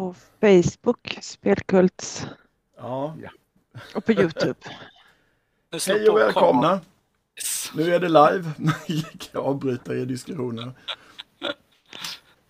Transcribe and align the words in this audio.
på 0.00 0.14
Facebook, 0.40 1.18
Spelkults, 1.20 2.26
Ja. 2.76 3.16
och 3.94 4.04
på 4.04 4.12
Youtube. 4.12 4.54
Hej 5.86 6.08
och 6.10 6.18
välkomna. 6.18 6.80
Nu 7.74 7.94
är 7.94 8.00
det 8.00 8.08
live. 8.08 8.52
Jag 9.32 9.44
avbryta 9.44 9.94
er 9.94 10.06
diskussioner. 10.06 10.72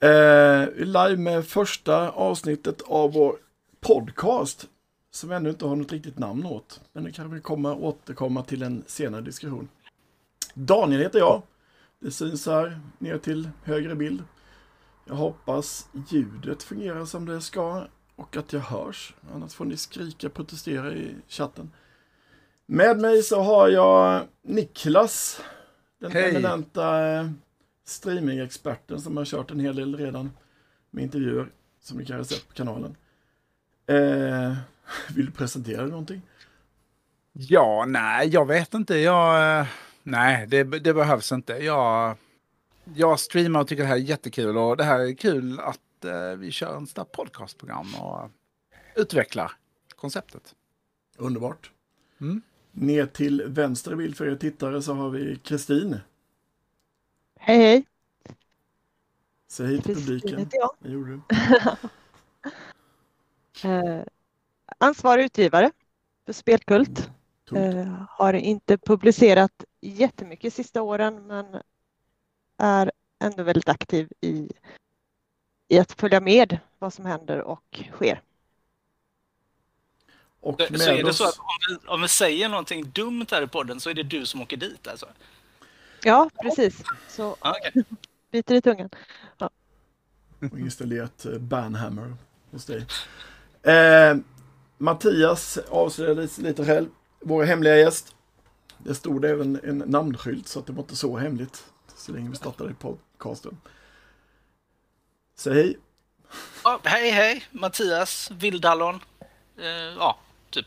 Eh, 0.00 0.68
live 0.76 1.16
med 1.16 1.46
första 1.46 2.10
avsnittet 2.10 2.82
av 2.82 3.12
vår 3.12 3.36
podcast. 3.80 4.68
Som 5.10 5.30
ännu 5.32 5.50
inte 5.50 5.66
har 5.66 5.76
något 5.76 5.92
riktigt 5.92 6.18
namn 6.18 6.46
åt. 6.46 6.80
Men 6.92 7.04
det 7.04 7.12
kan 7.12 7.34
vi 7.34 7.40
komma, 7.40 7.74
återkomma 7.74 8.42
till 8.42 8.62
en 8.62 8.84
senare 8.86 9.20
diskussion. 9.20 9.68
Daniel 10.54 11.00
heter 11.00 11.18
jag. 11.18 11.42
Det 12.00 12.10
syns 12.10 12.46
här 12.46 12.80
ner 12.98 13.18
till 13.18 13.50
högre 13.64 13.94
bild. 13.94 14.22
Jag 15.10 15.16
hoppas 15.16 15.88
ljudet 16.08 16.62
fungerar 16.62 17.04
som 17.04 17.26
det 17.26 17.40
ska 17.40 17.86
och 18.16 18.36
att 18.36 18.52
jag 18.52 18.60
hörs. 18.60 19.14
Annars 19.34 19.54
får 19.54 19.64
ni 19.64 19.76
skrika 19.76 20.26
och 20.26 20.34
protestera 20.34 20.92
i 20.92 21.14
chatten. 21.28 21.70
Med 22.66 22.98
mig 22.98 23.22
så 23.22 23.42
har 23.42 23.68
jag 23.68 24.26
Niklas, 24.42 25.40
den 26.00 26.12
Hej. 26.12 26.30
eminenta 26.30 27.10
eh, 27.10 27.30
streaming-experten 27.84 29.00
som 29.00 29.16
har 29.16 29.24
kört 29.24 29.50
en 29.50 29.60
hel 29.60 29.76
del 29.76 29.96
redan 29.96 30.30
med 30.90 31.04
intervjuer 31.04 31.48
som 31.80 31.98
ni 31.98 32.06
kanske 32.06 32.34
sett 32.34 32.48
på 32.48 32.54
kanalen. 32.54 32.96
Eh, 33.86 34.56
vill 35.14 35.26
du 35.26 35.32
presentera 35.32 35.82
dig 35.82 35.90
någonting? 35.90 36.22
Ja, 37.32 37.84
nej, 37.88 38.28
jag 38.28 38.46
vet 38.46 38.74
inte. 38.74 38.96
Jag, 38.96 39.60
eh, 39.60 39.66
nej, 40.02 40.46
det, 40.46 40.64
det 40.64 40.94
behövs 40.94 41.32
inte. 41.32 41.52
Jag, 41.52 42.16
jag 42.94 43.20
streamar 43.20 43.60
och 43.60 43.68
tycker 43.68 43.82
det 43.82 43.88
här 43.88 43.96
är 43.96 44.00
jättekul 44.00 44.56
och 44.56 44.76
det 44.76 44.84
här 44.84 45.00
är 45.00 45.14
kul 45.14 45.60
att 45.60 46.04
eh, 46.04 46.38
vi 46.38 46.50
kör 46.50 46.76
en 46.76 46.86
sån 46.86 47.06
podcastprogram 47.12 47.94
och 47.94 48.30
utvecklar 48.96 49.52
konceptet. 49.96 50.54
Underbart. 51.18 51.70
Mm. 52.20 52.42
Ner 52.72 53.06
till 53.06 53.42
vänster 53.46 53.92
i 53.92 53.96
bild 53.96 54.16
för 54.16 54.26
er 54.26 54.36
tittare 54.36 54.82
så 54.82 54.94
har 54.94 55.10
vi 55.10 55.36
Kristin. 55.36 56.00
Hej 57.38 57.58
hej! 57.58 57.86
Säg 59.48 59.66
hej 59.66 59.82
till 59.82 59.94
publiken. 59.94 60.48
jag. 60.52 60.70
Det 60.78 60.90
gjorde 60.90 61.10
du. 61.10 61.20
Eh, 63.64 64.02
ansvarig 64.78 65.24
utgivare 65.24 65.70
för 66.26 66.32
Spelkult. 66.32 67.10
Eh, 67.54 68.04
har 68.08 68.32
inte 68.32 68.78
publicerat 68.78 69.64
jättemycket 69.80 70.54
sista 70.54 70.82
åren 70.82 71.26
men 71.26 71.46
är 72.60 72.90
ändå 73.24 73.42
väldigt 73.42 73.68
aktiv 73.68 74.08
i, 74.20 74.50
i 75.68 75.78
att 75.78 75.92
följa 75.92 76.20
med 76.20 76.58
vad 76.78 76.94
som 76.94 77.06
händer 77.06 77.38
och 77.40 77.82
sker. 77.92 78.22
Och 80.40 80.60
Så 80.60 80.72
med 80.72 80.80
är 80.80 80.96
det 80.96 81.04
oss, 81.04 81.16
så 81.16 81.28
att 81.28 81.38
om 81.38 81.58
vi, 81.68 81.88
om 81.88 82.02
vi 82.02 82.08
säger 82.08 82.48
någonting 82.48 82.90
dumt 82.90 83.26
här 83.30 83.42
i 83.42 83.46
podden 83.46 83.80
så 83.80 83.90
är 83.90 83.94
det 83.94 84.02
du 84.02 84.26
som 84.26 84.42
åker 84.42 84.56
dit 84.56 84.88
alltså? 84.88 85.06
Ja, 86.04 86.30
precis. 86.42 86.82
Så 87.08 87.36
Ja, 87.40 87.56
okej. 87.58 87.84
biter 88.30 88.54
i 88.54 88.62
tungan. 88.62 88.90
och 90.52 90.58
installerat 90.58 91.24
eh, 91.24 91.38
Banhammer 91.38 92.14
hos 92.50 92.64
dig. 92.64 92.86
Eh, 93.62 94.16
Mattias 94.78 95.58
avslöjade 95.68 96.28
sig 96.28 96.44
lite 96.44 96.64
själv. 96.64 96.88
Vår 97.20 97.44
hemliga 97.44 97.76
gäst. 97.76 98.14
Det 98.78 98.94
stod 98.94 99.24
även 99.24 99.60
en 99.64 99.78
namnskylt 99.78 100.48
så 100.48 100.58
att 100.58 100.66
det 100.66 100.72
var 100.72 100.82
inte 100.82 100.96
så 100.96 101.16
hemligt. 101.16 101.69
Så 102.00 102.12
länge 102.12 102.30
vi 102.30 102.36
startade 102.36 102.74
podcasten. 102.74 103.60
Säg 105.34 105.54
hej. 105.54 105.78
Ja, 106.64 106.80
hej 106.84 107.10
hej, 107.10 107.44
Mattias 107.50 108.30
Vildallon. 108.30 109.00
Eh, 109.58 109.66
ja, 109.98 110.18
typ. 110.50 110.66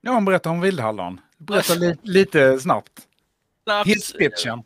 Ja, 0.00 0.12
han 0.12 0.24
berättar 0.24 0.50
om 0.50 0.60
Vildhallon. 0.60 1.20
Berätta 1.38 1.74
li, 1.74 1.96
lite 2.02 2.60
snabbt. 2.60 3.08
Snabbt, 3.64 3.88
Hisspitchen. 3.88 4.62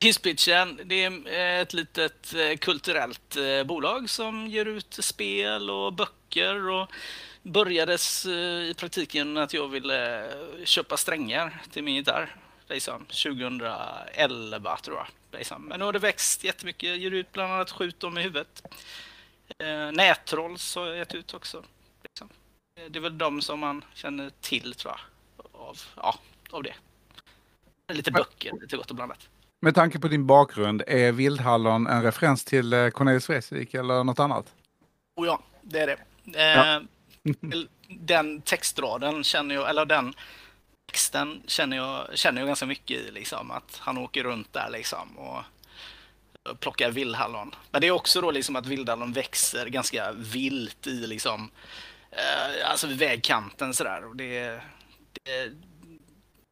Hisspitchen, 0.00 0.80
det 0.84 1.04
är 1.04 1.62
ett 1.62 1.72
litet 1.72 2.34
eh, 2.34 2.56
kulturellt 2.56 3.36
eh, 3.36 3.66
bolag 3.66 4.10
som 4.10 4.46
ger 4.46 4.66
ut 4.66 4.98
spel 5.00 5.70
och 5.70 5.92
böcker 5.92 6.68
och 6.68 6.92
börjades 7.42 8.26
eh, 8.26 8.70
i 8.70 8.74
praktiken 8.76 9.36
att 9.36 9.54
jag 9.54 9.68
ville 9.68 10.24
eh, 10.24 10.64
köpa 10.64 10.96
strängar 10.96 11.62
till 11.70 11.84
min 11.84 11.94
gitarr. 11.94 12.36
Liksom, 12.72 13.04
2011 13.04 14.76
tror 14.76 14.96
jag. 14.96 15.06
Liksom. 15.38 15.62
Men 15.62 15.78
nu 15.78 15.84
har 15.84 15.92
det 15.92 15.98
växt 15.98 16.44
jättemycket. 16.44 16.98
Ger 16.98 17.10
ut 17.10 17.32
bland 17.32 17.52
annat 17.52 17.70
Skjut 17.70 18.00
dem 18.00 18.18
i 18.18 18.22
huvudet. 18.22 18.62
Eh, 19.58 19.92
Nättrolls 19.92 20.76
har 20.76 20.86
jag 20.86 20.96
gett 20.96 21.14
ut 21.14 21.34
också. 21.34 21.64
Liksom. 22.02 22.28
Det 22.90 22.98
är 22.98 23.00
väl 23.00 23.18
de 23.18 23.42
som 23.42 23.60
man 23.60 23.84
känner 23.94 24.30
till 24.40 24.74
tror 24.74 24.94
jag. 24.94 25.00
Av, 25.52 25.78
ja, 25.96 26.18
av 26.50 26.62
det. 26.62 26.74
Lite 27.92 28.10
böcker, 28.10 28.52
lite 28.60 28.76
gott 28.76 28.90
och 28.90 28.96
blandat. 28.96 29.28
Med 29.60 29.74
tanke 29.74 29.98
på 29.98 30.08
din 30.08 30.26
bakgrund, 30.26 30.82
är 30.86 31.12
Vildhallon 31.12 31.86
en 31.86 32.02
referens 32.02 32.44
till 32.44 32.72
eh, 32.72 32.88
Cornelis 32.88 33.28
Vreeswijk 33.28 33.74
eller 33.74 34.04
något 34.04 34.18
annat? 34.18 34.54
Oh 35.16 35.26
ja, 35.26 35.42
det 35.62 35.78
är 35.78 35.86
det. 35.86 35.98
Ja. 36.24 36.76
Eh, 36.76 36.82
den 37.88 38.40
textraden 38.40 39.24
känner 39.24 39.54
jag, 39.54 39.70
eller 39.70 39.84
den 39.84 40.14
texten 40.92 41.42
känner 41.46 41.76
jag, 41.76 42.18
känner 42.18 42.40
jag 42.40 42.48
ganska 42.48 42.66
mycket 42.66 43.00
i. 43.00 43.10
Liksom, 43.10 43.50
att 43.50 43.76
han 43.76 43.98
åker 43.98 44.24
runt 44.24 44.52
där 44.52 44.70
liksom 44.70 45.18
och 45.18 45.44
plockar 46.60 46.90
vildhallon. 46.90 47.54
Men 47.70 47.80
det 47.80 47.86
är 47.86 47.90
också 47.90 48.20
då 48.20 48.30
liksom 48.30 48.56
att 48.56 48.66
vildhallon 48.66 49.12
växer 49.12 49.66
ganska 49.66 50.12
vilt 50.12 50.86
i 50.86 51.06
liksom, 51.06 51.50
eh, 52.10 52.70
alltså 52.70 52.86
vid 52.86 52.98
vägkanten 52.98 53.74
sådär. 53.74 54.04
Och 54.04 54.16
det, 54.16 54.60
det, 55.12 55.52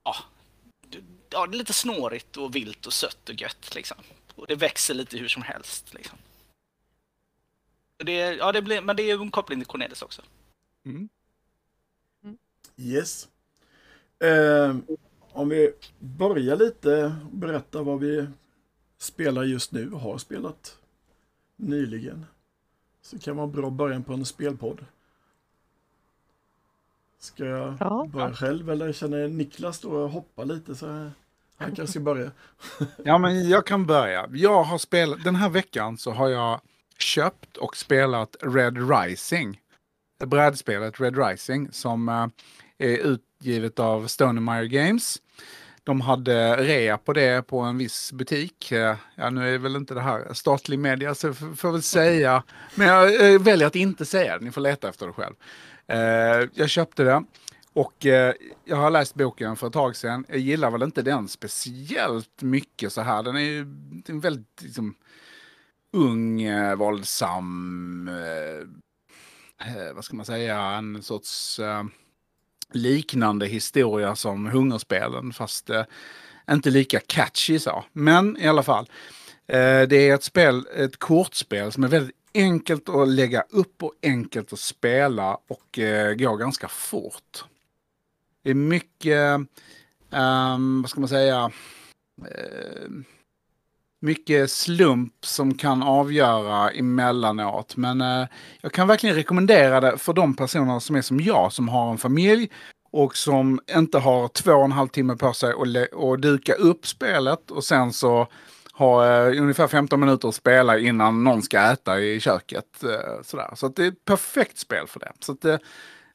ja, 0.04 0.16
det, 0.86 0.98
ja, 1.30 1.46
det 1.46 1.56
är 1.56 1.58
lite 1.58 1.72
snårigt 1.72 2.36
och 2.36 2.56
vilt 2.56 2.86
och 2.86 2.92
sött 2.92 3.28
och 3.28 3.40
gött 3.40 3.74
liksom. 3.74 3.96
Och 4.34 4.46
det 4.46 4.56
växer 4.56 4.94
lite 4.94 5.18
hur 5.18 5.28
som 5.28 5.42
helst 5.42 5.94
liksom. 5.94 6.18
Det, 7.96 8.12
ja, 8.12 8.52
det 8.52 8.62
blir, 8.62 8.80
men 8.80 8.96
det 8.96 9.02
är 9.02 9.16
ju 9.16 9.22
en 9.22 9.30
koppling 9.30 9.60
till 9.60 9.66
Cornelis 9.66 10.02
också. 10.02 10.22
Mm. 10.84 11.08
Yes. 12.76 13.28
Eh, 14.20 14.76
om 15.32 15.48
vi 15.48 15.72
börjar 15.98 16.56
lite 16.56 17.16
och 17.30 17.36
berätta 17.36 17.82
vad 17.82 18.00
vi 18.00 18.26
spelar 18.98 19.44
just 19.44 19.72
nu 19.72 19.92
och 19.92 20.00
har 20.00 20.18
spelat 20.18 20.78
nyligen. 21.56 22.26
Så 23.02 23.18
kan 23.18 23.36
vara 23.36 23.46
en 23.46 23.52
bra 23.52 23.70
början 23.70 24.04
på 24.04 24.12
en 24.12 24.24
spelpodd. 24.24 24.84
Ska 27.18 27.44
jag 27.44 27.76
Ja. 27.80 28.08
börja 28.12 28.32
själv 28.34 28.70
eller 28.70 28.92
känner 28.92 29.28
Niklas 29.28 29.80
då 29.80 29.90
och 29.90 30.10
hoppa 30.10 30.44
lite 30.44 30.74
så 30.74 30.86
han 31.56 31.74
kanske 31.74 31.86
ska 31.86 32.00
börja. 32.00 32.30
Ja, 33.04 33.18
men 33.18 33.48
jag 33.48 33.66
kan 33.66 33.86
börja. 33.86 34.28
Jag 34.32 34.62
har 34.62 34.78
spelat, 34.78 35.24
den 35.24 35.36
här 35.36 35.48
veckan 35.48 35.98
så 35.98 36.10
har 36.10 36.28
jag 36.28 36.60
köpt 36.98 37.56
och 37.56 37.76
spelat 37.76 38.36
Red 38.42 38.90
Rising. 38.90 39.60
Brädspelet 40.26 41.00
Red 41.00 41.18
Rising 41.26 41.72
som 41.72 42.08
eh, 42.08 42.26
Eh, 42.80 42.88
utgivet 42.94 43.78
av 43.78 44.06
Stonemire 44.06 44.68
Games. 44.68 45.22
De 45.84 46.00
hade 46.00 46.56
rea 46.56 46.98
på 46.98 47.12
det 47.12 47.46
på 47.46 47.60
en 47.60 47.78
viss 47.78 48.12
butik. 48.12 48.72
Eh, 48.72 48.96
ja, 49.14 49.30
nu 49.30 49.54
är 49.54 49.58
väl 49.58 49.76
inte 49.76 49.94
det 49.94 50.00
här 50.00 50.34
statlig 50.34 50.78
media 50.78 51.14
så 51.14 51.26
jag 51.26 51.36
får 51.36 51.72
väl 51.72 51.82
säga. 51.82 52.42
Men 52.74 52.86
jag 52.86 53.32
eh, 53.32 53.40
väljer 53.40 53.66
att 53.66 53.76
inte 53.76 54.04
säga 54.04 54.38
det. 54.38 54.44
Ni 54.44 54.50
får 54.50 54.60
leta 54.60 54.88
efter 54.88 55.06
det 55.06 55.12
själv. 55.12 55.34
Jag 56.54 56.70
köpte 56.70 57.04
det. 57.04 57.24
Och 57.72 58.06
eh, 58.06 58.34
jag 58.64 58.76
har 58.76 58.90
läst 58.90 59.14
boken 59.14 59.56
för 59.56 59.66
ett 59.66 59.72
tag 59.72 59.96
sedan. 59.96 60.24
Jag 60.28 60.38
gillar 60.38 60.70
väl 60.70 60.82
inte 60.82 61.02
den 61.02 61.28
speciellt 61.28 62.42
mycket 62.42 62.92
så 62.92 63.00
här. 63.00 63.22
Den 63.22 63.36
är 63.36 63.40
ju 63.40 63.60
en 64.08 64.20
väldigt 64.20 64.62
liksom, 64.62 64.94
ung, 65.92 66.42
eh, 66.42 66.76
våldsam, 66.76 68.08
eh, 68.08 69.94
vad 69.94 70.04
ska 70.04 70.16
man 70.16 70.26
säga, 70.26 70.60
en 70.60 71.02
sorts 71.02 71.58
eh, 71.58 71.84
liknande 72.72 73.46
historia 73.46 74.16
som 74.16 74.46
Hungerspelen 74.46 75.32
fast 75.32 75.70
eh, 75.70 75.84
inte 76.50 76.70
lika 76.70 77.00
catchy 77.00 77.58
så. 77.58 77.84
Men 77.92 78.36
i 78.36 78.48
alla 78.48 78.62
fall. 78.62 78.90
Eh, 79.46 79.82
det 79.88 80.08
är 80.08 80.14
ett 80.14 80.24
spel, 80.24 80.66
ett 80.76 80.96
kortspel 80.96 81.72
som 81.72 81.84
är 81.84 81.88
väldigt 81.88 82.16
enkelt 82.34 82.88
att 82.88 83.08
lägga 83.08 83.44
upp 83.50 83.82
och 83.82 83.94
enkelt 84.02 84.52
att 84.52 84.58
spela 84.58 85.38
och 85.46 85.78
eh, 85.78 86.14
går 86.14 86.36
ganska 86.36 86.68
fort. 86.68 87.44
Det 88.42 88.50
är 88.50 88.54
mycket, 88.54 89.40
ehm, 90.10 90.82
vad 90.82 90.90
ska 90.90 91.00
man 91.00 91.08
säga, 91.08 91.50
eh, 92.18 92.90
mycket 94.00 94.50
slump 94.50 95.14
som 95.24 95.54
kan 95.54 95.82
avgöra 95.82 96.70
emellanåt. 96.70 97.76
Men 97.76 98.00
eh, 98.00 98.26
jag 98.60 98.72
kan 98.72 98.88
verkligen 98.88 99.16
rekommendera 99.16 99.80
det 99.80 99.98
för 99.98 100.12
de 100.12 100.36
personer 100.36 100.78
som 100.78 100.96
är 100.96 101.02
som 101.02 101.20
jag, 101.20 101.52
som 101.52 101.68
har 101.68 101.90
en 101.90 101.98
familj 101.98 102.50
och 102.92 103.16
som 103.16 103.60
inte 103.76 103.98
har 103.98 104.28
två 104.28 104.52
och 104.52 104.64
en 104.64 104.72
halv 104.72 104.88
timme 104.88 105.16
på 105.16 105.32
sig 105.32 105.52
att 105.92 106.22
duka 106.22 106.54
upp 106.54 106.86
spelet 106.86 107.50
och 107.50 107.64
sen 107.64 107.92
så 107.92 108.28
ha 108.80 109.06
eh, 109.06 109.40
ungefär 109.40 109.68
15 109.68 110.00
minuter 110.00 110.28
att 110.28 110.34
spela 110.34 110.78
innan 110.78 111.24
någon 111.24 111.42
ska 111.42 111.60
äta 111.60 112.00
i 112.00 112.20
köket. 112.20 112.84
Eh, 112.84 113.22
sådär. 113.22 113.50
Så 113.54 113.66
att 113.66 113.76
det 113.76 113.84
är 113.84 113.88
ett 113.88 114.04
perfekt 114.04 114.58
spel 114.58 114.86
för 114.86 115.00
det. 115.00 115.12
Så 115.20 115.32
att 115.32 115.40
det, 115.40 115.58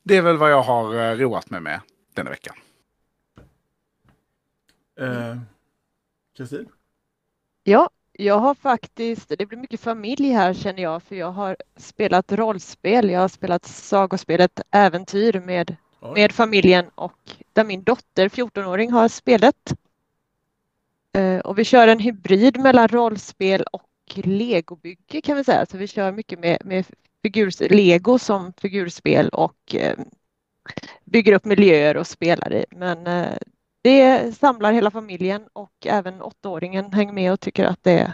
det 0.04 0.18
är 0.18 0.22
väl 0.22 0.38
vad 0.38 0.52
jag 0.52 0.62
har 0.62 0.96
eh, 0.96 1.18
roat 1.18 1.50
mig 1.50 1.62
med 1.62 1.82
denna 2.14 2.30
veckan. 2.30 2.56
Eh, 5.00 5.38
Kristin? 6.38 6.68
Ja, 7.68 7.90
jag 8.14 8.40
har 8.40 8.56
faktiskt, 8.56 9.30
det 9.38 9.46
blir 9.46 9.58
mycket 9.58 9.80
familj 9.80 10.30
här 10.32 10.54
känner 10.54 10.84
jag, 10.84 11.04
för 11.04 11.16
jag 11.16 11.32
har 11.32 11.58
spelat 11.78 12.32
rollspel. 12.32 13.10
Jag 13.10 13.20
har 13.20 13.28
spelat 13.28 13.66
sagospelet 13.66 14.62
Äventyr 14.72 15.40
med, 15.40 15.76
Oj. 16.02 16.12
med 16.14 16.32
familjen 16.32 16.86
och 16.96 17.32
där 17.54 17.64
min 17.64 17.84
dotter, 17.84 18.30
14-åring, 18.30 18.92
har 18.92 19.08
spelet. 19.08 19.74
Eh, 21.18 21.40
Och 21.40 21.60
vi 21.60 21.64
kör 21.64 21.88
en 21.88 22.00
hybrid 22.00 22.60
mellan 22.60 22.88
rollspel 22.88 23.64
och 23.72 23.90
legobygge 24.24 25.22
kan 25.22 25.38
vi 25.38 25.44
säga. 25.44 25.66
Så 25.66 25.78
vi 25.78 25.88
kör 25.88 26.12
mycket 26.12 26.40
med, 26.40 26.58
med 26.66 26.86
figurs, 27.24 27.60
lego 27.60 28.20
som 28.20 28.54
figurspel 28.54 29.30
och 29.30 29.76
eh, 29.76 29.98
bygger 31.06 31.34
upp 31.34 31.46
miljöer 31.46 31.98
och 31.98 32.08
spelar 32.08 32.54
i. 32.54 32.66
Men 32.72 33.08
eh, 33.08 33.38
det 33.86 34.36
samlar 34.36 34.72
hela 34.74 34.92
familjen 34.92 35.48
och 35.54 35.72
även 35.86 36.22
åttaåringen 36.22 36.94
hänger 36.94 37.14
med 37.14 37.32
och 37.34 37.40
tycker 37.40 37.66
att 37.66 37.84
det 37.84 38.14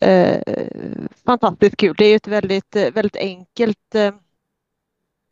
är 0.00 0.36
eh, 0.36 1.08
fantastiskt 1.24 1.76
kul. 1.76 1.94
Det 1.98 2.04
är 2.04 2.16
ett 2.16 2.28
väldigt, 2.28 2.76
väldigt 2.76 3.16
enkelt 3.16 3.94
eh, 3.94 4.14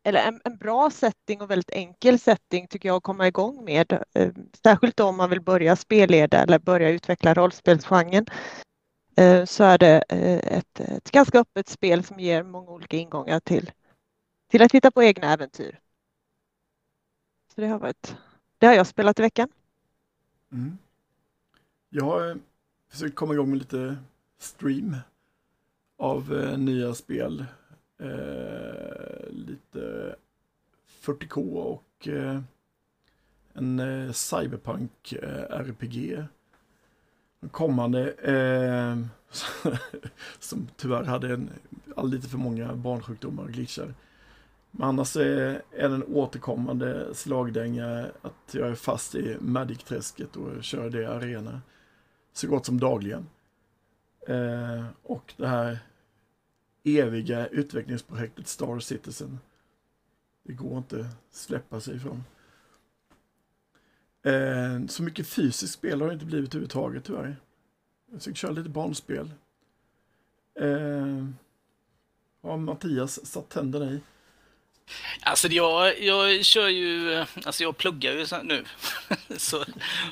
eller 0.05 0.21
en, 0.21 0.41
en 0.45 0.57
bra 0.57 0.91
setting 0.91 1.41
och 1.43 1.51
väldigt 1.51 1.71
enkel 1.71 2.19
setting 2.19 2.69
tycker 2.69 2.89
jag 2.89 2.97
att 2.97 3.03
komma 3.03 3.27
igång 3.29 3.65
med. 3.65 3.93
Eh, 4.15 4.33
Särskilt 4.63 5.01
om 5.01 5.17
man 5.17 5.31
vill 5.31 5.41
börja 5.41 5.77
spelleda 5.77 6.43
eller 6.43 6.59
börja 6.59 6.89
utveckla 6.91 7.35
rollspelsgenren. 7.35 8.27
Eh, 9.17 9.45
Så 9.45 9.65
är 9.65 9.79
det 9.79 10.05
eh, 10.09 10.59
ett, 10.59 10.81
ett 10.81 11.11
ganska 11.11 11.39
öppet 11.41 11.69
spel 11.69 12.05
som 12.05 12.21
ger 12.21 12.43
många 12.43 12.71
olika 12.71 12.97
ingångar 12.97 13.41
till, 13.41 13.71
till 14.51 14.63
att 14.63 14.73
hitta 14.73 14.91
på 14.91 15.03
egna 15.03 15.33
äventyr. 15.33 15.79
Så 17.55 17.61
det 17.61 17.67
har 17.67 17.79
varit, 17.79 18.17
det 18.63 18.67
har 18.67 18.75
jag 18.75 18.87
spelat 18.87 19.19
i 19.19 19.23
veckan. 19.23 19.49
Mm. 20.53 20.79
Jag 21.91 22.05
har 22.05 22.31
eh, 22.31 22.37
försökt 22.89 23.15
komma 23.15 23.35
igång 23.35 23.51
med 23.51 23.59
lite 23.59 23.97
stream 24.39 24.97
av 25.99 26.35
eh, 26.35 26.59
nya 26.59 26.95
spel. 26.95 27.45
Eh, 27.99 29.31
lite 29.31 30.15
40K 31.01 31.55
och 31.55 32.09
eh, 32.09 32.41
en 33.53 33.81
eh, 33.81 34.13
cyberpunk 34.13 35.13
eh, 35.13 35.61
RPG. 35.61 36.25
En 37.41 37.49
kommande 37.49 38.13
eh, 38.13 38.99
som 40.39 40.69
tyvärr 40.77 41.05
hade 41.05 41.35
en, 41.35 41.51
lite 42.03 42.29
för 42.29 42.39
många 42.39 42.75
barnsjukdomar 42.75 43.43
och 43.43 43.53
glitchar. 43.53 43.95
Men 44.75 44.89
annars 44.89 45.17
är, 45.17 45.63
är 45.71 45.89
den 45.89 46.05
återkommande 46.05 47.15
slagdänga 47.15 48.07
att 48.23 48.55
jag 48.55 48.69
är 48.69 48.75
fast 48.75 49.15
i 49.15 49.37
Magic-träsket 49.41 50.37
och 50.37 50.65
kör 50.65 50.91
det 50.91 51.03
i 51.03 51.07
arena 51.07 51.61
så 52.33 52.49
gott 52.49 52.67
som 52.67 52.81
dagligen. 52.81 53.27
Eh, 54.29 54.87
och 55.03 55.35
det 55.37 55.49
här 55.49 55.79
eviga 56.85 57.47
utvecklingsprojektet 57.47 58.49
Star 58.49 58.79
Citizen. 58.79 59.39
Det 60.43 60.53
går 60.53 60.79
inte 60.79 61.01
att 61.01 61.37
släppa 61.37 61.81
sig 61.81 61.97
ifrån. 61.97 62.25
Eh, 64.23 64.87
så 64.89 65.03
mycket 65.03 65.27
fysiskt 65.27 65.75
spel 65.75 66.01
har 66.01 66.09
det 66.09 66.15
inte 66.15 66.27
blivit 66.27 66.51
överhuvudtaget 66.51 67.05
tyvärr. 67.05 67.37
Jag 68.11 68.19
försöker 68.19 68.37
köra 68.37 68.53
lite 68.53 68.69
barnspel. 68.69 69.33
Eh, 70.55 71.27
har 72.43 72.57
Mattias 72.57 73.27
satt 73.27 73.49
tänderna 73.49 73.93
i? 73.93 74.01
Alltså 75.21 75.49
jag, 75.49 76.01
jag 76.01 76.45
kör 76.45 76.69
ju, 76.69 77.25
alltså 77.45 77.63
jag 77.63 77.77
pluggar 77.77 78.13
ju 78.13 78.27
nu. 78.43 78.65
så, 79.37 79.65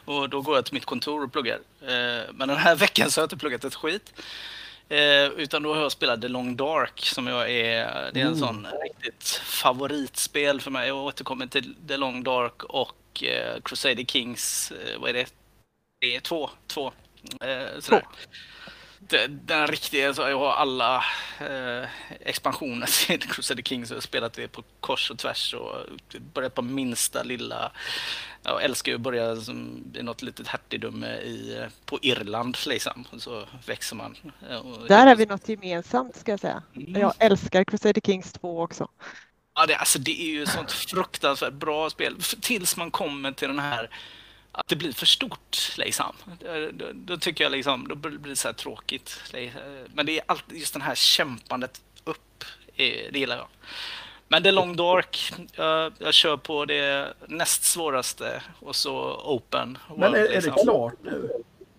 och 0.04 0.28
då 0.28 0.40
går 0.42 0.54
jag 0.56 0.64
till 0.64 0.74
mitt 0.74 0.84
kontor 0.84 1.24
och 1.24 1.32
pluggar. 1.32 1.58
Eh, 1.82 2.24
Men 2.32 2.48
den 2.48 2.56
här 2.56 2.76
veckan 2.76 3.10
så 3.10 3.20
har 3.20 3.22
jag 3.22 3.26
inte 3.26 3.36
pluggat 3.36 3.64
ett 3.64 3.74
skit. 3.74 4.12
Eh, 4.88 5.24
Utan 5.26 5.62
då 5.62 5.74
har 5.74 5.82
jag 5.82 5.92
spelat 5.92 6.20
The 6.22 6.28
Long 6.28 6.56
Dark 6.56 7.00
som 7.04 7.26
jag 7.26 7.50
är, 7.50 8.10
det 8.12 8.20
är 8.20 8.24
en 8.26 8.32
Oh. 8.32 8.38
sån 8.38 8.66
riktigt 8.82 9.28
favoritspel 9.44 10.60
för 10.60 10.70
mig. 10.70 10.88
Jag 10.88 10.96
återkommer 10.96 11.46
till 11.46 11.74
The 11.88 11.96
Long 11.96 12.22
Dark 12.22 12.64
och 12.64 13.22
eh, 13.24 13.60
Crusader 13.64 14.04
Kings, 14.04 14.72
vad 14.98 15.10
är 15.10 15.14
det? 15.14 15.32
Det 16.00 16.16
är 16.16 16.20
två, 16.20 16.50
två. 16.66 16.92
Sådär. 17.80 18.04
Den, 19.08 19.40
den 19.44 19.66
riktiga, 19.66 20.08
alltså, 20.08 20.28
jag 20.28 20.38
har 20.38 20.52
alla 20.52 21.04
eh, 21.40 21.88
expansioner 22.20 22.86
till 23.06 23.28
Crusader 23.28 23.62
Kings 23.62 23.90
och 23.90 23.96
har 23.96 24.00
spelat 24.00 24.32
det 24.32 24.48
på 24.48 24.62
kors 24.80 25.10
och 25.10 25.18
tvärs 25.18 25.54
och 25.54 25.76
börjat 26.34 26.54
på 26.54 26.62
minsta 26.62 27.22
lilla. 27.22 27.72
Jag 28.42 28.62
älskar 28.64 28.92
ju 28.92 28.96
att 28.96 29.02
börja 29.02 29.36
som, 29.36 29.84
i 29.94 30.02
något 30.02 30.22
litet 30.22 30.48
hertigdöme 30.48 31.06
i, 31.16 31.66
på 31.84 31.98
Irland 32.02 32.56
liksom. 32.66 33.04
Och 33.10 33.22
så 33.22 33.46
växer 33.66 33.96
man. 33.96 34.16
Eh, 34.50 34.56
Och, 34.56 34.88
Där 34.88 35.06
är 35.06 35.16
vi 35.16 35.26
något 35.26 35.48
gemensamt 35.48 36.16
ska 36.16 36.30
jag 36.32 36.40
säga. 36.40 36.62
Mm. 36.76 37.00
Jag 37.00 37.14
älskar 37.18 37.64
Crusader 37.64 38.00
Kings 38.00 38.32
2 38.32 38.62
också. 38.62 38.88
Ja, 39.54 39.66
det, 39.66 39.76
alltså, 39.76 39.98
det 39.98 40.22
är 40.22 40.26
ju 40.26 40.46
sånt 40.46 40.72
fruktansvärt 40.72 41.52
bra 41.52 41.90
spel. 41.90 42.16
Tills 42.40 42.76
man 42.76 42.90
kommer 42.90 43.32
till 43.32 43.48
den 43.48 43.58
här 43.58 43.90
att 44.52 44.68
det 44.68 44.76
blir 44.76 44.92
för 44.92 45.06
stort 45.06 45.58
liksom. 45.78 46.12
Då, 46.72 46.86
då, 46.94 47.16
tycker 47.16 47.44
jag 47.44 47.50
liksom, 47.52 47.88
då 47.88 47.94
blir 47.94 48.18
det 48.30 48.36
så 48.36 48.48
här 48.48 48.52
tråkigt. 48.52 49.20
Det- 49.32 49.52
Men 49.94 50.06
det 50.06 50.18
är 50.18 50.24
alltid 50.26 50.58
just 50.58 50.72
den 50.72 50.82
här 50.82 50.94
kämpandet 50.94 51.80
upp, 52.04 52.44
eh, 52.76 52.84
det 53.12 53.18
gillar 53.18 53.36
jag. 53.36 53.46
Men 54.28 54.42
The 54.42 54.50
Long 54.50 54.76
Dark, 54.76 55.32
jag, 55.52 55.92
jag 55.98 56.14
kör 56.14 56.36
på 56.36 56.64
det 56.64 57.14
näst 57.28 57.62
svåraste 57.64 58.42
och 58.60 58.76
så 58.76 59.14
Open. 59.24 59.78
Men 59.96 60.14
är, 60.14 60.18
är 60.18 60.40
det 60.42 60.54
klart 60.62 60.94
nu? 61.02 61.30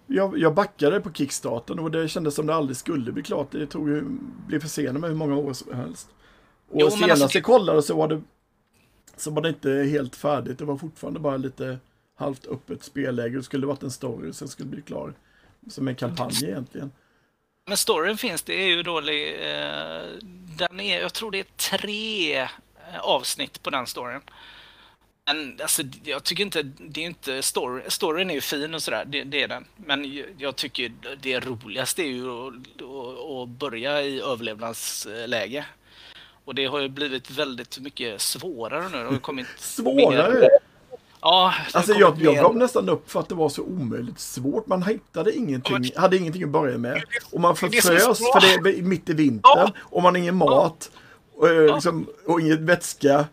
Jag, 0.07 0.37
jag 0.37 0.53
backade 0.53 1.01
på 1.01 1.13
Kickstarten 1.13 1.79
och 1.79 1.91
det 1.91 2.07
kändes 2.07 2.35
som 2.35 2.45
det 2.47 2.55
aldrig 2.55 2.77
skulle 2.77 3.11
bli 3.11 3.23
klart. 3.23 3.51
Det 3.51 3.67
tog 3.67 3.89
ju, 3.89 4.03
blev 4.47 4.59
försenat 4.59 5.01
med 5.01 5.09
hur 5.09 5.17
många 5.17 5.35
år 5.35 5.53
som 5.53 5.75
helst. 5.75 6.09
Och 6.69 6.81
Jo, 6.81 6.89
senast 6.89 7.21
alltså- 7.21 7.37
jag 7.37 7.43
kollade 7.45 7.81
så 7.81 7.95
var 7.95 8.07
det 8.07 8.21
så 9.17 9.31
var 9.31 9.41
det 9.41 9.49
inte 9.49 9.69
helt 9.71 10.15
färdigt. 10.15 10.57
Det 10.59 10.65
var 10.65 10.77
fortfarande 10.77 11.19
bara 11.19 11.37
lite 11.37 11.77
halvt 12.21 12.47
öppet 12.47 12.83
spelläge. 12.83 13.37
Det 13.37 13.43
skulle 13.43 13.67
varit 13.67 13.83
en 13.83 13.91
story, 13.91 14.33
sen 14.33 14.47
skulle 14.47 14.69
det 14.69 14.75
bli 14.75 14.81
klar. 14.81 15.13
Som 15.69 15.87
en 15.87 15.95
kampanj 15.95 16.43
egentligen. 16.43 16.91
Men 17.67 17.77
storyn 17.77 18.17
finns, 18.17 18.41
det 18.43 18.53
är 18.53 18.67
ju 18.67 18.83
dålig. 18.83 19.33
Eh, 19.33 20.01
den 20.57 20.79
är, 20.79 21.01
jag 21.01 21.13
tror 21.13 21.31
det 21.31 21.39
är 21.39 21.69
tre 21.69 22.41
eh, 22.41 22.99
avsnitt 22.99 23.63
på 23.63 23.69
den 23.69 23.87
storyn. 23.87 24.21
Men 25.25 25.57
alltså, 25.61 25.83
jag 26.03 26.23
tycker 26.23 26.43
inte, 26.43 26.63
det 26.63 27.01
är 27.01 27.05
inte 27.05 27.41
story, 27.41 27.81
storyn 27.87 28.29
är 28.29 28.33
ju 28.33 28.41
fin 28.41 28.73
och 28.73 28.83
sådär, 28.83 29.05
det, 29.05 29.23
det 29.23 29.43
är 29.43 29.47
den. 29.47 29.65
Men 29.75 30.23
jag, 30.37 30.55
tycker 30.55 30.91
det 31.21 31.39
roligaste 31.39 32.01
är 32.01 32.07
ju 32.07 32.29
att, 32.29 32.53
att, 32.81 33.49
börja 33.49 34.01
i 34.01 34.21
överlevnadsläge. 34.21 35.65
Och 36.45 36.55
det 36.55 36.65
har 36.65 36.79
ju 36.79 36.89
blivit 36.89 37.31
väldigt 37.31 37.79
mycket 37.79 38.21
svårare 38.21 38.89
nu. 38.89 38.97
Det 38.97 39.03
har 39.03 39.17
kommit 39.17 39.47
Svårare! 39.57 40.39
Mer, 40.39 40.49
ja, 41.21 41.53
Alltså 41.73 41.93
jag, 41.93 42.21
jag 42.21 42.35
gav 42.35 42.55
nästan 42.57 42.89
upp 42.89 43.11
för 43.11 43.19
att 43.19 43.29
det 43.29 43.35
var 43.35 43.49
så 43.49 43.61
omöjligt 43.63 44.19
svårt. 44.19 44.67
Man 44.67 44.83
hittade 44.83 45.33
ingenting, 45.35 45.91
hade 45.95 46.17
ingenting 46.17 46.43
att 46.43 46.49
börja 46.49 46.77
med. 46.77 47.03
Och 47.31 47.41
man 47.41 47.55
förfrös 47.55 48.19
för 48.19 48.63
det 48.63 48.69
är 48.79 48.81
mitt 48.81 49.09
i 49.09 49.13
vintern. 49.13 49.41
Ja. 49.55 49.71
Och 49.79 50.03
man 50.03 50.13
har 50.15 50.19
ingen 50.19 50.35
mat. 50.35 50.91
Och, 51.35 51.49
eh, 51.49 51.73
liksom, 51.75 52.07
och 52.25 52.41
ingen 52.41 52.65
vätska. 52.65 53.25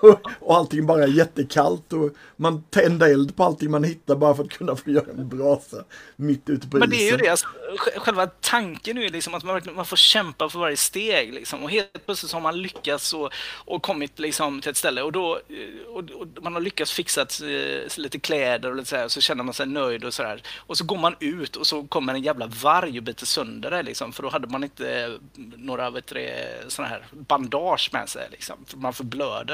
och 0.40 0.56
allting 0.56 0.86
bara 0.86 1.02
är 1.02 1.08
jättekallt. 1.08 1.92
Och 1.92 2.10
man 2.36 2.62
tände 2.70 3.06
eld 3.06 3.36
på 3.36 3.44
allting 3.44 3.70
man 3.70 3.84
hittar 3.84 4.16
bara 4.16 4.34
för 4.34 4.44
att 4.44 4.50
kunna 4.50 4.76
få 4.76 4.90
göra 4.90 5.10
en 5.10 5.28
brasa. 5.28 5.84
Mitt 6.16 6.48
ute 6.48 6.68
på 6.68 6.76
Men 6.78 6.90
det 6.90 6.96
är 6.96 7.10
ju 7.10 7.16
isen. 7.16 7.18
det, 7.18 7.28
alltså, 7.28 7.46
sj- 7.78 7.98
själva 7.98 8.26
tanken 8.26 8.98
är 8.98 9.02
ju 9.02 9.08
liksom 9.08 9.34
att 9.34 9.44
man, 9.44 9.62
man 9.74 9.86
får 9.86 9.96
kämpa 9.96 10.48
för 10.48 10.58
varje 10.58 10.76
steg 10.76 11.34
liksom. 11.34 11.62
Och 11.62 11.70
helt 11.70 12.06
plötsligt 12.06 12.30
så 12.30 12.36
har 12.36 12.42
man 12.42 12.62
lyckats 12.62 13.14
och, 13.14 13.32
och 13.64 13.82
kommit 13.82 14.18
liksom 14.18 14.60
till 14.60 14.70
ett 14.70 14.76
ställe 14.76 15.02
och 15.02 15.12
då 15.12 15.34
eh, 15.36 15.86
och, 15.88 16.10
och 16.10 16.26
man 16.42 16.54
har 16.54 16.60
lyckats 16.60 16.92
fixa 16.92 17.20
eh, 17.22 17.98
lite 17.98 18.18
kläder 18.18 18.70
och 18.70 18.76
lite 18.76 18.88
så 18.88 18.96
här, 18.96 19.08
så 19.08 19.20
känner 19.20 19.44
man 19.44 19.54
sig 19.54 19.66
nöjd 19.66 20.04
och 20.04 20.14
sådär. 20.14 20.42
Och 20.58 20.78
så 20.78 20.84
går 20.84 20.98
man 20.98 21.14
ut 21.20 21.56
och 21.56 21.66
så 21.66 21.84
kommer 21.84 22.14
en 22.14 22.22
jävla 22.22 22.46
varg 22.46 22.98
och 22.98 23.04
biter 23.04 23.26
sönder 23.26 23.70
det 23.70 23.82
liksom. 23.82 24.12
För 24.12 24.22
då 24.22 24.28
hade 24.28 24.46
man 24.48 24.64
inte 24.64 25.18
några 25.56 25.90
vet 25.90 26.06
du, 26.06 26.28
såna 26.68 26.88
här 26.88 27.06
bandage 27.12 27.90
med 27.92 28.08
sig 28.08 28.28
liksom. 28.30 28.56
För 28.66 28.76
man 28.76 28.92
förblöder. 28.92 29.45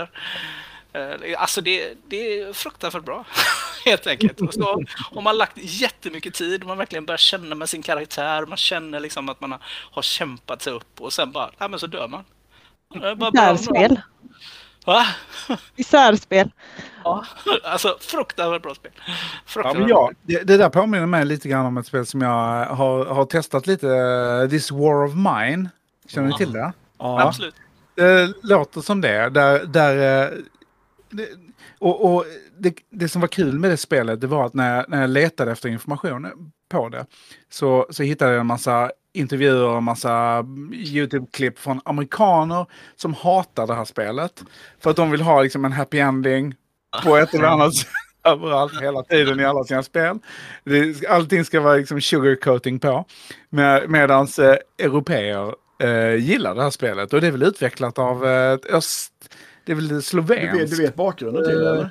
Eh, 0.93 1.41
Alltså 1.41 1.61
det, 1.61 1.95
det 2.09 2.41
är 2.41 2.53
fruktansvärt 2.53 3.05
bra, 3.05 3.25
helt 3.85 4.07
enkelt. 4.07 4.41
Och 4.41 4.55
så 4.55 4.83
har 5.15 5.23
man 5.23 5.37
lagt 5.39 5.57
jättemycket 5.57 6.35
tid, 6.35 6.65
man 6.65 6.79
verkligen 6.79 7.07
börjar 7.07 7.19
känna 7.19 7.55
med 7.55 7.69
sin 7.69 7.83
karaktär, 7.83 8.47
man 8.47 8.57
känner 8.59 9.01
liksom 9.01 9.29
att 9.29 9.41
man 9.41 9.53
har, 9.53 9.61
har 9.93 10.03
kämpat 10.03 10.63
sig 10.63 10.73
upp 10.73 11.01
och 11.01 11.13
sen 11.13 11.33
bara, 11.33 11.51
ja 11.59 11.69
men 11.69 11.79
så 11.81 11.87
dör 11.87 12.09
man. 12.09 12.25
Det 12.95 13.09
är 13.09 13.15
bara 13.15 13.31
bra. 13.31 13.43
Där 13.43 13.57
spel. 13.57 14.01
Va? 14.87 15.07
Isärspel. 15.77 16.51
Ja, 17.05 17.25
alltså 17.65 17.97
fruktansvärt 18.01 18.63
bra 18.63 18.75
spel. 18.75 18.93
Ja, 19.07 19.13
Fruktansvärt 19.47 19.81
men 19.81 19.89
ja, 19.89 20.11
det, 20.23 20.43
det 20.43 20.57
där 20.57 20.69
påminner 20.69 21.07
mig 21.07 21.25
lite 21.25 21.49
grann 21.49 21.67
om 21.67 21.79
ett 21.79 21.87
spel 21.87 22.07
som 22.07 22.21
jag 22.23 22.67
har, 22.67 23.05
har 23.05 23.25
testat 23.25 23.67
lite. 23.67 23.89
eh, 23.89 24.51
This 24.51 24.71
War 24.71 25.05
of 25.05 25.15
Mine. 25.15 25.71
Känner 26.09 26.27
ni 26.27 26.33
Ja. 26.33 26.37
till 26.39 26.53
det? 26.53 26.73
Ja, 26.99 27.21
Absolut. 27.21 27.55
Det 27.95 28.33
låter 28.43 28.81
som 28.81 29.01
det. 29.01 29.29
Där, 29.31 29.67
där, 29.67 30.25
eh, 30.25 30.39
det 31.11 31.29
och 31.79 32.15
och 32.15 32.25
det, 32.59 32.75
det 32.91 33.09
som 33.09 33.21
var 33.21 33.29
kul 33.29 33.59
med 33.59 33.71
det 33.71 33.77
spelet 33.77 34.21
det 34.21 34.27
var 34.27 34.47
att 34.47 34.55
när 34.55 34.77
jag, 34.77 34.89
när 34.89 35.01
jag 35.01 35.11
letade 35.11 35.53
efter 35.53 35.69
information 35.69 36.53
på 36.69 36.89
det 36.89 37.07
så, 37.51 37.87
så 37.91 38.03
hittade 38.03 38.31
jag 38.33 38.41
en 38.41 38.47
massa 38.47 38.91
intervjuer 39.13 39.69
och 39.69 39.77
en 39.77 39.85
massa 39.85 40.47
YouTube-klipp 40.73 41.59
från 41.59 41.81
amerikaner 41.85 42.67
som 42.97 43.15
hatar 43.15 43.67
det 43.67 43.75
här 43.75 43.85
spelet. 43.85 44.45
För 44.81 44.91
att 44.91 44.97
de 44.97 45.11
vill 45.11 45.21
ha 45.21 45.43
liksom 45.43 45.65
en 45.65 45.73
happy 45.73 45.99
ending 45.99 46.55
på 47.05 47.17
ett 47.17 47.35
eller 47.35 47.45
annat 47.45 47.75
sätt 47.75 47.89
överallt 48.25 48.83
hela 48.83 49.03
tiden 49.03 49.41
i 49.41 49.45
alla 49.45 49.65
sina 49.65 49.83
spel. 49.83 50.19
Allting 51.09 51.45
ska 51.45 51.61
vara 51.61 51.77
liksom 51.77 52.01
sugarcoating 52.01 52.79
på. 52.79 53.05
Med, 53.51 53.91
Medan 53.91 54.29
eh, 54.39 54.87
europeer 54.87 55.55
eh, 55.79 56.15
gillar 56.15 56.55
det 56.55 56.63
här 56.63 56.71
spelet. 56.71 57.13
Och 57.13 57.21
det 57.21 57.27
är 57.27 57.31
väl 57.33 57.43
utvecklat 57.43 57.99
av 57.99 58.27
eh, 58.27 58.59
öst... 58.71 59.13
Det 59.65 59.73
är 59.73 59.77
väl 59.77 59.89
du, 59.89 60.03
slovenskt. 60.03 60.55
vet, 60.63 60.71
du 60.71 60.77
vet 60.77 60.95
bakgrunden 60.95 61.45
till 61.45 61.59
det, 61.59 61.71
eller? 61.71 61.91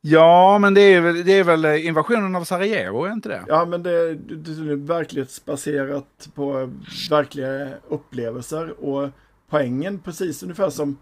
Ja, 0.00 0.58
men 0.58 0.74
det 0.74 0.80
är, 0.80 1.00
väl, 1.00 1.24
det 1.24 1.32
är 1.32 1.44
väl 1.44 1.64
eh, 1.64 1.86
invasionen 1.86 2.36
av 2.36 2.44
Sarajevo, 2.44 3.04
är 3.04 3.12
inte 3.12 3.28
det? 3.28 3.44
Ja, 3.48 3.64
men 3.64 3.82
det, 3.82 4.14
det, 4.14 4.34
det 4.36 4.72
är 4.72 4.76
verklighetsbaserat 4.76 6.28
på 6.34 6.70
verkliga 7.10 7.68
upplevelser 7.88 8.84
och 8.84 9.08
poängen, 9.48 9.98
precis 9.98 10.42
ungefär 10.42 10.70
som 10.70 10.98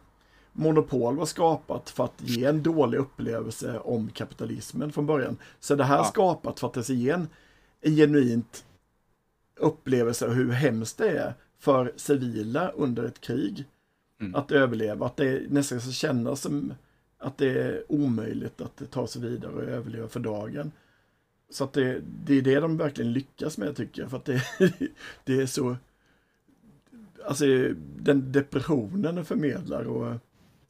Monopol 0.52 1.16
var 1.16 1.26
skapat 1.26 1.90
för 1.90 2.04
att 2.04 2.14
ge 2.16 2.45
en 2.45 2.62
dålig 2.62 2.99
upplevelse 2.99 3.78
om 3.78 4.09
kapitalismen 4.11 4.92
från 4.92 5.07
början. 5.07 5.37
Så 5.61 5.75
det 5.75 5.85
här 5.85 5.97
Ja. 5.97 6.04
skapat 6.04 6.61
för 6.61 6.66
att 6.66 6.75
det 6.75 6.83
ska 6.85 6.92
ge 6.92 7.11
en, 7.11 7.28
en 7.80 7.97
genuint 7.97 8.64
upplevelse 9.57 10.26
av 10.26 10.33
hur 10.33 10.50
hemskt 10.52 10.99
det 10.99 11.09
är 11.11 11.35
för 11.58 11.92
civila 11.96 12.68
under 12.68 13.04
ett 13.04 13.20
krig 13.20 13.64
Mm. 14.20 14.34
att 14.34 14.52
överleva. 14.52 15.06
Att 15.06 15.16
det 15.16 15.42
nästan 15.50 15.80
ska 15.80 15.90
kännas 15.90 16.40
som 16.40 16.74
att 17.18 17.38
det 17.38 17.48
är 17.62 17.82
omöjligt 17.88 18.60
att 18.60 18.90
ta 18.90 19.06
sig 19.06 19.22
vidare 19.22 19.52
och 19.52 19.62
överleva 19.62 20.08
för 20.08 20.20
dagen. 20.20 20.72
Så 21.50 21.64
att 21.64 21.72
det, 21.72 22.00
det 22.24 22.34
är 22.38 22.42
det 22.42 22.60
de 22.60 22.76
verkligen 22.76 23.12
lyckas 23.12 23.58
med 23.58 23.76
tycker 23.76 24.02
jag. 24.02 24.10
För 24.10 24.16
att 24.16 24.24
det, 24.24 24.42
det 25.24 25.40
är 25.40 25.46
så... 25.46 25.76
Alltså 27.26 27.44
den 27.96 28.32
depressionen 28.32 29.14
den 29.14 29.24
förmedlar 29.24 29.84
och... 29.84 30.14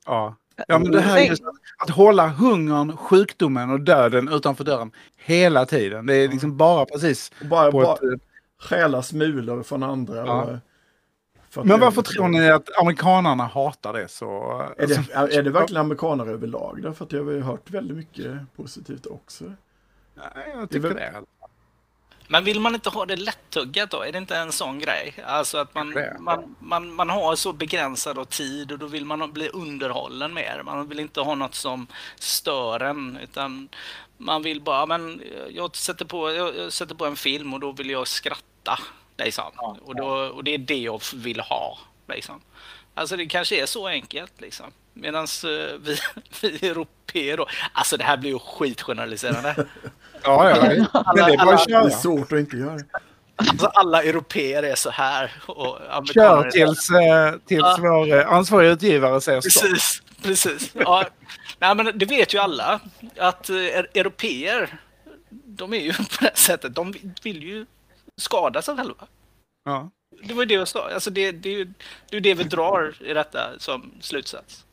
Ja. 0.07 0.35
Ja, 0.69 0.79
men 0.79 0.93
det 0.93 1.01
här 1.01 1.19
är 1.19 1.25
just 1.27 1.45
att, 1.45 1.55
att 1.79 1.91
hålla 1.91 2.29
hungern, 2.29 2.97
sjukdomen 2.97 3.71
och 3.71 3.81
döden 3.81 4.29
utanför 4.29 4.65
dörren 4.65 4.91
hela 5.17 5.67
tiden. 5.67 6.07
Det 6.07 6.15
är 6.15 6.29
liksom 6.29 6.57
bara 6.57 6.85
precis 6.87 7.33
och 7.41 7.47
bara, 7.47 7.71
på 7.73 7.79
bara 7.81 7.95
ett... 7.95 8.03
eh, 8.03 8.19
stjäla 8.61 9.03
smulor 9.03 9.63
från 9.63 9.83
andra. 9.83 10.17
Ja. 10.17 10.43
Och, 10.45 10.59
Men 11.55 11.81
varför 11.81 12.03
tror 12.03 12.29
ni 12.29 12.51
att 12.51 12.79
amerikanarna 12.79 13.47
hatar 13.47 13.93
det 13.93 14.09
så? 14.09 14.61
Är 14.77 14.87
det, 14.87 14.97
alltså, 14.97 15.13
är, 15.13 15.39
är 15.39 15.43
det 15.43 15.51
verkligen 15.51 15.81
amerikanare 15.81 16.31
överlag 16.31 16.83
då? 16.83 16.93
För 16.93 17.05
att 17.05 17.13
jag 17.13 17.25
har 17.25 17.33
ju 17.33 17.41
hört 17.41 17.71
väldigt 17.71 17.97
mycket 17.97 18.57
positivt 18.57 19.07
också. 19.07 19.45
Nej, 20.15 20.53
jag 20.55 20.71
tycker 20.71 20.95
Det 20.95 21.01
är 21.01 21.13
det. 21.13 21.27
Men 22.31 22.45
vill 22.45 22.61
man 22.61 22.75
inte 22.75 22.91
ha 22.91 23.07
det 23.07 23.17
lättuggat 23.17 23.91
då? 23.91 24.03
Är 24.03 24.13
det 24.13 24.19
inte 24.19 24.37
en 24.37 24.53
sån 24.53 24.79
grej? 24.79 25.15
Alltså 25.27 25.59
att 25.59 25.75
man, 25.75 25.95
man, 26.19 26.57
man, 26.59 26.95
man 26.95 27.11
har 27.11 27.37
så 27.37 27.53
begränsad 27.53 28.29
tid 28.29 28.73
och 28.73 28.79
då 28.79 28.87
vill 28.87 29.05
man 29.05 29.33
bli 29.33 29.49
underhållen 29.49 30.35
mer. 30.35 30.63
Man 30.65 30.89
vill 30.89 31.01
inte 31.01 31.21
ha 31.21 31.35
något 31.35 31.55
som 31.55 31.87
stör 32.17 32.81
en 32.81 33.19
utan 33.23 33.69
man 34.17 34.43
vill 34.43 34.61
bara, 34.61 34.87
men 34.87 35.23
jag 35.51 35.77
sätter 35.77 36.05
på, 36.05 36.33
jag 36.33 36.73
sätter 36.73 36.95
på 36.95 37.07
en 37.07 37.17
film 37.17 37.55
och 37.55 37.61
då 37.61 37.73
vill 37.73 37.91
jag 37.91 38.09
skratta. 38.09 38.79
Liksom. 39.19 39.45
Och, 39.83 39.97
då, 39.97 40.07
och 40.09 40.45
det 40.45 40.55
är 40.55 40.59
det 40.59 40.79
jag 40.79 41.03
vill 41.15 41.41
ha. 41.41 41.79
Liksom. 42.09 42.41
Alltså 42.95 43.17
det 43.17 43.27
kanske 43.27 43.63
är 43.63 43.67
så 43.67 43.87
enkelt 43.89 44.33
liksom. 44.41 44.67
Medan 44.95 45.27
vi, 45.81 45.97
vi 46.41 46.69
europeer 46.69 47.37
då, 47.37 47.47
alltså 47.73 47.97
det 47.97 48.05
här 48.05 48.17
blir 48.17 48.31
ju 48.31 48.39
skitgeneraliserande. 48.39 49.67
Ja, 50.23 50.51
ja. 50.51 50.57
Men 51.07 51.27
det 51.27 51.33
är 51.33 51.37
bara 51.45 51.57
alla- 51.57 51.81
Det 51.81 51.87
är 51.87 51.91
svårt 51.91 52.33
att 52.33 52.39
inte 52.39 52.57
göra. 52.57 52.79
Alltså 53.37 53.67
alla 53.67 54.03
europeer 54.03 54.63
är 54.63 54.75
så 54.75 54.91
här 54.91 55.33
och 55.47 55.79
Kör 56.15 56.51
tills, 56.51 56.91
eh, 56.91 57.35
tills 57.47 57.61
Ja. 57.63 57.77
vår 57.81 58.19
eh, 58.19 58.33
ansvariga 58.33 58.71
utgivare 58.71 59.21
säger 59.21 59.41
stopp. 59.41 59.63
Precis, 59.63 60.03
precis. 60.23 60.71
Ja. 60.75 61.05
Nej, 61.59 61.75
men 61.75 61.99
det 61.99 62.07
vet 62.07 62.35
ju 62.35 62.39
alla 62.39 62.81
att 63.19 63.51
eh, 63.51 63.57
europeer, 63.95 64.79
de 65.31 65.75
är 65.75 65.81
ju 65.81 65.93
på 65.93 66.03
det 66.21 66.37
sättet, 66.39 66.75
de 66.75 66.95
vill 67.23 67.43
ju 67.43 67.67
skada 68.19 68.63
sig 68.63 68.77
själva. 68.77 69.07
Ja. 69.65 69.91
Det 70.23 70.35
var 70.35 70.43
ju 70.43 70.47
det 70.47 70.55
jag 70.55 70.69
sa, 70.69 70.91
alltså 70.91 71.11
det, 71.11 71.33
det, 71.33 71.49
är 71.49 71.59
ju 71.59 71.73
det, 72.11 72.17
är 72.17 72.21
det 72.21 72.35
vi 72.35 72.45
drar 72.45 72.97
i 73.01 73.13
detta 73.13 73.59
som 73.59 73.93
slutsats. 74.01 74.65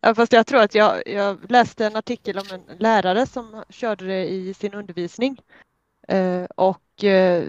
Ja, 0.00 0.14
fast 0.14 0.32
jag 0.32 0.46
tror 0.46 0.60
att 0.60 0.74
jag, 0.74 1.08
jag 1.08 1.50
läste 1.50 1.86
en 1.86 1.96
artikel 1.96 2.38
om 2.38 2.46
en 2.50 2.76
lärare 2.78 3.26
som 3.26 3.64
körde 3.68 4.06
det 4.06 4.28
i 4.28 4.54
sin 4.54 4.74
undervisning. 4.74 5.42
Eh, 6.08 6.44
och 6.44 7.04
eh, 7.04 7.44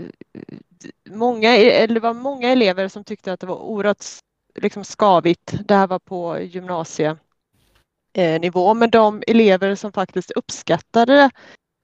många, 1.09 1.55
eller 1.55 1.93
det 1.93 1.99
var 1.99 2.13
många 2.13 2.49
elever 2.49 2.87
som 2.87 3.03
tyckte 3.03 3.33
att 3.33 3.39
det 3.39 3.47
var 3.47 3.55
oerhört 3.55 4.05
liksom 4.55 4.83
skavigt. 4.83 5.53
Det 5.67 5.75
här 5.75 5.87
var 5.87 5.99
på 5.99 6.39
gymnasienivå. 6.39 8.73
Men 8.73 8.89
de 8.89 9.23
elever 9.27 9.75
som 9.75 9.91
faktiskt 9.91 10.31
uppskattade 10.31 11.15
det 11.15 11.29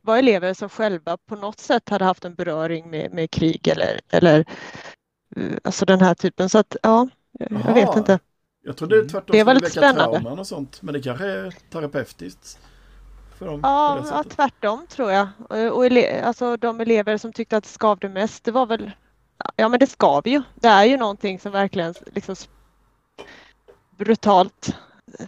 var 0.10 0.18
elever 0.18 0.54
som 0.54 0.70
själva 0.70 1.18
på 1.18 1.36
något 1.36 1.60
sätt 1.60 1.90
hade 1.90 2.06
haft 2.06 2.26
en 2.26 2.36
beröring 2.36 2.92
med, 2.92 3.14
med 3.14 3.32
krig 3.32 3.68
eller, 3.68 4.02
eller 4.10 4.46
eh, 5.36 5.58
alltså 5.64 5.86
den 5.86 6.02
här 6.02 6.16
typen. 6.16 6.50
Så 6.50 6.58
att 6.60 6.76
ja, 6.84 7.10
jag 7.32 7.50
Jaha. 7.52 7.74
vet 7.74 7.96
inte. 7.96 8.20
Jag 8.64 8.78
trodde 8.78 9.06
tvärtom 9.06 9.38
Det 9.38 9.44
var 9.44 9.56
skulle 9.56 9.56
lite 9.56 9.66
väcka 9.66 9.80
spännande. 9.80 10.20
trauman 10.20 10.40
och 10.40 10.48
sånt. 10.48 10.82
Men 10.82 10.94
det 10.94 11.02
kanske 11.02 11.26
är 11.26 11.52
terapeutiskt. 11.72 12.60
För 13.38 13.46
dem, 13.46 13.60
Ja, 13.64 14.06
ja, 14.12 14.24
tvärtom 14.24 14.88
tror 14.88 15.12
jag. 15.12 15.28
Och 15.50 15.58
och 15.78 15.86
ele 15.86 16.22
alltså, 16.24 16.58
de 16.58 16.82
elever 16.82 17.18
som 17.18 17.34
tyckte 17.34 17.58
att 17.58 17.64
det 17.64 17.70
skavde 17.70 18.10
mest, 18.10 18.44
det 18.44 18.52
var 18.52 18.66
väl, 18.66 18.92
ja 19.56 19.70
men 19.70 19.80
det 19.80 19.88
skaver 19.88 20.32
ju. 20.32 20.42
Det 20.56 20.68
är 20.68 20.86
ju 20.86 20.98
någonting 20.98 21.40
som 21.40 21.52
verkligen 21.52 21.94
liksom 22.14 22.36
brutalt 23.98 24.76
eh, 25.20 25.28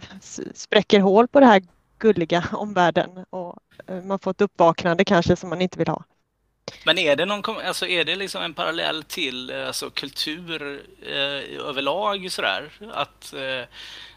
spräcker 0.54 1.00
hål 1.00 1.28
på 1.28 1.40
det 1.40 1.46
här 1.46 1.62
gulliga 1.98 2.44
omvärlden 2.52 3.24
och 3.30 3.48
eh, 3.50 3.61
man 4.04 4.18
får 4.18 4.30
ett 4.30 4.40
uppvaknande 4.40 5.04
kanske 5.04 5.36
som 5.36 5.48
man 5.50 5.60
inte 5.62 5.78
vill 5.78 5.88
ha. 5.88 6.04
Men 6.86 6.98
är 6.98 7.16
det, 7.16 7.24
någon, 7.26 7.56
alltså 7.60 7.86
är 7.86 8.04
det 8.04 8.16
liksom 8.16 8.42
en 8.42 8.54
parallell 8.54 9.02
till 9.02 9.50
eh, 9.50 9.66
alltså, 9.66 9.90
kultur 9.90 10.82
eh, 11.02 11.66
överlag 11.68 12.32
sådär? 12.32 12.70
Att, 12.92 13.32
eh, 13.32 13.64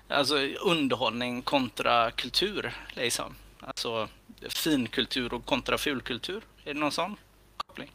alltså 0.07 0.35
underhållning 0.65 1.41
kontra 1.41 2.11
kultur 2.11 2.73
liksom? 2.93 3.35
Alltså 3.59 4.07
finkultur 4.49 5.33
och 5.33 5.45
kontra 5.45 5.77
fulkultur? 5.77 6.43
Är 6.65 6.73
det 6.73 6.79
någon 6.79 6.91
sån 6.91 7.15
koppling? 7.57 7.91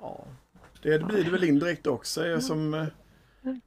Ja, 0.00 0.24
det 0.82 0.98
blir 0.98 1.24
det 1.24 1.30
väl 1.30 1.44
indirekt 1.44 1.86
också. 1.86 2.40
Som, 2.40 2.74
eh, 2.74 2.86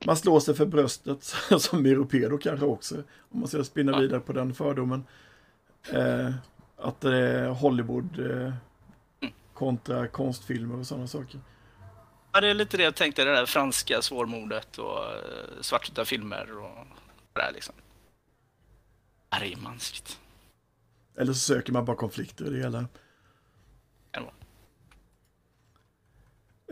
man 0.05 0.17
slår 0.17 0.39
sig 0.39 0.55
för 0.55 0.65
bröstet 0.65 1.23
som 1.59 1.85
europé 1.85 2.27
då 2.27 2.37
kanske 2.37 2.65
också. 2.65 2.95
Om 3.31 3.39
man 3.39 3.47
ska 3.47 3.63
spinna 3.63 3.91
Ja. 3.91 3.99
vidare 3.99 4.19
på 4.19 4.33
den 4.33 4.53
fördomen. 4.53 5.05
Eh, 5.93 6.33
att 6.77 7.01
det 7.01 7.17
är 7.17 7.47
Hollywood 7.47 8.19
eh, 8.19 8.53
kontra 9.53 10.07
konstfilmer 10.07 10.79
och 10.79 10.87
sådana 10.87 11.07
saker. 11.07 11.39
Ja, 12.31 12.41
det 12.41 12.47
är 12.47 12.53
lite 12.53 12.77
det 12.77 12.83
jag 12.83 12.95
tänkte, 12.95 13.23
det 13.23 13.31
där 13.31 13.45
franska 13.45 14.01
svårmodet 14.01 14.77
och 14.77 15.03
eh, 15.03 15.61
svartvita 15.61 16.05
filmer 16.05 16.57
och 16.57 16.87
det 17.33 17.41
där 17.41 17.51
liksom. 17.53 17.75
Argmansigt. 19.29 20.19
Eller 21.17 21.33
så 21.33 21.39
söker 21.39 21.73
man 21.73 21.85
bara 21.85 21.97
konflikter 21.97 22.45
i 22.45 22.49
det 22.49 22.57
hela. 22.57 22.81
Det. 22.81 22.87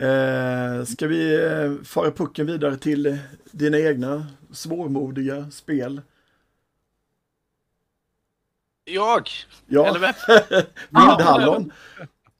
Eh, 0.00 0.84
ska 0.84 1.06
vi 1.06 1.44
eh, 1.44 1.84
fara 1.84 2.10
pucken 2.10 2.46
vidare 2.46 2.76
till 2.76 3.18
dina 3.50 3.78
egna 3.78 4.26
svårmodiga 4.50 5.50
spel? 5.50 6.02
Jag? 8.88 9.30
Ja, 9.66 9.86
Eller 9.86 9.98
vem? 10.00 10.14
Vildhallon. 10.90 11.72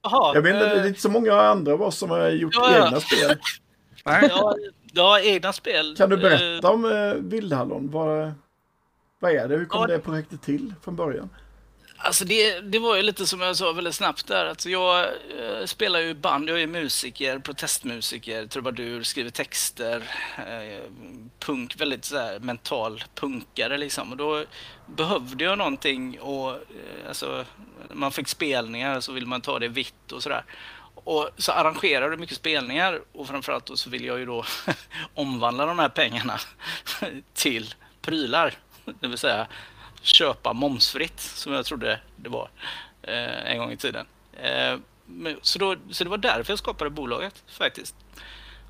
Jaha. 0.03 0.31
Jag 0.35 0.41
vet 0.41 0.53
inte, 0.55 0.65
det 0.69 0.75
är 0.75 0.81
eh, 0.81 0.87
inte 0.87 1.01
så 1.01 1.09
många 1.09 1.33
andra 1.41 1.73
av 1.73 1.81
oss 1.81 1.97
som 1.97 2.09
har 2.09 2.29
gjort 2.29 2.53
Ja, 2.55 2.77
ja. 2.77 2.85
egna 2.87 2.99
spel. 2.99 3.37
Nej. 4.05 4.27
Ja, 4.29 4.55
ja, 4.93 5.19
egna 5.19 5.53
spel. 5.53 5.95
Kan 5.97 6.09
du 6.09 6.15
Eh, 6.15 6.21
berätta 6.21 6.69
om 6.69 6.85
eh, 6.85 7.13
Vildhallon? 7.13 7.91
Vad, 7.91 8.31
vad 9.19 9.31
är 9.31 9.47
det? 9.47 9.55
Hur 9.57 9.65
kom 9.65 9.81
Ja. 9.81 9.87
det 9.87 9.99
projektet 9.99 10.41
till 10.41 10.73
från 10.83 10.95
början? 10.95 11.29
Alltså 11.99 12.25
det, 12.25 12.59
det 12.59 12.79
var 12.79 12.95
ju 12.95 13.01
lite 13.01 13.27
som 13.27 13.41
jag 13.41 13.57
sa 13.57 13.71
väldigt 13.71 13.95
snabbt 13.95 14.27
där. 14.27 14.45
Alltså 14.45 14.69
jag 14.69 15.03
eh, 15.03 15.65
spelar 15.65 15.99
ju 15.99 16.13
band, 16.13 16.49
jag 16.49 16.61
är 16.61 16.67
musiker, 16.67 17.39
protestmusiker, 17.39 18.47
trubadur, 18.47 19.03
skriver 19.03 19.29
texter, 19.29 20.03
eh, 20.37 20.83
punk, 21.39 21.81
väldigt 21.81 22.05
så 22.05 22.17
här 22.17 22.39
mental 22.39 23.03
punkare 23.15 23.77
liksom. 23.77 24.11
Och 24.11 24.17
då 24.17 24.43
behövde 24.85 25.43
jag 25.43 25.57
någonting 25.57 26.19
och 26.19 26.49
eh, 26.51 27.07
alltså, 27.07 27.45
man 27.93 28.11
fick 28.11 28.27
spelningar 28.27 28.99
så 28.99 29.11
vill 29.11 29.27
man 29.27 29.41
ta 29.41 29.59
det 29.59 29.67
vitt 29.67 30.11
och 30.11 30.23
sådär. 30.23 30.43
Och 30.93 31.29
så 31.37 31.51
arrangerar 31.51 32.09
du 32.09 32.17
mycket 32.17 32.37
spelningar 32.37 33.01
och 33.11 33.27
framförallt 33.27 33.65
då 33.65 33.75
så 33.75 33.89
vill 33.89 34.05
jag 34.05 34.19
ju 34.19 34.25
då 34.25 34.45
omvandla 35.13 35.65
de 35.65 35.79
här 35.79 35.89
pengarna 35.89 36.39
till 37.33 37.73
prylar. 38.01 38.53
Det 38.99 39.07
vill 39.07 39.17
säga 39.17 39.47
köpa 40.01 40.53
momsfritt 40.53 41.19
som 41.19 41.53
jag 41.53 41.65
trodde 41.65 41.99
det 42.15 42.29
var 42.29 42.49
eh, 43.01 43.51
en 43.51 43.57
gång 43.57 43.71
i 43.71 43.77
tiden. 43.77 44.05
Eh, 44.33 44.77
men, 45.05 45.39
så, 45.41 45.59
då, 45.59 45.75
så 45.91 46.03
det 46.03 46.09
var 46.09 46.17
därför 46.17 46.51
jag 46.51 46.59
skapade 46.59 46.89
bolaget 46.89 47.43
faktiskt. 47.47 47.95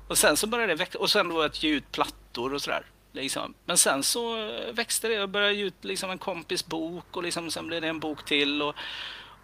Och 0.08 0.18
sen 0.18 0.36
så 0.36 0.46
började 0.46 0.72
det 0.72 0.76
växa 0.76 0.98
och 0.98 1.10
sen 1.10 1.28
då 1.28 1.42
att 1.42 1.62
ge 1.62 1.70
ut 1.70 1.92
plattor 1.92 2.54
och 2.54 2.62
sådär. 2.62 2.82
Liksom. 3.12 3.54
Men 3.64 3.78
sen 3.78 4.02
så 4.02 4.50
växte 4.72 5.08
det. 5.08 5.14
Jag 5.14 5.28
började 5.28 5.54
ge 5.54 5.64
ut 5.64 5.84
liksom 5.84 6.10
en 6.10 6.18
kompis 6.18 6.66
bok 6.66 7.16
och 7.16 7.22
liksom, 7.22 7.50
sen 7.50 7.66
blev 7.66 7.82
det 7.82 7.88
en 7.88 8.00
bok 8.00 8.24
till. 8.24 8.62
Och, 8.62 8.74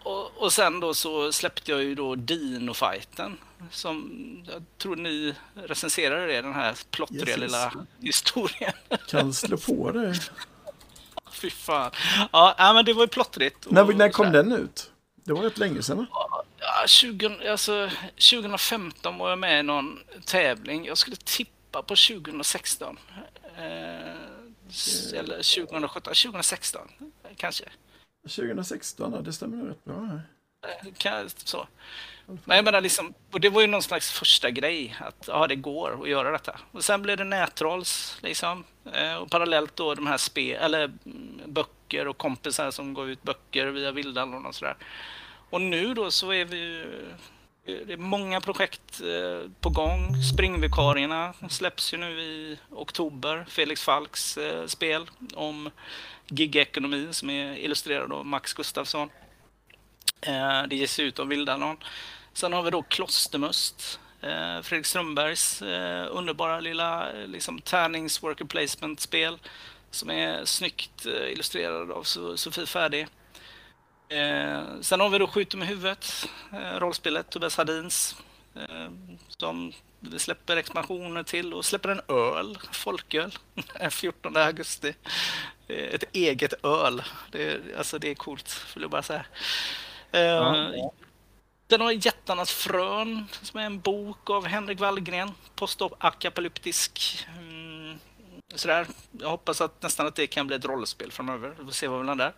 och, 0.02 0.42
och 0.42 0.52
sen 0.52 0.80
då 0.80 0.94
så 0.94 1.32
släppte 1.32 1.70
jag 1.70 1.82
ju 1.82 1.94
då 1.94 2.14
Dino-fighten. 2.14 3.36
Som 3.70 4.10
jag 4.52 4.64
tror 4.78 4.96
ni 4.96 5.34
recenserade 5.54 6.26
det, 6.26 6.42
den 6.42 6.54
här 6.54 6.74
plottriga 6.90 7.36
lilla 7.36 7.72
historien. 8.00 8.72
Kan 9.08 9.34
slå 9.34 9.56
på 9.56 9.90
det. 9.90 10.14
Fy 11.40 11.50
fan. 11.50 11.90
Ja, 12.32 12.72
men 12.74 12.84
det 12.84 12.92
var 12.92 13.02
ju 13.02 13.08
plottrigt. 13.08 13.70
När, 13.70 13.84
när 13.84 14.08
kom 14.08 14.32
den 14.32 14.52
ut? 14.52 14.90
Det 15.24 15.32
var 15.32 15.42
rätt 15.42 15.58
länge 15.58 15.82
sedan 15.82 15.96
va? 15.96 16.06
Ja, 16.58 16.84
20, 16.86 17.50
alltså, 17.50 17.90
2015 18.32 19.18
var 19.18 19.30
jag 19.30 19.38
med 19.38 19.60
i 19.60 19.62
någon 19.62 19.98
tävling. 20.24 20.86
Jag 20.86 20.98
skulle 20.98 21.16
tippa 21.16 21.82
på 21.82 21.96
2016. 21.96 22.98
Eh, 23.56 25.18
eller 25.18 25.36
2017, 25.36 26.02
2016 26.02 26.88
kanske. 27.36 27.64
2016, 28.22 29.12
ja, 29.12 29.20
det 29.20 29.32
stämmer 29.32 29.56
nog 29.56 29.68
rätt 29.68 29.84
bra. 29.84 30.00
här. 30.00 30.22
Eh, 30.86 30.92
Kan, 30.96 31.28
så. 31.28 31.66
Men 32.26 32.56
jag 32.56 32.64
menar 32.64 32.80
liksom, 32.80 33.14
och 33.32 33.40
det 33.40 33.48
var 33.48 33.60
ju 33.60 33.66
någon 33.66 33.82
slags 33.82 34.10
första 34.12 34.50
grej 34.50 34.96
att 35.00 35.24
ja, 35.28 35.46
det 35.46 35.56
går 35.56 36.02
att 36.02 36.08
göra 36.08 36.30
detta. 36.30 36.60
Och 36.72 36.84
sen 36.84 37.02
blev 37.02 37.16
det 37.16 37.24
nättrolls 37.24 38.18
liksom. 38.22 38.64
Eh, 38.92 39.14
och 39.14 39.30
parallellt 39.30 39.76
då 39.76 39.94
de 39.94 40.06
här 40.06 40.16
spe, 40.16 40.54
eller 40.54 40.84
mm, 40.84 41.40
böcker 41.46 42.08
och 42.08 42.18
kompisar 42.18 42.70
som 42.70 42.94
går 42.94 43.10
ut 43.10 43.22
böcker 43.22 43.66
via 43.66 43.92
Vildallon 43.92 44.46
och 44.46 44.54
sådär. 44.54 44.76
Och 45.50 45.60
nu 45.60 45.94
då 45.94 46.10
så 46.10 46.32
är 46.32 46.44
vi 46.44 46.56
ju 46.56 46.82
eh, 47.64 47.86
det 47.86 47.92
är 47.92 47.96
många 47.96 48.40
projekt 48.40 49.00
eh, 49.00 49.50
på 49.60 49.70
gång. 49.70 50.22
Springvikarierna 50.32 51.34
släpps 51.50 51.94
ju 51.94 51.98
nu 51.98 52.20
i 52.20 52.58
oktober. 52.70 53.44
Felix 53.48 53.82
Falks 53.82 54.38
spel 54.66 55.10
om 55.34 55.70
gigekonomi 56.28 57.08
som 57.10 57.30
är 57.30 57.56
illustrerad 57.56 58.12
av 58.12 58.26
Max 58.26 58.52
Gustafsson. 58.52 59.10
Det 60.68 60.76
ges 60.76 61.00
ut 61.00 61.18
av 61.18 61.28
Vildalon. 61.28 61.76
Sen 62.34 62.52
har 62.52 62.62
vi 62.62 62.70
då 62.70 62.82
Klostermust. 62.82 64.00
Eh, 64.20 64.62
Fredrik 64.62 64.86
Strömbergs 64.86 65.62
eh, 65.62 66.06
underbara 66.10 66.60
lilla 66.60 67.12
eh, 67.12 67.26
liksom, 67.26 67.60
tärnings 67.60 68.22
worker 68.22 68.44
placement-spel 68.44 69.38
som 69.90 70.10
är 70.10 70.44
snyggt 70.44 71.06
eh, 71.06 71.32
illustrerad 71.32 71.90
av 71.92 72.02
Sofie 72.36 72.66
Färdig. 72.66 73.06
Eh, 74.08 74.62
sen 74.80 75.00
har 75.00 75.08
vi 75.08 75.18
då 75.18 75.26
Skjuter 75.26 75.58
med 75.58 75.68
huvudet, 75.68 76.28
eh, 76.52 76.78
rollspelet 76.78 77.30
Tobias 77.30 77.56
Hadins 77.56 78.16
eh, 78.56 78.90
som 79.28 79.72
vi 80.00 80.18
släpper 80.18 80.56
expansioner 80.56 81.22
till 81.22 81.54
och 81.54 81.64
släpper 81.64 81.88
en 81.88 82.00
öl, 82.08 82.58
folköl, 82.72 83.32
14 83.90 84.36
augusti. 84.36 84.94
Eh, 85.68 85.76
Ett 85.94 86.04
eget 86.12 86.64
öl. 86.64 87.02
Det 87.30 87.42
är, 87.52 87.60
alltså 87.78 87.98
det 87.98 88.10
är 88.10 88.14
coolt, 88.14 88.66
vill 88.74 88.82
jag 88.82 88.90
bara 88.90 89.02
säga. 89.02 89.24
Eh, 90.12 90.70
den 91.66 91.80
har 91.80 91.92
Jättarnas 91.92 92.52
frön, 92.52 93.24
som 93.42 93.60
är 93.60 93.64
en 93.64 93.80
bok 93.80 94.30
av 94.30 94.46
Henrik 94.46 94.80
Wallgren. 94.80 95.30
Postapokalyptisk. 95.54 97.26
Mm, 97.38 97.98
sådär. 98.54 98.86
Jag 99.20 99.28
hoppas 99.28 99.60
att 99.60 99.82
nästan 99.82 100.06
att 100.06 100.14
det 100.14 100.26
kan 100.26 100.46
bli 100.46 100.56
ett 100.56 100.64
rollspel 100.64 101.12
framöver. 101.12 101.54
Vi 101.58 101.64
får 101.64 101.72
se 101.72 101.88
vad 101.88 102.00
vi 102.00 102.06
landar. 102.06 102.34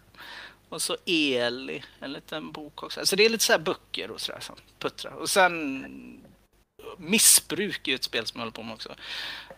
Och 0.68 0.82
så 0.82 0.96
Eli, 1.06 1.82
en 2.00 2.12
liten 2.12 2.52
bok 2.52 2.82
också. 2.82 3.00
Alltså 3.00 3.16
det 3.16 3.24
är 3.24 3.28
lite 3.28 3.44
så 3.44 3.52
här 3.52 3.58
böcker 3.58 4.10
och 4.10 4.20
sådär 4.20 4.40
som 4.40 4.56
puttrar. 4.78 5.12
Och 5.12 5.30
sen 5.30 6.22
Missbruk 6.98 7.88
är 7.88 7.94
ett 7.94 8.04
spel 8.04 8.26
som 8.26 8.38
jag 8.38 8.42
håller 8.42 8.52
på 8.52 8.62
med 8.62 8.74
också. 8.74 8.94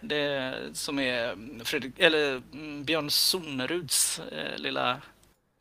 Det 0.00 0.54
som 0.72 0.98
är 0.98 1.36
Fredrik, 1.64 1.94
eller 1.98 2.42
mm, 2.52 2.84
Björn 2.84 3.10
Sonneruds 3.10 4.18
eh, 4.18 4.58
lilla 4.58 5.00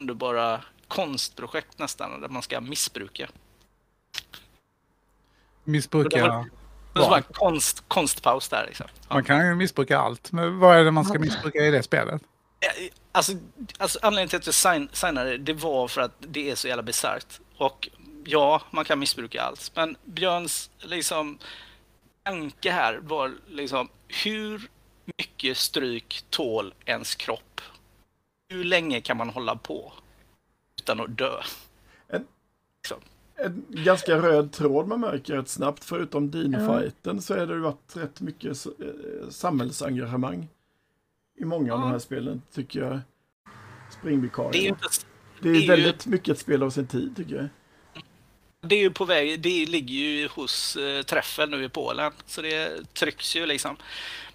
underbara 0.02 0.64
konstprojekt 0.88 1.80
nästan, 1.80 2.22
där 2.22 2.30
man 2.30 2.42
ska 2.42 2.62
missbruka. 2.62 3.30
Missbruka... 5.64 6.46
Det 6.94 7.04
som 7.04 7.14
en 7.14 7.24
konst, 7.24 7.84
konstpaus 7.88 8.50
där 8.50 8.66
liksom. 8.68 8.88
Ja. 9.08 9.14
Man 9.14 9.24
kan 9.24 9.48
ju 9.48 9.56
missbruka 9.56 10.00
allt. 10.00 10.32
Men 10.32 10.60
vad 10.60 10.78
är 10.78 10.84
det 10.84 10.92
man 10.92 11.06
ska 11.06 11.20
missbruka 11.20 11.60
i 11.60 11.72
det 11.72 11.84
spelet? 11.84 12.22
Alltså, 13.12 13.32
alltså 13.78 14.00
anledningen 14.02 14.30
till 14.30 14.38
att 14.38 14.46
jag 14.46 14.56
sign, 14.56 14.90
signade 14.94 15.30
det, 15.30 15.38
det 15.38 15.54
var 15.54 15.88
för 15.88 16.02
att 16.02 16.12
det 16.20 16.52
är 16.52 16.56
så 16.56 16.68
jävla 16.68 16.84
bisarrt. 16.84 17.40
Och 17.58 17.90
ja, 18.26 18.62
man 18.72 18.86
kan 18.86 19.00
missbruka 19.00 19.42
allt. 19.42 19.72
Men 19.76 19.98
Björns 20.06 20.70
liksom 20.80 21.38
tanke 22.24 22.72
här 22.72 23.00
var 23.02 23.34
liksom 23.48 23.90
hur 24.08 24.70
mycket 25.18 25.58
stryk 25.58 26.26
tål 26.30 26.74
ens 26.86 27.16
kropp? 27.16 27.62
Hur 28.50 28.64
länge 28.64 29.02
kan 29.02 29.18
man 29.18 29.30
hålla 29.30 29.56
på 29.56 29.94
utan 30.82 31.00
att 31.00 31.18
dö? 31.18 31.42
En- 32.08 32.28
Liksom. 32.84 33.00
En 33.44 33.66
ganska 33.70 34.18
röd 34.18 34.52
tråd 34.52 34.88
man 34.88 35.00
märker 35.00 35.36
rätt 35.36 35.50
snabbt. 35.50 35.84
Förutom 35.84 36.32
Dino-fighten 36.32 37.22
så 37.22 37.34
är 37.34 37.48
det 37.48 37.54
ju 37.54 37.60
varit 37.60 37.96
rätt 37.98 38.22
mycket 38.22 38.66
eh, 38.66 38.72
samhällsengagemang 39.30 40.48
i 41.40 41.46
många 41.46 41.74
av 41.74 41.80
de 41.80 41.92
här 41.92 42.00
spelen, 42.00 42.42
tycker 42.54 42.80
jag. 42.82 43.00
Det 44.04 44.08
är 44.10 44.12
ju 44.62 44.68
inte 44.68 44.88
Det 45.42 45.50
är, 45.50 45.54
det 45.54 45.58
är 45.58 45.62
ju- 45.62 45.68
väldigt 45.68 46.06
mycket 46.06 46.30
ett 46.30 46.40
spel 46.40 46.64
av 46.64 46.70
sin 46.70 46.88
tid, 46.88 47.16
tycker 47.16 47.36
jag. 47.36 47.48
Det 48.62 48.76
är 48.76 48.80
ju 48.80 48.92
på 48.92 49.06
väg, 49.06 49.42
det 49.42 49.66
ligger 49.66 49.96
ju 49.96 50.28
hos 50.28 50.76
eh, 50.76 51.04
Träffel 51.04 51.50
nu 51.50 51.64
i 51.64 51.70
Polen, 51.70 52.12
så 52.26 52.42
det 52.42 52.94
trycks 52.94 53.36
ju 53.36 53.46
liksom. 53.46 53.76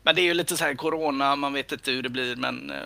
Men 0.05 0.15
det 0.15 0.21
är 0.21 0.25
ju 0.25 0.35
lite 0.35 0.57
så 0.57 0.65
här 0.65 0.75
corona, 0.75 1.37
man 1.37 1.53
vet 1.53 1.73
inte 1.73 1.91
hur 1.91 2.03
det 2.03 2.09
blir, 2.09 2.37
men 2.37 2.71
eh, 2.71 2.77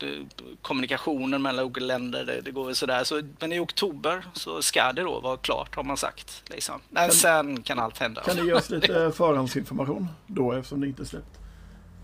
det, 0.00 0.26
kommunikationen 0.62 1.42
mellan 1.42 1.64
olika 1.64 1.80
länder, 1.80 2.24
det, 2.24 2.40
det 2.40 2.50
går 2.50 2.64
väl 2.66 2.74
sådär. 2.74 3.04
Så, 3.04 3.22
men 3.38 3.52
i 3.52 3.58
oktober 3.58 4.24
så 4.34 4.62
ska 4.62 4.92
det 4.92 5.02
då 5.02 5.20
vara 5.20 5.36
klart, 5.36 5.74
har 5.76 5.82
man 5.84 5.96
sagt. 5.96 6.42
Liksom. 6.50 6.80
Men 6.88 7.02
Kan- 7.08 7.12
sen 7.16 7.62
kan 7.62 7.78
allt 7.78 7.98
hända. 7.98 8.22
Kan 8.22 8.36
du 8.36 8.46
ge 8.46 8.52
oss 8.52 8.70
lite 8.70 9.12
förhandsinformation 9.16 10.08
då, 10.26 10.52
eftersom 10.52 10.80
det 10.80 10.86
inte 10.86 11.02
är 11.02 11.06
släppt? 11.06 11.38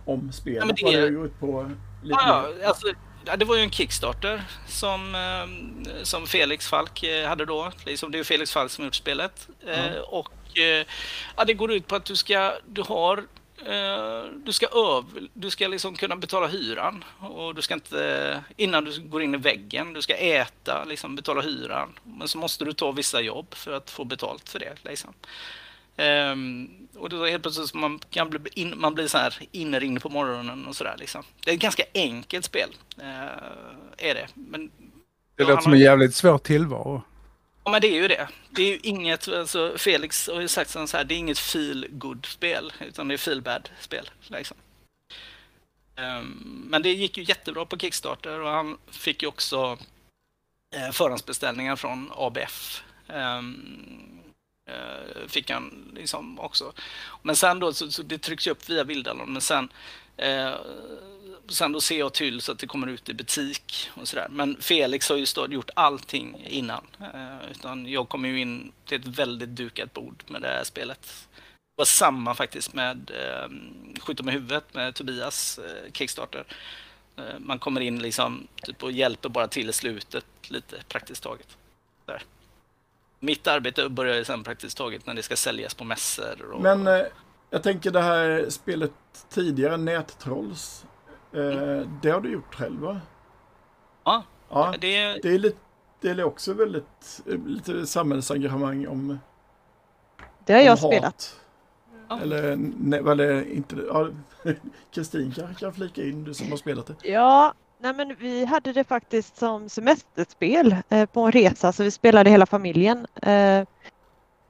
Om 0.04 0.32
spelet, 0.32 0.64
Ja, 0.80 0.90
det- 0.90 0.96
vad 0.96 1.04
det 1.04 1.10
går 1.10 1.26
ut 1.26 1.40
på. 1.40 1.70
Lite 2.02 2.16
Ja, 2.26 2.48
alltså, 2.66 2.86
det 3.38 3.44
var 3.44 3.56
ju 3.56 3.62
en 3.62 3.70
Kickstarter 3.70 4.42
som, 4.68 5.14
eh, 5.14 6.02
som 6.02 6.26
Felix 6.26 6.68
Falk 6.68 7.02
eh, 7.02 7.28
hade 7.28 7.44
då. 7.44 7.72
Liksom, 7.86 8.10
det 8.12 8.16
är 8.16 8.18
ju 8.20 8.24
Felix 8.24 8.52
Falk 8.52 8.70
som 8.70 8.82
har 8.82 8.86
gjort 8.86 8.94
spelet. 8.94 9.48
Eh, 9.66 9.98
och 10.00 10.28
ja, 11.36 11.44
det 11.44 11.54
går 11.54 11.72
ut 11.72 11.86
på 11.86 11.96
att 11.96 12.04
du 12.04 12.16
ska, 12.16 12.52
du 12.66 12.82
har 12.82 13.24
du 14.44 14.52
ska, 14.52 14.66
öv, 14.66 15.28
du 15.34 15.50
ska 15.50 15.68
liksom 15.68 15.94
kunna 15.94 16.16
betala 16.16 16.46
hyran 16.46 17.04
och 17.20 17.54
du 17.54 17.62
ska 17.62 17.74
inte, 17.74 18.40
innan 18.56 18.84
du 18.84 19.00
går 19.00 19.22
in 19.22 19.34
i 19.34 19.38
väggen, 19.38 19.92
du 19.92 20.02
ska 20.02 20.14
äta, 20.14 20.84
liksom 20.84 21.16
betala 21.16 21.40
hyran. 21.40 21.88
Men 22.02 22.28
så 22.28 22.38
måste 22.38 22.64
du 22.64 22.72
ta 22.72 22.92
vissa 22.92 23.20
jobb 23.20 23.54
för 23.54 23.72
att 23.72 23.90
få 23.90 24.04
betalt 24.04 24.48
för 24.48 24.58
det. 24.58 24.74
Liksom. 24.82 25.14
Ehm, 25.96 26.68
och 26.96 27.08
då 27.08 27.26
helt 27.26 27.42
plötsligt 27.42 27.74
man 27.74 27.98
kan 28.10 28.30
bli, 28.30 28.40
in, 28.54 28.74
man 28.76 28.94
blir 28.94 29.06
så 29.06 29.18
här 29.18 29.38
inringd 29.52 30.02
på 30.02 30.08
morgonen 30.08 30.66
och 30.66 30.76
sådär 30.76 30.96
liksom. 30.98 31.22
Det 31.44 31.50
är 31.50 31.54
ett 31.54 31.60
ganska 31.60 31.84
enkelt 31.94 32.44
spel. 32.44 32.68
eh, 32.98 34.08
är 34.08 34.14
det. 34.14 34.26
Men, 34.34 34.70
Det 35.36 35.44
låter 35.44 35.62
som 35.62 35.72
en 35.72 35.78
jävligt 35.78 36.14
svår 36.14 36.38
tillvaro 36.38 37.02
ja, 37.64 37.70
men 37.70 37.80
det 37.80 37.88
är 37.88 38.02
ju 38.02 38.08
det. 38.08 38.28
Det 38.50 38.62
är 38.62 38.66
ju 38.66 38.78
inget, 38.82 39.28
alltså 39.28 39.74
Felix 39.78 40.28
har 40.28 40.40
ju 40.40 40.48
sagt 40.48 40.70
så 40.70 40.86
här, 40.96 41.04
det 41.04 41.14
är 41.14 41.18
inget 41.18 41.38
feel 41.38 41.86
good 41.90 42.26
spel 42.26 42.72
utan 42.80 43.08
det 43.08 43.14
är 43.14 43.18
feel 43.18 43.42
bad 43.42 43.68
spel. 43.80 44.10
Liksom. 44.26 44.56
Ehm, 45.96 46.66
men 46.70 46.82
det 46.82 46.92
gick 46.92 47.16
ju 47.16 47.24
jättebra 47.24 47.66
på 47.66 47.78
Kickstarter 47.78 48.40
och 48.40 48.50
han 48.50 48.78
fick 48.86 49.22
ju 49.22 49.28
också 49.28 49.78
eh, 50.76 50.90
förhandsbeställningar 50.92 51.76
från 51.76 52.10
ABF. 52.14 52.82
Ehm, 53.08 54.13
Eh, 54.66 55.28
fick 55.28 55.50
han 55.50 55.92
liksom 55.94 56.40
också. 56.40 56.72
Men 57.22 57.36
sen 57.36 57.58
då, 57.58 57.72
så, 57.72 57.90
så 57.90 58.02
det 58.02 58.18
trycks 58.18 58.46
upp 58.46 58.70
via 58.70 58.84
Vildalon, 58.84 59.32
men 59.32 59.42
sen 59.42 59.68
eh, 60.16 60.54
sen 61.48 61.72
då 61.72 61.80
ser 61.80 61.98
jag 61.98 62.12
till 62.12 62.40
så 62.40 62.52
att 62.52 62.58
det 62.58 62.66
kommer 62.66 62.86
ut 62.86 63.08
i 63.08 63.14
butik 63.14 63.90
och 63.94 64.08
sådär. 64.08 64.28
Men 64.30 64.56
Felix 64.60 65.08
har 65.08 65.16
ju 65.16 65.26
stått, 65.26 65.50
gjort 65.50 65.70
allting 65.74 66.46
innan. 66.46 66.86
Eh, 67.00 67.50
utan 67.50 67.86
jag 67.86 68.08
kommer 68.08 68.28
ju 68.28 68.40
in 68.40 68.72
till 68.84 69.00
ett 69.00 69.06
väldigt 69.06 69.48
dukat 69.48 69.92
bord 69.92 70.24
med 70.26 70.42
det 70.42 70.48
här 70.48 70.64
spelet. 70.64 71.28
Det 71.76 71.80
var 71.80 71.84
samma 71.84 72.34
faktiskt 72.34 72.74
med 72.74 73.10
eh, 73.10 73.48
Skjuta 74.00 74.22
med 74.22 74.34
huvudet 74.34 74.74
med 74.74 74.94
Tobias 74.94 75.58
eh, 75.58 75.92
Kickstarter. 75.92 76.44
Eh, 77.16 77.38
man 77.38 77.58
kommer 77.58 77.80
in 77.80 78.02
liksom 78.02 78.48
typ 78.62 78.82
och 78.82 78.92
hjälper 78.92 79.28
bara 79.28 79.48
till 79.48 79.70
i 79.70 79.72
slutet 79.72 80.26
lite 80.48 80.82
praktiskt 80.88 81.22
taget. 81.22 81.56
Där. 82.06 82.22
Mitt 83.24 83.46
arbete 83.46 83.88
börjar 83.88 84.24
sen 84.24 84.44
praktiskt 84.44 84.78
taget 84.78 85.06
när 85.06 85.14
det 85.14 85.22
ska 85.22 85.36
säljas 85.36 85.74
på 85.74 85.84
mässor. 85.84 86.50
Och... 86.52 86.62
Men 86.62 86.86
eh, 86.86 87.02
jag 87.50 87.62
tänker 87.62 87.90
det 87.90 88.00
här 88.00 88.46
spelet 88.48 88.92
tidigare, 89.28 89.76
Nättrolls. 89.76 90.84
Eh, 91.32 91.88
det 92.02 92.10
har 92.10 92.20
du 92.20 92.32
gjort 92.32 92.54
själv 92.54 92.80
va? 92.80 93.00
Ja, 94.04 94.24
Ja, 94.48 94.74
det, 94.80 95.22
det 95.22 95.28
är 95.28 95.38
lite 95.38 95.58
det 96.00 96.10
är 96.10 96.24
också 96.24 96.52
väldigt 96.52 97.22
lite 97.46 97.86
samhällsengagemang 97.86 98.86
om, 98.86 99.18
Det 100.46 100.52
har 100.52 100.60
jag 100.60 100.78
spelat. 100.78 101.04
hat. 101.04 101.40
Ja. 102.08 102.20
Eller, 102.20 102.56
nej, 102.78 103.00
eller 103.00 103.52
inte. 103.52 103.76
Ja, 103.76 104.08
Kristin 104.94 105.32
kanske 105.36 105.54
kan 105.54 105.74
flika 105.74 106.02
in, 106.02 106.24
du 106.24 106.34
som 106.34 106.50
har 106.50 106.56
spelat 106.56 106.86
det. 106.86 106.94
Ja, 107.08 107.54
nej 107.84 107.94
men 107.94 108.14
vi 108.18 108.44
hade 108.44 108.72
det 108.72 108.84
faktiskt 108.84 109.36
som 109.36 109.68
semesterspel 109.68 110.76
eh, 110.88 111.06
på 111.06 111.20
en 111.20 111.32
resa 111.32 111.72
så 111.72 111.82
vi 111.82 111.90
spelade 111.90 112.30
hela 112.30 112.46
familjen. 112.46 113.06
Eh, 113.22 113.64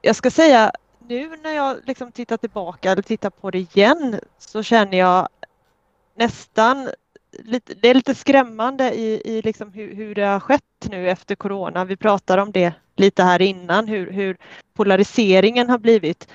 jag 0.03 0.17
ska 0.17 0.31
säga 0.31 0.73
nu 1.09 1.37
när 1.43 1.51
jag 1.51 1.77
liksom 1.87 2.13
tittar 2.13 2.37
tillbaka 2.37 2.93
eller 2.93 3.03
tittar 3.03 3.31
på 3.31 3.51
det 3.51 3.59
igen 3.59 4.21
så 4.39 4.63
känner 4.63 4.99
jag 4.99 5.29
nästan 6.17 6.91
lite, 7.39 7.75
det 7.75 7.89
är 7.89 7.95
lite 7.95 8.15
skrämmande 8.15 8.95
i, 8.95 9.23
i 9.25 9.43
liksom 9.43 9.73
hur, 9.73 9.95
hur 9.95 10.15
det 10.15 10.27
har 10.27 10.41
skett 10.41 10.89
nu 10.91 11.11
efter 11.11 11.35
corona. 11.35 11.85
Vi 11.85 11.97
pratade 11.97 12.43
om 12.43 12.53
det 12.53 12.75
lite 12.97 13.23
här 13.23 13.43
innan, 13.43 13.89
hur, 13.89 14.11
hur 14.11 14.37
polariseringen 14.75 15.71
har 15.71 15.79
blivit. 15.79 16.29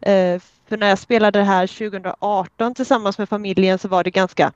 Eh, 0.00 0.40
för 0.68 0.76
när 0.76 0.88
jag 0.88 0.98
spelade 0.98 1.38
det 1.38 1.44
här 1.44 1.66
2018 1.66 2.74
tillsammans 2.74 3.18
med 3.18 3.28
familjen 3.28 3.78
så 3.78 3.88
var 3.88 4.04
det 4.04 4.10
ganska 4.10 4.52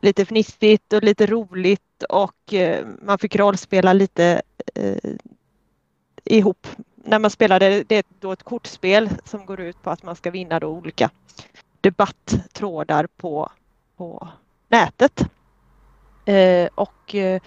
lite 0.00 0.24
fnissigt 0.24 0.92
och 0.92 1.02
lite 1.02 1.26
roligt 1.26 2.02
och 2.08 2.54
eh, 2.54 2.86
man 3.02 3.18
fick 3.18 3.36
rollspela 3.36 3.92
lite 3.92 4.42
eh, 4.74 5.10
ihop. 6.24 6.66
När 6.94 7.18
man 7.18 7.30
spelade, 7.30 7.84
det 7.88 7.96
är 7.96 8.04
då 8.20 8.32
ett 8.32 8.42
kortspel 8.42 9.10
som 9.24 9.46
går 9.46 9.60
ut 9.60 9.82
på 9.82 9.90
att 9.90 10.02
man 10.02 10.16
ska 10.16 10.30
vinna 10.30 10.60
då 10.60 10.68
olika 10.68 11.10
debatttrådar 11.80 13.06
på, 13.06 13.50
på 13.96 14.28
nätet. 14.68 15.20
Eh, 16.24 16.68
och 16.74 17.14
eh, 17.14 17.42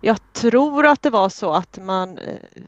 jag 0.00 0.32
tror 0.32 0.86
att 0.86 1.02
det 1.02 1.10
var 1.10 1.28
så 1.28 1.52
att 1.52 1.78
man 1.78 2.18
eh, 2.18 2.62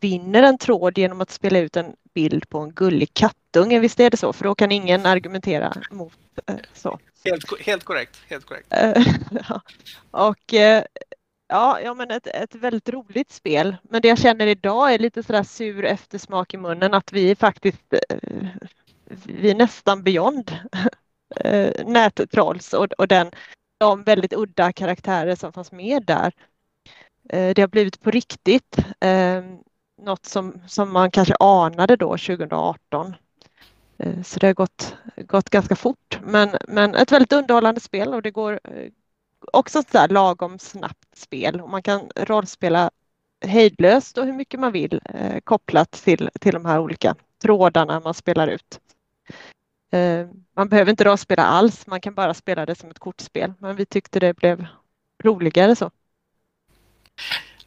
vinner 0.00 0.42
en 0.42 0.58
tråd 0.58 0.98
genom 0.98 1.20
att 1.20 1.30
spela 1.30 1.58
ut 1.58 1.76
en 1.76 1.96
bild 2.14 2.48
på 2.48 2.58
en 2.58 2.72
gullig 2.72 3.14
kattunge. 3.14 3.78
Visst 3.78 4.00
är 4.00 4.10
det 4.10 4.16
så? 4.16 4.32
För 4.32 4.44
då 4.44 4.54
kan 4.54 4.72
ingen 4.72 5.06
argumentera 5.06 5.72
mot 5.90 6.12
eh, 6.46 6.56
så. 6.72 6.98
helt, 7.24 7.60
helt 7.60 7.84
korrekt. 7.84 8.20
Helt 8.28 8.44
korrekt. 8.44 8.66
Eh, 8.70 9.06
ja. 9.48 9.60
Och 10.10 10.54
eh, 10.54 10.84
ja, 11.48 11.80
ja, 11.80 11.94
men 11.94 12.10
ett, 12.10 12.26
ett 12.26 12.54
väldigt 12.54 12.88
roligt 12.88 13.30
spel. 13.30 13.76
Men 13.82 14.02
det 14.02 14.08
jag 14.08 14.18
känner 14.18 14.46
idag 14.46 14.94
är 14.94 14.98
lite 14.98 15.22
sådär 15.22 15.42
sur 15.42 15.84
eftersmak 15.84 16.54
i 16.54 16.56
munnen 16.56 16.94
att 16.94 17.12
vi 17.12 17.30
är 17.30 17.34
faktiskt 17.34 17.94
vi 19.24 19.50
är 19.50 19.54
nästan 19.54 20.02
beyond 20.02 20.58
nättrolls 21.86 22.72
och, 22.72 22.92
och 22.92 23.08
den, 23.08 23.30
de 23.78 24.02
väldigt 24.02 24.32
udda 24.32 24.72
karaktärer 24.72 25.34
som 25.34 25.52
fanns 25.52 25.72
med 25.72 26.04
där. 26.04 26.32
Det 27.28 27.58
har 27.58 27.68
blivit 27.68 28.00
på 28.00 28.10
riktigt. 28.10 28.76
Något 30.02 30.26
som, 30.26 30.60
som 30.66 30.92
man 30.92 31.10
kanske 31.10 31.34
anade 31.40 31.96
då 31.96 32.08
2018. 32.08 33.14
Eh, 33.98 34.22
så 34.22 34.40
det 34.40 34.46
har 34.46 34.54
gått, 34.54 34.96
gått 35.16 35.50
ganska 35.50 35.76
fort. 35.76 36.18
Men, 36.22 36.56
men 36.68 36.94
ett 36.94 37.12
väldigt 37.12 37.32
underhållande 37.32 37.80
spel 37.80 38.14
och 38.14 38.22
det 38.22 38.30
går 38.30 38.60
eh, 38.64 38.90
också 39.52 39.78
ett 39.78 39.90
sådär 39.90 40.08
lagom 40.08 40.58
snabbt 40.58 41.18
spel. 41.18 41.60
Och 41.60 41.70
man 41.70 41.82
kan 41.82 42.10
rollspela 42.16 42.90
hejdlöst 43.40 44.18
och 44.18 44.26
hur 44.26 44.32
mycket 44.32 44.60
man 44.60 44.72
vill 44.72 45.00
eh, 45.04 45.40
kopplat 45.40 45.92
till, 45.92 46.30
till 46.40 46.52
de 46.52 46.64
här 46.64 46.78
olika 46.78 47.14
trådarna 47.42 48.00
man 48.00 48.14
spelar 48.14 48.48
ut. 48.48 48.80
Eh, 49.90 50.26
man 50.56 50.68
behöver 50.68 50.90
inte 50.90 51.04
rollspela 51.04 51.42
alls, 51.42 51.86
man 51.86 52.00
kan 52.00 52.14
bara 52.14 52.34
spela 52.34 52.66
det 52.66 52.74
som 52.74 52.90
ett 52.90 52.98
kortspel. 52.98 53.52
Men 53.58 53.76
vi 53.76 53.86
tyckte 53.86 54.20
det 54.20 54.34
blev 54.34 54.66
roligare 55.24 55.76
så. 55.76 55.90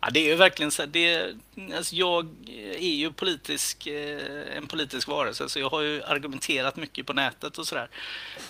Ja, 0.07 0.11
det 0.11 0.19
är 0.19 0.23
ju 0.23 0.35
verkligen 0.35 0.71
så 0.71 0.81
här, 0.81 0.89
det, 0.89 1.35
alltså 1.75 1.95
jag 1.95 2.27
är 2.77 2.95
ju 2.95 3.11
politisk, 3.11 3.87
eh, 3.87 4.57
en 4.57 4.67
politisk 4.67 5.07
varelse, 5.07 5.49
så 5.49 5.59
jag 5.59 5.69
har 5.69 5.81
ju 5.81 6.03
argumenterat 6.03 6.75
mycket 6.75 7.05
på 7.05 7.13
nätet 7.13 7.57
och 7.57 7.67
sådär. 7.67 7.89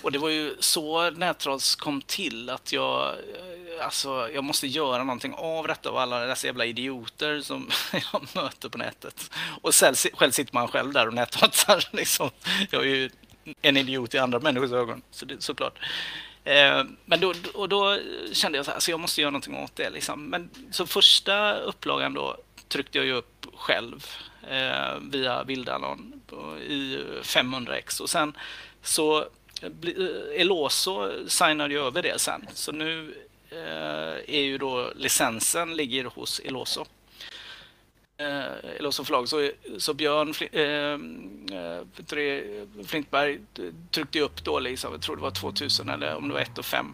Och 0.02 0.12
det 0.12 0.20
var 0.20 0.30
ju 0.30 0.56
så 0.60 1.10
Nättrolls 1.10 1.76
kom 1.76 2.02
till, 2.02 2.50
att 2.50 2.72
jag, 2.72 3.08
eh, 3.08 3.86
alltså, 3.86 4.30
jag 4.34 4.44
måste 4.44 4.68
göra 4.68 5.04
någonting 5.04 5.34
av 5.34 5.68
detta 5.68 5.92
och 5.92 6.02
alla 6.02 6.26
dessa 6.26 6.48
jävla 6.48 6.66
idioter 6.66 7.42
som 7.42 7.70
jag 8.12 8.28
möter 8.36 8.70
på 8.70 8.78
nätet. 8.78 9.32
Och 9.62 9.76
själv, 9.76 9.96
själv 10.14 10.32
sitter 10.32 10.54
man 10.54 10.68
själv 10.68 10.94
där 10.94 11.08
och 11.08 11.14
näthatar 11.14 11.90
liksom. 11.96 12.30
Jag 12.70 12.82
är 12.82 12.96
ju 12.96 13.10
en 13.62 13.78
idiot 13.78 14.14
i 14.14 14.18
andra 14.18 14.40
människors 14.40 14.72
ögon, 14.72 15.02
så 15.12 15.26
det, 15.26 15.44
såklart. 15.44 15.80
Eh, 16.48 16.84
Men 17.06 17.20
då, 17.20 17.34
och 17.54 17.70
då 17.70 18.00
kände 18.34 18.58
jag 18.58 18.66
så 18.66 18.72
här, 18.72 18.80
så 18.80 18.92
jag 18.92 19.00
måste 19.00 19.22
göra 19.22 19.32
någonting 19.32 19.58
åt 19.64 19.76
det. 19.76 19.90
Liksom. 19.90 20.26
Men, 20.26 20.50
så 20.72 20.88
första 20.88 21.54
upplagan 21.54 22.14
då 22.14 22.38
tryckte 22.68 22.98
jag 22.98 23.06
ju 23.06 23.14
upp 23.14 23.46
själv 23.56 24.06
eh, 24.50 25.00
via 25.02 25.44
Vildalon 25.44 26.22
i 26.68 27.00
500x. 27.24 28.02
Och 28.02 28.10
sen 28.10 28.38
så 28.82 29.20
eh, 29.62 30.42
Eloso 30.42 31.12
signade 31.28 31.74
ju 31.74 31.80
över 31.80 32.02
det 32.04 32.22
sen. 32.22 32.48
Så 32.54 32.72
nu 32.72 33.16
eh, 33.52 34.36
är 34.36 34.42
ju 34.42 34.58
då 34.58 34.92
licensen 34.96 35.76
ligger 35.76 36.06
hos 36.06 36.40
Eloso. 36.40 36.86
Eh, 38.20 38.78
Eloso 38.78 39.04
förlag. 39.04 39.30
Så, 39.30 39.52
så 39.78 39.94
Björn 39.94 40.34
eh, 40.52 40.64
eh, 41.58 42.86
Flintberg 42.88 43.40
tryckte 43.92 44.20
upp 44.20 44.44
då 44.44 44.60
liksom, 44.60 44.92
jag 44.92 45.02
tror 45.02 45.16
det 45.16 45.22
var 45.22 45.32
2000 45.32 45.90
eller 45.90 46.16
om 46.16 46.28
det 46.28 46.34
var 46.34 46.42
1 46.42 46.58
och 46.58 46.66
5 46.66 46.94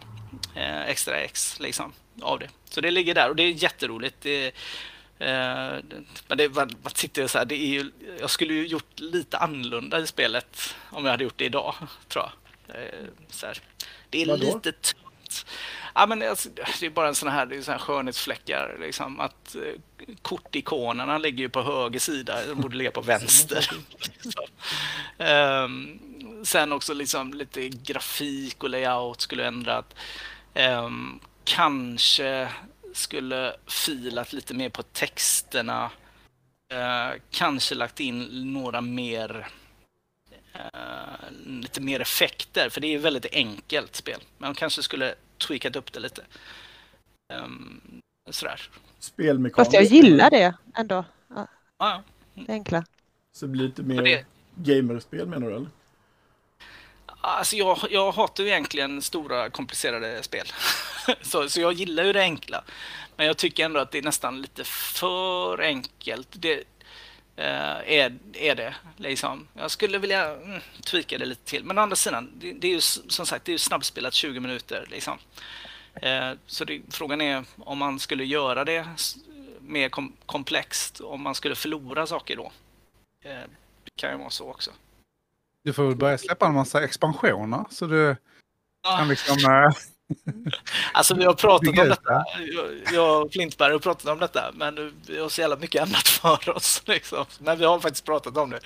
eh, 0.54 0.82
extra 0.82 1.16
X 1.16 1.60
liksom 1.60 1.92
av 2.22 2.38
det. 2.38 2.48
Så 2.64 2.80
det 2.80 2.90
ligger 2.90 3.14
där 3.14 3.28
och 3.30 3.36
det 3.36 3.42
är 3.42 3.50
jätteroligt. 3.50 4.16
Det, 4.20 4.46
eh, 5.18 5.74
men 6.28 6.38
det, 6.38 6.48
man, 6.54 6.70
man 6.82 6.94
sitter 6.94 7.26
så 7.26 7.38
här, 7.38 7.44
det 7.44 7.54
är 7.54 7.68
ju, 7.68 7.90
jag 8.20 8.30
skulle 8.30 8.54
ju 8.54 8.66
gjort 8.66 9.00
lite 9.00 9.38
annorlunda 9.38 10.00
i 10.00 10.06
spelet 10.06 10.74
om 10.90 11.04
jag 11.04 11.10
hade 11.10 11.24
gjort 11.24 11.38
det 11.38 11.44
idag, 11.44 11.74
tror 12.08 12.24
jag. 12.24 12.76
Eh, 12.76 13.04
så 13.30 13.46
här. 13.46 13.58
Det 14.10 14.22
är 14.22 14.26
Vadå? 14.26 14.44
lite 14.44 14.72
tunt. 14.72 15.46
Ja, 15.94 16.06
men 16.06 16.22
alltså, 16.22 16.48
det 16.80 16.86
är 16.86 16.90
bara 16.90 17.08
en 17.08 17.14
sån 17.14 17.28
här, 17.28 17.46
det 17.46 17.56
är 17.56 17.62
sån 17.62 17.72
här 17.72 17.78
skönhetsfläckar. 17.78 18.76
Liksom, 18.80 19.20
att 19.20 19.54
eh, 19.54 20.06
kortikonerna 20.22 21.18
ligger 21.18 21.38
ju 21.38 21.48
på 21.48 21.62
höger 21.62 22.00
sida, 22.00 22.46
de 22.46 22.60
borde 22.60 22.76
ligga 22.76 22.90
på 22.90 23.00
vänster. 23.00 23.70
Ehm, 25.18 25.98
sen 26.44 26.72
också 26.72 26.94
liksom 26.94 27.34
lite 27.34 27.68
grafik 27.68 28.62
och 28.62 28.70
layout 28.70 29.20
skulle 29.20 29.46
ändrat. 29.46 29.94
Ehm, 30.54 31.20
kanske 31.44 32.48
skulle 32.92 33.56
filat 33.66 34.32
lite 34.32 34.54
mer 34.54 34.68
på 34.68 34.82
texterna. 34.82 35.90
Eh, 36.72 37.20
kanske 37.30 37.74
lagt 37.74 38.00
in 38.00 38.52
några 38.52 38.80
mer 38.80 39.48
lite 41.46 41.80
mer 41.80 42.00
effekter, 42.00 42.68
för 42.68 42.80
det 42.80 42.94
är 42.94 42.98
väldigt 42.98 43.26
enkelt 43.32 43.96
spel. 43.96 44.20
Man 44.38 44.54
kanske 44.54 44.82
skulle 44.82 45.14
tweakat 45.38 45.76
upp 45.76 45.92
det 45.92 46.00
lite. 46.00 46.22
Ehm, 47.32 47.80
sådär. 48.30 48.70
Spelmekaniskt. 48.98 49.56
Fast 49.56 49.72
jag 49.72 49.82
gillar 49.84 50.30
det 50.30 50.54
ändå, 50.74 51.04
ja, 51.28 51.34
Ja, 51.36 51.46
ja. 51.78 52.02
det 52.34 52.52
enkla. 52.52 52.84
Så 53.32 53.46
det 53.46 53.52
blir 53.52 53.64
lite 53.64 53.82
mer 53.82 54.02
det, 54.02 54.24
gamerspel 54.54 55.26
menar 55.26 55.50
du 55.50 55.56
eller? 55.56 55.68
alltså 57.24 57.56
jag, 57.56 57.78
jag 57.90 58.12
hatar 58.12 58.44
ju 58.44 58.50
egentligen 58.50 59.02
stora 59.02 59.50
komplicerade 59.50 60.22
spel. 60.22 60.46
så, 61.22 61.48
så 61.48 61.60
jag 61.60 61.72
gillar 61.72 62.04
ju 62.04 62.12
det 62.12 62.20
enkla. 62.20 62.64
Men 63.16 63.26
jag 63.26 63.36
tycker 63.36 63.64
ändå 63.64 63.80
att 63.80 63.90
det 63.90 63.98
är 63.98 64.02
nästan 64.02 64.42
lite 64.42 64.64
för 64.64 65.60
enkelt. 65.60 66.28
Det 66.30 66.52
eh, 66.54 66.64
är, 67.36 68.18
är 68.32 68.54
det. 68.54 68.74
Liksom. 68.96 69.48
Jag 69.54 69.70
skulle 69.70 69.98
vilja 69.98 70.34
mm, 70.34 70.60
tweaka 70.84 71.18
det 71.18 71.26
lite 71.26 71.44
till. 71.44 71.64
Men 71.64 71.78
å 71.78 71.82
andra 71.82 71.96
sidan, 71.96 72.30
det, 72.34 72.52
det 72.52 72.68
är 72.68 72.72
ju 72.72 72.80
som 72.80 73.26
sagt 73.26 73.44
det 73.44 73.50
är 73.50 73.54
ju 73.54 73.58
snabbspelat 73.58 74.14
20 74.14 74.40
minuter. 74.40 74.86
Liksom. 74.90 75.18
Eh, 75.94 76.30
så 76.46 76.64
det, 76.64 76.82
frågan 76.90 77.20
är 77.20 77.44
om 77.58 77.78
man 77.78 77.98
skulle 77.98 78.24
göra 78.24 78.64
det 78.64 78.86
mer 79.60 79.88
kom, 79.88 80.12
komplext, 80.26 81.00
om 81.00 81.22
man 81.22 81.34
skulle 81.34 81.54
förlora 81.54 82.06
saker 82.06 82.36
då. 82.36 82.52
det 83.22 83.46
kan 83.96 84.10
ju 84.10 84.18
vara 84.18 84.30
så 84.30 84.50
också. 84.50 84.70
Du 85.62 85.72
får 85.72 85.86
väl 85.86 85.96
börja 85.96 86.18
släppa 86.18 86.46
en 86.46 86.54
massa 86.54 86.84
expansioner 86.84 87.64
så 87.70 87.86
du 87.86 88.16
Ja. 88.84 88.96
kan 88.96 89.08
liksom... 89.08 89.36
eh, 89.44 89.72
Alltså 90.92 91.14
vi 91.14 91.24
har 91.24 91.34
pratat 91.34 91.68
om 91.68 91.88
detta. 91.88 92.24
Jag- 92.92 93.22
och 93.24 93.32
Flintberg 93.32 93.72
har 93.72 93.78
pratat 93.78 94.06
om 94.12 94.18
detta, 94.18 94.50
men 94.54 94.92
vi 95.06 95.20
har 95.20 95.28
så 95.28 95.40
jävla 95.40 95.56
mycket 95.56 95.82
annat 95.82 96.08
för 96.08 96.56
oss. 96.56 96.82
Liksom. 96.86 97.24
Men 97.38 97.58
vi 97.58 97.64
har 97.64 97.80
faktiskt 97.80 98.04
pratat 98.04 98.36
om 98.36 98.50
det. 98.50 98.60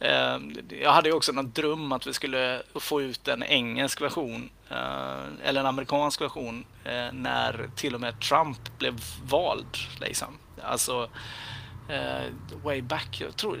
Eh, 0.00 0.38
Jag 0.80 0.92
hade 0.92 1.08
ju 1.08 1.14
också 1.14 1.32
någon 1.32 1.52
dröm 1.52 1.92
att 1.92 2.06
vi 2.06 2.12
skulle 2.12 2.62
få 2.74 3.02
ut 3.02 3.28
en 3.28 3.42
engelsk 3.42 4.00
version, 4.00 4.50
eh, 4.70 5.24
eller 5.44 5.60
en 5.60 5.66
amerikansk 5.66 6.20
version, 6.20 6.64
eh, 6.84 7.12
när 7.12 7.70
till 7.76 7.94
och 7.94 8.00
med 8.00 8.20
Trump 8.20 8.78
blev 8.78 8.94
vald. 9.30 9.76
Liksom. 10.00 10.38
Alltså, 10.62 11.08
eh, 11.88 12.32
way 12.62 12.82
back. 12.82 13.20
Jag 13.20 13.36
tror, 13.36 13.58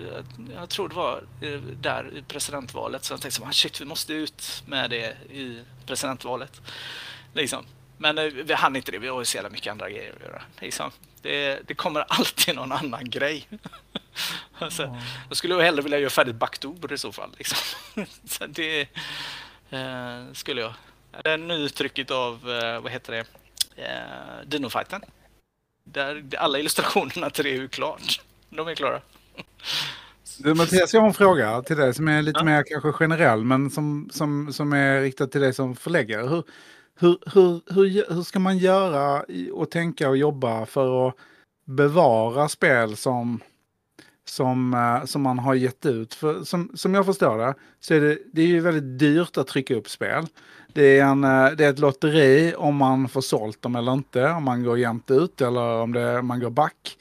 jag 0.54 0.68
tror 0.68 0.88
det 0.88 0.94
var 0.94 1.24
eh, 1.40 1.60
där 1.60 2.16
i 2.16 2.22
presidentvalet. 2.22 3.04
Så 3.04 3.12
jag 3.12 3.20
tänkte 3.20 3.40
så 3.40 3.44
här, 3.44 3.52
shit, 3.52 3.80
vi 3.80 3.84
måste 3.84 4.12
ut 4.12 4.62
med 4.66 4.90
det 4.90 5.16
i 5.30 5.62
presidentvalet. 5.86 6.60
Liksom. 7.32 7.64
Men 7.98 8.18
eh, 8.18 8.24
vi 8.24 8.54
hann 8.54 8.76
inte 8.76 8.90
det. 8.90 8.98
Vi 8.98 9.08
har 9.08 9.18
ju 9.18 9.24
så 9.24 9.36
jävla 9.36 9.50
mycket 9.50 9.70
andra 9.70 9.90
grejer 9.90 10.14
att 10.16 10.22
göra. 10.22 10.42
Liksom. 10.60 10.90
Det, 11.22 11.60
det 11.66 11.74
kommer 11.74 12.00
alltid 12.00 12.56
någon 12.56 12.72
annan 12.72 13.10
grej. 13.10 13.48
alltså, 14.58 14.96
skulle 15.30 15.54
jag 15.54 15.62
hellre 15.62 15.82
vilja 15.82 15.98
göra 15.98 16.10
färdigt 16.10 16.36
Baktor 16.36 16.92
i 16.92 16.98
så 16.98 17.12
fall. 17.12 17.30
Liksom. 17.38 17.58
så 18.24 18.46
det 18.46 18.80
eh, 19.70 20.32
skulle 20.32 20.60
jag. 20.60 20.74
Det 21.24 21.30
är 21.30 21.38
nytrycket 21.38 22.10
av, 22.10 22.50
eh, 22.50 22.80
vad 22.80 22.92
heter 22.92 23.12
det, 23.12 23.24
eh, 23.82 24.46
Dinofighten. 24.46 25.02
Där 25.92 26.24
alla 26.38 26.58
illustrationerna 26.58 27.30
till 27.30 27.44
det 27.44 27.50
är 27.50 27.54
ju 27.54 27.68
klart. 27.68 28.20
De 28.50 28.68
är 28.68 28.74
klara. 28.74 29.00
Du 30.38 30.54
Mattias, 30.54 30.94
jag 30.94 31.00
har 31.00 31.08
en 31.08 31.14
fråga 31.14 31.62
till 31.62 31.76
dig 31.76 31.94
som 31.94 32.08
är 32.08 32.22
lite 32.22 32.38
Ja. 32.40 32.44
mer 32.44 32.64
kanske 32.66 32.92
generell 32.92 33.44
men 33.44 33.70
som, 33.70 34.08
som, 34.12 34.52
som 34.52 34.72
är 34.72 35.00
riktad 35.00 35.26
till 35.26 35.40
dig 35.40 35.54
som 35.54 35.76
förläggare. 35.76 36.28
Hur, 36.28 36.42
hur, 37.00 37.18
hur, 37.26 37.60
hur, 37.74 38.14
hur 38.14 38.22
ska 38.22 38.38
man 38.38 38.58
göra 38.58 39.24
och 39.52 39.70
tänka 39.70 40.08
och 40.08 40.16
jobba 40.16 40.66
för 40.66 41.08
att 41.08 41.14
bevara 41.64 42.48
spel 42.48 42.96
som, 42.96 43.40
som, 44.28 44.74
eh, 44.74 45.04
som 45.04 45.22
man 45.22 45.38
har 45.38 45.54
gett 45.54 45.86
ut? 45.86 46.14
För, 46.14 46.44
som, 46.44 46.70
som 46.74 46.94
jag 46.94 47.06
förstår 47.06 47.38
det 47.38 47.54
så 47.80 47.94
är 47.94 48.00
det, 48.00 48.18
det 48.32 48.42
är 48.42 48.46
ju 48.46 48.60
väldigt 48.60 48.98
dyrt 48.98 49.36
att 49.36 49.46
trycka 49.46 49.74
upp 49.74 49.88
spel. 49.88 50.26
Det 50.72 50.98
är, 50.98 51.04
en, 51.04 51.24
eh, 51.24 51.50
det 51.50 51.64
är 51.64 51.70
ett 51.70 51.78
lotteri 51.78 52.54
om 52.56 52.76
man 52.76 53.08
får 53.08 53.20
sålt 53.20 53.62
dem 53.62 53.76
eller 53.76 53.92
inte, 53.92 54.30
om 54.30 54.44
man 54.44 54.62
går 54.64 54.78
jämnt 54.78 55.10
ut 55.10 55.40
eller 55.40 55.60
om 55.60 55.92
det, 55.92 56.22
man 56.22 56.40
går 56.40 56.50
back. 56.50 56.96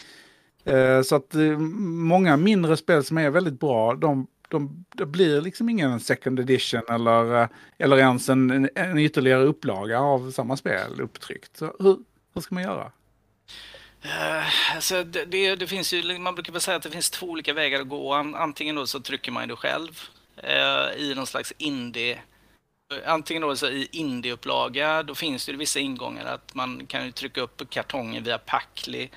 Eh, 0.66 1.02
så 1.02 1.16
att 1.16 1.36
eh, 1.36 1.58
många 1.58 2.38
mindre 2.38 2.78
spel 2.78 3.04
som 3.04 3.18
är 3.18 3.30
väldigt 3.30 3.60
bra, 3.60 3.94
de, 3.94 4.28
de, 4.50 4.86
det 4.96 5.06
blir 5.06 5.42
liksom 5.42 5.70
ingen 5.70 6.00
second 6.00 6.40
edition 6.40 6.82
eller, 6.90 7.50
eller 7.78 7.98
ens 7.98 8.30
en, 8.30 8.70
en 8.76 8.98
ytterligare 8.98 9.44
upplaga 9.44 10.00
av 10.00 10.32
samma 10.32 10.58
spel 10.58 11.02
upptryckt. 11.02 11.58
Så 11.58 11.76
hur, 11.80 11.98
hur 12.34 12.42
ska 12.42 12.56
man 12.56 12.64
göra? 12.64 12.92
Alltså 14.76 15.04
det, 15.04 15.26
det, 15.26 15.56
det 15.56 15.68
finns 15.68 15.94
ju, 15.94 16.20
man 16.20 16.36
brukar 16.36 16.52
väl 16.54 16.62
säga 16.62 16.78
att 16.78 16.84
det 16.84 16.92
finns 16.92 17.10
två 17.10 17.28
olika 17.28 17.54
vägar 17.54 17.82
att 17.82 17.90
gå. 17.90 18.14
Antingen 18.14 18.76
då 18.76 18.88
så 18.88 19.00
trycker 19.00 19.32
man 19.32 19.48
det 19.48 19.56
själv 19.56 20.00
eh, 20.38 21.02
i 21.02 21.14
någon 21.16 21.28
slags 21.28 21.54
indie 21.58 22.20
Antingen 23.06 23.42
då 23.42 23.56
så 23.56 23.68
i 23.68 23.88
indieupplaga, 23.92 25.04
då 25.04 25.16
finns 25.16 25.46
det 25.46 25.54
vissa 25.54 25.80
ingångar 25.80 26.26
att 26.26 26.56
man 26.56 26.86
kan 26.86 27.06
ju 27.06 27.12
trycka 27.12 27.42
upp 27.42 27.70
kartongen 27.70 28.24
via 28.24 28.38
Packly 28.38 29.10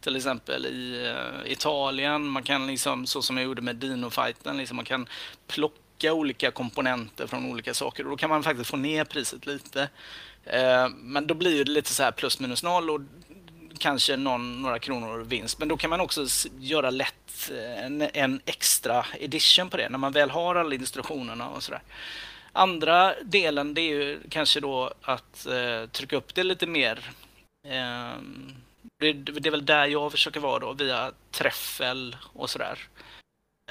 till 0.00 0.16
exempel 0.16 0.66
i 0.66 1.06
eh, 1.06 1.52
Italien. 1.52 2.26
Man 2.26 2.42
kan 2.42 2.66
liksom, 2.66 3.06
så 3.06 3.22
som 3.22 3.36
jag 3.36 3.46
gjorde 3.46 3.62
med 3.62 3.76
Dino-fighten, 3.76 4.56
liksom, 4.56 4.76
man 4.76 4.84
kan 4.84 5.08
plocka 5.46 6.12
olika 6.12 6.50
komponenter 6.50 7.26
från 7.26 7.50
olika 7.50 7.74
saker 7.74 8.04
och 8.04 8.10
då 8.10 8.16
kan 8.16 8.30
man 8.30 8.42
faktiskt 8.42 8.70
få 8.70 8.76
ner 8.76 9.04
priset 9.04 9.46
lite. 9.46 9.88
Eh, 10.44 10.88
men 10.88 11.26
då 11.26 11.34
blir 11.34 11.64
det 11.64 11.70
lite 11.70 11.94
så 11.94 12.02
här 12.02 12.12
plus 12.12 12.40
minus 12.40 12.62
noll 12.62 12.90
och 12.90 13.00
kanske 13.78 14.16
någon, 14.16 14.62
några 14.62 14.78
kronor 14.78 15.18
vinst. 15.18 15.58
Men 15.58 15.68
då 15.68 15.76
kan 15.76 15.90
man 15.90 16.00
också 16.00 16.26
göra 16.58 16.90
lätt 16.90 17.50
eh, 17.50 17.84
en, 17.84 18.02
en 18.14 18.40
extra 18.44 19.06
edition 19.20 19.70
på 19.70 19.76
det 19.76 19.88
när 19.88 19.98
man 19.98 20.12
väl 20.12 20.30
har 20.30 20.54
alla 20.54 20.74
instruktionerna 20.74 21.48
och 21.48 21.62
sådär. 21.62 21.82
Andra 22.58 23.14
delen 23.22 23.74
det 23.74 23.80
är 23.80 23.94
ju 23.94 24.20
kanske 24.30 24.60
då 24.60 24.92
att 25.02 25.46
eh, 25.46 25.86
trycka 25.92 26.16
upp 26.16 26.34
det 26.34 26.42
lite 26.44 26.66
mer. 26.66 27.10
Eh, 27.66 28.16
det, 29.00 29.12
det 29.12 29.46
är 29.46 29.50
väl 29.50 29.66
där 29.66 29.86
jag 29.86 30.12
försöker 30.12 30.40
vara 30.40 30.58
då 30.58 30.72
via 30.72 31.12
träffel 31.30 32.16
och 32.32 32.50
sådär. 32.50 32.78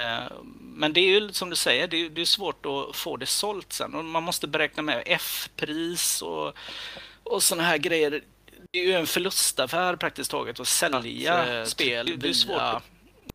Eh, 0.00 0.32
Men 0.60 0.92
det 0.92 1.00
är 1.00 1.20
ju 1.20 1.32
som 1.32 1.50
du 1.50 1.56
säger, 1.56 1.88
det 1.88 1.96
är, 1.96 2.10
det 2.10 2.20
är 2.20 2.24
svårt 2.24 2.66
att 2.66 2.96
få 2.96 3.16
det 3.16 3.26
sålt 3.26 3.72
sen 3.72 3.94
och 3.94 4.04
man 4.04 4.22
måste 4.22 4.46
beräkna 4.48 4.82
med 4.82 5.02
F-pris 5.06 6.22
och, 6.22 6.54
och 7.22 7.42
sådana 7.42 7.68
här 7.68 7.78
grejer. 7.78 8.22
Det 8.72 8.78
är 8.78 8.84
ju 8.84 8.92
en 8.92 9.06
förlustaffär 9.06 9.96
praktiskt 9.96 10.30
taget 10.30 10.60
att 10.60 10.68
sälja 10.68 11.58
eh, 11.60 11.64
spel 11.64 12.06
det- 12.06 12.16
det 12.16 12.28
är 12.28 12.32
svårt. 12.32 12.82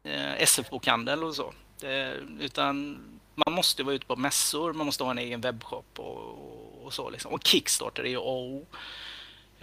via 0.04 0.14
eh, 0.14 0.42
SF-bokhandel 0.42 1.24
och 1.24 1.36
så. 1.36 1.54
Det, 1.80 2.16
utan 2.40 3.00
man 3.36 3.56
måste 3.56 3.84
vara 3.84 3.96
ute 3.96 4.06
på 4.06 4.16
mässor, 4.16 4.74
man 4.74 4.86
måste 4.86 5.04
ha 5.04 5.12
en 5.12 5.18
egen 5.18 5.42
webbshop 5.42 6.00
och, 6.00 6.86
och 6.86 6.94
så 6.94 7.10
liksom. 7.10 7.32
Och 7.32 7.48
Kickstarter 7.48 8.04
är 8.04 8.10
ju 8.10 8.18
A 8.18 8.22
och 8.22 8.44
O. 8.44 8.66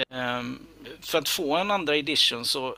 Ehm, 0.08 0.66
för 1.00 1.18
att 1.18 1.28
få 1.28 1.56
en 1.56 1.70
andra 1.70 1.96
edition 1.96 2.44
så, 2.44 2.76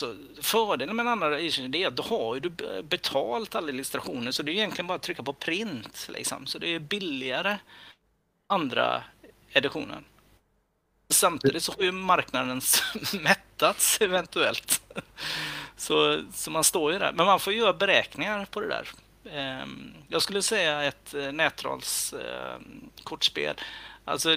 så 0.00 0.16
fördelen 0.42 0.96
med 0.96 1.06
en 1.06 1.12
andra 1.12 1.40
edition 1.40 1.74
är 1.74 1.86
att 1.86 1.96
då 1.96 2.02
har 2.02 2.34
ju 2.34 2.40
du 2.40 2.82
betalt 2.82 3.54
alla 3.54 3.68
illustrationer 3.68 4.30
så 4.30 4.42
det 4.42 4.52
är 4.52 4.54
egentligen 4.54 4.86
bara 4.86 4.94
att 4.94 5.02
trycka 5.02 5.22
på 5.22 5.32
print 5.32 6.08
liksom. 6.08 6.46
Så 6.46 6.58
det 6.58 6.74
är 6.74 6.78
billigare 6.78 7.58
andra 8.46 9.02
editionen. 9.52 10.04
Samtidigt 11.10 11.62
så 11.62 11.72
har 11.72 11.82
ju 11.82 11.92
marknaden 11.92 12.60
mättats 13.22 14.00
eventuellt. 14.00 14.82
Så, 15.76 16.22
så 16.32 16.50
man 16.50 16.64
står 16.64 16.92
ju 16.92 16.98
där. 16.98 17.12
Men 17.12 17.26
man 17.26 17.40
får 17.40 17.52
göra 17.52 17.72
beräkningar 17.72 18.44
på 18.44 18.60
det 18.60 18.68
där. 18.68 18.88
Ehm, 19.32 19.94
jag 20.08 20.22
skulle 20.22 20.42
säga 20.42 20.82
ett 20.82 21.14
eh, 21.14 21.32
nätrollskortspel. 21.32 23.54
Alltså 24.04 24.36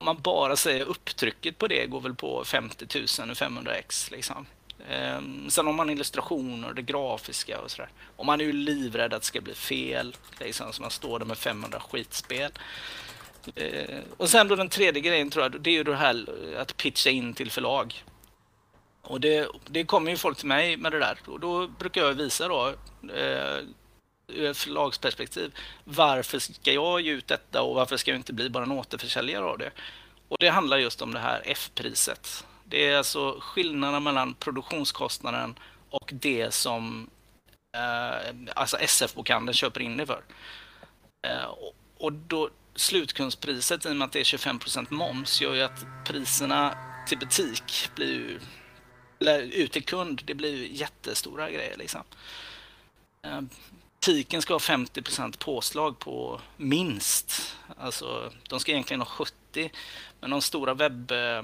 om 0.00 0.04
man 0.04 0.22
bara 0.22 0.56
säger 0.56 0.84
upptrycket 0.84 1.58
på 1.58 1.66
det 1.66 1.86
går 1.86 2.00
väl 2.00 2.14
på 2.14 2.44
50 2.44 2.98
000 2.98 3.06
500x 3.06 4.12
liksom. 4.12 4.46
Ehm, 4.88 5.50
sen 5.50 5.66
har 5.66 5.72
man 5.72 5.90
illustrationer, 5.90 6.72
det 6.72 6.82
grafiska 6.82 7.60
och 7.60 7.70
sådär. 7.70 7.90
Och 8.16 8.26
man 8.26 8.40
är 8.40 8.44
ju 8.44 8.52
livrädd 8.52 9.14
att 9.14 9.22
det 9.22 9.26
ska 9.26 9.40
bli 9.40 9.54
fel, 9.54 10.16
liksom, 10.38 10.72
så 10.72 10.82
man 10.82 10.90
står 10.90 11.18
där 11.18 11.26
med 11.26 11.38
500 11.38 11.80
skitspel. 11.80 12.50
Ehm, 13.56 14.02
och 14.16 14.28
sen 14.28 14.48
då 14.48 14.56
den 14.56 14.68
tredje 14.68 15.02
grejen 15.02 15.30
tror 15.30 15.44
jag, 15.44 15.60
det 15.60 15.70
är 15.70 15.74
ju 15.74 15.84
det 15.84 15.96
här 15.96 16.26
eh, 16.52 16.60
att 16.60 16.76
pitcha 16.76 17.10
in 17.10 17.34
till 17.34 17.50
förlag. 17.50 18.04
Och 19.02 19.20
det, 19.20 19.48
det 19.66 19.84
kommer 19.84 20.10
ju 20.10 20.16
folk 20.16 20.38
till 20.38 20.48
mig 20.48 20.76
med 20.76 20.92
det 20.92 20.98
där 20.98 21.18
och 21.26 21.40
då 21.40 21.68
brukar 21.68 22.00
jag 22.00 22.14
visa 22.14 22.48
då 22.48 22.68
eh, 23.14 23.58
Eh, 24.28 24.52
förlagsperspektiv. 24.52 25.54
Varför 25.84 26.38
ska 26.38 26.72
jag 26.72 27.00
ge 27.00 27.12
ut 27.12 27.26
detta 27.26 27.62
och 27.62 27.74
varför 27.74 27.96
ska 27.96 28.10
jag 28.10 28.18
inte 28.18 28.32
bli 28.32 28.50
bara 28.50 28.64
en 28.64 28.72
återförsäljare 28.72 29.44
av 29.44 29.58
det? 29.58 29.70
Och 30.28 30.36
det 30.40 30.48
handlar 30.48 30.78
just 30.78 31.02
om 31.02 31.14
det 31.14 31.20
här 31.20 31.42
F-priset. 31.44 32.46
Det 32.64 32.86
är 32.86 32.96
alltså 32.96 33.38
skillnaden 33.40 34.02
mellan 34.02 34.34
produktionskostnaden 34.34 35.58
och 35.90 36.10
det 36.12 36.54
som 36.54 37.10
eh, 37.76 38.34
alltså 38.54 38.76
SF-bokhandeln 38.76 39.54
köper 39.54 39.80
in 39.80 39.96
det 39.96 40.06
för. 40.06 40.22
Eh, 41.26 41.44
och, 41.44 41.74
och 41.96 42.12
då 42.12 42.50
slutkundspriset, 42.74 43.86
i 43.86 43.88
och 43.88 43.96
med 43.96 44.06
att 44.06 44.12
det 44.12 44.20
är 44.20 44.24
25% 44.24 44.86
moms, 44.90 45.40
gör 45.40 45.54
ju 45.54 45.62
att 45.62 45.84
priserna 46.04 46.76
till 47.08 47.18
butik 47.18 47.90
blir 47.94 48.12
ju, 48.12 48.40
eller 49.20 49.42
ut 49.42 49.72
till 49.72 49.84
kund, 49.84 50.22
det 50.24 50.34
blir 50.34 50.56
ju 50.56 50.76
jättestora 50.76 51.50
grejer 51.50 51.76
liksom. 51.76 52.02
Eh, 53.22 53.40
Butiken 54.02 54.42
ska 54.42 54.54
ha 54.54 54.58
50% 54.58 55.38
påslag 55.38 55.98
på 55.98 56.40
minst. 56.56 57.56
Alltså, 57.78 58.32
de 58.48 58.60
ska 58.60 58.72
egentligen 58.72 59.00
ha 59.00 59.06
70, 59.06 59.70
men 60.20 60.30
de 60.30 60.42
stora 60.42 60.74
webb... 60.74 61.12
Uh, 61.12 61.42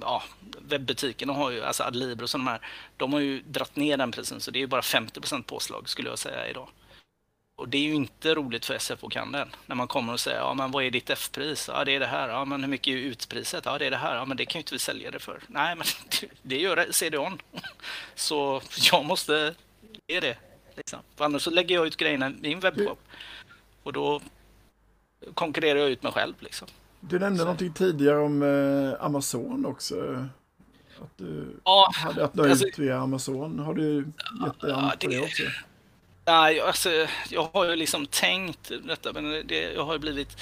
ja, 0.00 0.22
webbutikerna 0.58 1.32
har 1.32 1.50
ju, 1.50 1.64
alltså 1.64 1.82
Adlibro 1.82 2.22
och 2.22 2.30
sådana 2.30 2.50
här, 2.50 2.60
de 2.96 3.12
har 3.12 3.20
ju 3.20 3.40
dratt 3.40 3.76
ner 3.76 3.96
den 3.96 4.12
prisen 4.12 4.40
så 4.40 4.50
det 4.50 4.58
är 4.58 4.60
ju 4.60 4.66
bara 4.66 4.80
50% 4.80 5.42
påslag 5.42 5.88
skulle 5.88 6.08
jag 6.08 6.18
säga 6.18 6.48
idag. 6.48 6.68
Och 7.56 7.68
det 7.68 7.78
är 7.78 7.82
ju 7.82 7.94
inte 7.94 8.34
roligt 8.34 8.66
för 8.66 8.74
SF-bokhandeln 8.74 9.50
när 9.66 9.76
man 9.76 9.88
kommer 9.88 10.12
och 10.12 10.20
säger 10.20 10.38
ja 10.38 10.54
men 10.54 10.70
vad 10.70 10.84
är 10.84 10.90
ditt 10.90 11.10
F-pris? 11.10 11.70
Ja 11.72 11.84
det 11.84 11.92
är 11.92 12.00
det 12.00 12.06
här. 12.06 12.28
Ja 12.28 12.44
men 12.44 12.60
hur 12.60 12.70
mycket 12.70 12.92
är 12.92 12.98
utpriset? 12.98 13.64
Ja 13.64 13.78
det 13.78 13.86
är 13.86 13.90
det 13.90 13.96
här. 13.96 14.16
Ja 14.16 14.24
men 14.24 14.36
det 14.36 14.46
kan 14.46 14.58
ju 14.58 14.60
inte 14.60 14.74
vi 14.74 14.78
sälja 14.78 15.10
det 15.10 15.18
för. 15.18 15.42
Nej 15.46 15.76
men 15.76 15.86
det 16.42 16.60
gör 16.60 16.92
CDON. 16.92 17.38
Så 18.14 18.62
jag 18.92 19.04
måste 19.04 19.54
ge 20.06 20.20
det. 20.20 20.36
Liksom. 20.76 20.98
För 21.16 21.24
annars 21.24 21.42
så 21.42 21.50
lägger 21.50 21.74
jag 21.74 21.86
ut 21.86 21.96
grejerna 21.96 22.30
i 22.30 22.34
min 22.40 22.60
webbshop. 22.60 22.98
Och 23.82 23.92
då 23.92 24.20
konkurrerar 25.34 25.78
jag 25.78 25.90
ut 25.90 26.02
mig 26.02 26.12
själv 26.12 26.34
liksom. 26.40 26.68
Du 27.00 27.18
nämnde 27.18 27.38
Så. 27.38 27.44
någonting 27.44 27.72
tidigare 27.72 28.18
om 28.18 28.42
eh, 28.42 29.04
Amazon 29.04 29.66
också. 29.66 30.26
Att 31.02 31.16
du 31.18 31.46
Ja, 31.64 31.90
hade 31.94 32.24
att 32.24 32.34
nå 32.34 32.44
alltså- 32.44 32.66
ut 32.66 32.78
via 32.78 32.98
Amazon. 32.98 33.58
Har 33.58 33.74
du 33.74 33.96
gett 34.46 34.60
dig 34.60 34.72
an 34.72 34.90
på 34.90 34.96
det 35.00 35.16
det- 35.16 35.20
också? 35.22 35.42
Nej, 36.26 36.60
alltså, 36.60 37.06
jag 37.30 37.48
har 37.52 37.64
ju 37.64 37.76
liksom 37.76 38.06
tänkt 38.06 38.72
detta, 38.84 39.12
men 39.12 39.46
det, 39.46 39.72
jag 39.72 39.84
har 39.84 39.92
ju 39.92 39.98
blivit... 39.98 40.36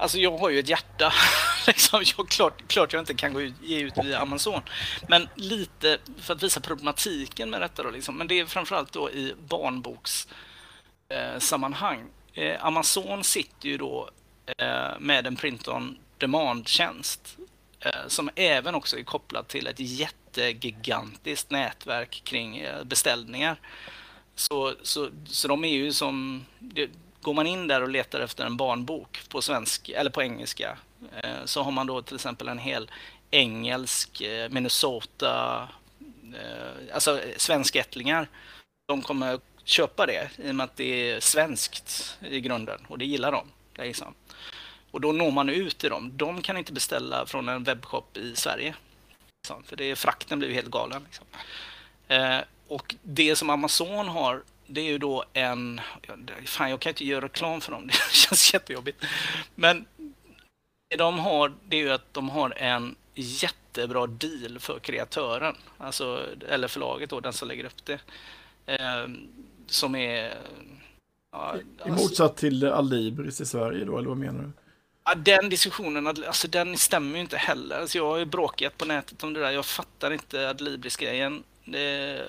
Alltså 0.00 0.18
jag 0.18 0.38
har 0.38 0.50
ju 0.50 0.58
ett 0.58 0.68
hjärta. 0.68 1.12
liksom, 1.66 2.04
jag, 2.16 2.28
klart, 2.28 2.68
klart 2.68 2.92
jag 2.92 3.02
inte 3.02 3.14
kan 3.14 3.32
gå 3.32 3.40
ut, 3.40 3.54
ge 3.62 3.80
ut 3.80 3.92
via 4.04 4.18
Amazon. 4.18 4.60
Men 5.08 5.28
lite 5.34 5.98
för 6.18 6.34
att 6.34 6.42
visa 6.42 6.60
problematiken 6.60 7.50
med 7.50 7.60
detta 7.60 7.82
då, 7.82 7.90
liksom. 7.90 8.16
Men 8.16 8.28
det 8.28 8.40
är 8.40 8.46
framförallt 8.46 8.92
då 8.92 9.10
i 9.10 9.34
barnbokssammanhang. 9.48 12.06
eh. 12.34 12.44
Eh, 12.44 12.64
Amazon 12.64 13.24
sitter 13.24 13.68
ju 13.68 13.78
då 13.78 14.10
eh, 14.58 14.98
med 14.98 15.26
en 15.26 15.36
print 15.36 15.68
on 15.68 15.98
demand-tjänst 16.18 17.36
eh, 17.80 18.06
som 18.06 18.30
även 18.34 18.74
också 18.74 18.98
är 18.98 19.02
kopplad 19.02 19.48
till 19.48 19.66
ett 19.66 19.80
jättegigantiskt 19.80 21.50
nätverk 21.50 22.22
kring 22.24 22.58
eh, 22.58 22.84
beställningar. 22.84 23.60
Så, 24.34 24.74
så, 24.82 25.08
så 25.26 25.48
de 25.48 25.64
är 25.64 25.74
ju 25.74 25.92
som... 25.92 26.44
Det, 26.58 26.90
går 27.20 27.34
man 27.34 27.46
in 27.46 27.68
där 27.68 27.82
och 27.82 27.88
letar 27.88 28.20
efter 28.20 28.46
en 28.46 28.56
barnbok 28.56 29.20
på 29.28 29.42
svensk 29.42 29.88
eller 29.88 30.10
på 30.10 30.22
engelska 30.22 30.78
eh, 31.22 31.44
så 31.44 31.62
har 31.62 31.70
man 31.70 31.86
då 31.86 32.02
till 32.02 32.14
exempel 32.14 32.48
en 32.48 32.58
hel 32.58 32.90
engelsk 33.30 34.20
eh, 34.20 34.50
Minnesota, 34.50 35.68
eh, 36.34 36.94
alltså 36.94 37.20
svenskättlingar. 37.36 38.28
De 38.88 39.02
kommer 39.02 39.40
köpa 39.64 40.06
det 40.06 40.30
i 40.36 40.50
och 40.50 40.54
med 40.54 40.64
att 40.64 40.76
det 40.76 41.10
är 41.10 41.20
svenskt 41.20 42.18
i 42.20 42.40
grunden 42.40 42.86
och 42.88 42.98
det 42.98 43.04
gillar 43.04 43.32
de. 43.32 43.46
Liksom. 43.74 44.14
Och 44.90 45.00
då 45.00 45.12
når 45.12 45.30
man 45.30 45.48
ut 45.48 45.78
till 45.78 45.90
dem. 45.90 46.16
De 46.16 46.42
kan 46.42 46.56
inte 46.56 46.72
beställa 46.72 47.26
från 47.26 47.48
en 47.48 47.64
webbshop 47.64 48.16
i 48.16 48.36
Sverige. 48.36 48.74
Liksom, 49.42 49.62
för 49.62 49.76
det 49.76 49.84
är, 49.84 49.94
frakten 49.94 50.38
blir 50.38 50.48
ju 50.48 50.54
helt 50.54 50.70
galen. 50.70 51.02
Liksom. 51.04 51.26
Och 52.68 52.94
det 53.02 53.36
som 53.36 53.50
Amazon 53.50 54.08
har, 54.08 54.42
det 54.70 54.80
är 54.80 54.84
ju 54.84 54.98
då 54.98 55.24
en... 55.32 55.80
Fan, 56.44 56.70
jag 56.70 56.80
kan 56.80 56.90
inte 56.90 57.04
göra 57.04 57.24
reklam 57.24 57.60
för 57.60 57.72
dem. 57.72 57.86
Det 57.86 58.12
känns 58.12 58.54
jättejobbigt. 58.54 59.04
Men 59.54 59.84
det 60.90 60.96
de 60.96 61.18
har, 61.18 61.52
det 61.68 61.76
är 61.76 61.80
ju 61.80 61.90
att 61.90 62.14
de 62.14 62.28
har 62.28 62.50
en 62.56 62.94
jättebra 63.14 64.06
deal 64.06 64.58
för 64.58 64.78
kreatören. 64.78 65.56
Alltså, 65.78 66.26
eller 66.48 66.68
förlaget 66.68 67.10
då, 67.10 67.20
den 67.20 67.32
som 67.32 67.48
lägger 67.48 67.64
upp 67.64 67.84
det. 67.84 68.00
Eh, 68.66 69.06
som 69.66 69.94
är... 69.94 70.34
Ja, 71.32 71.56
I 71.56 71.82
alltså- 71.82 72.02
motsats 72.02 72.40
till 72.40 72.64
Alibris 72.64 73.40
i 73.40 73.46
Sverige 73.46 73.84
då, 73.84 73.98
eller 73.98 74.08
vad 74.08 74.18
menar 74.18 74.42
du? 74.42 74.50
Ja, 75.04 75.14
den 75.14 75.48
diskussionen, 75.48 76.06
alltså 76.06 76.48
den 76.48 76.78
stämmer 76.78 77.14
ju 77.14 77.20
inte 77.20 77.36
heller. 77.36 77.80
Alltså, 77.80 77.98
jag 77.98 78.06
har 78.06 78.18
ju 78.18 78.24
bråkat 78.24 78.78
på 78.78 78.84
nätet 78.84 79.24
om 79.24 79.32
det 79.32 79.40
där. 79.40 79.50
Jag 79.50 79.66
fattar 79.66 80.10
inte 80.10 80.48
Adlibris-grejen. 80.50 81.42
Det, 81.64 82.22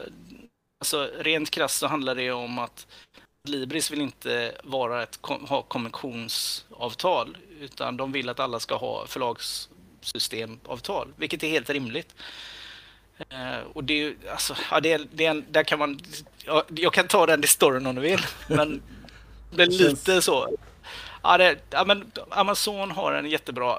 alltså, 0.81 1.09
rent 1.19 1.51
krasst 1.51 1.79
så 1.79 1.87
handlar 1.87 2.15
det 2.15 2.31
om 2.31 2.59
att 2.59 2.87
Adlibris 3.47 3.91
vill 3.91 4.01
inte 4.01 4.55
vara 4.63 5.03
ett, 5.03 5.19
ha 5.21 5.61
konventionsavtal, 5.61 7.37
utan 7.59 7.97
de 7.97 8.11
vill 8.11 8.29
att 8.29 8.39
alla 8.39 8.59
ska 8.59 8.75
ha 8.75 9.07
förlagssystemavtal, 9.07 11.13
vilket 11.15 11.43
är 11.43 11.47
helt 11.47 11.69
rimligt. 11.69 12.15
Eh, 13.29 13.59
och 13.73 13.83
det 13.83 13.93
är 13.93 13.97
ju, 13.97 14.17
alltså, 14.31 14.55
ja, 14.71 14.79
det 14.79 14.91
är, 14.91 15.07
det 15.13 15.25
är 15.25 15.31
en, 15.31 15.45
där 15.49 15.63
kan 15.63 15.79
man, 15.79 15.99
ja, 16.45 16.63
jag 16.75 16.93
kan 16.93 17.07
ta 17.07 17.25
den 17.25 17.43
i 17.43 17.47
storyn 17.47 17.85
om 17.85 17.95
du 17.95 18.01
vill, 18.01 18.21
men 18.47 18.81
det 19.51 19.63
är 19.63 19.67
lite 19.67 20.21
så. 20.21 20.57
Ja, 21.23 21.37
det, 21.37 21.57
ja, 21.69 21.85
men 21.85 22.11
Amazon 22.29 22.91
har 22.91 23.13
en 23.13 23.29
jättebra 23.29 23.77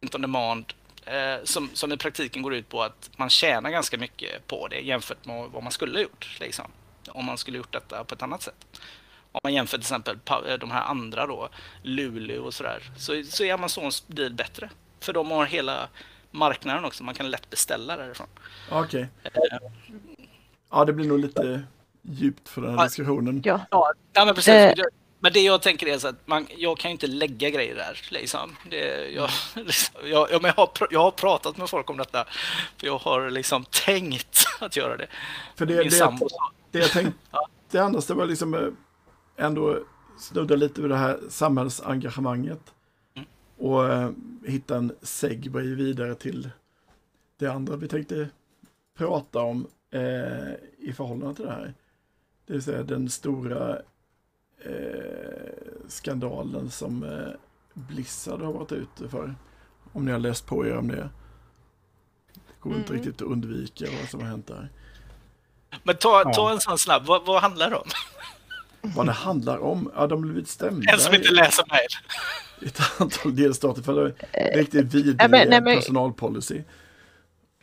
print 0.00 0.14
on 0.14 0.20
demand 0.20 0.72
eh, 1.06 1.44
som, 1.44 1.70
som 1.74 1.92
i 1.92 1.96
praktiken 1.96 2.42
går 2.42 2.54
ut 2.54 2.68
på 2.68 2.82
att 2.82 3.10
man 3.16 3.30
tjänar 3.30 3.70
ganska 3.70 3.98
mycket 3.98 4.46
på 4.46 4.68
det 4.68 4.80
jämfört 4.80 5.26
med 5.26 5.48
vad 5.50 5.62
man 5.62 5.72
skulle 5.72 5.92
ha 5.98 6.02
gjort. 6.02 6.36
Liksom, 6.40 6.64
om 7.08 7.24
man 7.24 7.38
skulle 7.38 7.56
gjort 7.58 7.72
detta 7.72 8.04
på 8.04 8.14
ett 8.14 8.22
annat 8.22 8.42
sätt. 8.42 8.80
Om 9.32 9.40
man 9.42 9.54
jämför 9.54 9.78
till 9.78 9.82
exempel 9.82 10.18
eh, 10.48 10.54
de 10.54 10.70
här 10.70 10.82
andra 10.82 11.26
då, 11.26 11.48
Luleå 11.82 12.44
och 12.44 12.54
sådär, 12.54 12.82
så, 12.96 13.22
så 13.24 13.44
är 13.44 13.54
Amazons 13.54 14.04
deal 14.06 14.34
bättre. 14.34 14.70
För 15.00 15.12
de 15.12 15.30
har 15.30 15.46
hela 15.46 15.88
marknaden 16.30 16.84
också, 16.84 17.04
man 17.04 17.14
kan 17.14 17.30
lätt 17.30 17.50
beställa 17.50 17.96
därifrån. 17.96 18.26
Ja, 18.70 18.84
Okej. 18.84 19.08
Ja, 20.70 20.84
det 20.84 20.92
blir 20.92 21.06
nog 21.06 21.18
lite 21.18 21.62
djupt 22.02 22.48
för 22.48 22.60
den 22.60 22.70
här 22.70 22.78
Ja. 22.78 22.84
diskussionen. 22.84 23.42
Ja. 23.44 23.60
Ja, 23.70 23.92
ja 24.12 24.24
men 24.24 24.34
precis. 24.34 24.72
Men 25.18 25.32
det 25.32 25.40
jag 25.40 25.62
tänker 25.62 25.86
är 25.86 25.98
så 25.98 26.08
att 26.08 26.26
man, 26.26 26.46
jag 26.56 26.78
kan 26.78 26.90
ju 26.90 26.92
inte 26.92 27.06
lägga 27.06 27.50
grejer 27.50 27.74
där. 27.74 28.00
Liksom. 28.10 28.56
Det, 28.70 29.10
jag, 29.10 29.30
jag, 30.04 30.30
jag, 30.30 30.40
har, 30.40 30.70
jag 30.90 31.00
har 31.00 31.10
pratat 31.10 31.56
med 31.56 31.70
folk 31.70 31.90
om 31.90 31.96
detta. 31.96 32.24
För 32.76 32.86
jag 32.86 32.98
har 32.98 33.30
liksom 33.30 33.64
tänkt 33.64 34.44
att 34.60 34.76
göra 34.76 34.96
det. 34.96 35.06
För 35.56 35.66
det, 35.66 35.74
Min 35.74 35.84
det, 35.84 35.90
sambo 35.90 36.28
sa, 36.28 36.52
det 36.70 36.78
jag 36.78 36.90
tänkte 36.90 37.18
annars, 37.74 38.06
det 38.06 38.14
var 38.14 38.26
liksom 38.26 38.54
eh, 38.54 38.68
ändå 39.36 39.78
snudda 40.18 40.56
lite 40.56 40.80
vid 40.80 40.90
det 40.90 40.96
här 40.96 41.18
samhällsengagemanget. 41.28 42.74
Mm. 43.14 43.28
Och 43.56 43.92
eh, 43.92 44.10
hitta 44.44 44.76
en 44.76 44.92
segway 45.02 45.74
vidare 45.74 46.14
till 46.14 46.50
det 47.38 47.46
andra 47.46 47.76
vi 47.76 47.88
tänkte 47.88 48.28
prata 48.98 49.40
om 49.40 49.66
eh, 49.90 50.52
i 50.78 50.92
förhållande 50.96 51.34
till 51.34 51.44
det 51.44 51.50
här. 51.50 51.74
Det 52.46 52.52
vill 52.52 52.62
säga 52.62 52.82
den 52.82 53.08
stora 53.08 53.78
skandalen 55.88 56.70
som 56.70 57.02
eh, 57.02 57.28
Blizzard 57.74 58.40
har 58.42 58.52
varit 58.52 58.72
ute 58.72 59.08
för. 59.08 59.34
Om 59.92 60.04
ni 60.04 60.12
har 60.12 60.18
läst 60.18 60.46
på 60.46 60.66
er 60.66 60.76
om 60.76 60.88
det. 60.88 61.08
Det 62.34 62.60
går 62.60 62.74
inte 62.76 62.92
Mm. 62.92 63.02
riktigt 63.04 63.22
att 63.22 63.28
undvika 63.32 63.84
vad 64.00 64.08
som 64.10 64.20
har 64.20 64.28
hänt 64.28 64.46
där. 64.46 64.68
men 65.82 65.96
ta, 65.96 66.22
Ja. 66.24 66.32
ta 66.34 66.50
en 66.52 66.60
sån 66.60 66.78
snabb. 66.78 67.06
Vad, 67.06 67.26
vad 67.26 67.42
handlar 67.42 67.70
det 67.70 67.76
om? 67.76 67.88
Vad 68.80 69.06
det 69.06 69.12
handlar 69.12 69.58
om? 69.58 69.90
Ja, 69.96 70.06
de 70.06 70.22
har 70.22 70.28
blivit 70.30 70.48
stämda 70.48 70.92
En 70.92 70.98
som 70.98 71.14
inte 71.14 71.30
läser 71.32 71.64
mejl. 71.70 71.88
i 72.60 72.66
ett 72.66 73.00
antal 73.00 73.36
delstater 73.36 73.82
för 73.82 74.14
riktigt 74.54 74.94
vidrig 74.94 75.16
nej, 75.18 75.28
men- 75.28 75.48
nej, 75.48 75.60
men- 75.60 75.76
personalpolicy. 75.76 76.62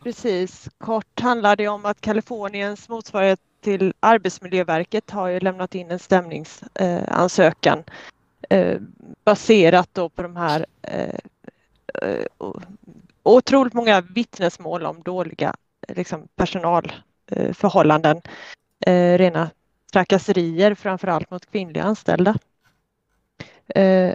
Precis. 0.03 0.69
Kort 0.77 1.19
handlar 1.19 1.55
det 1.55 1.67
om 1.67 1.85
att 1.85 2.01
Kaliforniens 2.01 2.89
motsvarighet 2.89 3.39
till 3.63 3.93
Arbetsmiljöverket 3.99 5.12
har 5.12 5.28
ju 5.28 5.39
lämnat 5.39 5.76
in 5.76 5.91
en 5.91 5.99
stämningsansökan 5.99 7.84
eh, 8.49 8.60
eh, 8.60 8.80
baserat 9.26 9.89
då 9.93 10.10
på 10.10 10.21
de 10.21 10.36
här 10.36 10.65
eh, 10.82 11.19
otroligt 13.23 13.73
många 13.73 14.02
vittnesmål 14.02 14.86
om 14.86 15.02
dåliga 15.02 15.56
liksom, 15.88 16.28
personalförhållanden. 16.36 18.21
Rena 19.17 19.49
trakasserier 19.93 20.76
framför 20.76 21.08
allt 21.08 21.32
mot 21.32 21.52
kvinnliga 21.52 21.84
anställda. 21.84 22.36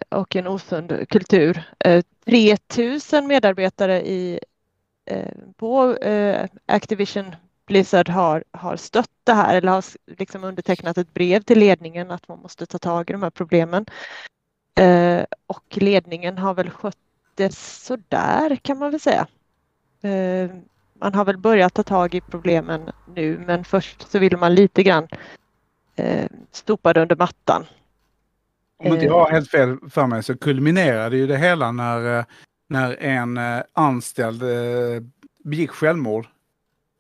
Och 0.09 0.37
en 0.37 0.47
osund 0.47 1.09
kultur. 1.09 1.63
3000 2.25 3.27
medarbetare 3.27 4.07
i 4.07 4.41
på 5.57 5.97
Activision 6.67 7.35
Blizzard 7.69 8.09
har, 8.09 8.45
har 8.51 8.77
stött 8.77 9.11
det 9.25 9.33
här 9.33 9.57
eller 9.57 9.73
har 9.73 9.85
liksom 10.07 10.45
undertecknat 10.45 10.99
ett 10.99 11.15
brev 11.15 11.43
till 11.43 11.59
ledningen 11.59 12.11
att 12.11 12.29
man 12.29 12.39
måste 12.39 12.67
ta 12.67 12.79
tag 12.79 13.11
i 13.11 13.13
de 13.13 13.23
här 13.23 13.31
problemen. 13.31 13.87
Eh, 14.75 15.25
och 15.47 15.65
ledningen 15.71 16.39
har 16.39 16.55
väl 16.55 16.71
skött 16.71 16.97
det 17.35 17.55
sådär 17.55 18.57
kan 18.57 18.79
man 18.79 18.91
väl 18.91 19.01
säga. 19.01 19.27
Eh, 20.03 20.51
man 21.01 21.15
har 21.15 21.25
väl 21.25 21.39
börjat 21.39 21.75
ta 21.75 21.83
tag 21.83 22.15
i 22.15 22.21
problemen 22.21 22.91
nu 23.15 23.39
men 23.47 23.65
först 23.65 24.11
så 24.11 24.19
vill 24.19 24.37
man 24.37 24.55
lite 24.55 24.83
grann 24.83 25.09
eh, 25.97 26.27
sopa 26.53 26.93
det 26.93 27.03
under 27.03 27.17
mattan. 27.17 27.67
Om 28.79 28.87
inte 28.87 28.99
Eh. 28.99 29.05
jag 29.05 29.21
har 29.21 29.31
helt 29.31 29.51
fel 29.51 29.77
för 29.91 30.07
mig 30.07 30.23
så 30.23 30.37
kulminerade 30.37 31.17
ju 31.17 31.27
det 31.27 31.39
hela 31.39 31.73
när, 31.73 32.19
eh, 32.19 32.25
när 32.69 33.03
en 33.03 33.37
eh, 33.37 33.63
anställd 33.73 34.43
begick 35.45 35.71
självmord 35.71 36.27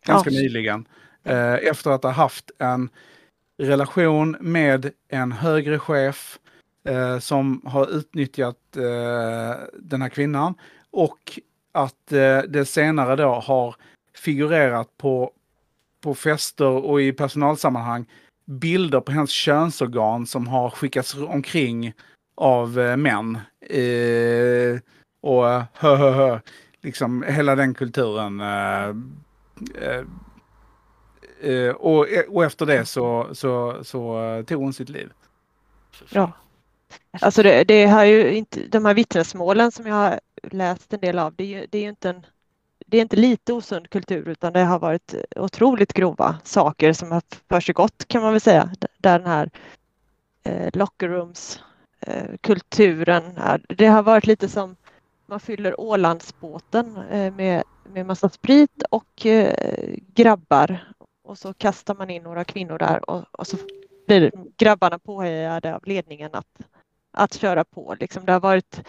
ganska 0.06 0.30
Ja. 0.30 0.40
nyligen. 0.40 0.88
Eh, 1.24 1.54
Efter 1.54 1.90
att 1.90 2.02
ha 2.02 2.10
haft 2.10 2.50
en 2.58 2.90
relation 3.58 4.36
med 4.40 4.90
en 5.08 5.32
högre 5.32 5.78
chef 5.78 6.38
eh, 6.84 7.18
som 7.18 7.62
har 7.64 7.90
utnyttjat 7.90 8.76
eh, 8.76 9.56
den 9.78 10.02
här 10.02 10.08
kvinnan 10.08 10.54
och 10.90 11.38
att 11.72 12.12
eh, 12.12 12.38
det 12.48 12.64
senare 12.66 13.16
då 13.16 13.34
har 13.34 13.74
figurerat 14.14 14.96
på, 14.96 15.32
på 16.00 16.14
fester 16.14 16.66
och 16.84 17.02
i 17.02 17.12
personalsammanhang 17.12 18.06
bilder 18.44 19.00
på 19.00 19.12
hennes 19.12 19.30
könsorgan 19.30 20.26
som 20.26 20.46
har 20.46 20.70
skickats 20.70 21.14
omkring 21.14 21.92
av 22.34 22.78
eh, 22.80 22.96
män. 22.96 23.38
Eh, 23.60 24.80
och 25.22 25.50
eh, 25.50 25.62
hö, 25.74 25.96
hö, 25.96 26.10
hö, 26.10 26.38
liksom 26.82 27.22
hela 27.28 27.56
den 27.56 27.74
kulturen. 27.74 28.40
Eh, 28.40 28.94
Eh, 29.80 30.04
eh, 31.50 31.70
och, 31.70 32.08
eh, 32.08 32.24
och 32.28 32.44
efter 32.44 32.66
det 32.66 32.84
så, 32.84 33.28
så, 33.32 33.84
så 33.84 34.22
eh, 34.22 34.44
tog 34.44 34.62
hon 34.62 34.72
sitt 34.72 34.88
liv. 34.88 35.12
Ja. 36.10 36.32
Alltså 37.20 37.42
det, 37.42 37.64
det 37.64 37.86
har 37.86 38.04
ju 38.04 38.34
inte, 38.34 38.60
de 38.66 38.84
här 38.84 38.94
vittnesmålen 38.94 39.72
som 39.72 39.86
jag 39.86 39.94
har 39.94 40.20
läst 40.42 40.92
en 40.92 41.00
del 41.00 41.18
av, 41.18 41.34
det 41.34 41.44
är 41.44 41.60
ju, 41.60 41.66
det 41.70 41.78
är 41.78 41.82
ju 41.82 41.88
inte 41.88 42.10
en 42.10 42.26
det 42.90 42.96
är 42.96 43.02
inte 43.02 43.16
lite 43.16 43.52
osund 43.52 43.90
kultur 43.90 44.28
utan 44.28 44.52
det 44.52 44.60
har 44.60 44.78
varit 44.78 45.14
otroligt 45.36 45.92
grova 45.92 46.38
saker 46.44 46.92
som 46.92 47.12
har 47.12 47.22
försiggått 47.48 48.08
kan 48.08 48.22
man 48.22 48.32
väl 48.32 48.40
säga. 48.40 48.70
Där 48.98 49.18
den 49.18 49.28
här 49.28 49.50
eh, 50.42 50.68
lockerrooms 50.72 51.60
eh, 52.00 52.24
kulturen 52.40 53.36
är. 53.36 53.60
Det 53.68 53.86
har 53.86 54.02
varit 54.02 54.26
lite 54.26 54.48
som 54.48 54.76
man 55.28 55.40
fyller 55.40 55.80
Ålandsbåten 55.80 56.96
eh, 56.96 57.34
med, 57.34 57.62
med 57.92 58.06
massa 58.06 58.28
sprit 58.28 58.82
och 58.90 59.26
eh, 59.26 59.94
grabbar 60.14 60.92
och 61.22 61.38
så 61.38 61.54
kastar 61.54 61.94
man 61.94 62.10
in 62.10 62.22
några 62.22 62.44
kvinnor 62.44 62.78
där 62.78 63.10
och, 63.10 63.24
och 63.32 63.46
så 63.46 63.56
blir 64.06 64.32
grabbarna 64.56 64.98
påhejade 64.98 65.74
av 65.74 65.82
ledningen 65.86 66.30
att, 66.32 66.60
att 67.12 67.34
köra 67.34 67.64
på. 67.64 67.96
Liksom 68.00 68.24
det 68.24 68.32
har 68.32 68.40
varit 68.40 68.82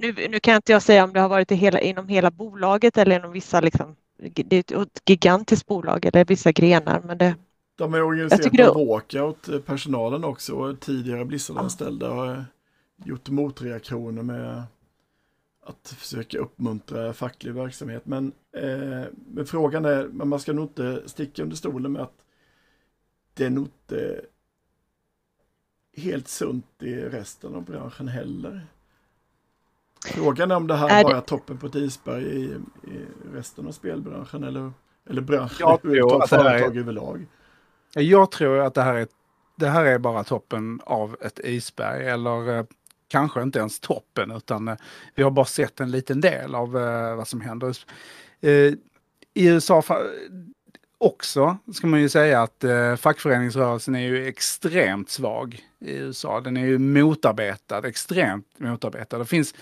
nu, 0.00 0.14
nu 0.30 0.40
kan 0.40 0.56
inte 0.56 0.72
jag 0.72 0.82
säga 0.82 1.04
om 1.04 1.12
det 1.12 1.20
har 1.20 1.28
varit 1.28 1.52
i 1.52 1.54
hela, 1.54 1.80
inom 1.80 2.08
hela 2.08 2.30
bolaget 2.30 2.98
eller 2.98 3.16
inom 3.16 3.32
vissa, 3.32 3.60
liksom, 3.60 3.96
det 4.16 4.72
är 4.72 4.82
ett 4.82 5.02
gigantiskt 5.06 5.66
bolag 5.66 6.04
eller 6.06 6.24
vissa 6.24 6.52
grenar. 6.52 7.02
Men 7.04 7.18
det, 7.18 7.34
De 7.76 7.94
är 7.94 8.02
organiserat 8.02 8.52
det... 8.52 8.84
walkout, 8.86 9.48
eh, 9.48 9.58
personalen 9.60 10.24
också, 10.24 10.54
och 10.54 10.80
tidigare 10.80 11.24
Blizzard-anställda 11.24 12.10
har 12.10 12.44
gjort 13.04 13.28
motreaktioner 13.28 14.22
med 14.22 14.62
att 15.70 15.88
försöka 15.88 16.38
uppmuntra 16.38 17.12
facklig 17.12 17.54
verksamhet. 17.54 18.06
Men, 18.06 18.32
eh, 18.56 19.04
men 19.26 19.46
frågan 19.46 19.84
är, 19.84 20.08
men 20.08 20.28
man 20.28 20.40
ska 20.40 20.52
nog 20.52 20.64
inte 20.64 21.08
sticka 21.08 21.42
under 21.42 21.56
stolen 21.56 21.92
med 21.92 22.02
att 22.02 22.14
det 23.34 23.44
är 23.44 23.50
nog 23.50 23.64
inte 23.64 24.20
helt 25.96 26.28
sunt 26.28 26.82
i 26.82 26.94
resten 26.94 27.54
av 27.54 27.64
branschen 27.64 28.08
heller. 28.08 28.66
Frågan 30.06 30.50
är 30.50 30.56
om 30.56 30.66
det 30.66 30.74
här 30.74 31.00
är 31.00 31.04
bara 31.04 31.16
är 31.16 31.20
toppen 31.20 31.58
på 31.58 31.66
ett 31.66 31.74
isberg 31.74 32.24
i, 32.24 32.44
i 32.90 33.06
resten 33.32 33.66
av 33.66 33.72
spelbranschen 33.72 34.44
eller, 34.44 34.72
eller 35.10 35.22
branschen 35.22 35.56
jag 35.58 35.82
tror 35.82 36.22
att 36.22 36.28
företag 36.28 36.76
är, 36.76 36.80
överlag. 36.80 37.26
Jag 37.94 38.30
tror 38.30 38.58
att 38.58 38.74
det 38.74 38.82
här, 38.82 38.94
är, 38.94 39.08
det 39.56 39.68
här 39.68 39.84
är 39.84 39.98
bara 39.98 40.24
toppen 40.24 40.80
av 40.84 41.16
ett 41.20 41.38
isberg 41.38 42.06
eller 42.06 42.58
eh, 42.58 42.64
kanske 43.10 43.42
inte 43.42 43.58
ens 43.58 43.80
toppen 43.80 44.30
utan 44.30 44.68
eh, 44.68 44.76
vi 45.14 45.22
har 45.22 45.30
bara 45.30 45.46
sett 45.46 45.80
en 45.80 45.90
liten 45.90 46.20
del 46.20 46.54
av 46.54 46.78
eh, 46.78 47.16
vad 47.16 47.28
som 47.28 47.40
händer. 47.40 47.76
Eh, 48.40 48.50
I 49.34 49.46
USA 49.48 49.82
också 51.00 51.56
ska 51.72 51.86
man 51.86 52.00
ju 52.00 52.08
säga 52.08 52.42
att 52.42 52.64
eh, 52.64 52.96
fackföreningsrörelsen 52.96 53.94
är 53.94 54.00
ju 54.00 54.26
extremt 54.26 55.10
svag 55.10 55.64
i 55.80 55.92
USA. 55.92 56.40
Den 56.40 56.56
är 56.56 56.66
ju 56.66 56.78
motarbetad, 56.78 57.88
extremt 57.88 58.46
motarbetad. 58.58 59.18
Det 59.18 59.24
finns, 59.24 59.54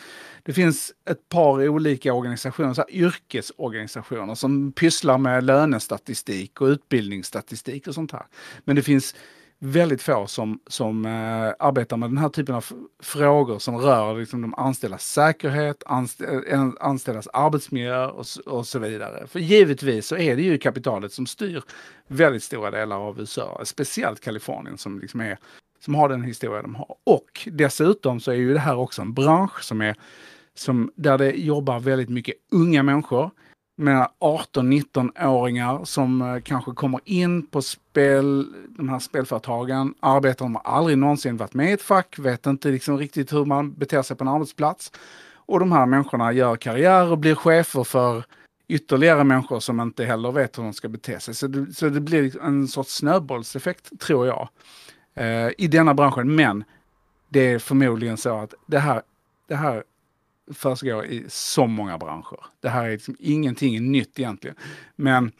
det 0.42 0.52
finns 0.52 0.92
ett 1.10 1.28
par 1.28 1.68
olika 1.68 2.12
organisationer, 2.12 2.74
så 2.74 2.80
här, 2.80 2.90
yrkesorganisationer 2.94 4.34
som 4.34 4.72
pysslar 4.72 5.18
med 5.18 5.44
lönestatistik 5.44 6.60
och 6.60 6.66
utbildningsstatistik 6.66 7.86
och 7.86 7.94
sånt 7.94 8.12
här. 8.12 8.26
Men 8.64 8.76
det 8.76 8.82
finns 8.82 9.14
väldigt 9.58 10.02
få 10.02 10.26
som, 10.26 10.60
som 10.66 11.06
eh, 11.06 11.52
arbetar 11.58 11.96
med 11.96 12.10
den 12.10 12.18
här 12.18 12.28
typen 12.28 12.54
av 12.54 12.64
frågor 13.02 13.58
som 13.58 13.78
rör 13.78 14.18
liksom, 14.18 14.42
de 14.42 14.54
anställdas 14.54 15.12
säkerhet, 15.12 15.82
anst 15.86 16.20
eh, 16.20 16.68
anställdas 16.80 17.28
arbetsmiljö 17.32 18.06
och, 18.06 18.26
och, 18.46 18.66
så 18.66 18.78
vidare. 18.78 19.26
För 19.26 19.40
givetvis 19.40 20.06
så 20.06 20.16
är 20.16 20.36
det 20.36 20.42
ju 20.42 20.58
kapitalet 20.58 21.12
som 21.12 21.26
styr 21.26 21.62
väldigt 22.06 22.42
stora 22.42 22.70
delar 22.70 22.96
av 22.96 23.20
USA, 23.20 23.60
speciellt 23.64 24.20
Kalifornien 24.20 24.78
som 24.78 25.00
liksom 25.00 25.20
är 25.20 25.38
som 25.80 25.94
har 25.94 26.08
den 26.08 26.22
historia 26.22 26.62
de 26.62 26.74
har. 26.74 26.96
Och 27.04 27.48
dessutom 27.52 28.20
så 28.20 28.30
är 28.30 28.36
ju 28.36 28.52
det 28.52 28.60
här 28.60 28.76
också 28.76 29.02
en 29.02 29.14
bransch 29.14 29.62
som 29.64 29.80
är 29.80 29.96
som, 30.54 30.92
där 30.94 31.18
det 31.18 31.30
jobbar 31.30 31.80
väldigt 31.80 32.08
mycket 32.08 32.34
unga 32.52 32.82
människor 32.82 33.30
med 33.78 34.08
18-19-åringar 34.20 35.84
som 35.84 36.22
eh, 36.22 36.40
kanske 36.40 36.72
kommer 36.72 37.00
in 37.04 37.46
på 37.46 37.62
spel, 37.62 38.46
de 38.68 38.88
här 38.88 38.98
spelföretagen, 38.98 39.94
arbetar, 40.00 40.44
de 40.44 40.54
har 40.54 40.62
aldrig 40.62 40.98
någonsin 40.98 41.36
varit 41.36 41.54
med 41.54 41.70
i 41.70 41.72
ett 41.72 41.82
fack, 41.82 42.18
vet 42.18 42.46
inte 42.46 42.68
liksom 42.68 42.98
riktigt 42.98 43.32
hur 43.32 43.44
man 43.44 43.72
beter 43.72 44.02
sig 44.02 44.16
på 44.16 44.24
en 44.24 44.28
arbetsplats. 44.28 44.92
Och 45.34 45.60
de 45.60 45.72
här 45.72 45.86
människorna 45.86 46.32
gör 46.32 46.56
karriär 46.56 47.10
och 47.12 47.18
blir 47.18 47.34
chefer 47.34 47.84
för 47.84 48.24
ytterligare 48.68 49.24
människor 49.24 49.60
som 49.60 49.80
inte 49.80 50.04
heller 50.04 50.32
vet 50.32 50.58
hur 50.58 50.62
de 50.62 50.72
ska 50.72 50.88
bete 50.88 51.20
sig. 51.20 51.34
Så 51.34 51.46
det, 51.46 51.74
så 51.74 51.88
det 51.88 52.00
blir 52.00 52.22
liksom 52.22 52.42
en 52.44 52.68
sorts 52.68 52.94
snöbollseffekt, 52.94 54.00
tror 54.00 54.26
jag, 54.26 54.48
eh, 55.14 55.50
i 55.58 55.68
denna 55.68 55.94
branschen. 55.94 56.34
Men 56.34 56.64
det 57.28 57.52
är 57.52 57.58
förmodligen 57.58 58.16
så 58.16 58.38
att 58.38 58.54
det 58.66 58.78
här, 58.78 59.02
det 59.48 59.56
här 59.56 59.84
försiggår 60.50 61.06
i 61.06 61.24
så 61.28 61.66
många 61.66 61.98
branscher. 61.98 62.44
Det 62.60 62.68
här 62.68 62.84
är 62.84 62.90
liksom 62.90 63.16
ingenting 63.18 63.92
nytt 63.92 64.18
egentligen. 64.18 64.56
Men 64.96 65.32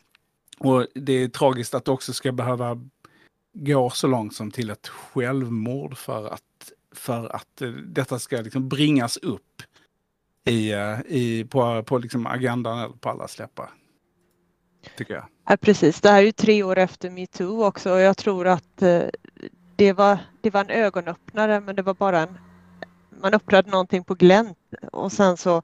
och 0.59 0.86
det 0.94 1.12
är 1.12 1.28
tragiskt 1.28 1.74
att 1.74 1.84
det 1.84 1.90
också 1.90 2.12
ska 2.12 2.32
behöva 2.32 2.80
gå 3.52 3.90
så 3.90 4.06
långt 4.06 4.34
som 4.34 4.50
till 4.50 4.70
ett 4.70 4.88
självmord 4.88 5.96
för 5.96 6.28
att, 6.28 6.72
för 6.94 7.36
att 7.36 7.62
eh, 7.62 7.68
detta 7.68 8.18
ska 8.18 8.36
liksom 8.36 8.68
bringas 8.68 9.16
upp 9.16 9.62
i, 10.44 10.72
eh, 10.72 11.00
i, 11.06 11.44
på, 11.50 11.82
på 11.82 11.98
liksom 11.98 12.26
agendan 12.26 12.78
eller 12.78 12.88
på 12.88 13.09
alla 13.09 13.28
släppar. 13.28 13.70
Tycker 14.96 15.14
jag. 15.14 15.24
Ja, 15.48 15.56
precis, 15.56 16.00
det 16.00 16.11
här 16.11 16.18
är 16.18 16.26
ju 16.26 16.32
tre 16.32 16.62
år 16.62 16.78
efter 16.78 17.11
metoo 17.11 17.64
också 17.64 17.92
och 17.92 18.00
jag 18.00 18.16
tror 18.16 18.46
att 18.46 18.82
eh, 18.82 19.02
det 19.76 19.92
var, 19.92 20.18
det 20.40 20.50
var 20.50 20.61
en 20.61 20.70
ögonöppnare 20.70 21.61
men 21.61 21.76
det 21.76 21.82
var 21.82 21.94
bara 21.94 22.20
en 22.20 22.38
man 23.22 23.34
öppnade 23.34 23.70
någonting 23.70 24.04
på 24.04 24.14
glänt 24.14 24.57
och 24.92 25.12
sen 25.12 25.36
så 25.36 25.56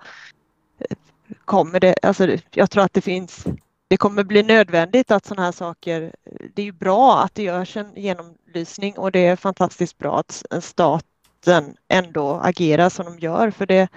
eh, 0.78 0.96
kommer 1.44 1.80
det, 1.80 1.94
alltså 2.02 2.36
jag 2.50 2.70
tror 2.70 2.84
att 2.84 2.92
det 2.92 3.00
finns, 3.00 3.46
det 3.88 3.96
kommer 3.96 4.24
bli 4.24 4.42
nödvändigt 4.42 5.10
att 5.10 5.26
sådana 5.26 5.44
här 5.44 5.52
saker, 5.52 6.12
det 6.54 6.62
är 6.62 6.66
ju 6.66 6.72
bra 6.72 7.22
att 7.22 7.34
det 7.34 7.42
görs 7.42 7.76
en 7.76 7.92
genomlysning 7.96 8.98
och 8.98 9.12
det 9.12 9.26
är 9.26 9.36
fantastiskt 9.36 9.98
bra 9.98 10.18
att 10.18 10.44
staten 10.64 11.76
ändå 11.88 12.40
agerar 12.42 12.88
som 12.88 13.04
de 13.04 13.18
gör 13.18 13.50
för 13.50 13.66
det, 13.66 13.88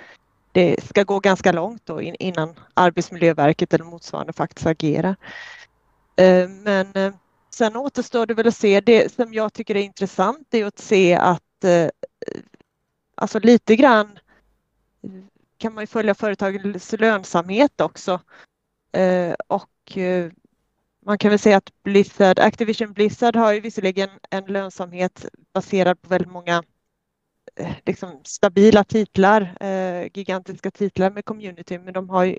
det 0.51 0.86
ska 0.86 1.03
gå 1.03 1.20
ganska 1.20 1.51
långt 1.51 1.86
då 1.86 2.01
innan 2.01 2.55
Arbetsmiljöverket 2.74 3.74
eller 3.74 3.86
motsvarande 3.86 4.34
faktiskt 4.34 4.68
agerar. 4.68 5.16
Eh, 6.16 6.49
men 6.49 6.95
eh, 6.95 7.14
sen 7.49 7.76
återstår 7.76 8.26
det 8.26 8.34
väl 8.34 8.47
att 8.47 8.55
se, 8.55 8.82
det 8.82 9.14
som 9.14 9.34
jag 9.34 9.53
tycker 9.53 9.76
är 9.76 9.82
intressant 9.82 10.53
är 10.53 10.66
att 10.66 10.80
se 10.80 11.16
att 11.16 11.41
alltså 13.16 13.39
lite 13.39 13.76
grann 13.76 14.20
kan 15.58 15.74
man 15.74 15.82
ju 15.82 15.88
följa 15.88 16.16
företagens 16.16 16.93
lönsamhet 16.93 17.82
också. 17.82 18.22
Eh, 18.91 19.34
och 19.47 19.97
eh, 19.97 20.32
man 21.05 21.18
kan 21.18 21.30
väl 21.30 21.39
säga 21.39 21.58
att 21.58 21.84
Blizzard, 21.84 22.39
Activision 22.39 22.93
Blizzard 22.93 23.36
har 23.36 23.53
ju 23.53 23.60
visserligen 23.60 24.10
en 24.30 24.45
lönsamhet 24.45 25.26
baserad 25.53 26.01
på 26.01 26.10
väldigt 26.10 26.32
många 26.32 26.64
eh, 27.55 27.76
liksom 27.86 28.22
stabila 28.24 28.84
titlar, 28.84 29.58
eh, 29.60 30.08
gigantiska 30.14 30.72
titlar 30.72 31.12
med 31.12 31.26
community, 31.26 31.80
men 31.80 31.93
de 31.93 32.10
har 32.10 32.24
ju 32.24 32.38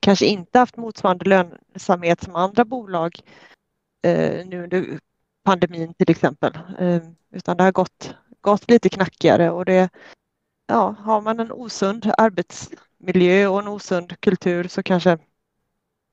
kanske 0.00 0.26
inte 0.26 0.58
haft 0.58 0.76
motsvarande 0.76 1.24
lönsamhet 1.24 2.22
som 2.22 2.36
andra 2.36 2.64
bolag 2.64 3.20
eh, 4.02 4.46
nu 4.46 4.64
under 4.64 4.98
pandemin 5.44 5.94
till 5.94 6.10
exempel, 6.10 6.58
eh, 6.78 7.02
utan 7.30 7.56
det 7.56 7.62
har 7.62 7.72
gått, 7.72 8.14
gått 8.40 8.70
lite 8.70 8.88
knackigare 8.88 9.50
och 9.50 9.64
det, 9.64 9.88
ja, 10.68 10.94
har 10.98 11.20
man 11.20 11.40
en 11.40 11.52
osund 11.52 12.12
arbetsmiljö 12.18 13.46
och 13.46 13.58
en 13.58 13.68
osund 13.68 14.20
kultur 14.20 14.68
så 14.68 14.82
kanske 14.82 15.18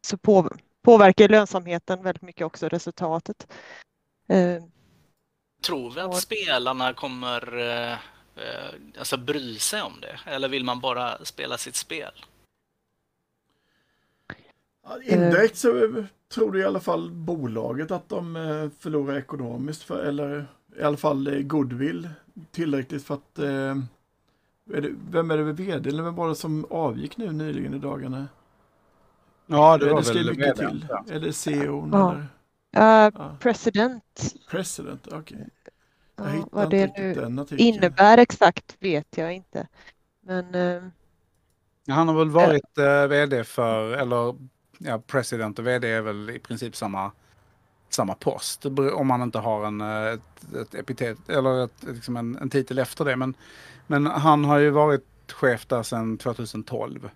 så 0.08 0.18
på, 0.18 0.50
påverkar 0.82 1.30
lönsamheten 1.30 2.04
väldigt 2.04 2.22
mycket 2.22 2.46
också 2.46 2.68
resultatet. 2.68 3.48
Eh, 4.28 4.64
Tror 5.62 5.92
vi 5.92 6.02
att 6.02 6.16
spelarna 6.16 6.94
kommer 6.94 7.58
eh, 7.58 7.92
eh, 8.36 8.74
alltså 8.98 9.18
bry 9.18 9.60
sig 9.60 9.82
om 9.82 9.94
det? 10.02 10.20
Eller 10.26 10.50
vill 10.50 10.64
man 10.64 10.80
bara 10.80 11.26
spela 11.26 11.58
sitt 11.58 11.76
spel? 11.76 12.12
Indirekt 15.04 15.58
så 15.58 16.04
tror 16.34 16.52
du 16.52 16.60
i 16.60 16.66
alla 16.66 16.80
fall 16.80 17.12
bolaget 17.12 17.92
att 17.92 18.10
de 18.10 18.36
eh, 18.36 18.70
förlorar 18.80 19.18
ekonomiskt, 19.18 19.84
för, 19.84 20.04
eller 20.04 20.48
i 20.80 20.84
alla 20.84 20.98
fall 20.98 21.44
goodwill 21.44 22.10
tillräckligt 22.52 23.06
för 23.06 23.14
att 23.14 23.40
eh, 23.40 23.76
är 24.74 24.82
det, 24.82 24.90
vem 25.10 25.32
är 25.32 25.38
det 25.38 25.44
vd 25.44 25.90
eller 25.90 26.04
vem 26.04 26.16
var 26.16 26.30
det 26.30 26.36
som 26.36 26.66
avgick 26.70 27.18
nu 27.18 27.32
nyligen 27.32 27.74
i 27.74 27.80
dagarna? 27.80 28.28
Ja, 29.46 29.78
det 29.78 29.94
var 29.94 30.02
det 30.02 30.14
väl 30.14 30.30
mycket 30.30 30.56
till. 30.56 30.86
Ja. 30.90 31.06
Är 31.10 31.20
det 31.20 31.34
CEO? 31.34 31.90
Ja. 31.92 32.12
Eller? 32.12 33.08
Uh, 33.08 33.14
ja. 33.16 33.38
President. 33.40 34.36
President, 34.50 35.08
okej. 35.08 35.18
Okay. 35.18 35.48
Jag 36.18 36.36
ja, 36.36 36.48
vad 36.52 36.70
det 36.70 36.98
nu 36.98 37.58
innebär 37.58 38.18
exakt 38.18 38.78
vet 38.80 39.18
jag 39.18 39.34
inte. 39.34 39.68
Men... 40.22 40.56
Uh, 40.56 40.84
han 41.88 42.08
har 42.08 42.16
väl 42.16 42.30
varit 42.30 42.78
uh, 42.80 43.08
vd 43.08 43.44
för, 43.44 43.94
eller 43.94 44.36
ja, 44.78 45.02
president 45.08 45.60
och 45.60 45.68
vd 45.68 45.92
är 45.92 46.02
väl 46.02 46.30
i 46.30 46.40
princip 46.40 46.76
samma, 46.76 47.12
samma 47.90 48.14
post. 48.14 48.66
Om 48.94 49.08
man 49.08 49.22
inte 49.22 49.40
har 49.40 49.66
en, 49.66 49.82
eh, 49.82 50.06
ett, 50.14 50.54
ett 50.62 50.76
epitet 50.76 51.30
eller 51.30 51.64
ett, 51.66 51.84
liksom 51.84 52.18
en, 52.18 52.38
en 52.38 52.50
titel 52.50 52.80
efter 52.80 53.06
det. 53.06 53.16
Men 53.16 53.36
men 53.88 54.06
han 54.06 54.46
har 54.46 54.58
ju 54.58 54.70
varit 54.70 55.32
chef 55.32 55.66
där 55.66 55.84
sedan 55.84 56.18
2012. 56.18 57.10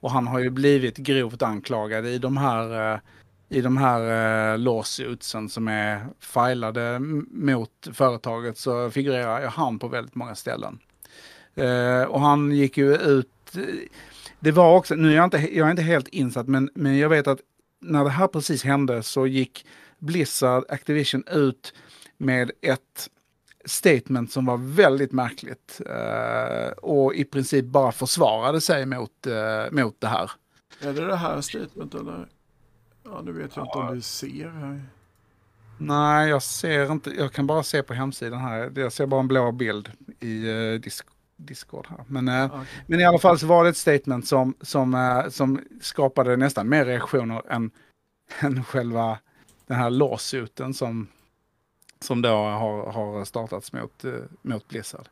Och 0.00 0.10
han 0.10 0.26
har 0.26 0.38
ju 0.38 0.50
blivit 0.50 0.96
grovt 0.96 1.42
anklagad 1.42 2.06
i 2.06 2.18
de 2.18 2.36
här, 2.36 2.92
eh, 2.94 3.00
i 3.48 3.60
de 3.60 3.76
här 3.76 4.00
eh, 4.52 4.58
lawsuitsen 4.58 5.48
som 5.48 5.68
är 5.68 6.06
filade 6.20 6.98
mot 7.30 7.88
företaget 7.92 8.58
så 8.58 8.90
figurerar 8.90 9.40
ju 9.40 9.46
han 9.46 9.78
på 9.78 9.88
väldigt 9.88 10.14
många 10.14 10.34
ställen. 10.34 10.78
Eh, 11.54 12.02
och 12.02 12.20
han 12.20 12.52
gick 12.52 12.76
ju 12.76 12.96
ut, 12.96 13.56
eh, 13.56 13.62
det 14.40 14.52
var 14.52 14.76
också, 14.76 14.94
nu 14.94 15.12
är 15.12 15.16
jag 15.16 15.24
inte, 15.24 15.56
jag 15.56 15.66
är 15.66 15.70
inte 15.70 15.82
helt 15.82 16.08
insatt 16.08 16.48
men, 16.48 16.70
men 16.74 16.98
jag 16.98 17.08
vet 17.08 17.26
att 17.26 17.40
när 17.80 18.04
det 18.04 18.10
här 18.10 18.26
precis 18.26 18.64
hände 18.64 19.02
så 19.02 19.26
gick 19.26 19.66
Blizzard 20.00 20.64
Activision 20.68 21.24
ut 21.28 21.74
med 22.16 22.50
ett 22.60 23.10
statement 23.64 24.32
som 24.32 24.46
var 24.46 24.56
väldigt 24.56 25.12
märkligt 25.12 25.80
eh, 25.86 26.70
och 26.70 27.14
i 27.14 27.24
princip 27.24 27.64
bara 27.64 27.92
försvarade 27.92 28.60
sig 28.60 28.86
mot, 28.86 29.26
eh, 29.26 29.70
mot 29.70 30.00
det 30.00 30.06
här. 30.06 30.30
Är 30.80 30.92
det 30.92 31.06
det 31.06 31.16
här 31.16 31.40
statement 31.40 31.94
eller? 31.94 32.28
Ja, 33.04 33.22
nu 33.24 33.32
vet 33.32 33.56
jag 33.56 33.66
inte 33.66 33.78
om 33.78 33.94
du 33.94 34.00
ser 34.00 34.48
här. 34.48 34.82
Nej, 35.78 36.28
jag 36.28 36.42
ser 36.42 36.92
inte, 36.92 37.10
jag 37.10 37.32
kan 37.32 37.46
bara 37.46 37.62
se 37.62 37.82
på 37.82 37.94
hemsidan 37.94 38.40
här. 38.40 38.72
Jag 38.74 38.92
ser 38.92 39.06
bara 39.06 39.20
en 39.20 39.28
blå 39.28 39.52
bild 39.52 39.90
i 40.20 40.48
eh, 40.48 40.80
disk, 40.80 41.06
Discord 41.36 41.86
här. 41.88 42.04
Men, 42.06 42.50
Okej. 42.50 42.66
men 42.86 43.00
i 43.00 43.04
alla 43.04 43.18
fall 43.18 43.38
så 43.38 43.46
var 43.46 43.64
det 43.64 43.70
ett 43.70 43.76
statement 43.76 44.26
som, 44.26 44.54
som, 44.60 45.22
som 45.30 45.60
skapade 45.80 46.36
nästan 46.36 46.68
mer 46.68 46.84
reaktioner 46.84 47.42
än, 47.48 47.70
än 48.40 48.64
själva 48.64 49.18
den 49.70 49.78
här 49.78 49.90
lawsuiten 49.90 50.74
som, 50.74 51.08
som 52.00 52.22
då 52.22 52.28
har, 52.28 52.92
har 52.92 53.24
startats 53.24 53.72
mot, 53.72 54.04
eh, 54.04 54.12
mot 54.42 54.68
Blizzard. 54.68 55.08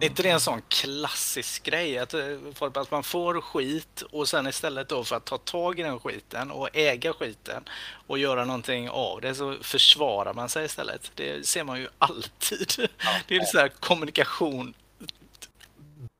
Är 0.00 0.06
inte 0.06 0.22
det 0.22 0.30
en 0.30 0.40
sån 0.40 0.62
klassisk 0.68 1.62
grej? 1.62 1.98
Att, 1.98 2.14
eh, 2.14 2.20
folk- 2.54 2.76
att 2.76 2.90
man 2.90 3.02
får 3.02 3.40
skit 3.40 4.02
och 4.10 4.28
sen 4.28 4.46
istället 4.46 4.88
då 4.88 5.04
för 5.04 5.16
att 5.16 5.24
ta 5.24 5.38
tag 5.38 5.80
i 5.80 5.82
den 5.82 6.00
skiten 6.00 6.50
och 6.50 6.68
äga 6.72 7.12
skiten 7.12 7.64
och 8.06 8.18
göra 8.18 8.44
någonting 8.44 8.90
av 8.90 9.20
det 9.20 9.34
så 9.34 9.56
försvarar 9.62 10.34
man 10.34 10.48
sig 10.48 10.64
istället. 10.64 11.12
Det 11.14 11.46
ser 11.46 11.64
man 11.64 11.80
ju 11.80 11.88
alltid. 11.98 12.88
Det 13.28 13.36
är 13.36 13.44
så 13.44 13.58
här 13.58 13.68
kommunikation. 13.68 14.74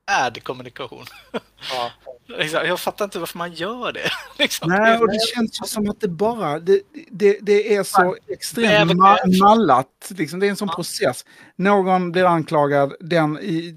Bad 0.07 0.43
kommunikation. 0.43 1.05
Liksom, 2.27 2.59
Jag 2.65 2.79
fattar 2.79 3.05
inte 3.05 3.19
varför 3.19 3.37
man 3.37 3.53
gör 3.53 3.91
det. 3.91 4.09
Liksom. 4.39 4.69
Nej, 4.69 4.97
och 4.97 5.07
det 5.07 5.19
känns 5.35 5.61
ju 5.61 5.67
som 5.67 5.89
att 5.89 6.01
det 6.01 6.07
bara, 6.07 6.59
det, 6.59 6.81
det, 7.11 7.37
det 7.41 7.75
är 7.75 7.83
så 7.83 8.15
extremt 8.27 8.91
ma- 8.91 9.39
mallat. 9.39 10.11
Liksom, 10.17 10.39
det 10.39 10.45
är 10.45 10.49
en 10.49 10.55
sån 10.55 10.69
process. 10.69 11.25
Någon 11.55 12.11
blir 12.11 12.25
anklagad, 12.25 12.93
den, 12.99 13.39
i, 13.39 13.75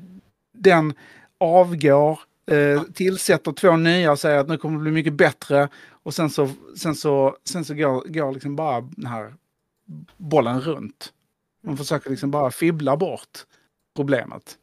den 0.55 0.95
avgår, 1.41 2.21
eh, 2.51 2.83
tillsätter 2.83 3.53
två 3.53 3.77
nya 3.77 4.13
och 4.13 4.19
säger 4.19 4.39
att 4.39 4.49
nu 4.49 4.57
kommer 4.59 4.77
det 4.77 4.83
bli 4.83 4.93
mycket 4.93 5.13
bättre. 5.13 5.69
Och 6.03 6.15
sen 6.15 6.31
så, 6.31 6.51
sen 6.77 6.95
så, 6.95 7.37
sen 7.45 7.65
så 7.65 7.75
går, 7.75 8.05
går 8.09 8.33
liksom 8.33 8.57
bara 8.57 8.81
den 8.81 9.07
här 9.07 9.35
bollen 10.17 10.61
runt. 10.61 11.13
Man 11.65 11.77
försöker 11.77 12.11
liksom 12.11 12.31
bara 12.31 12.51
fibbla 12.51 12.97
bort 12.97 13.39
problemet. 13.97 14.57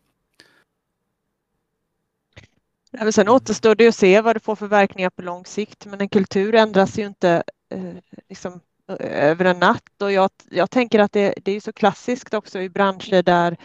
Nej, 2.99 3.13
sen 3.13 3.29
återstår 3.29 3.75
det 3.75 3.87
att 3.87 3.95
se 3.95 4.21
vad 4.21 4.35
det 4.35 4.39
får 4.39 4.55
för 4.55 4.67
verkningar 4.67 5.09
på 5.09 5.21
lång 5.21 5.45
sikt, 5.45 5.85
men 5.85 6.01
en 6.01 6.09
kultur 6.09 6.55
ändras 6.55 6.99
ju 6.99 7.05
inte 7.05 7.43
eh, 7.69 7.93
liksom, 8.29 8.59
över 8.99 9.45
en 9.45 9.59
natt. 9.59 10.01
Och 10.01 10.11
jag, 10.11 10.29
jag 10.49 10.71
tänker 10.71 10.99
att 10.99 11.11
det, 11.11 11.33
det 11.43 11.51
är 11.51 11.59
så 11.59 11.73
klassiskt 11.73 12.33
också 12.33 12.59
i 12.59 12.69
branscher 12.69 13.23
där 13.23 13.57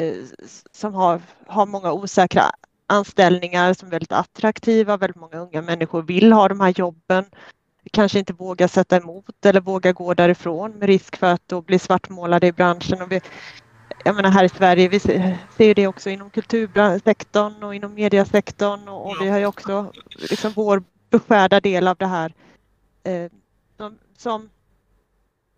eh, 0.00 0.14
som 0.72 0.94
har, 0.94 1.20
har 1.46 1.66
många 1.66 1.92
osäkra 1.92 2.42
anställningar 2.86 3.74
som 3.74 3.88
är 3.88 3.90
väldigt 3.90 4.12
attraktiva, 4.12 4.96
väldigt 4.96 5.20
många 5.20 5.38
unga 5.38 5.62
människor 5.62 6.02
vill 6.02 6.32
ha 6.32 6.48
de 6.48 6.60
här 6.60 6.74
jobben, 6.76 7.24
kanske 7.92 8.18
inte 8.18 8.32
vågar 8.32 8.68
sätta 8.68 8.96
emot 8.96 9.46
eller 9.46 9.60
vågar 9.60 9.92
gå 9.92 10.14
därifrån 10.14 10.72
med 10.72 10.86
risk 10.86 11.16
för 11.16 11.26
att 11.26 11.42
då 11.46 11.62
bli 11.62 11.78
svartmålade 11.78 12.46
i 12.46 12.52
branschen. 12.52 13.02
Och 13.02 13.12
vi, 13.12 13.20
jag 14.04 14.16
menar 14.16 14.30
här 14.30 14.44
i 14.44 14.48
Sverige, 14.48 14.88
vi 14.88 15.00
ser 15.00 15.64
ju 15.64 15.74
det 15.74 15.86
också 15.86 16.10
inom 16.10 16.30
kultursektorn 16.30 17.62
och 17.62 17.74
inom 17.74 17.94
mediasektorn 17.94 18.88
och, 18.88 19.06
och 19.06 19.16
vi 19.20 19.28
har 19.28 19.38
ju 19.38 19.46
också 19.46 19.92
liksom 20.30 20.52
vår 20.52 20.82
beskärda 21.10 21.60
del 21.60 21.88
av 21.88 21.96
det 21.96 22.06
här. 22.06 22.34
Eh, 23.04 23.30
som, 23.76 23.98
som, 24.16 24.50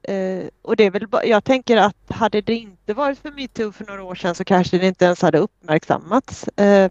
eh, 0.03 0.49
och 0.63 0.77
det 0.77 0.85
är 0.85 0.91
väl, 0.91 1.07
jag 1.25 1.45
tänker 1.45 1.77
att 1.77 1.97
hade 2.09 2.41
det 2.41 2.55
inte 2.55 2.95
varit 2.95 3.19
för 3.19 3.31
metoo 3.31 3.73
för 3.73 3.85
några 3.85 4.03
år 4.03 4.15
sedan 4.15 4.35
så 4.35 4.45
kanske 4.45 4.79
det 4.79 4.87
inte 4.87 5.05
ens 5.05 5.23
hade 5.23 5.39
uppmärksammats 5.39 6.49
eh, 6.49 6.91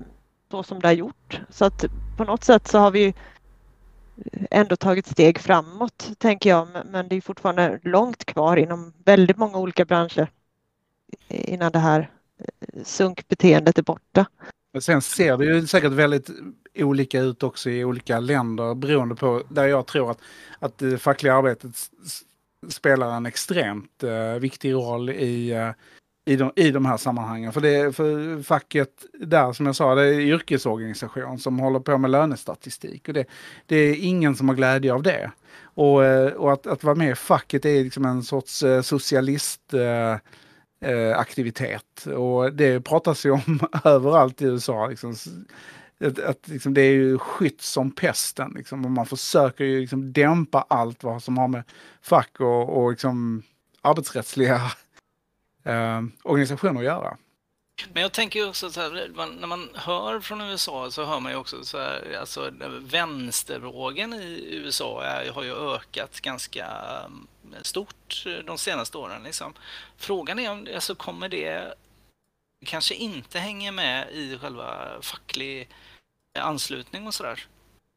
så 0.52 0.64
som 0.64 0.80
det 0.80 0.88
har 0.88 0.94
gjort. 0.94 1.42
Så 1.50 1.66
att 1.66 1.86
på 2.18 2.24
något 2.24 2.44
sätt 2.44 2.68
så 2.68 2.78
har 2.78 2.92
vi 2.92 3.14
ändå 4.52 4.76
tagit 4.76 5.08
steg 5.08 5.40
framåt, 5.40 6.10
tänker 6.18 6.50
jag, 6.50 6.68
men 6.86 7.08
det 7.08 7.16
är 7.16 7.22
fortfarande 7.22 7.80
långt 7.84 8.26
kvar 8.26 8.58
inom 8.58 8.94
väldigt 9.06 9.38
många 9.38 9.58
olika 9.58 9.86
branscher 9.86 10.28
innan 11.28 11.72
det 11.72 11.80
här 11.80 12.10
eh, 12.40 12.84
sunkbeteendet 12.84 13.78
är 13.78 13.84
borta. 13.84 14.26
Men 14.74 14.82
sen 14.82 15.02
ser 15.02 15.38
det 15.38 15.46
ju 15.46 15.68
säkert 15.68 15.92
väldigt 15.92 16.30
olika 16.76 17.20
ut 17.20 17.44
också 17.44 17.70
i 17.70 17.84
olika 17.86 18.20
länder 18.20 18.76
beroende 18.76 19.16
på 19.16 19.44
där 19.50 19.68
jag 19.68 19.86
tror 19.86 20.12
att, 20.12 20.20
att 20.60 20.78
det 20.78 20.98
fackliga 20.98 21.36
arbetet 21.36 21.72
spelar 22.70 23.18
en 23.18 23.26
extremt 23.26 24.04
eh, 24.04 24.40
viktig 24.40 24.74
roll 24.74 25.10
i, 25.10 25.52
eh, 25.52 25.72
i, 26.26 26.36
de, 26.36 26.52
i 26.56 26.72
de 26.72 26.86
här 26.86 26.98
sammanhangen. 26.98 27.54
För, 27.54 27.62
det, 27.62 27.96
för 27.96 28.44
facket 28.44 29.06
där, 29.20 29.54
som 29.54 29.66
jag 29.66 29.76
sa, 29.76 29.96
det 29.96 30.06
är 30.06 30.20
yrkesorganisation 30.20 31.40
som 31.40 31.60
håller 31.60 31.80
på 31.80 31.98
med 31.98 32.12
lönestatistik. 32.12 33.08
Och 33.08 33.14
det, 33.14 33.26
det 33.66 33.76
är 33.76 33.96
ingen 33.96 34.36
som 34.36 34.50
har 34.50 34.56
glädje 34.56 34.94
av 34.94 35.04
det. 35.04 35.32
Och, 35.62 36.06
eh, 36.06 36.34
och 36.34 36.54
att, 36.54 36.68
att 36.68 36.84
vara 36.84 36.96
med 36.96 37.12
i 37.12 37.16
facket 37.16 37.66
är 37.66 37.84
liksom 37.84 38.06
en 38.06 38.24
sorts 38.24 38.64
eh, 38.64 38.82
socialist 38.82 39.74
eh, 39.74 40.18
eh, 40.82 41.20
aktivitet. 41.20 42.06
Och 42.06 42.54
det 42.54 42.82
pratas 42.82 43.26
ju 43.26 43.32
om 43.32 43.60
överallt 43.84 44.42
i 44.42 44.46
USA. 44.46 44.88
Liksom, 44.88 45.16
att, 46.00 46.20
att 46.20 46.48
liksom, 46.48 46.74
det 46.74 46.82
är 46.82 46.92
ju 46.92 47.18
skytt 47.18 47.62
som 47.62 47.92
pesten. 47.92 48.54
Liksom, 48.56 48.86
och 48.86 48.92
man 48.92 49.06
försöker 49.06 49.64
ju 49.64 49.80
liksom 49.80 50.14
dämpa 50.14 50.66
allt 50.70 51.04
vad 51.04 51.24
som 51.24 51.38
har 51.38 51.48
med 51.48 51.64
fack 52.02 52.40
och, 52.40 52.78
och 52.78 52.92
liksom, 52.92 53.44
arbetsrättsliga 53.82 54.62
eh, 55.64 56.02
organisationer 56.24 56.80
att 56.80 56.86
göra. 56.86 57.18
Men 57.94 58.04
jag 58.04 58.12
tänker 58.12 58.50
också 58.50 58.72
så 58.72 58.82
här, 58.82 59.12
man, 59.16 59.36
när 59.36 59.48
man 59.48 59.70
hör 59.76 60.20
från 60.20 60.42
USA 60.42 60.92
så 60.92 61.06
hör 61.06 61.20
man 61.20 61.32
ju 61.32 61.38
också 61.38 61.66
så 61.66 61.78
här, 61.78 62.18
alltså 62.20 62.52
vänstervågen 62.82 64.14
i 64.14 64.48
USA 64.52 65.04
är, 65.04 65.32
har 65.32 65.44
ju 65.44 65.74
ökat 65.76 66.22
ganska 66.22 66.66
mm, 67.06 67.28
stort 67.62 68.26
de 68.46 68.58
senaste 68.58 68.98
åren. 68.98 69.24
Liksom. 69.24 69.54
Frågan 69.98 70.40
är 70.40 70.52
om 70.52 70.68
alltså, 70.76 70.96
kommer 70.96 71.30
det 71.30 71.74
kanske 72.66 72.96
inte 72.96 73.40
hänger 73.40 73.72
med 73.72 74.12
i 74.12 74.38
själva 74.38 75.02
facklig 75.02 75.70
anslutning 76.40 77.08
och 77.08 77.14
sådär. 77.14 77.46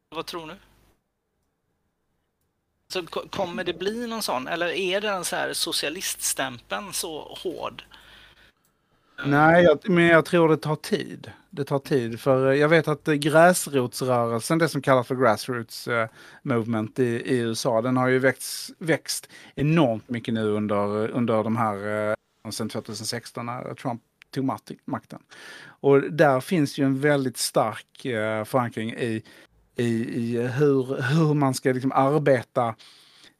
Vad 0.09 0.25
tror 0.25 0.47
du? 0.47 0.55
Så 2.87 3.05
kommer 3.29 3.63
det 3.63 3.73
bli 3.73 4.07
någon 4.07 4.23
sån, 4.23 4.47
eller 4.47 4.67
är 4.67 5.01
den 5.01 5.25
så 5.25 5.35
här 5.35 5.53
socialiststämpeln 5.53 6.93
så 6.93 7.37
hård? 7.43 7.83
Nej, 9.25 9.63
jag, 9.63 9.89
men 9.89 10.03
jag 10.05 10.25
tror 10.25 10.49
det 10.49 10.57
tar 10.57 10.75
tid. 10.75 11.31
Det 11.49 11.63
tar 11.63 11.79
tid, 11.79 12.19
för 12.19 12.51
eh, 12.51 12.57
jag 12.57 12.69
vet 12.69 12.87
att 12.87 13.07
eh, 13.07 13.13
gräsrotsrörelsen, 13.13 14.57
det 14.57 14.69
som 14.69 14.81
kallas 14.81 15.07
för 15.07 15.15
grassroots 15.15 15.87
eh, 15.87 16.07
movement 16.41 16.99
i, 16.99 17.03
i 17.03 17.37
USA, 17.37 17.81
den 17.81 17.97
har 17.97 18.07
ju 18.07 18.19
växt, 18.19 18.71
växt 18.77 19.29
enormt 19.55 20.09
mycket 20.09 20.33
nu 20.33 20.49
under, 20.49 21.09
under 21.09 21.43
de 21.43 21.55
här, 21.57 22.15
sen 22.51 22.69
2016 22.69 23.45
när 23.45 23.73
Trump 23.73 24.01
tog 24.33 24.45
makten. 24.85 25.19
Och 25.65 26.01
där 26.01 26.39
finns 26.39 26.77
ju 26.77 26.85
en 26.85 26.99
väldigt 26.99 27.37
stark 27.37 28.05
eh, 28.05 28.43
förankring 28.43 28.93
i, 28.93 29.23
i, 29.75 29.85
i 29.85 30.47
hur, 30.47 31.01
hur 31.01 31.33
man 31.33 31.53
ska 31.53 31.71
liksom 31.71 31.91
arbeta 31.91 32.75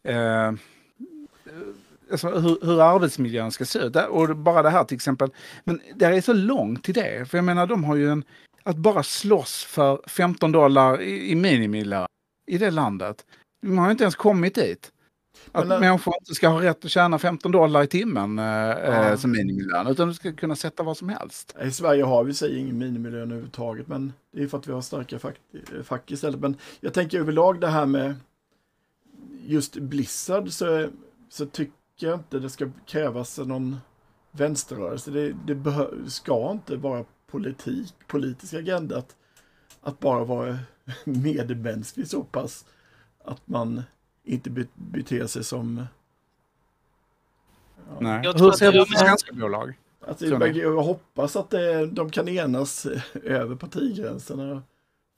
eh, 0.04 0.52
alltså 2.12 2.30
hur, 2.30 2.58
hur 2.66 2.82
arbetsmiljön 2.82 3.52
ska 3.52 3.66
se 3.66 3.80
ut. 3.80 3.96
Och 3.96 4.38
bara 4.38 4.62
det 4.62 4.70
här 4.70 4.84
till 4.84 4.96
exempel. 4.96 5.30
Men 5.64 5.82
det 5.96 6.06
är 6.06 6.22
så 6.22 6.34
långt 6.34 6.84
till 6.84 6.94
det. 6.94 7.30
För 7.30 7.38
jag 7.38 7.46
menar, 7.46 7.68
de 7.68 7.84
har 7.84 7.96
ju 7.96 8.10
en... 8.10 8.24
Att 8.64 8.78
bara 8.78 9.04
slåss 9.04 9.64
för 9.64 10.02
15 10.08 10.52
dollar 10.52 11.02
i, 11.02 11.32
i 11.32 11.36
minimilön 11.36 12.08
i 12.48 12.58
det 12.58 12.72
landet. 12.72 13.26
De 13.62 13.78
har 13.78 13.86
ju 13.86 13.92
inte 13.92 14.04
ens 14.04 14.16
kommit 14.16 14.56
dit. 14.56 14.92
Att 15.52 15.68
Men, 15.68 15.72
äh, 15.72 15.80
människor 15.80 16.14
inte 16.22 16.36
ska 16.36 16.48
ha 16.48 16.62
rätt 16.62 16.86
att 16.86 16.92
tjäna 16.92 17.20
15 17.20 17.52
dollar 17.52 17.84
i 17.84 17.88
timmen 17.88 18.40
eh, 18.40 18.46
Ja. 18.46 19.10
eh, 19.10 19.16
som 19.16 19.32
minimilön. 19.32 19.88
Utan 19.88 20.08
du 20.08 20.14
ska 20.14 20.34
kunna 20.34 20.56
sätta 20.56 20.84
vad 20.84 20.98
som 20.98 21.10
helst. 21.10 21.56
I 21.64 21.72
Sverige 21.72 22.04
har 22.04 22.24
vi 22.24 22.32
i 22.32 22.34
sig 22.34 22.58
ingen 22.58 22.78
minimilön 22.78 23.22
överhuvudtaget, 23.22 23.88
men 23.88 24.14
det 24.32 24.44
är 24.44 24.48
för 24.48 24.58
att 24.58 24.68
vi 24.68 24.72
har 24.72 24.82
starka 24.82 25.20
fack, 25.20 25.36
fack 25.84 26.12
istället. 26.12 26.40
Men 26.40 26.58
jag 26.80 26.94
tänker 26.94 27.20
överlag 27.20 27.62
det 27.62 27.68
här 27.68 27.86
med 27.86 28.16
just 29.46 29.76
Blizzard 29.76 30.52
så, 30.52 30.88
så 31.30 31.46
tycker 31.46 31.74
jag 31.96 32.20
inte 32.20 32.40
det 32.40 32.50
ska 32.50 32.70
krävas 32.86 33.38
någon 33.38 33.78
vänsterrörelse. 34.32 35.12
Det, 35.12 35.32
det 35.32 35.64
ska 36.12 36.52
inte 36.52 36.76
vara 36.76 37.06
politik, 37.28 37.94
politisk 38.08 38.54
agenda 38.54 38.98
att, 38.98 39.16
att 39.82 40.00
bara 40.00 40.24
vara 40.24 40.60
medmänsklig 41.04 42.08
så 42.08 42.24
pass 42.24 42.66
att 43.24 43.48
man 43.48 43.84
inte 44.24 44.50
be- 44.50 44.68
beter 44.76 45.28
sig 45.28 45.44
som... 45.44 45.86
Ja. 47.90 47.98
Nej. 48.00 48.22
Jag 48.24 48.38
tror 48.38 48.46
Hur 48.46 48.50
att- 48.52 48.58
ser 48.58 48.72
du 48.72 48.80
på 48.86 48.92
svenska 48.94 49.34
bolag? 49.34 49.74
Ni? 50.20 50.60
jag 50.60 50.82
hoppas 50.84 51.36
att 51.36 51.50
det, 51.50 51.86
de 51.88 52.10
kan 52.10 52.28
enas 52.30 52.86
över 53.24 53.56
partigränserna 53.56 54.52
och 54.54 54.62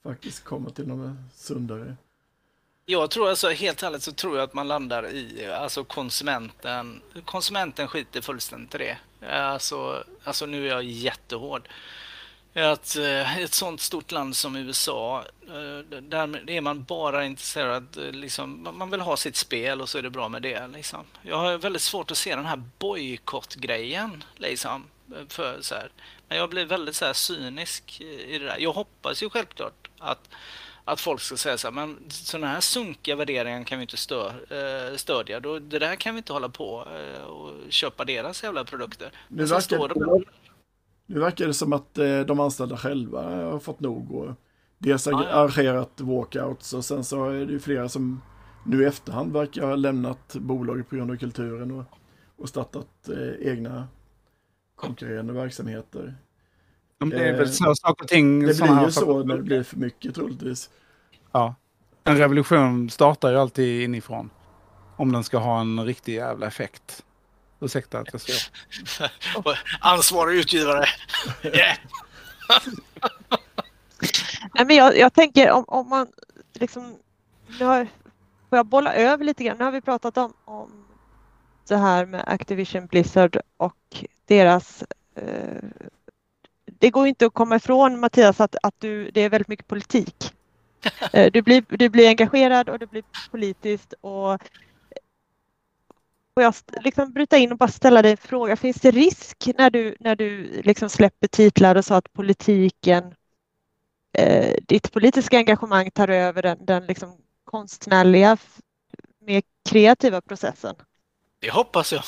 faktiskt 0.02 0.44
komma 0.44 0.70
till 0.70 0.86
något 0.88 1.16
sundare. 1.34 1.96
Jag 2.88 3.10
tror 3.10 3.28
alltså, 3.28 3.48
helt 3.50 3.82
ärligt 3.82 4.02
så 4.02 4.12
tror 4.12 4.36
jag 4.36 4.44
att 4.44 4.54
man 4.54 4.68
landar 4.68 5.08
i, 5.10 5.46
alltså 5.46 5.84
konsumenten, 5.84 7.02
konsumenten 7.24 7.88
skiter 7.88 8.20
fullständigt 8.20 8.74
i 8.74 8.78
det. 8.78 8.98
Alltså, 9.36 10.04
alltså 10.24 10.46
nu 10.46 10.66
är 10.66 10.70
jag 10.70 10.82
jättehård. 10.84 11.68
Att 12.54 12.96
eh, 12.96 13.38
ett 13.38 13.54
sånt 13.54 13.80
stort 13.80 14.12
land 14.12 14.36
som 14.36 14.56
USA, 14.56 15.24
eh, 15.48 16.00
där 16.00 16.50
är 16.50 16.60
man 16.60 16.84
bara 16.84 17.24
intresserad, 17.24 17.96
eh, 17.96 18.12
liksom, 18.12 18.68
man- 18.72 18.90
vill 18.90 19.00
ha 19.00 19.16
sitt 19.16 19.36
spel 19.36 19.80
och 19.80 19.88
så 19.88 19.98
är 19.98 20.02
det 20.02 20.10
bra 20.10 20.28
med 20.28 20.42
det. 20.42 20.66
Liksom. 20.66 21.04
Jag 21.22 21.36
har 21.36 21.58
väldigt 21.58 21.82
svårt 21.82 22.10
att 22.10 22.16
se 22.16 22.36
den 22.36 22.46
här 22.46 22.62
bojkottgrejen. 22.78 24.24
Liksom, 24.36 24.84
för, 25.28 25.58
så 25.60 25.74
här. 25.74 25.88
Men 26.28 26.38
jag 26.38 26.50
blir 26.50 26.64
väldigt 26.64 26.96
så 26.96 27.04
här, 27.04 27.12
cynisk 27.12 28.00
i 28.00 28.38
det 28.38 28.44
där. 28.44 28.58
Jag 28.58 28.72
hoppas 28.72 29.22
ju 29.22 29.30
självklart 29.30 29.88
att 29.98 30.28
att 30.88 31.00
folk 31.00 31.20
ska 31.20 31.36
säga 31.36 31.58
så 31.58 31.66
här, 31.66 31.74
men 31.74 31.98
sådana 32.08 32.46
här 32.46 32.60
sunkiga 32.60 33.16
värderingar 33.16 33.64
kan 33.64 33.78
vi 33.78 33.82
inte 33.82 33.96
stö, 33.96 34.26
eh, 34.28 34.96
stödja. 34.96 35.40
Då, 35.40 35.58
det 35.58 35.78
där 35.78 35.96
kan 35.96 36.14
vi 36.14 36.18
inte 36.18 36.32
hålla 36.32 36.48
på 36.48 36.86
eh, 36.96 37.22
och 37.22 37.72
köpa 37.72 38.04
deras 38.04 38.42
jävla 38.42 38.64
produkter. 38.64 39.10
Nu 39.28 39.46
sen 39.46 39.62
står 39.62 39.88
verkar, 39.88 40.00
de, 40.00 40.24
nu 41.06 41.20
verkar 41.20 41.46
det 41.46 41.54
som 41.54 41.72
att 41.72 41.98
eh, 41.98 42.20
de 42.20 42.40
anställda 42.40 42.76
själva 42.76 43.22
har 43.22 43.58
fått 43.58 43.80
nog 43.80 44.12
och 44.12 44.34
dels 44.78 45.06
Ja, 45.06 45.12
ja. 45.12 45.28
arrangerat 45.28 46.00
walkouts 46.00 46.72
och 46.72 46.84
sen 46.84 47.04
så 47.04 47.24
är 47.30 47.46
det 47.46 47.52
ju 47.52 47.60
flera 47.60 47.88
som 47.88 48.22
nu 48.66 48.82
i 48.82 48.86
efterhand 48.86 49.32
verkar 49.32 49.66
ha 49.66 49.76
lämnat 49.76 50.34
bolaget 50.34 50.88
på 50.88 50.96
grund 50.96 51.10
av 51.10 51.16
kulturen 51.16 51.70
och, 51.70 51.84
och 52.36 52.48
startat 52.48 53.08
egna 53.40 53.88
konkurrerande 54.76 55.32
verksamheter. 55.32 56.14
Det 56.98 57.16
är 57.16 57.32
Eh, 57.32 57.36
väl 57.38 57.52
så 57.52 57.74
saker 57.74 58.04
och 58.04 58.08
ting... 58.08 58.38
Det 58.40 58.44
blir 58.44 58.52
ju 58.52 58.56
saker- 58.56 58.90
så 58.90 59.24
när 59.24 59.36
det 59.36 59.42
blir 59.42 59.62
för 59.62 59.76
mycket 59.76 60.14
troligtvis. 60.14 60.70
Ja. 61.32 61.54
En 62.04 62.16
revolution 62.18 62.90
startar 62.90 63.30
ju 63.30 63.38
alltid 63.38 63.82
inifrån. 63.82 64.30
Om 64.96 65.12
den 65.12 65.24
ska 65.24 65.38
ha 65.38 65.60
en 65.60 65.84
riktig 65.84 66.14
jävla 66.14 66.46
effekt. 66.46 67.04
Ursäkta 67.60 67.98
att 67.98 68.08
jag 68.12 68.20
säger. 68.20 68.42
ansvarig 69.80 70.38
utgivare. 70.38 70.84
Yeah. 71.42 71.76
Nej, 74.54 74.66
men 74.66 74.76
jag, 74.76 74.98
jag 74.98 75.12
tänker 75.12 75.50
om, 75.50 75.64
om 75.68 75.88
man 75.88 76.06
liksom, 76.52 76.96
nu 77.58 77.64
har, 77.64 77.84
får 78.50 78.56
jag 78.58 78.66
bolla 78.66 78.94
över 78.94 79.24
lite 79.24 79.44
grann? 79.44 79.58
Nu 79.58 79.64
har 79.64 79.72
vi 79.72 79.80
pratat 79.80 80.16
om, 80.16 80.32
om 80.44 80.84
det 81.68 81.76
här 81.76 82.06
med 82.06 82.24
Activision 82.26 82.86
Blizzard 82.86 83.40
och 83.56 84.04
deras 84.26 84.84
eh, 85.14 85.68
det 86.78 86.90
går 86.90 87.06
inte 87.06 87.26
att 87.26 87.34
komma 87.34 87.56
ifrån 87.56 88.00
Mattias 88.00 88.40
att, 88.40 88.56
att 88.62 88.74
du, 88.78 89.10
det 89.10 89.20
är 89.20 89.30
väldigt 89.30 89.48
mycket 89.48 89.66
politik. 89.68 90.32
Eh, 91.12 91.32
Du 91.32 91.42
blir, 91.42 91.64
du 91.68 91.88
blir 91.88 92.08
engagerad 92.08 92.68
och 92.68 92.78
det 92.78 92.86
blir 92.86 93.02
politiskt 93.30 93.94
och 94.00 94.42
Får 96.34 96.42
jag 96.42 96.54
liksom 96.80 97.12
bryta 97.12 97.36
in 97.36 97.52
och 97.52 97.58
bara 97.58 97.68
ställa 97.68 98.02
dig 98.02 98.10
en 98.10 98.16
fråga. 98.16 98.56
Finns 98.56 98.76
det 98.80 98.90
risk 98.90 99.48
när 99.58 99.70
du, 99.70 99.96
när 100.00 100.16
du 100.16 100.60
liksom 100.62 100.88
släpper 100.88 101.28
titlar 101.28 101.76
och 101.76 101.84
så 101.84 101.94
att 101.94 102.12
politiken 102.12 103.14
eh, 104.18 104.54
ditt 104.68 104.92
politiska 104.92 105.36
engagemang 105.36 105.90
tar 105.90 106.08
över 106.08 106.42
den, 106.42 106.64
den 106.66 106.86
liksom 106.86 107.18
konstnärliga, 107.44 108.36
mer 109.20 109.42
kreativa 109.68 110.20
processen? 110.20 110.74
Det 111.40 111.50
hoppas 111.50 111.92
jag. 111.92 112.02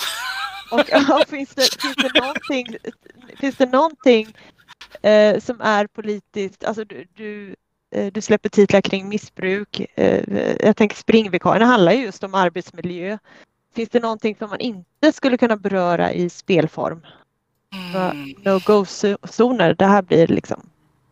Och, 0.72 0.80
och 1.20 1.28
finns, 1.28 1.54
det, 1.54 1.68
finns 1.80 1.96
det 1.96 2.78
finns 3.40 3.56
det 3.56 3.66
någonting 3.66 4.34
eh, 5.02 5.40
som 5.40 5.60
är 5.60 5.86
politiskt, 5.86 6.64
alltså 6.64 6.84
du, 6.84 7.06
du, 7.14 7.56
eh, 7.94 8.12
du 8.12 8.20
släpper 8.20 8.48
titlar 8.48 8.80
kring 8.80 9.08
missbruk. 9.08 9.86
Eh, 9.94 10.56
jag 10.60 10.76
tänker 10.76 10.96
springvikarierna 10.96 11.66
handlar 11.66 11.92
ju 11.92 12.02
just 12.02 12.24
om 12.24 12.34
arbetsmiljö. 12.34 13.18
Finns 13.74 13.88
det 13.88 14.00
någonting 14.00 14.36
som 14.36 14.50
man 14.50 14.60
inte 14.60 15.12
skulle 15.12 15.36
kunna 15.36 15.56
beröra 15.56 16.12
i 16.12 16.30
spelform? 16.30 17.06
Mm. 17.94 18.34
No-go-zoner, 18.44 19.74
det 19.74 19.86
här 19.86 20.02
blir 20.02 20.26
liksom 20.26 20.70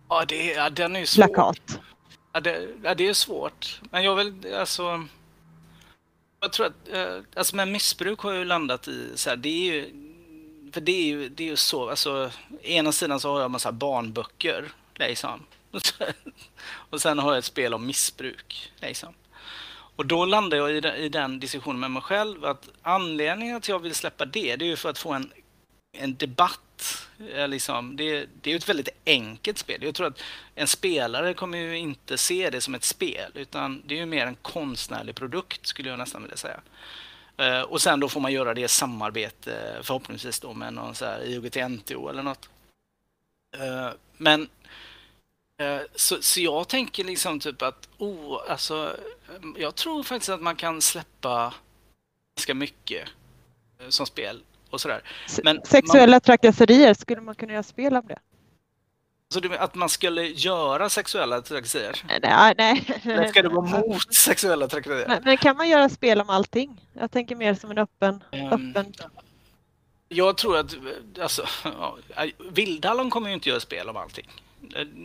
Ja, 0.09 0.25
det, 0.29 0.53
ja, 0.53 0.71
den 0.71 0.97
är 0.97 1.01
ju 1.01 1.07
svår. 1.07 1.25
plakat. 1.25 1.81
Ja, 2.33 2.41
det, 2.41 2.69
ja, 2.83 2.95
det 2.95 3.09
är 3.09 3.13
svårt. 3.15 3.81
Men 3.91 4.03
jag 4.03 4.17
vill, 4.17 4.55
alltså... 4.55 5.05
Jag 6.41 6.53
tror 6.53 6.67
att, 6.67 6.89
eh, 6.93 7.19
alltså 7.37 7.57
med 7.57 7.69
missbruk 7.69 8.21
har 8.21 8.31
jag 8.31 8.39
ju 8.39 8.45
landat 8.45 8.89
i 8.89 9.13
så 9.15 9.31
här, 9.31 9.37
det 9.37 9.49
är 9.49 9.75
ju... 9.75 9.91
För 10.77 10.81
det 10.81 10.93
är 10.93 11.05
ju, 11.05 11.29
det 11.29 11.45
är 11.45 11.49
ju 11.49 11.57
så, 11.57 11.91
alltså, 11.91 12.31
ena 12.63 12.93
sidan 12.93 13.21
så 13.21 13.33
har 13.33 13.41
jag 13.41 13.51
massa 13.51 13.73
barnböcker, 13.73 14.69
liksom. 14.95 15.47
Och 16.91 17.01
sen 17.01 17.19
har 17.19 17.31
jag 17.31 17.39
ett 17.39 17.45
spel 17.45 17.75
om 17.75 17.87
missbruk, 17.87 18.73
liksom. 18.81 19.15
Och 19.69 20.07
då 20.07 20.25
landar 20.25 20.57
jag 20.57 20.77
i, 20.77 20.81
den- 20.81 20.97
i 20.97 21.09
den 21.09 21.41
diskussionen 21.41 21.81
med 21.81 21.91
mig 21.91 22.03
själv 22.03 22.45
att 22.45 22.69
anledningen 22.83 23.57
att 23.57 23.69
jag 23.69 23.79
vill 23.79 23.95
släppa 23.95 24.25
det, 24.25 24.57
det 24.57 24.65
är 24.65 24.69
ju 24.69 24.77
för 24.77 24.89
att 24.89 24.99
få 24.99 25.13
en, 25.13 25.33
en 25.99 26.17
debatt. 26.17 27.07
Eh, 27.35 27.49
liksom. 27.49 27.97
Det, 27.97 28.27
det 28.43 28.51
är 28.51 28.53
ju 28.53 28.57
ett 28.57 28.69
väldigt 28.69 28.89
enkelt 29.07 29.59
spel. 29.59 29.83
Jag 29.83 29.95
tror 29.95 30.07
att 30.07 30.23
en 30.55 30.67
spelare 30.67 31.35
kommer 31.35 31.59
ju 31.59 31.79
inte 31.79 32.19
se 32.19 32.51
det 32.51 32.61
som 32.61 32.75
ett 32.75 32.85
spel, 32.85 33.31
utan 33.35 33.83
det 33.87 33.95
är 33.95 33.99
ju 33.99 34.07
mer 34.07 34.27
en 34.27 34.37
konstnärlig 34.43 35.15
produkt 35.15 35.67
skulle 35.67 35.89
jag 35.89 35.99
nästan 35.99 36.23
vilja 36.23 36.37
säga. 36.37 36.61
Eh, 37.39 37.61
Och 37.61 37.83
sen 37.83 38.01
då 38.01 38.09
får 38.09 38.21
man 38.21 38.33
göra 38.33 38.55
det 38.55 38.61
i 38.61 38.69
samarbete 38.69 39.79
förhoppningsvis 39.83 40.41
då 40.41 40.53
med 40.55 40.73
någon 40.75 40.95
så 40.95 41.05
här 41.05 41.21
IOGT-NTO 41.21 42.11
eller 42.11 42.23
något. 42.23 42.49
Eh, 43.57 43.91
Men 44.17 44.49
eh, 45.61 45.81
så, 45.95 46.23
så 46.23 46.41
jag 46.41 46.69
tänker 46.69 47.05
liksom 47.05 47.41
typ 47.41 47.63
att 47.63 47.89
oh, 47.99 48.41
alltså, 48.49 48.97
eh, 49.29 49.63
jag 49.63 49.75
tror 49.75 50.03
faktiskt 50.03 50.31
att 50.31 50.43
man 50.43 50.57
kan 50.57 50.83
släppa 50.83 51.55
ganska 52.37 52.55
mycket 52.55 53.09
eh, 53.81 53.89
som 53.89 54.07
spel 54.07 54.41
och 54.71 54.81
sådär. 54.81 55.03
Men 55.45 55.61
Sexuella 55.65 56.21
trakasserier, 56.21 56.95
skulle 56.95 57.21
man 57.21 57.35
kunna 57.35 57.53
göra 57.53 57.63
spel 57.63 57.97
om 57.97 58.07
det? 58.07 58.19
Så 59.29 59.41
du, 59.41 59.57
att 59.57 59.75
man 59.75 59.89
skulle 59.89 60.23
göra 60.27 60.89
sexuella 60.89 61.41
trakasserier? 61.43 62.05
Nej, 62.23 62.55
nej. 62.59 63.01
Eller 63.05 63.29
ska 63.29 63.43
det 63.43 63.49
vara 63.49 63.67
mot 63.81 64.15
sexuella 64.15 64.69
trakasserier? 64.69 65.09
Men, 65.09 65.23
men 65.25 65.37
kan 65.37 65.57
man 65.57 65.69
göra 65.69 65.89
spel 65.89 66.21
om 66.21 66.31
allting? 66.31 66.81
Jag 66.93 67.11
tänker 67.11 67.37
mer 67.37 67.55
som 67.55 67.71
en 67.71 67.79
öppen, 67.79 68.25
Ehm, 68.31 68.47
öppen 68.53 68.93
Jag 70.09 70.37
tror 70.37 70.57
att, 70.59 70.75
alltså, 71.21 71.47
ja, 71.65 71.97
Vildhallon 72.51 73.11
kommer 73.11 73.29
ju 73.29 73.35
inte 73.35 73.49
göra 73.49 73.61
spel 73.61 73.89
om 73.89 73.97
allting. 73.97 74.31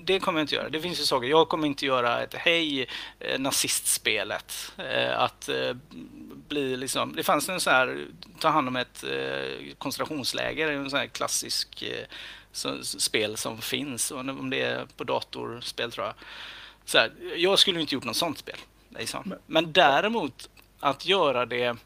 Det 0.03 0.19
kommer 0.19 0.39
jag 0.39 0.43
inte 0.43 0.55
göra. 0.55 0.69
Det 0.69 0.81
finns 0.81 0.99
ju 0.99 1.03
saker. 1.03 1.27
Jag 1.27 1.49
kommer 1.49 1.67
inte 1.67 1.85
göra 1.85 2.23
ett 2.23 2.33
hej 2.33 2.87
eh, 3.19 3.39
nazistspelet. 3.39 4.71
Eh, 4.77 5.19
Att 5.19 5.49
eh, 5.49 5.73
bli 6.47 6.77
liksom, 6.77 7.15
det 7.15 7.23
fanns 7.23 7.49
en 7.49 7.59
sån 7.59 7.73
här, 7.73 8.05
ta 8.39 8.49
hand 8.49 8.67
om 8.67 8.75
ett 8.75 9.03
koncentrationsläger, 9.77 10.71
en 10.71 10.89
sån 10.89 10.99
här 10.99 11.07
klassisk 11.07 11.83
så, 12.51 12.83
spel 12.83 13.37
som 13.37 13.61
finns. 13.61 14.11
Om 14.11 14.49
det 14.49 14.61
är 14.61 14.85
på 14.97 15.03
datorspel 15.03 15.91
tror 15.91 16.05
jag. 16.05 16.15
Så 16.85 16.97
här, 16.97 17.11
jag 17.35 17.59
skulle 17.59 17.81
inte 17.81 17.95
gjort 17.95 18.03
något 18.03 18.15
sånt 18.17 18.37
spel. 18.37 18.57
Liksom. 18.89 19.33
Men 19.45 19.71
däremot 19.71 20.49
att 20.79 21.05
göra 21.05 21.45
det 21.45 21.77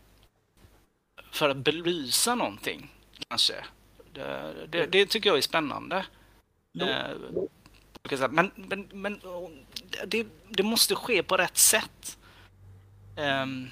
för 1.32 1.50
att 1.50 1.58
belysa 1.58 2.36
någonting 2.36 2.92
kanske. 3.28 3.66
Det, 4.14 4.54
det, 4.70 4.86
det 4.86 5.06
tycker 5.06 5.30
jag 5.30 5.38
är 5.38 5.42
spännande. 5.42 6.06
Lå- 6.74 7.12
Eh. 8.12 8.30
Men, 8.30 8.52
men, 8.56 8.90
men 8.94 9.22
det, 10.08 10.28
det 10.50 10.64
måste 10.64 10.96
ske 10.96 11.24
på 11.24 11.38
rätt 11.38 11.58
sätt. 11.58 12.18
Um, 13.18 13.70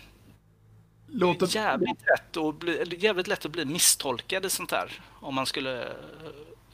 Låter, 1.08 1.56
jävligt, 1.56 2.02
lätt 2.02 2.38
att 2.38 2.56
bli, 2.56 2.98
jävligt 3.00 3.28
lätt 3.28 3.46
att 3.46 3.52
bli 3.52 3.66
misstolkad 3.66 4.46
i 4.46 4.50
sånt 4.50 4.72
här. 4.72 5.02
Om 5.20 5.36
man 5.36 5.46
skulle 5.46 5.84
eh, 5.84 5.90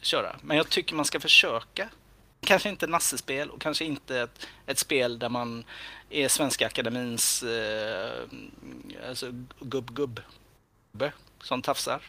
köra. 0.02 0.36
Men 0.42 0.58
jag 0.58 0.70
tycker 0.70 0.96
man 0.96 1.06
ska 1.06 1.20
försöka. 1.20 1.90
Kanske 2.42 2.70
inte 2.70 2.88
nassespel 2.88 3.50
och 3.50 3.62
kanske 3.62 3.86
inte 3.86 4.20
ett, 4.20 4.48
ett 4.66 4.78
spel 4.78 5.20
där 5.20 5.30
man 5.30 5.64
är 6.10 6.28
Svenska 6.28 6.68
Akademins 6.68 7.44
eh, 7.44 8.12
alltså 9.10 9.32
gubb-gubb 9.60 10.20
gubbe 10.92 11.14
som 11.42 11.62
tafsar. 11.62 12.02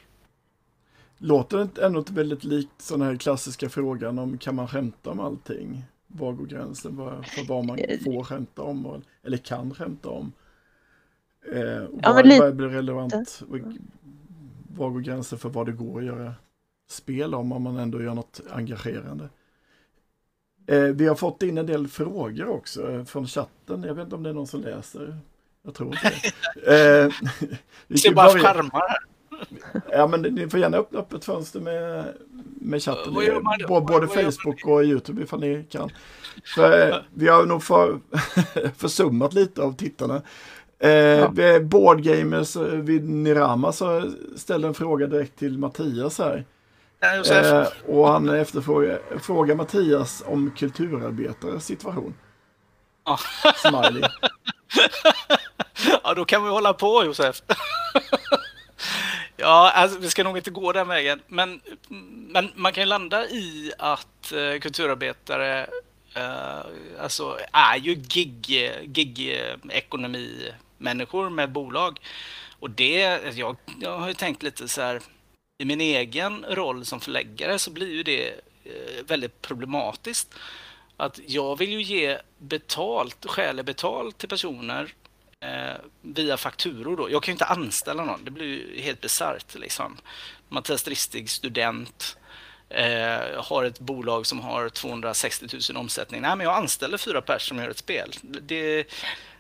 låter 1.19 1.69
det 1.75 1.83
ändå 1.87 1.99
inte 1.99 2.13
väldigt 2.13 2.45
likt 2.45 2.83
sån 2.83 3.03
här 3.03 3.17
klassiska 3.17 3.69
frågan 3.69 4.19
om 4.19 4.39
kan 4.39 4.55
man 4.55 4.69
skämta 4.69 5.11
om 5.11 5.21
allting? 5.21 5.85
Var 6.07 6.33
går 6.33 6.47
gränsen 6.47 6.97
för 6.97 7.49
vad 7.49 7.65
man 7.65 7.77
får 8.05 8.25
skämta 8.25 8.63
om 8.63 8.87
och, 8.87 9.01
eller 9.23 9.37
kan 9.37 9.75
skämta 9.75 10.09
om? 10.09 10.33
Eh, 11.53 11.83
och 11.83 12.01
Ja, 12.03 12.13
vad, 12.13 12.15
men 12.15 12.29
lite. 12.29 12.41
vad 12.41 12.57
blir 12.57 12.69
relevant? 12.69 13.43
Var 14.69 14.91
går 14.91 15.01
gränsen 15.01 15.39
för 15.39 15.49
vad 15.49 15.67
det 15.67 15.73
går 15.73 15.99
att 15.99 16.07
göra 16.07 16.35
spel 16.91 17.35
om 17.35 17.53
om 17.53 17.63
man 17.63 17.77
ändå 17.77 18.03
gör 18.03 18.15
något 18.15 18.41
engagerande? 18.51 19.29
Eh, 20.67 20.81
vi 20.83 21.07
har 21.07 21.15
fått 21.15 21.43
in 21.43 21.59
en 21.59 21.67
del 21.67 21.89
frågor 21.89 22.49
också 22.49 22.91
eh, 22.91 23.05
från 23.05 23.27
chatten. 23.27 23.83
Jag 23.83 23.95
vet 23.95 24.05
inte 24.05 24.17
om 24.17 24.23
det 24.23 24.31
är 24.31 24.35
någon 24.35 24.47
som 24.47 24.61
läser. 24.61 25.19
Jag 25.63 25.75
tror 25.75 25.89
inte 25.89 26.09
det. 26.11 26.33
Eh, 27.05 27.13
vi 27.87 27.99
Ser 27.99 28.09
kan 28.09 28.15
bara 28.15 28.33
börja- 28.33 28.43
skärmar. 28.55 28.83
Ja, 29.91 30.07
men 30.07 30.23
ni 30.23 30.49
får 30.49 30.61
gärna 30.61 30.77
öppna 30.77 30.99
upp 31.01 31.13
ett 31.13 31.25
fönster 31.25 31.61
med, 31.61 32.05
med 32.61 32.83
chatten. 32.83 33.15
Både, 33.15 33.41
både? 33.87 34.07
Facebook 34.09 34.67
och 34.67 34.85
YouTube 34.85 35.23
ifall 35.23 35.41
ni 35.41 35.65
kan. 35.71 35.91
För, 36.55 36.89
eh, 36.91 36.97
vi 37.15 37.29
har 37.29 37.47
nog 37.47 37.63
för, 37.63 38.01
försummat 38.77 39.33
lite 39.35 39.63
av 39.63 39.73
tittarna. 39.77 40.23
Eh, 40.79 40.89
är 40.91 41.61
Boardgamers 41.61 42.57
eh, 42.57 42.63
vid 42.63 43.09
Nirama 43.09 43.73
så 43.73 44.11
ställde 44.37 44.69
en 44.69 44.75
fråga 44.75 45.07
direkt 45.07 45.39
till 45.39 45.59
Mattias 45.59 46.19
här. 46.19 46.45
Eh, 47.03 47.67
och 47.87 48.09
han 48.09 48.29
efterfrågar 48.29 49.19
frågar 49.19 49.55
Mattias 49.55 50.23
om 50.27 50.51
kulturarbetares 50.51 51.67
situation. 51.67 52.15
Ja. 53.05 53.19
Smiley. 53.57 54.03
Ja, 56.03 56.15
då 56.15 56.25
kan 56.25 56.45
vi 56.45 56.51
hålla 56.51 56.73
på 56.73 57.05
Josef. 57.05 57.43
Ja, 59.37 59.71
alltså, 59.71 59.99
vi 59.99 60.11
ska 60.11 60.25
nog 60.25 60.37
inte 60.37 60.51
gå 60.51 60.73
den 60.73 60.89
vägen. 60.89 61.21
Men, 61.27 61.61
men 62.33 62.51
man 62.55 62.73
kan 62.73 62.83
ju 62.83 62.89
landa 62.89 63.27
i 63.27 63.73
att 63.79 64.33
eh, 64.33 64.59
kulturarbetare 64.61 65.67
eh, 66.15 66.61
alltså, 67.01 67.39
är 67.53 67.77
ju 67.77 67.95
gig, 67.95 68.45
gig-ekonomi-människor 68.85 71.31
med 71.31 71.53
bolag. 71.53 72.01
Och 72.59 72.71
det, 72.71 73.21
jag, 73.35 73.57
jag 73.81 73.99
har 73.99 74.09
ju 74.09 74.15
tänkt 74.15 74.43
lite 74.43 74.69
så 74.69 74.83
här, 74.83 75.01
i 75.61 75.65
min 75.65 75.81
egen 75.81 76.45
roll 76.49 76.85
som 76.85 77.01
förläggare 77.01 77.59
så 77.59 77.71
blir 77.71 77.93
ju 77.93 78.03
det 78.03 78.29
eh, 78.65 79.05
väldigt 79.07 79.43
problematiskt. 79.43 80.35
Att 80.97 81.21
jag 81.27 81.59
vill 81.59 81.71
ju 81.71 81.83
ge 81.83 82.19
betalt, 82.39 83.27
skäligt 83.27 83.67
betalt 83.67 84.19
till 84.19 84.29
personer 84.29 84.95
eh, 85.41 85.81
via 86.01 86.37
fakturor 86.37 86.97
då. 86.97 87.11
Jag 87.11 87.23
kan 87.23 87.33
ju 87.33 87.35
inte 87.35 87.45
anställa 87.45 88.05
någon, 88.05 88.25
det 88.25 88.31
blir 88.31 88.47
ju 88.47 88.81
helt 88.81 89.01
bisarrt 89.01 89.55
liksom. 89.55 89.97
Mattias 90.49 90.83
Dristig, 90.83 91.31
student, 91.31 92.19
eh, 92.69 93.45
har 93.45 93.65
ett 93.65 93.81
bolag 93.81 94.27
som 94.27 94.41
har 94.41 94.69
260 94.69 95.47
000 95.73 95.77
omsättning. 95.77 96.21
Nej, 96.21 96.37
men 96.37 96.47
jag 96.47 96.57
anställer 96.57 96.99
fyra 96.99 97.23
personer 97.23 97.39
som 97.39 97.59
gör 97.59 97.71
ett 97.71 97.79
spel. 97.79 98.13
Det, 98.23 98.87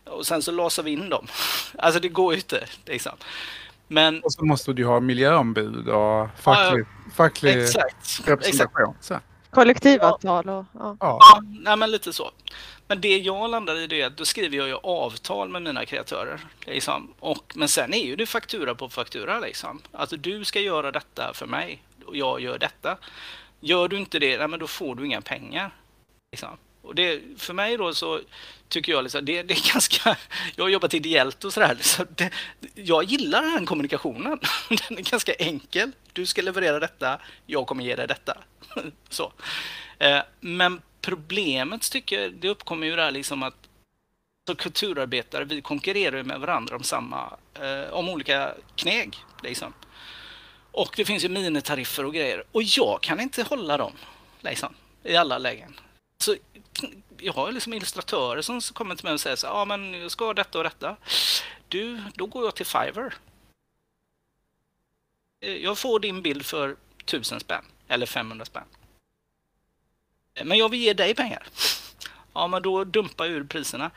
och 0.05 0.27
sen 0.27 0.43
så 0.43 0.53
lasar 0.53 0.83
vi 0.83 0.91
in 0.91 1.09
dem. 1.09 1.27
Alltså 1.79 2.01
det 2.01 2.09
går 2.09 2.33
ju 2.33 2.39
inte. 2.39 2.66
Liksom. 2.87 3.16
Men 3.93 4.20
Och 4.22 4.32
så 4.32 4.45
måste 4.45 4.72
du 4.72 4.84
ha 4.84 5.01
miljöombud 5.01 5.88
och 5.88 6.28
facklig, 6.38 6.86
facklig 7.14 7.62
exakt, 7.62 7.97
exakt. 8.03 8.28
representation. 8.28 8.95
Så. 9.01 9.20
Kollektivavtal 9.51 10.49
och 10.49 10.64
ja. 10.72 10.97
Ja. 11.01 11.18
Ja, 11.64 11.76
men 11.76 11.91
lite 11.91 12.12
så. 12.12 12.30
Men 12.88 13.01
det 13.01 13.18
jag 13.18 13.51
landar 13.51 13.76
i 13.76 13.86
det 13.86 14.01
är 14.01 14.07
att 14.07 14.16
då 14.16 14.24
skriver 14.24 14.57
jag 14.57 14.68
ju 14.68 14.74
avtal 14.74 15.49
med 15.49 15.62
mina 15.62 15.84
kreatörer. 15.86 16.41
Liksom. 16.66 17.14
Och, 17.20 17.53
men 17.57 17.68
sen 17.68 17.95
är 17.95 18.05
ju 18.05 18.16
det 18.16 18.26
faktura 18.26 18.74
på 18.74 18.88
faktura. 18.88 19.41
Liksom. 19.41 19.80
Alltså 19.93 20.16
du 20.16 20.45
ska 20.45 20.61
göra 20.61 20.93
detta 20.93 21.30
för 21.34 21.47
mig 21.47 21.82
och 22.07 22.16
jag 22.16 22.41
gör 22.41 22.59
detta. 22.59 22.99
Gör 23.61 23.88
du 23.88 23.97
inte 23.99 24.18
det, 24.18 24.38
nej, 24.38 24.49
men 24.49 24.61
då 24.61 24.66
får 24.66 24.95
du 24.95 25.07
inga 25.07 25.20
pengar. 25.20 25.74
Liksom. 26.32 26.57
Och 26.83 26.95
det, 26.95 27.20
för 27.39 27.55
mig 27.55 27.76
då 27.76 27.95
så 27.95 28.20
tycker 28.68 28.93
jag 28.93 29.03
liksom, 29.03 29.24
det, 29.24 29.43
det 29.43 29.55
är 29.55 29.72
ganska... 29.72 30.16
Jag 30.57 30.64
har 30.64 30.68
jobbat 30.68 30.95
ideellt 30.95 31.45
och 31.45 31.53
sådär. 31.53 31.78
Så 31.81 32.05
det, 32.16 32.31
jag 32.74 33.05
gillar 33.05 33.43
den 33.43 33.66
kommunikationen. 33.66 34.41
Den 34.68 34.99
är 34.99 35.11
ganska 35.11 35.33
enkel. 35.33 35.93
Du 36.12 36.26
ska 36.26 36.43
leverera 36.43 36.81
detta, 36.81 37.20
jag 37.47 37.66
kommer 37.66 37.85
ge 37.85 37.97
dig 37.97 38.07
detta. 38.07 38.39
Så. 39.09 39.33
Eh, 39.99 40.20
men 40.41 40.83
problemet 41.01 41.91
tycker 41.91 42.20
jag, 42.20 42.35
det 42.35 42.49
uppkommer 42.49 42.87
ju 42.87 42.97
där 42.97 43.11
liksom 43.11 43.43
att 43.43 43.55
så 44.47 44.55
kulturarbetare, 44.55 45.45
vi 45.45 45.61
konkurrerar 45.61 46.16
ju 46.16 46.22
med 46.22 46.41
varandra 46.41 46.76
om 46.76 46.83
samma, 46.83 47.37
eh, 47.55 47.93
om 47.93 48.09
olika 48.09 48.55
kneg. 48.76 49.16
Liksom. 49.43 49.72
Och 50.72 50.95
det 50.97 51.05
finns 51.05 51.24
ju 51.24 51.28
minitariffer 51.28 52.05
och 52.05 52.14
grejer. 52.14 52.45
Och 52.53 52.62
jag 52.62 53.01
kan 53.03 53.20
inte 53.20 53.43
hålla 53.43 53.76
dem 53.76 53.93
liksom, 54.41 54.74
i 55.05 55.16
alla 55.16 55.39
lägen. 55.39 55.81
Så 56.21 56.37
jag 57.18 57.33
har 57.33 57.53
liksom 57.53 57.73
illustratörer 57.73 58.43
som 58.43 58.61
kommer 58.61 58.95
till 58.95 59.05
mig 59.05 59.12
och 59.12 59.21
säger 59.21 59.37
så 59.37 59.47
ja 59.47 59.53
ah, 59.53 59.64
men 59.64 59.95
jag 59.95 60.11
ska 60.11 60.25
ha 60.25 60.35
detta 60.35 60.59
och 60.59 60.64
detta. 60.64 60.97
Du, 61.68 62.03
då 62.14 62.27
går 62.27 62.45
jag 62.45 62.55
till 62.55 62.66
Fiverr. 62.66 63.14
Eh, 65.41 65.57
jag 65.57 65.79
får 65.79 66.01
din 66.01 66.23
bild 66.23 66.47
för 66.47 66.77
1000 67.05 67.41
spänn 67.41 67.64
eller 67.89 68.07
500 68.07 68.45
spänn. 68.45 68.64
Eh, 70.35 70.45
men 70.45 70.59
jag 70.59 70.68
vill 70.68 70.81
ge 70.81 70.93
dig 70.93 71.14
pengar. 71.14 71.47
Ja, 72.33 72.47
men 72.47 72.62
då 72.62 72.85
dumpar 72.85 73.25
jag 73.25 73.35
ur 73.35 73.45
priserna. 73.45 73.91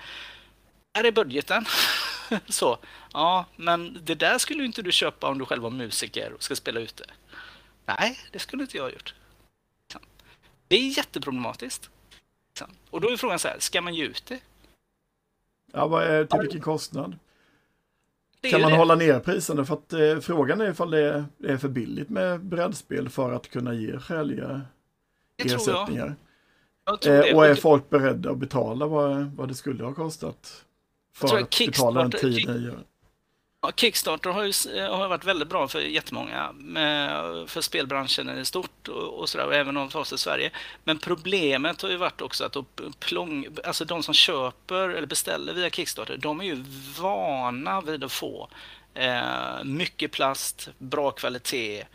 Här 0.93 1.03
är 1.03 1.11
budgeten. 1.11 1.65
Så, 2.47 2.77
ja, 3.13 3.45
men 3.55 4.05
det 4.05 4.15
där 4.15 4.37
skulle 4.37 4.65
inte 4.65 4.81
du 4.81 4.91
köpa 4.91 5.27
om 5.27 5.37
du 5.37 5.45
själv 5.45 5.63
var 5.63 5.69
musiker 5.69 6.33
och 6.33 6.43
ska 6.43 6.55
spela 6.55 6.79
ute. 6.79 7.05
Nej, 7.85 8.19
det 8.31 8.39
skulle 8.39 8.63
inte 8.63 8.77
jag 8.77 8.83
ha 8.83 8.91
gjort. 8.91 9.13
Det 10.67 10.75
är 10.75 10.97
jätteproblematiskt. 10.97 11.89
Och 12.93 13.01
då 13.01 13.09
är 13.09 13.17
frågan 13.17 13.39
så 13.39 13.47
här, 13.47 13.59
ska 13.59 13.81
man 13.81 13.95
ge 13.95 14.03
ut 14.05 14.25
det? 14.27 14.39
Ja, 15.71 15.87
vad 15.87 16.03
är, 16.03 16.25
till 16.25 16.39
vilken 16.39 16.61
kostnad? 16.61 17.15
Kan 18.41 18.61
man 18.61 18.71
det. 18.71 18.77
hålla 18.77 18.95
ner 18.95 19.19
priserna? 19.19 19.65
För 19.65 19.73
att 19.73 19.93
eh, 19.93 20.19
frågan 20.19 20.61
är 20.61 20.69
ifall 20.69 20.91
det 20.91 20.99
är, 20.99 21.25
det 21.37 21.51
är 21.51 21.57
för 21.57 21.67
billigt 21.69 22.09
med 22.09 22.43
brädspel 22.45 23.09
för 23.09 23.31
att 23.31 23.49
kunna 23.49 23.73
ge 23.73 23.99
skäliga 23.99 24.61
Det 25.35 25.49
jag. 25.49 25.55
ersättningar. 25.55 26.15
jag 26.85 26.99
det. 27.01 27.29
Eh, 27.29 27.37
och 27.37 27.45
är 27.45 27.55
folk 27.55 27.89
beredda 27.89 28.31
att 28.31 28.37
betala 28.37 28.87
vad, 28.87 29.25
vad 29.35 29.47
det 29.47 29.55
skulle 29.55 29.83
ha 29.83 29.93
kostat? 29.93 30.65
För 31.15 31.37
att 31.37 31.57
betala 31.59 32.01
den 32.01 32.11
tiden. 32.11 32.83
Ja, 33.65 33.71
Kickstarter 33.75 34.29
har 34.29 34.43
ju 34.43 34.77
eh, 34.77 34.95
har 34.95 35.07
varit 35.07 35.23
väldigt 35.23 35.47
bra 35.47 35.67
för 35.67 35.79
jättemånga, 35.79 36.51
med, 36.53 37.49
för 37.49 37.61
spelbranschen 37.61 38.39
i 38.39 38.45
stort 38.45 38.87
och, 38.87 39.19
och 39.19 39.29
sådär, 39.29 39.51
även 39.51 39.89
för 39.89 39.99
oss 39.99 40.13
i 40.13 40.17
Sverige. 40.17 40.51
Men 40.83 40.99
problemet 40.99 41.81
har 41.81 41.89
ju 41.89 41.97
varit 41.97 42.21
också 42.21 42.45
att 42.45 42.57
plång, 42.99 43.47
alltså 43.63 43.85
de 43.85 44.03
som 44.03 44.13
köper 44.13 44.89
eller 44.89 45.07
beställer 45.07 45.53
via 45.53 45.69
Kickstarter, 45.69 46.17
de 46.17 46.39
är 46.39 46.43
ju 46.43 46.63
vana 46.99 47.81
vid 47.81 48.03
att 48.03 48.11
få 48.11 48.49
eh, 48.93 49.63
mycket 49.63 50.11
plast, 50.11 50.69
bra 50.77 51.11
kvalitet 51.11 51.85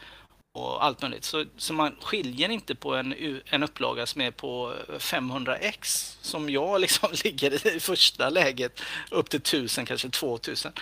och 0.59 0.85
allt 0.85 1.03
möjligt. 1.03 1.25
Så, 1.25 1.45
så 1.57 1.73
man 1.75 1.93
skiljer 2.03 2.49
inte 2.49 2.75
på 2.75 2.95
en, 2.95 3.15
en 3.45 3.63
upplaga 3.63 4.07
som 4.07 4.21
är 4.21 4.31
på 4.31 4.73
500x 4.89 6.17
som 6.21 6.51
jag 6.51 6.81
liksom 6.81 7.09
ligger 7.25 7.77
i 7.77 7.81
första 7.81 8.31
läget 8.31 8.81
upp 9.11 9.31
till 9.31 9.41
1000, 9.41 9.87
kanske 9.87 10.09
2000. 10.11 10.73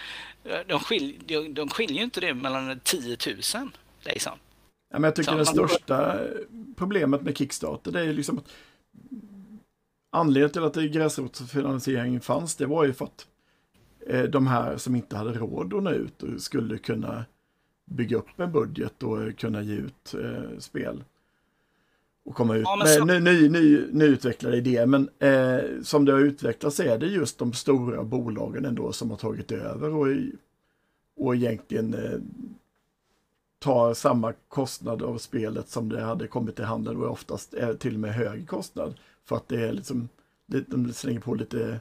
Eh, 0.44 0.58
De, 0.68 0.80
skil, 0.80 1.20
de, 1.26 1.54
de 1.54 1.68
skiljer 1.68 2.02
inte 2.02 2.20
det 2.20 2.34
mellan 2.34 2.80
10 2.84 3.16
000. 3.26 3.36
Liksom. 4.04 4.32
Ja, 4.92 4.98
men 4.98 5.04
jag 5.04 5.16
tycker 5.16 5.30
Så 5.44 5.52
det 5.52 5.60
man- 5.60 5.68
största 5.68 6.18
problemet 6.76 7.22
med 7.22 7.36
Kickstarter 7.38 7.90
det 7.92 8.00
är 8.00 8.12
liksom 8.12 8.38
att 8.38 8.44
anledningen 10.12 10.50
till 10.52 10.62
att 10.64 10.74
det 10.74 10.88
gräsrotsfinansiering 10.88 12.20
fanns 12.20 12.56
det 12.56 12.66
var 12.66 12.84
ju 12.84 12.92
för 12.92 13.04
att 13.04 13.26
eh, 14.06 14.22
de 14.22 14.46
här 14.46 14.76
som 14.76 14.96
inte 14.96 15.16
hade 15.16 15.32
råd 15.32 15.74
att 15.74 15.82
nå 15.82 15.90
ut 15.90 16.22
och 16.22 16.40
skulle 16.42 16.78
kunna 16.78 17.24
bygga 17.86 18.16
upp 18.16 18.40
en 18.40 18.52
budget 18.52 19.02
och 19.02 19.38
kunna 19.38 19.62
ge 19.62 19.74
ut 19.74 20.14
eh, 20.14 20.58
spel. 20.58 21.04
Och 22.24 22.34
komma 22.34 22.56
ut 22.56 22.62
Ja, 22.64 22.76
med 22.76 22.88
så- 22.88 23.04
ny, 23.04 23.20
ny, 23.20 23.48
ny, 23.48 23.86
nyutvecklade 23.92 24.56
idéer. 24.56 24.86
Men 24.86 25.08
eh, 25.18 25.82
som 25.82 26.04
det 26.04 26.12
har 26.12 26.20
utvecklats 26.20 26.80
är 26.80 26.98
det 26.98 27.06
just 27.06 27.38
de 27.38 27.52
stora 27.52 28.04
bolagen 28.04 28.64
ändå 28.64 28.92
som 28.92 29.10
har 29.10 29.16
tagit 29.16 29.52
över 29.52 29.94
och, 29.94 30.06
och 31.16 31.34
egentligen 31.36 31.94
eh, 31.94 32.18
tar 33.58 33.94
samma 33.94 34.32
kostnad 34.48 35.02
av 35.02 35.18
spelet 35.18 35.68
som 35.68 35.88
det 35.88 36.00
hade 36.00 36.26
kommit 36.28 36.56
till 36.56 36.64
handeln 36.64 37.02
och 37.02 37.10
oftast 37.10 37.54
är 37.54 37.74
till 37.74 37.94
och 37.94 38.00
med 38.00 38.14
hög 38.14 38.48
kostnad. 38.48 38.94
För 39.24 39.36
att 39.36 39.48
det 39.48 39.68
är 39.68 39.72
liksom, 39.72 40.08
de 40.46 40.92
slänger 40.92 41.20
på 41.20 41.34
lite 41.34 41.80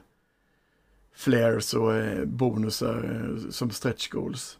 flares 1.12 1.74
och 1.74 1.94
eh, 1.94 2.24
bonusar 2.24 3.30
eh, 3.44 3.50
som 3.50 3.70
stretch 3.70 4.08
goals. 4.08 4.58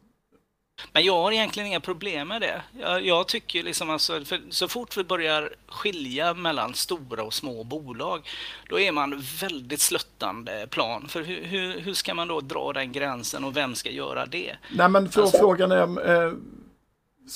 Men 0.92 1.04
jag 1.04 1.22
har 1.22 1.32
egentligen 1.32 1.66
inga 1.66 1.80
problem 1.80 2.28
med 2.28 2.40
det. 2.40 2.62
Jag, 2.80 3.06
jag 3.06 3.28
tycker 3.28 3.62
liksom 3.62 3.90
alltså, 3.90 4.20
så 4.50 4.68
fort 4.68 4.96
vi 4.96 5.04
börjar 5.04 5.54
skilja 5.68 6.34
mellan 6.34 6.74
stora 6.74 7.22
och 7.22 7.34
små 7.34 7.64
bolag, 7.64 8.28
då 8.68 8.80
är 8.80 8.92
man 8.92 9.22
väldigt 9.40 9.80
sluttande 9.80 10.66
plan. 10.70 11.08
För 11.08 11.22
hur, 11.22 11.44
hur, 11.44 11.80
hur 11.80 11.94
ska 11.94 12.14
man 12.14 12.28
då 12.28 12.40
dra 12.40 12.72
den 12.72 12.92
gränsen 12.92 13.44
och 13.44 13.56
vem 13.56 13.74
ska 13.74 13.90
göra 13.90 14.26
det? 14.26 14.56
Nej 14.74 14.88
men 14.88 15.08
för, 15.08 15.22
Alltså- 15.22 15.38
frågan 15.38 15.72
är, 15.72 16.10
eh, 16.26 16.32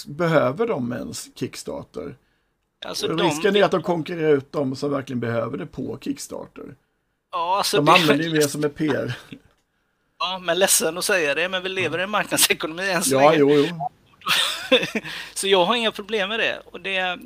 behöver 0.06 0.66
de 0.66 0.92
ens 0.92 1.28
Kickstarter? 1.36 2.16
Alltså, 2.86 3.16
Risken 3.16 3.56
är 3.56 3.64
att 3.64 3.70
de 3.70 3.82
konkurrerar 3.82 4.32
ut 4.36 4.52
de 4.52 4.76
som 4.76 4.90
verkligen 4.90 5.20
behöver 5.20 5.58
det 5.58 5.66
på 5.66 5.98
Kickstarter. 6.00 6.74
ja, 7.32 7.56
alltså, 7.58 7.76
De 7.76 7.84
det- 7.86 7.92
använder 7.92 8.24
ju 8.24 8.30
mer 8.32 8.40
som 8.40 8.64
ett 8.64 8.74
PR. 8.76 9.18
Ja, 10.20 10.38
men 10.38 10.58
ledsen 10.58 10.98
att 10.98 11.04
säga 11.04 11.34
det, 11.34 11.48
men 11.48 11.62
vi 11.62 11.68
lever 11.68 11.98
i 11.98 12.02
en 12.02 12.10
marknadsekonomi 12.10 12.90
än 12.90 13.02
så 13.02 13.14
Ja, 13.14 13.30
länge. 13.30 13.38
jo, 13.38 13.66
jo. 13.68 13.90
så 15.34 15.48
jag 15.48 15.64
har 15.64 15.74
inga 15.74 15.92
problem 15.92 16.28
med 16.28 16.40
det. 16.40 16.62
Och, 16.72 16.80
det, 16.80 17.18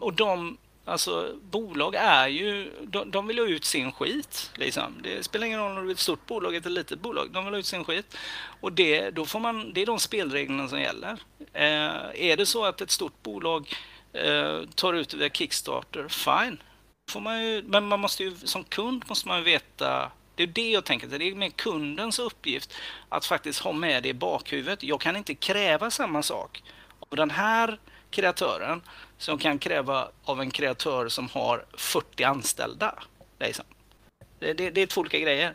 och 0.00 0.12
de, 0.12 0.58
Alltså 0.88 1.34
bolag 1.42 1.94
är 1.94 2.28
ju, 2.28 2.72
de, 2.82 3.10
de 3.10 3.26
vill 3.26 3.38
ha 3.38 3.46
ut 3.46 3.64
sin 3.64 3.92
skit. 3.92 4.50
Liksom. 4.54 4.94
Det 5.02 5.24
spelar 5.24 5.46
ingen 5.46 5.60
roll 5.60 5.78
om 5.78 5.84
det 5.86 5.90
är 5.90 5.94
ett 5.94 5.98
stort 5.98 6.26
bolag 6.26 6.54
eller 6.54 6.66
ett 6.66 6.72
litet 6.72 7.00
bolag, 7.00 7.30
de 7.30 7.44
vill 7.44 7.54
ha 7.54 7.58
ut 7.58 7.66
sin 7.66 7.84
skit. 7.84 8.16
Och 8.60 8.72
det, 8.72 9.10
då 9.10 9.26
får 9.26 9.40
man, 9.40 9.72
det 9.72 9.82
är 9.82 9.86
de 9.86 9.98
spelreglerna 9.98 10.68
som 10.68 10.80
gäller. 10.80 11.18
Eh, 11.52 12.30
är 12.30 12.36
det 12.36 12.46
så 12.46 12.64
att 12.64 12.80
ett 12.80 12.90
stort 12.90 13.22
bolag 13.22 13.74
eh, 14.12 14.60
tar 14.74 14.94
ut 14.94 15.08
det 15.08 15.16
via 15.16 15.28
Kickstarter, 15.30 16.08
fine. 16.08 16.62
Får 17.10 17.20
man 17.20 17.44
ju, 17.44 17.62
men 17.66 17.88
man 17.88 18.00
måste 18.00 18.24
ju, 18.24 18.36
som 18.36 18.64
kund 18.64 19.04
måste 19.08 19.28
man 19.28 19.38
ju 19.38 19.44
veta 19.44 20.10
det 20.38 20.44
är 20.44 20.46
det 20.46 20.70
jag 20.70 20.84
tänker, 20.84 21.06
det 21.06 21.24
är 21.24 21.34
med 21.34 21.56
kundens 21.56 22.18
uppgift 22.18 22.74
att 23.08 23.26
faktiskt 23.26 23.60
ha 23.60 23.72
med 23.72 24.02
det 24.02 24.08
i 24.08 24.14
bakhuvudet. 24.14 24.82
Jag 24.82 25.00
kan 25.00 25.16
inte 25.16 25.34
kräva 25.34 25.90
samma 25.90 26.22
sak 26.22 26.62
av 27.00 27.16
den 27.16 27.30
här 27.30 27.78
kreatören 28.10 28.82
som 29.18 29.38
kan 29.38 29.58
kräva 29.58 30.08
av 30.24 30.40
en 30.40 30.50
kreatör 30.50 31.08
som 31.08 31.28
har 31.28 31.64
40 31.76 32.24
anställda. 32.24 32.94
Liksom. 33.38 33.64
Det, 34.38 34.52
det, 34.52 34.70
det 34.70 34.80
är 34.80 34.86
två 34.86 35.00
olika 35.00 35.18
grejer. 35.18 35.54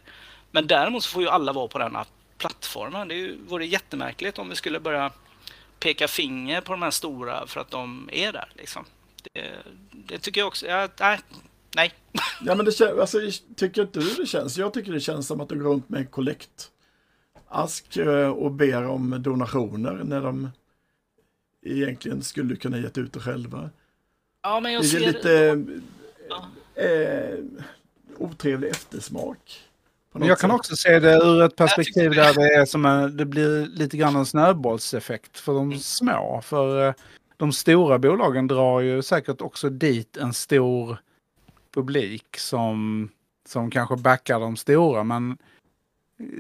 Men 0.51 0.67
däremot 0.67 1.03
så 1.03 1.09
får 1.09 1.21
ju 1.21 1.29
alla 1.29 1.53
vara 1.53 1.67
på 1.67 1.79
den 1.79 1.95
här 1.95 2.05
plattformen. 2.37 3.07
Det 3.07 3.35
vore 3.47 3.65
jättemärkligt 3.65 4.39
om 4.39 4.49
vi 4.49 4.55
skulle 4.55 4.79
börja 4.79 5.11
peka 5.79 6.07
finger 6.07 6.61
på 6.61 6.73
de 6.73 6.81
här 6.81 6.91
stora 6.91 7.47
för 7.47 7.61
att 7.61 7.71
de 7.71 8.09
är 8.11 8.31
där. 8.31 8.51
Liksom. 8.55 8.85
Det, 9.33 9.53
det 9.91 10.19
tycker 10.19 10.41
jag 10.41 10.47
också. 10.47 10.67
Ja, 10.67 10.87
nej, 10.99 11.19
nej. 11.75 11.93
Ja, 12.45 12.55
men 12.55 12.65
det 12.65 12.71
känns, 12.71 12.99
alltså, 12.99 13.17
tycker 13.55 13.81
inte 13.81 13.99
du 13.99 14.13
det 14.13 14.25
känns? 14.25 14.57
Jag 14.57 14.73
tycker 14.73 14.91
det 14.91 14.99
känns 14.99 15.27
som 15.27 15.41
att 15.41 15.49
de 15.49 15.59
går 15.59 15.69
runt 15.69 15.89
med 15.89 15.99
en 15.99 16.07
kollektask 16.07 17.97
eh, 17.97 18.29
och 18.29 18.51
ber 18.51 18.85
om 18.85 19.23
donationer 19.23 20.01
när 20.03 20.21
de 20.21 20.49
egentligen 21.65 22.23
skulle 22.23 22.55
kunna 22.55 22.77
gett 22.77 22.97
ut 22.97 23.13
det 23.13 23.19
själva. 23.19 23.69
Ja, 24.43 24.59
men 24.59 24.73
jag 24.73 24.83
det 24.83 24.87
är 24.87 24.89
ser... 24.89 24.99
lite 24.99 25.65
ja. 26.29 26.47
eh, 26.83 27.37
otrevlig 28.17 28.69
eftersmak. 28.69 29.63
Men 30.11 30.27
jag 30.27 30.39
kan 30.39 30.49
sätt. 30.49 30.59
också 30.59 30.75
se 30.75 30.99
det 30.99 31.13
ur 31.13 31.41
ett 31.41 31.55
perspektiv 31.55 32.11
där 32.11 32.33
det, 32.33 32.53
är 32.53 32.65
som 32.65 32.85
en, 32.85 33.17
det 33.17 33.25
blir 33.25 33.65
lite 33.65 33.97
grann 33.97 34.15
en 34.15 34.25
snöbollseffekt 34.25 35.39
för 35.39 35.53
de 35.53 35.67
mm. 35.67 35.79
små. 35.79 36.41
För 36.43 36.87
eh, 36.87 36.93
de 37.37 37.51
stora 37.51 37.99
bolagen 37.99 38.47
drar 38.47 38.79
ju 38.79 39.01
säkert 39.01 39.41
också 39.41 39.69
dit 39.69 40.17
en 40.17 40.33
stor 40.33 40.97
publik 41.73 42.37
som, 42.37 43.09
som 43.45 43.71
kanske 43.71 43.95
backar 43.95 44.39
de 44.39 44.55
stora. 44.55 45.03
Men 45.03 45.37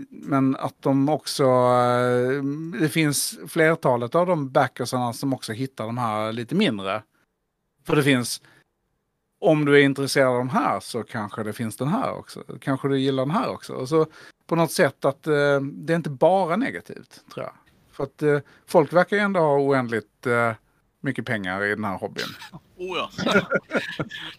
men 0.09 0.55
att 0.55 0.75
de 0.79 1.09
också, 1.09 1.43
eh, 1.43 2.43
det 2.79 2.89
finns 2.89 3.39
flertalet 3.47 4.15
av 4.15 4.27
de 4.27 4.49
backersarna 4.49 5.13
som 5.13 5.33
också 5.33 5.53
hittar 5.53 5.85
de 5.85 5.97
här 5.97 6.31
lite 6.31 6.55
mindre. 6.55 7.03
För 7.83 7.95
det 7.95 8.03
finns, 8.03 8.41
om 9.39 9.65
du 9.65 9.75
är 9.75 9.83
intresserad 9.83 10.27
av 10.27 10.37
de 10.37 10.49
här 10.49 10.79
så 10.79 11.03
kanske 11.03 11.43
det 11.43 11.53
finns 11.53 11.77
den 11.77 11.87
här 11.87 12.13
också. 12.13 12.43
Kanske 12.59 12.87
du 12.87 12.99
gillar 12.99 13.25
den 13.25 13.35
här 13.35 13.49
också. 13.49 13.73
Och 13.73 13.89
så 13.89 14.05
på 14.47 14.55
något 14.55 14.71
sätt 14.71 15.05
att 15.05 15.27
eh, 15.27 15.61
det 15.61 15.93
är 15.93 15.97
inte 15.97 16.09
bara 16.09 16.55
negativt 16.55 17.23
tror 17.33 17.45
jag. 17.45 17.53
För 17.91 18.03
att 18.03 18.21
eh, 18.21 18.39
folk 18.65 18.93
verkar 18.93 19.17
ju 19.17 19.23
ändå 19.23 19.39
ha 19.39 19.59
oändligt 19.59 20.27
mycket 21.03 21.25
pengar 21.25 21.63
i 21.63 21.69
den 21.69 21.83
här 21.83 21.97
hobbyn. 21.97 22.27
Oh 22.77 22.97
ja. 22.97 23.09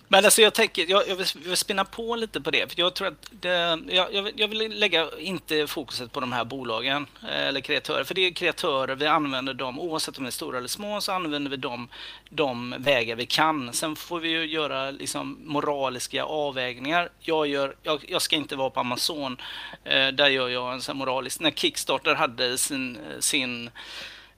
Men 0.09 0.25
alltså 0.25 0.43
jag 0.43 0.55
tänker, 0.55 0.91
jag, 0.91 1.09
jag, 1.09 1.17
vill, 1.17 1.27
jag, 1.35 1.49
vill, 1.49 1.57
spinna 1.57 1.85
på 1.85 2.17
lite 2.17 2.41
på 2.41 2.51
det. 2.51 2.73
För 2.73 2.81
jag 2.81 2.95
tror 2.95 3.09
att 3.09 3.31
det, 3.31 3.79
jag, 3.89 4.15
jag, 4.15 4.23
vill, 4.23 4.33
jag 4.37 4.49
vill 4.49 4.81
lägga 4.81 5.09
inte 5.19 5.67
fokuset 5.67 6.13
på 6.13 6.21
de 6.21 6.33
här 6.33 6.45
bolagen 6.45 7.07
eh, 7.23 7.47
eller 7.49 7.61
kreatörer. 7.61 8.05
För 8.05 8.15
det 8.15 8.21
är 8.21 8.31
kreatörer, 8.31 8.95
vi 8.95 9.07
använder 9.07 9.55
dem 9.55 9.81
oavsett 9.81 10.19
om 10.19 10.25
de 10.25 10.27
är 10.27 10.31
stora 10.33 10.59
eller 10.59 10.69
små 10.69 11.01
så 11.01 11.13
använder 11.13 11.51
vi 11.51 11.57
dem 11.57 11.89
de 12.31 12.75
vägar 12.79 13.17
vi 13.17 13.27
kan. 13.27 13.73
Sen 13.73 13.97
får 13.97 14.21
vi 14.21 14.29
ju 14.29 14.47
göra 14.47 14.91
liksom 14.91 15.39
moraliska 15.45 16.25
avvägningar. 16.25 17.09
Jag, 17.21 17.47
gör, 17.47 17.77
jag, 17.83 18.05
jag 18.09 18.23
ska 18.23 18.37
inte 18.37 18.57
vara 18.57 18.71
på 18.71 18.81
Amazon. 18.81 19.37
Eh, 19.85 20.09
där 20.09 20.29
gör 20.29 20.49
jag 20.49 20.73
en 20.73 20.81
sån 20.83 20.97
moralisk. 20.97 21.41
När 21.41 21.51
Kickstarter 21.51 22.15
hade 22.15 22.59
sin, 22.59 22.97
eh, 22.97 23.21
sin 23.21 23.71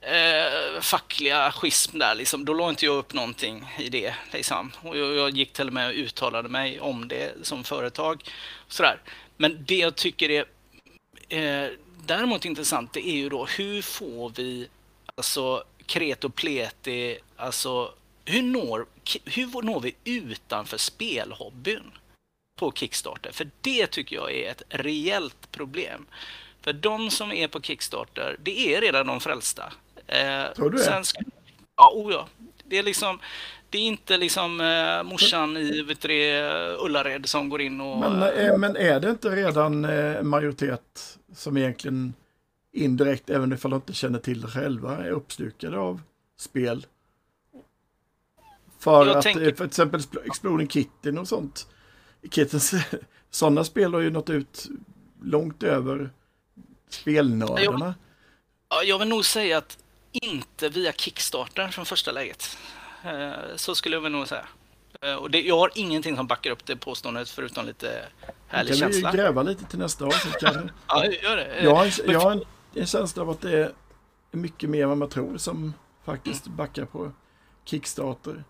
eh, 0.07 0.81
fackliga 0.81 1.51
schism 1.51 1.99
där 1.99 2.15
liksom, 2.15 2.45
då 2.45 2.53
la 2.53 2.69
inte 2.69 2.85
jag 2.85 2.97
upp 2.97 3.13
någonting 3.13 3.65
i 3.77 3.89
det. 3.89 4.15
Liksom. 4.31 4.71
Och 4.81 4.97
jag, 4.97 5.15
jag, 5.15 5.29
gick 5.29 5.53
till 5.53 5.67
och 5.67 5.73
med 5.73 5.87
och 5.87 5.95
uttalade 5.95 6.49
mig 6.49 6.79
om 6.79 7.07
det 7.07 7.33
som 7.41 7.63
företag. 7.63 8.23
Sådär. 8.67 8.99
Men 9.37 9.65
det 9.67 9.77
jag 9.77 9.95
tycker 9.95 10.29
är 10.29 10.45
eh, 11.29 11.71
däremot 12.05 12.45
intressant, 12.45 12.93
det 12.93 13.07
är 13.07 13.15
ju 13.15 13.29
då 13.29 13.45
hur 13.45 13.81
får 13.81 14.29
vi 14.35 14.67
alltså 15.15 15.63
och 16.23 16.35
Pleti, 16.35 17.17
alltså 17.37 17.93
hur 18.25 18.41
når, 18.41 18.85
hur 19.25 19.61
når 19.61 19.79
vi 19.79 19.95
utanför 20.03 20.77
spelhobbyn 20.77 21.91
på 22.59 22.71
Kickstarter? 22.71 23.31
För 23.31 23.49
det 23.61 23.87
tycker 23.87 24.15
jag 24.15 24.33
är 24.33 24.51
ett 24.51 24.63
reellt 24.69 25.51
problem. 25.51 26.05
För 26.61 26.73
de 26.73 27.11
som 27.11 27.31
är 27.31 27.47
på 27.47 27.61
Kickstarter, 27.61 28.37
det 28.43 28.75
är 28.75 28.81
redan 28.81 29.07
de 29.07 29.19
frälsta. 29.19 29.73
Eh, 30.07 30.53
Tror 30.55 30.69
du 30.69 30.77
det? 30.77 31.03
Ska, 31.03 31.19
ja, 31.75 31.91
oh 31.95 32.13
ja. 32.13 32.27
Det 32.63 32.77
är 32.77 32.83
liksom 32.83 33.19
det 33.69 33.77
är 33.77 33.81
inte 33.81 34.17
liksom 34.17 34.61
eh, 34.61 35.03
morsan 35.03 35.57
i 35.57 35.81
vet 35.81 36.01
du, 36.01 36.41
Ullared 36.79 37.29
som 37.29 37.49
går 37.49 37.61
in 37.61 37.81
och... 37.81 37.99
Men, 37.99 38.23
eh, 38.23 38.57
men 38.57 38.75
är 38.75 38.99
det 38.99 39.09
inte 39.09 39.29
redan 39.29 39.85
eh, 39.85 40.21
majoritet 40.21 41.17
som 41.33 41.57
egentligen 41.57 42.13
indirekt, 42.73 43.29
även 43.29 43.53
ifall 43.53 43.71
de 43.71 43.75
inte 43.75 43.93
känner 43.93 44.19
till 44.19 44.41
det 44.41 44.47
själva, 44.47 44.97
är 44.97 45.11
uppslukade 45.11 45.77
av 45.77 46.01
spel? 46.37 46.85
För 48.79 49.05
Jag 49.05 49.17
att, 49.17 49.23
tänker... 49.23 49.53
för 49.53 49.65
exempel 49.65 50.01
Exploding 50.25 50.67
Kitten 50.67 51.17
och 51.17 51.27
sånt. 51.27 51.67
Kittens, 52.31 52.73
sådana 53.29 53.63
spel 53.63 53.93
har 53.93 54.01
ju 54.01 54.09
nått 54.09 54.29
ut 54.29 54.67
långt 55.21 55.63
över 55.63 56.09
spelnördarna. 56.89 57.95
Jag, 58.69 58.85
jag 58.85 58.99
vill 58.99 59.07
nog 59.07 59.25
säga 59.25 59.57
att 59.57 59.77
inte 60.21 60.69
via 60.69 60.91
Kickstarter 60.91 61.67
från 61.67 61.85
första 61.85 62.11
läget. 62.11 62.57
Eh, 63.03 63.31
så 63.55 63.75
skulle 63.75 63.95
jag 63.95 64.01
väl 64.01 64.11
nog 64.11 64.27
säga. 64.27 64.45
Eh, 65.01 65.15
och 65.15 65.31
det, 65.31 65.41
jag 65.41 65.57
har 65.57 65.71
ingenting 65.75 66.15
som 66.15 66.27
backar 66.27 66.51
upp 66.51 66.65
det 66.65 66.75
påståendet 66.75 67.29
förutom 67.29 67.65
lite 67.65 68.05
härlig 68.47 68.73
kan 68.73 68.79
känsla. 68.79 69.01
Kan 69.01 69.17
vi 69.17 69.23
gräva 69.23 69.43
lite 69.43 69.65
till 69.65 69.79
nästa 69.79 70.05
avsnitt 70.05 70.35
kanske? 70.39 70.61
ja, 70.87 71.05
gör 71.05 71.35
det. 71.35 71.63
Jag 71.63 71.75
har, 71.75 72.11
jag 72.11 72.19
har 72.19 72.31
en, 72.31 72.43
en 72.73 72.85
känsla 72.85 73.21
av 73.21 73.29
att 73.29 73.41
det 73.41 73.59
är 73.59 73.71
mycket 74.31 74.69
mer 74.69 74.83
än 74.83 74.89
vad 74.89 74.97
man 74.97 75.09
tror 75.09 75.37
som 75.37 75.73
faktiskt 76.05 76.47
backar 76.47 76.85
på 76.85 77.11
Kickstarter. 77.65 78.43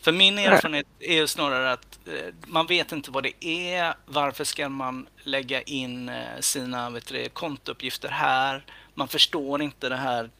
För 0.00 0.12
min 0.12 0.38
erfarenhet 0.38 0.86
är 0.98 1.14
ju 1.14 1.26
snarare 1.26 1.72
att 1.72 1.98
eh, 2.06 2.34
man 2.46 2.66
vet 2.66 2.92
inte 2.92 3.10
vad 3.10 3.22
det 3.22 3.46
är. 3.46 3.94
Varför 4.06 4.44
ska 4.44 4.68
man 4.68 5.08
lägga 5.22 5.62
in 5.62 6.10
sina 6.40 6.90
vet 6.90 7.06
du, 7.06 7.28
kontouppgifter 7.28 8.08
här? 8.08 8.64
Man 8.94 9.08
förstår 9.08 9.62
inte 9.62 9.88
det 9.88 9.96
här 9.96 10.30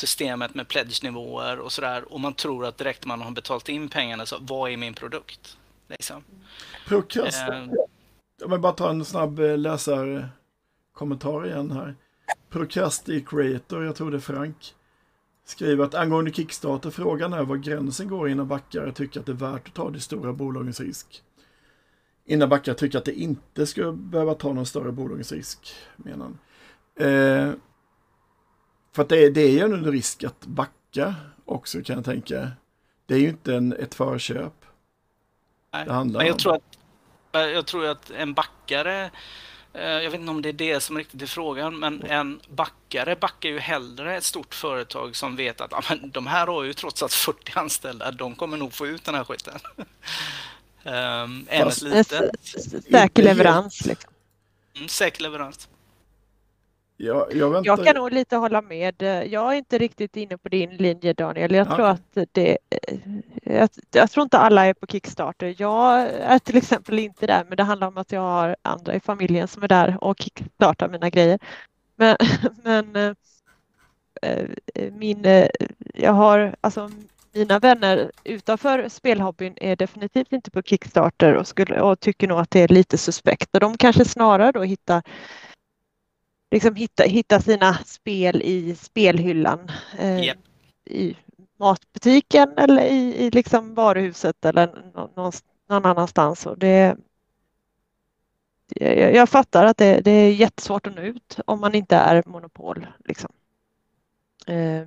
systemet 0.00 0.54
med 0.54 0.68
pledge-nivåer 0.68 1.58
och 1.58 1.72
sådär 1.72 2.12
och 2.12 2.20
man 2.20 2.34
tror 2.34 2.66
att 2.66 2.78
direkt 2.78 3.06
man 3.06 3.20
har 3.20 3.30
betalt 3.30 3.68
in 3.68 3.88
pengarna 3.88 4.26
så 4.26 4.36
vad 4.40 4.70
är 4.70 4.76
min 4.76 4.94
produkt? 4.94 5.58
Liksom. 5.88 6.24
Prokrast. 6.86 7.48
Eh, 7.48 7.66
jag 8.40 8.48
vill 8.48 8.60
bara 8.60 8.72
ta 8.72 8.90
en 8.90 9.04
snabb 9.04 9.38
eh, 9.38 9.58
läsarkommentar 9.58 11.46
igen 11.46 11.70
här. 11.70 11.96
Procrastinator, 12.50 13.84
jag 13.84 13.96
tror 13.96 14.10
det 14.10 14.16
är 14.16 14.20
Frank, 14.20 14.74
skriver 15.44 15.84
att 15.84 15.94
angående 15.94 16.32
Kickstarter, 16.32 16.90
frågan 16.90 17.32
är 17.32 17.42
var 17.42 17.56
gränsen 17.56 18.08
går 18.08 18.28
innan 18.28 18.48
backare 18.48 18.92
tycker 18.92 19.20
att 19.20 19.26
det 19.26 19.32
är 19.32 19.36
värt 19.36 19.68
att 19.68 19.74
ta 19.74 19.90
de 19.90 20.00
stora 20.00 20.32
bolagens 20.32 20.80
risk. 20.80 21.22
Innan 22.24 22.48
backare 22.48 22.74
tycker 22.74 22.98
att 22.98 23.04
det 23.04 23.20
inte 23.20 23.66
skulle 23.66 23.92
behöva 23.92 24.34
ta 24.34 24.52
någon 24.52 24.66
större 24.66 24.92
bolagens 24.92 25.32
risk, 25.32 25.74
menar 25.96 26.24
han. 26.24 26.38
Eh, 27.08 27.54
för 28.92 29.02
att 29.02 29.08
det, 29.08 29.30
det 29.30 29.40
är 29.40 29.50
ju 29.50 29.60
en 29.60 29.92
risk 29.92 30.24
att 30.24 30.46
backa 30.46 31.14
också 31.44 31.82
kan 31.82 31.96
jag 31.96 32.04
tänka. 32.04 32.50
Det 33.06 33.14
är 33.14 33.18
ju 33.18 33.28
inte 33.28 33.54
en, 33.54 33.72
ett 33.72 33.94
förköp. 33.94 34.52
Nej, 35.72 35.84
det 35.86 35.92
handlar 35.92 36.20
men 36.20 36.26
jag 36.26 36.34
om. 36.34 36.38
Tror 36.38 36.54
att, 36.54 36.62
jag 37.32 37.66
tror 37.66 37.86
att 37.86 38.10
en 38.10 38.34
backare, 38.34 39.10
eh, 39.72 39.82
jag 39.82 40.10
vet 40.10 40.20
inte 40.20 40.30
om 40.30 40.42
det 40.42 40.48
är 40.48 40.52
det 40.52 40.80
som 40.80 40.98
riktigt 40.98 41.22
är 41.22 41.26
frågan, 41.26 41.78
men 41.78 42.02
en 42.02 42.40
backare 42.48 43.16
backar 43.16 43.48
ju 43.48 43.58
hellre 43.58 44.16
ett 44.16 44.24
stort 44.24 44.54
företag 44.54 45.16
som 45.16 45.36
vet 45.36 45.60
att 45.60 45.72
ja, 45.72 45.82
men 45.88 46.10
de 46.10 46.26
här 46.26 46.46
har 46.46 46.62
ju 46.62 46.72
trots 46.72 47.02
allt 47.02 47.12
40 47.12 47.52
anställda, 47.54 48.10
de 48.10 48.34
kommer 48.34 48.56
nog 48.56 48.72
få 48.72 48.86
ut 48.86 49.04
den 49.04 49.14
här 49.14 49.24
skiten. 49.24 49.58
um, 49.76 49.86
än 51.48 51.68
ett 51.68 51.82
litet. 51.82 52.30
Säker 52.90 53.22
leverans. 53.22 53.86
Liksom. 53.86 54.12
Mm, 54.76 54.88
säker 54.88 55.22
leverans. 55.22 55.68
Jag, 56.96 57.34
jag, 57.34 57.66
jag, 57.66 57.84
kan 57.84 57.96
nog 57.96 58.12
lite 58.12 58.36
hålla 58.36 58.62
med. 58.62 59.02
Jag 59.30 59.52
är 59.52 59.56
inte 59.56 59.78
riktigt 59.78 60.16
inne 60.16 60.38
på 60.38 60.48
din 60.48 60.70
linje 60.70 61.12
Daniel. 61.12 61.54
Jag 61.54 61.70
tror 61.70 61.86
att 61.86 62.18
det... 62.32 62.58
Jag, 63.42 63.68
jag, 63.92 64.10
tror 64.10 64.22
inte 64.22 64.38
alla 64.38 64.66
är 64.66 64.74
på 64.74 64.86
Kickstarter. 64.86 65.54
Jag 65.58 66.00
är 66.02 66.38
till 66.38 66.56
exempel 66.56 66.98
inte 66.98 67.26
där, 67.26 67.44
men 67.48 67.56
det 67.56 67.62
handlar 67.62 67.86
om 67.86 67.96
att 67.96 68.12
jag 68.12 68.20
har 68.20 68.56
andra 68.62 68.94
i 68.94 69.00
familjen 69.00 69.48
som 69.48 69.62
är 69.62 69.68
där 69.68 69.96
och 70.00 70.20
kickstartar 70.20 70.88
mina 70.88 71.10
grejer. 71.10 71.38
Men, 71.96 72.16
men 72.62 72.96
äh, 74.22 74.46
min... 74.92 75.46
Jag 75.94 76.12
har 76.12 76.56
alltså 76.60 76.90
mina 77.34 77.58
vänner 77.58 78.10
utanför 78.24 78.88
spelhobbyn 78.88 79.54
är 79.56 79.76
definitivt 79.76 80.32
inte 80.32 80.50
på 80.50 80.62
Kickstarter 80.62 81.34
och, 81.34 81.46
skulle, 81.46 81.80
och 81.80 82.00
tycker 82.00 82.28
nog 82.28 82.38
att 82.38 82.50
det 82.50 82.60
är 82.60 82.68
lite 82.68 82.98
suspekt. 82.98 83.48
Och 83.52 83.60
de 83.60 83.76
kanske 83.76 84.04
snarare 84.04 84.52
då 84.52 84.62
hittar 84.62 85.02
liksom 86.52 86.74
hitta, 86.74 87.02
hitta 87.02 87.40
sina 87.40 87.74
spel 87.74 88.42
i 88.42 88.74
spelhyllan. 88.74 89.70
Eh, 89.98 90.24
Japp. 90.24 90.38
I 90.84 91.16
matbutiken 91.56 92.58
eller 92.58 92.82
i, 92.82 93.14
i 93.16 93.30
liksom 93.30 93.74
varuhuset 93.74 94.44
eller 94.44 94.92
någon, 94.94 95.32
någon 95.68 95.86
annanstans. 95.86 96.46
Och 96.46 96.58
det, 96.58 96.96
jag, 98.68 99.14
jag 99.14 99.28
fattar 99.28 99.64
att 99.64 99.76
det, 99.76 100.00
det, 100.00 100.10
är 100.10 100.32
jättesvårt 100.32 100.86
att 100.86 100.94
nå 100.94 101.02
ut 101.02 101.38
om 101.46 101.60
man 101.60 101.74
inte 101.74 101.96
är 101.96 102.22
monopol. 102.26 102.86
Liksom. 103.04 103.32
Eh, 104.46 104.82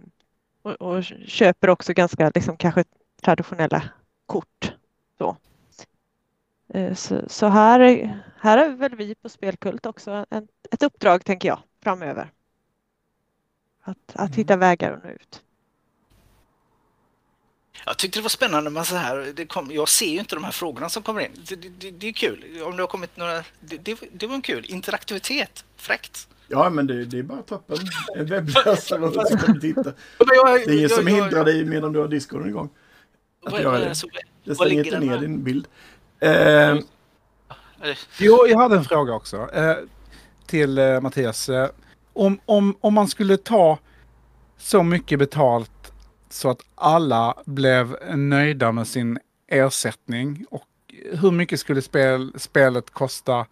och, 0.61 0.71
och, 0.71 1.03
köper 1.27 1.69
också 1.69 1.93
ganska 1.93 2.31
liksom, 2.35 2.57
kanske 2.57 2.83
traditionella 3.21 3.83
kort. 4.25 4.73
Så, 5.17 5.37
så, 6.95 7.21
så, 7.27 7.47
här, 7.47 7.79
här 8.39 8.57
är 8.57 8.69
väl 8.69 8.95
vi 8.95 9.15
på 9.15 9.29
Spelkult 9.29 9.85
också 9.85 10.25
en, 10.29 10.47
ett 10.71 10.83
uppdrag 10.83 11.25
tänker 11.25 11.47
jag 11.47 11.59
framöver. 11.83 12.31
Att, 13.81 13.97
att 14.13 14.19
mm. 14.19 14.33
hitta 14.33 14.55
vägar 14.57 14.91
att 14.91 15.03
nå 15.03 15.09
ut. 15.09 15.41
Jag 17.85 17.97
tyckte 17.97 18.19
det 18.19 18.23
var 18.23 18.29
spännande 18.29 18.69
med 18.69 18.87
så 18.87 18.95
här, 18.95 19.33
det 19.35 19.45
kom, 19.45 19.71
jag 19.71 19.89
ser 19.89 20.09
ju 20.09 20.19
inte 20.19 20.35
de 20.35 20.43
här 20.43 20.51
frågorna 20.51 20.89
som 20.89 21.03
kommer 21.03 21.21
in. 21.21 21.31
Det, 21.49 21.55
det, 21.55 21.91
det 21.91 22.07
är 22.07 22.13
kul. 22.13 22.61
Om 22.63 22.77
det 22.77 22.83
har 22.83 22.87
kommit 22.87 23.17
några, 23.17 23.43
det, 23.59 23.97
det, 24.11 24.27
var 24.27 24.35
en 24.35 24.41
kul 24.41 24.65
interaktivitet. 24.67 25.65
Fräckt. 25.75 26.27
Ja, 26.47 26.69
men 26.69 26.87
det, 26.87 27.05
det 27.05 27.19
är 27.19 27.23
bara 27.23 27.41
tappa 27.41 27.73
en 28.15 28.25
webbläsare 28.25 29.01
och 29.01 29.13
så 29.13 29.37
kan 29.37 29.59
titta. 29.59 29.83
Det 29.83 29.91
är 30.19 30.77
ingen 30.77 30.89
som 30.89 31.07
hindrar 31.07 31.45
dig 31.45 31.65
medan 31.65 31.93
du 31.93 31.99
har 31.99 32.07
discorden 32.07 32.49
igång. 32.49 32.69
Att 33.45 33.51
vad, 33.51 33.61
göra 33.61 33.79
det. 33.79 33.95
Det 34.43 34.55
stänger 34.55 34.83
inte 34.85 34.99
ner 34.99 35.17
din 35.17 35.43
bild. 35.43 35.67
Eh, 36.19 36.77
jo, 38.17 38.47
jag 38.47 38.57
hade 38.57 38.75
en 38.75 38.83
fråga 38.83 39.13
också 39.13 39.49
eh, 39.53 39.75
till 40.45 40.77
eh, 40.77 41.01
Mattias. 41.01 41.49
Eh, 41.49 41.69
om, 42.13 42.39
om, 42.45 42.77
om 42.81 42.93
man 42.93 43.07
skulle 43.07 43.37
ta 43.37 43.79
så 44.57 44.83
mycket 44.83 45.19
betalt 45.19 45.93
så 46.29 46.49
att 46.49 46.61
alla 46.75 47.35
blev 47.45 48.15
nöjda 48.15 48.71
med 48.71 48.87
sin 48.87 49.19
ersättning. 49.47 50.45
Och 50.49 50.67
hur 51.11 51.31
mycket 51.31 51.59
skulle 51.59 51.81
spel, 51.81 52.33
spelet 52.37 52.89
kosta 52.89 53.45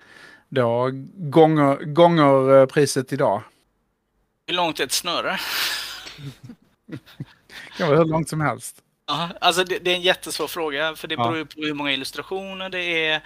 då 0.49 0.89
gånger, 1.16 1.86
gånger 1.86 2.59
eh, 2.59 2.66
priset 2.66 3.14
idag? 3.14 3.43
Hur 4.47 4.55
långt 4.55 4.80
är 4.80 4.84
ett 4.84 4.91
snöre? 4.91 5.38
det 6.86 7.78
kan 7.78 7.88
vara 7.88 7.97
hur 7.97 8.05
långt 8.05 8.30
som 8.30 8.41
helst. 8.41 8.82
Ja, 9.08 9.30
alltså 9.41 9.64
det, 9.64 9.80
det, 9.80 9.91
är 9.91 9.95
en 9.95 10.01
jättesvår 10.01 10.47
fråga 10.47 10.95
för 10.95 11.08
det 11.08 11.18
beror 11.18 11.38
ju 11.38 11.45
på 11.45 11.62
hur 11.62 11.74
många 11.74 11.91
illustrationer 11.91 12.70
det 12.70 13.08
är. 13.08 13.24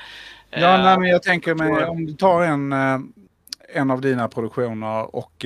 Ja, 0.50 0.78
eh, 0.78 0.84
nej, 0.84 1.00
men 1.00 1.10
jag 1.10 1.24
tänker 1.24 1.56
mig 1.56 1.86
om 1.86 2.06
du 2.06 2.14
tar 2.14 2.42
en, 2.42 2.74
eh, 2.74 3.00
en 3.74 3.92
av 3.92 4.02
dina 4.02 4.28
produktioner 4.28 5.16
och 5.16 5.46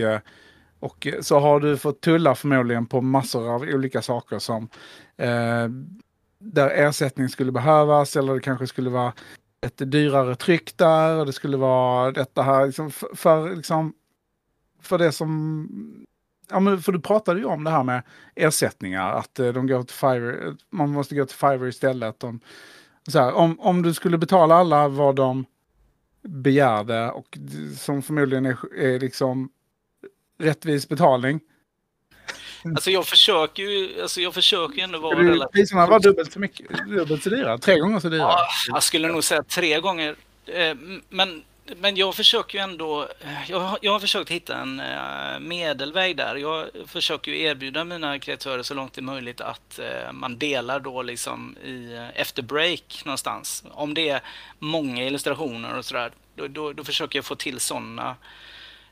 och 0.81 1.07
så 1.21 1.39
har 1.39 1.59
du 1.59 1.77
fått 1.77 2.01
tulla 2.01 2.35
förmodligen 2.35 2.85
på 2.85 3.01
massor 3.01 3.55
av 3.55 3.61
olika 3.61 4.01
saker 4.01 4.39
som 4.39 4.69
eh, 5.17 5.67
där 6.39 6.69
ersättning 6.69 7.29
skulle 7.29 7.51
behövas 7.51 8.15
eller 8.15 8.33
det 8.33 8.39
kanske 8.39 8.67
skulle 8.67 8.89
vara 8.89 9.13
ett 9.61 9.91
dyrare 9.91 10.35
tryck 10.35 10.77
där 10.77 11.15
och 11.15 11.25
det 11.25 11.33
skulle 11.33 11.57
vara 11.57 12.11
detta 12.11 12.41
här 12.41 12.65
liksom 12.65 12.91
för, 12.91 13.15
för, 13.15 13.55
liksom, 13.55 13.93
för 14.81 14.97
det 14.97 15.11
som... 15.11 16.05
Ja, 16.51 16.59
men 16.59 16.81
för 16.81 16.91
du 16.91 16.99
pratade 16.99 17.39
ju 17.39 17.45
om 17.45 17.63
det 17.63 17.71
här 17.71 17.83
med 17.83 18.03
ersättningar, 18.35 19.11
att 19.11 19.39
eh, 19.39 19.47
de 19.47 19.67
går 19.67 19.83
till 19.83 19.95
Fiverr, 19.95 20.55
man 20.69 20.89
måste 20.89 21.15
gå 21.15 21.25
till 21.25 21.37
Fiverr 21.37 21.67
istället. 21.67 22.19
De, 22.19 22.39
här, 23.13 23.33
om, 23.33 23.59
om 23.59 23.81
du 23.81 23.93
skulle 23.93 24.17
betala 24.17 24.55
alla 24.55 24.87
vad 24.87 25.15
de 25.15 25.45
begärde 26.21 27.11
och 27.11 27.37
som 27.77 28.01
förmodligen 28.01 28.45
är, 28.45 28.57
är 28.77 28.99
liksom 28.99 29.49
rättvis 30.39 30.89
betalning. 30.89 31.39
Alltså 32.63 32.91
jag 32.91 33.05
försöker 33.05 33.63
ju, 33.63 34.01
alltså 34.01 34.21
jag 34.21 34.33
försöker 34.33 34.83
ändå 34.83 34.99
vara 34.99 35.19
relativt... 35.19 35.51
Priserna 35.51 35.87
var 35.87 35.99
dubbelt 35.99 36.33
så 36.33 36.39
mycket, 36.39 36.87
dubbelt 36.87 37.23
så 37.23 37.29
dyra, 37.29 37.57
tre 37.57 37.79
gånger 37.79 37.99
så 37.99 38.09
dyra. 38.09 38.19
Ja, 38.19 38.47
jag 38.67 38.83
skulle 38.83 39.07
nog 39.07 39.23
säga 39.23 39.43
tre 39.43 39.79
gånger. 39.79 40.15
Eh, 40.45 40.77
men, 41.09 41.43
men 41.65 41.95
jag 41.95 42.15
försöker 42.15 42.57
ju 42.57 42.63
ändå, 42.63 43.07
jag, 43.47 43.77
jag 43.81 43.91
har 43.91 43.99
försökt 43.99 44.31
hitta 44.31 44.57
en 44.57 44.79
eh, 44.79 45.39
medelväg 45.39 46.17
där. 46.17 46.35
Jag 46.35 46.69
försöker 46.85 47.31
ju 47.31 47.41
erbjuda 47.41 47.83
mina 47.83 48.19
kreatörer 48.19 48.63
så 48.63 48.73
långt 48.73 48.93
det 48.93 48.99
är 48.99 49.03
möjligt 49.03 49.41
att 49.41 49.79
eh, 49.79 50.11
man 50.11 50.37
delar 50.37 50.79
då 50.79 51.01
liksom 51.01 51.57
i 51.63 51.93
eh, 51.93 52.21
efter 52.21 52.43
break 52.43 53.01
någonstans. 53.05 53.63
Om 53.71 53.93
det 53.93 54.09
är 54.09 54.21
många 54.59 55.07
illustrationer 55.07 55.77
och 55.77 55.85
sådär, 55.85 56.11
då, 56.35 56.47
då, 56.47 56.73
då 56.73 56.83
försöker 56.83 57.17
jag 57.17 57.25
få 57.25 57.35
till 57.35 57.59
sådana 57.59 58.15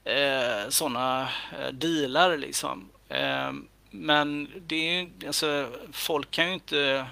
eh, 0.04 1.72
dealar 1.72 2.38
liksom. 2.38 2.90
Eh, 3.10 3.52
men 3.92 4.48
det 4.68 4.76
är 4.76 5.02
ju, 5.02 5.10
alltså, 5.28 5.70
folk 5.92 6.32
kan 6.32 6.48
ju 6.48 6.54
inte 6.54 7.06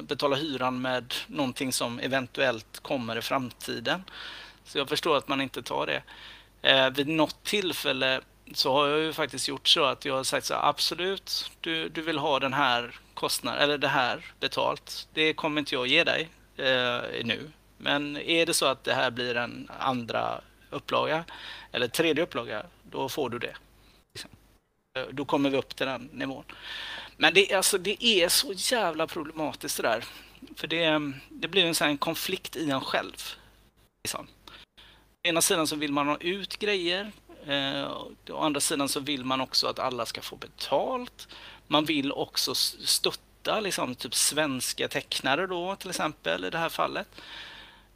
betala 0.00 0.36
hyran 0.36 0.82
med 0.82 1.14
någonting 1.26 1.72
som 1.72 1.98
eventuellt 1.98 2.80
kommer 2.82 3.16
i 3.16 3.22
framtiden. 3.22 4.02
Så 4.64 4.78
jag 4.78 4.88
förstår 4.88 5.16
att 5.16 5.28
man 5.28 5.40
inte 5.40 5.62
tar 5.62 5.86
det. 5.86 6.02
Eh, 6.62 6.90
vid 6.90 7.08
något 7.08 7.44
tillfälle 7.44 8.20
så 8.52 8.72
har 8.72 8.88
jag 8.88 9.00
ju 9.00 9.12
faktiskt 9.12 9.48
gjort 9.48 9.68
så 9.68 9.84
att 9.84 10.04
jag 10.04 10.14
har 10.14 10.24
sagt 10.24 10.46
så 10.46 10.54
här, 10.54 10.68
absolut, 10.68 11.50
du, 11.60 11.88
du 11.88 12.02
vill 12.02 12.18
ha 12.18 12.38
den 12.38 12.52
här 12.52 13.00
kostnaden, 13.14 13.62
eller 13.62 13.78
det 13.78 13.88
här 13.88 14.34
betalt. 14.40 15.08
Det 15.12 15.34
kommer 15.34 15.58
inte 15.60 15.74
jag 15.74 15.86
ge 15.86 16.04
dig 16.04 16.28
eh, 16.56 17.24
nu. 17.24 17.50
Men 17.78 18.16
är 18.16 18.46
det 18.46 18.54
så 18.54 18.66
att 18.66 18.84
det 18.84 18.94
här 18.94 19.10
blir 19.10 19.36
en 19.36 19.70
andra 19.78 20.40
upplaga 20.70 21.24
eller 21.72 21.88
tredje 21.88 22.22
upplaga, 22.22 22.66
då 22.82 23.08
får 23.08 23.30
du 23.30 23.38
det. 23.38 23.56
Liksom. 24.14 24.30
Eh, 24.98 25.04
då 25.10 25.24
kommer 25.24 25.50
vi 25.50 25.56
upp 25.56 25.76
till 25.76 25.86
den 25.86 26.10
nivån. 26.12 26.44
Men 27.16 27.34
det, 27.34 27.52
alltså, 27.52 27.78
det 27.78 28.04
är 28.04 28.28
så 28.28 28.52
jävla 28.52 29.06
problematiskt 29.06 29.76
det 29.76 29.82
där. 29.82 30.04
För 30.56 30.66
det, 30.66 31.12
det 31.28 31.48
blir 31.48 31.64
en 31.64 31.74
sån 31.74 31.98
konflikt 31.98 32.56
i 32.56 32.70
en 32.70 32.80
själv. 32.80 33.16
Liksom. 34.04 34.26
Ena 35.24 35.40
sidan 35.40 35.66
så 35.66 35.76
vill 35.76 35.92
man 35.92 36.08
ha 36.08 36.16
ut 36.20 36.58
grejer. 36.58 37.12
Eh, 37.46 37.92
å 38.30 38.38
andra 38.38 38.60
sidan 38.60 38.88
så 38.88 39.00
vill 39.00 39.24
man 39.24 39.40
också 39.40 39.66
att 39.66 39.78
alla 39.78 40.06
ska 40.06 40.20
få 40.20 40.36
betalt. 40.36 41.28
Man 41.66 41.84
vill 41.84 42.12
också 42.12 42.54
stötta 42.54 43.60
liksom, 43.60 43.94
typ 43.94 44.14
svenska 44.14 44.88
tecknare 44.88 45.46
då 45.46 45.76
till 45.76 45.90
exempel 45.90 46.44
i 46.44 46.50
det 46.50 46.58
här 46.58 46.68
fallet. 46.68 47.08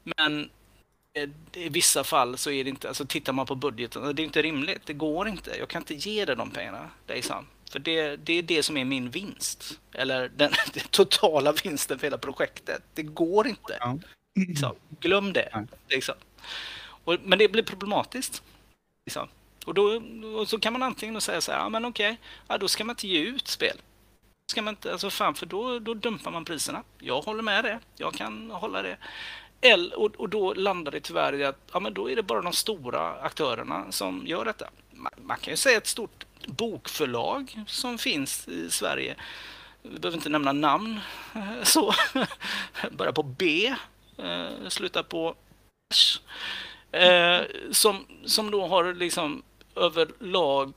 Men 0.03 0.51
Eh, 1.19 1.29
i 1.65 1.69
vissa 1.69 2.05
fall 2.05 2.39
så 2.39 2.51
är 2.51 2.65
det 2.65 2.71
inte, 2.71 2.89
alltså 2.89 3.07
tittar 3.07 3.33
man 3.33 3.47
på 3.47 3.55
budgeten, 3.55 4.17
det 4.17 4.23
är 4.23 4.25
inte 4.25 4.43
rimligt. 4.43 4.87
Det 4.87 4.93
går 4.93 5.29
inte. 5.29 5.57
Jag 5.59 5.69
kan 5.69 5.83
inte 5.83 5.95
ge 5.95 6.25
dig 6.25 6.37
de 6.37 6.51
pengarna, 6.51 6.91
Dejsan. 7.07 7.47
För 7.71 7.79
det, 7.79 8.17
det 8.17 8.33
är 8.33 8.43
det 8.43 8.63
som 8.63 8.77
är 8.77 8.85
min 8.85 9.11
vinst. 9.11 9.81
Eller 9.93 10.29
den, 10.37 10.53
den 10.73 10.85
totala 10.91 11.53
vinsten 11.53 11.99
för 11.99 12.07
hela 12.07 12.19
projektet. 12.19 12.83
Det 12.95 13.03
går 13.03 13.47
inte. 13.47 13.77
Ja. 13.81 13.99
Liksom. 14.35 14.75
Glöm 15.01 15.33
det. 15.33 15.67
Liksom. 15.89 16.15
Och, 17.09 17.17
men 17.25 17.39
det 17.39 17.49
blir 17.49 17.63
problematiskt. 17.63 18.43
Liksom. 19.07 19.29
Och 19.67 19.75
då 19.75 20.03
och 20.37 20.49
så 20.49 20.59
kan 20.59 20.73
man 20.73 20.83
antingen 20.83 21.21
säga 21.21 21.41
så 21.41 21.53
här, 21.53 21.59
ja 21.59 21.69
men 21.69 21.85
okej, 21.85 22.19
ja, 22.49 22.59
då 22.59 22.69
ska 22.69 22.85
man 22.85 22.95
inte 22.95 23.09
ge 23.09 23.21
ut 23.21 23.49
spel. 23.49 23.77
Ska 24.51 24.63
man 24.63 24.73
inte, 24.73 24.93
alltså 24.93 25.11
fan, 25.11 25.35
för 25.35 25.47
då, 25.47 25.79
då 25.79 25.95
dumpar 25.95 26.31
man 26.31 26.45
priserna. 26.45 26.83
Jag 26.99 27.21
håller 27.21 27.43
med 27.43 27.65
det. 27.65 27.79
Jag 27.97 28.15
kan 28.15 28.51
hålla 28.51 28.83
det. 28.83 28.97
Och, 29.97 30.15
och 30.17 30.29
då 30.29 30.55
landar 30.55 30.93
det 30.93 31.01
tyvärr 31.01 31.35
i 31.35 31.45
att 31.45 31.71
ja, 31.73 31.81
men 31.81 31.95
då 31.95 32.11
är 32.11 32.17
det 32.17 32.23
bara 32.23 32.43
de 32.43 32.53
stora 32.53 33.15
aktörerna 33.15 33.93
som 33.93 34.23
gör 34.27 34.45
detta. 34.45 34.71
Man, 34.91 35.13
man 35.17 35.39
kan 35.39 35.53
ju 35.53 35.57
säga 35.57 35.77
ett 35.77 35.87
stort 35.87 36.27
bokförlag 36.47 37.65
som 37.67 37.99
finns 37.99 38.49
i 38.49 38.71
Sverige. 38.71 39.17
Vi 39.83 39.99
behöver 39.99 40.17
inte 40.17 40.29
nämna 40.29 40.53
namn. 40.53 41.01
Så. 41.63 41.95
Börjar 42.91 43.13
på 43.13 43.23
B, 43.23 43.75
eh, 44.19 44.69
slutar 44.69 45.03
på 45.03 45.35
Eh, 46.93 47.41
som, 47.71 48.07
som 48.25 48.51
då 48.51 48.67
har 48.67 48.95
liksom 48.95 49.43
överlag 49.77 50.73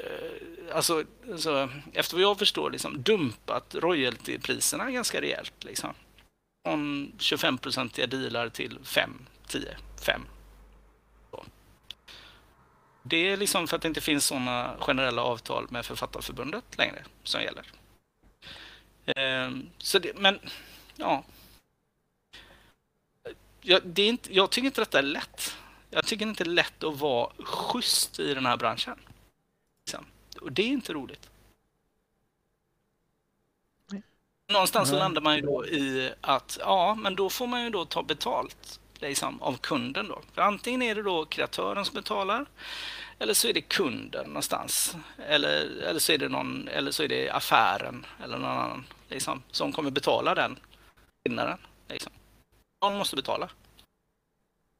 eh, 0.00 0.76
alltså, 0.76 1.04
alltså, 1.32 1.68
efter 1.92 2.14
vad 2.16 2.22
jag 2.22 2.38
förstår, 2.38 2.70
liksom, 2.70 3.02
dumpat 3.02 3.74
royaltypriserna 3.74 4.90
ganska 4.90 5.20
rejält. 5.20 5.64
Liksom 5.64 5.94
från 6.66 7.12
25-procentiga 7.18 8.06
dealar 8.06 8.48
till 8.48 8.78
5, 8.84 9.26
10, 9.46 9.76
5. 10.06 10.22
Det 13.02 13.28
är 13.28 13.36
liksom 13.36 13.68
för 13.68 13.76
att 13.76 13.82
det 13.82 13.88
inte 13.88 14.00
finns 14.00 14.26
sådana 14.26 14.76
generella 14.80 15.22
avtal 15.22 15.66
med 15.70 15.86
Författarförbundet 15.86 16.64
längre 16.78 17.04
som 17.22 17.42
gäller. 17.42 17.64
Eh, 19.06 19.50
så 19.78 19.98
det, 19.98 20.12
men, 20.16 20.38
ja. 20.96 21.24
Jag, 23.62 23.82
det 23.84 24.02
är 24.02 24.08
inte, 24.08 24.34
jag 24.34 24.50
tycker 24.50 24.66
inte 24.66 24.80
detta 24.80 24.98
är 24.98 25.02
lätt. 25.02 25.56
Jag 25.90 26.06
tycker 26.06 26.26
inte 26.26 26.44
det 26.44 26.50
är 26.50 26.52
lätt 26.52 26.84
att 26.84 26.98
vara 26.98 27.30
schysst 27.38 28.20
i 28.20 28.34
den 28.34 28.46
här 28.46 28.56
branschen. 28.56 28.98
Och 30.40 30.52
det 30.52 30.62
är 30.62 30.68
inte 30.68 30.92
roligt. 30.92 31.30
Någonstans 34.48 34.88
så 34.88 34.98
landar 34.98 35.22
man 35.22 35.36
ju 35.36 35.42
då 35.42 35.66
i 35.66 36.12
att 36.20 36.58
ja, 36.60 36.94
men 36.94 37.16
då 37.16 37.30
får 37.30 37.46
man 37.46 37.64
ju 37.64 37.70
då 37.70 37.84
ta 37.84 38.02
betalt 38.02 38.80
liksom, 39.00 39.42
av 39.42 39.56
kunden 39.56 40.08
då. 40.08 40.22
För 40.32 40.42
antingen 40.42 40.82
är 40.82 40.94
det 40.94 41.02
då 41.02 41.24
kreatören 41.24 41.84
som 41.84 41.94
betalar 41.94 42.46
eller 43.18 43.34
så 43.34 43.48
är 43.48 43.52
det 43.52 43.60
kunden 43.60 44.26
någonstans. 44.26 44.96
Eller, 45.18 45.82
eller, 45.82 46.00
så, 46.00 46.12
är 46.12 46.18
det 46.18 46.28
någon, 46.28 46.68
eller 46.68 46.90
så 46.90 47.02
är 47.02 47.08
det 47.08 47.30
affären 47.30 48.06
eller 48.24 48.38
någon 48.38 48.50
annan 48.50 48.84
liksom, 49.08 49.42
som 49.50 49.72
kommer 49.72 49.90
betala 49.90 50.34
den 50.34 50.58
skillnaden. 51.24 51.58
Liksom. 51.88 52.12
Någon 52.82 52.98
måste 52.98 53.16
betala. 53.16 53.50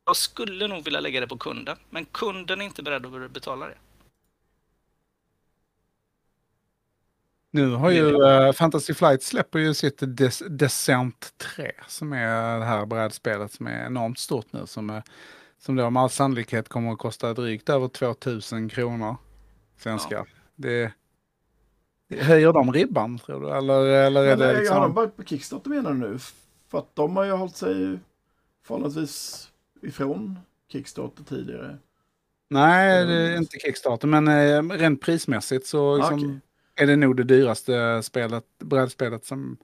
Jag 0.05 0.17
skulle 0.17 0.69
nog 0.69 0.85
vilja 0.85 1.01
lägga 1.01 1.21
det 1.21 1.29
på 1.29 1.39
kunden, 1.39 1.77
men 1.91 2.05
kunden 2.05 2.61
är 2.61 2.65
inte 2.65 2.83
beredd 2.83 3.07
att 3.07 3.31
betala 3.31 3.67
det. 3.67 3.79
Nu 7.51 7.71
har 7.71 7.91
ju 7.91 8.25
eh, 8.25 8.53
Fantasy 8.53 8.95
Flight 8.95 9.23
släpper 9.23 9.59
ju 9.59 9.75
sitt 9.75 9.99
Des 10.01 10.43
Descent 10.49 11.33
3 11.39 11.73
som 11.89 12.13
är 12.13 12.59
det 12.59 12.65
här 12.65 12.87
brädspelet 12.87 13.53
som 13.53 13.67
är 13.67 13.87
enormt 13.87 14.19
stort 14.19 14.53
nu 14.53 14.67
som, 14.67 14.91
är, 14.91 15.03
som 15.59 15.77
då 15.77 15.91
med 15.91 16.03
all 16.03 16.11
sannolikhet 16.11 16.69
kommer 16.69 16.93
att 16.93 16.99
kosta 16.99 17.35
drygt 17.35 17.69
över 17.69 17.89
2000 17.89 18.69
kronor 18.69 19.17
svenska. 19.77 20.27
Det, 20.55 20.93
det 22.09 22.23
höjer 22.23 22.53
de 22.53 22.73
ribban 22.73 23.19
tror 23.19 23.41
du? 23.41 23.51
Eller, 23.51 23.87
eller 23.87 24.23
är 24.23 24.29
Men, 24.29 24.39
det 24.39 24.53
eh, 24.53 24.59
liksom... 24.59 24.77
Har 24.77 24.83
de 24.83 24.95
börjat 24.95 25.17
på 25.17 25.25
Kickstarter 25.25 25.71
menar 25.71 25.91
du 25.91 25.99
nu? 25.99 26.19
För 26.73 26.79
att 26.79 26.97
de 26.97 27.17
har 27.17 27.25
ju 27.25 27.31
hållit 27.31 27.57
sig 27.57 27.99
förhållandevis 28.67 29.49
ifrån 29.83 30.39
Kickstarter 30.69 31.25
tidigare. 31.25 31.79
Nej, 32.51 33.07
det 33.07 33.13
är 33.15 33.37
inte 33.37 33.59
Kickstarter, 33.59 34.09
men 34.09 34.29
eh, 34.29 34.77
rent 34.79 35.01
prismässigt 35.01 35.67
så 35.67 35.93
Ah, 35.93 35.97
liksom, 35.97 36.15
okej. 36.19 36.41
är 36.75 36.87
det 36.87 36.97
nog 36.97 37.17
det 37.17 37.25
dyraste 37.25 38.03
spelet, 38.03 38.45
brädspelet 38.59 39.25
som 39.25 39.57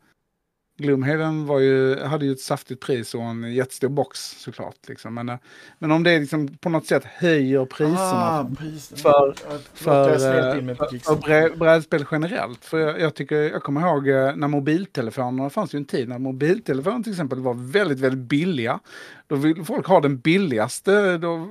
Gloomhaven 0.78 1.46
var 1.46 1.58
ju, 1.60 2.00
hade 2.04 2.26
ju 2.26 2.32
ett 2.32 2.40
saftigt 2.40 2.80
pris 2.80 3.14
och 3.14 3.22
en 3.22 3.54
jättestor 3.54 3.88
box 3.88 4.20
såklart. 4.20 4.76
Liksom. 4.88 5.14
Men, 5.14 5.28
eh, 5.28 5.36
men 5.78 5.90
om 5.92 6.02
det 6.02 6.18
liksom 6.18 6.48
på 6.48 6.68
något 6.68 6.86
sätt 6.86 7.04
höjer 7.04 7.64
priserna 7.64 7.98
Ah, 8.40 8.50
priserna. 8.58 8.98
för- 9.02 9.34
för, 9.74 10.10
eh, 10.12 10.16
för, 10.18 11.16
för 11.50 11.56
brädspel 11.56 12.04
generellt. 12.10 12.64
För 12.64 12.78
jag, 12.78 13.00
jag, 13.00 13.14
tycker, 13.14 13.36
jag 13.36 13.62
kommer 13.62 13.80
ihåg 13.80 14.08
eh, 14.08 14.36
när 14.36 14.48
mobiltelefonerna, 14.48 15.44
det 15.44 15.50
fanns 15.50 15.74
ju 15.74 15.76
en 15.76 15.84
tid 15.84 16.08
när 16.08 16.18
mobiltelefoner 16.18 17.02
till 17.02 17.12
exempel 17.12 17.38
var 17.40 17.54
väldigt, 17.54 17.98
väldigt 18.00 18.28
billiga. 18.28 18.80
Då 19.26 19.36
vill 19.36 19.64
folk 19.64 19.86
ha 19.86 20.00
den 20.00 20.18
billigaste 20.18 21.18
då, 21.18 21.48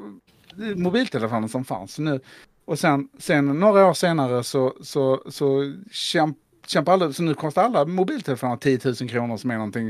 mobiltelefonen 0.75 1.49
som 1.49 1.65
fanns. 1.65 1.99
Nu, 1.99 2.19
och 2.65 2.79
sen, 2.79 3.09
sen 3.19 3.59
några 3.59 3.85
år 3.85 3.93
senare 3.93 4.43
så, 4.43 4.73
så, 4.81 5.23
så 5.29 5.73
kämp, 5.91 6.37
kämpar 6.69 6.93
alla, 6.93 7.13
så 7.13 7.23
nu 7.23 7.33
kostar 7.33 7.63
alla 7.63 7.85
mobiltelefoner 7.85 8.57
10 8.57 8.79
000 8.85 8.95
kronor 8.95 9.37
som 9.37 9.51
är 9.51 9.55
någonting 9.55 9.87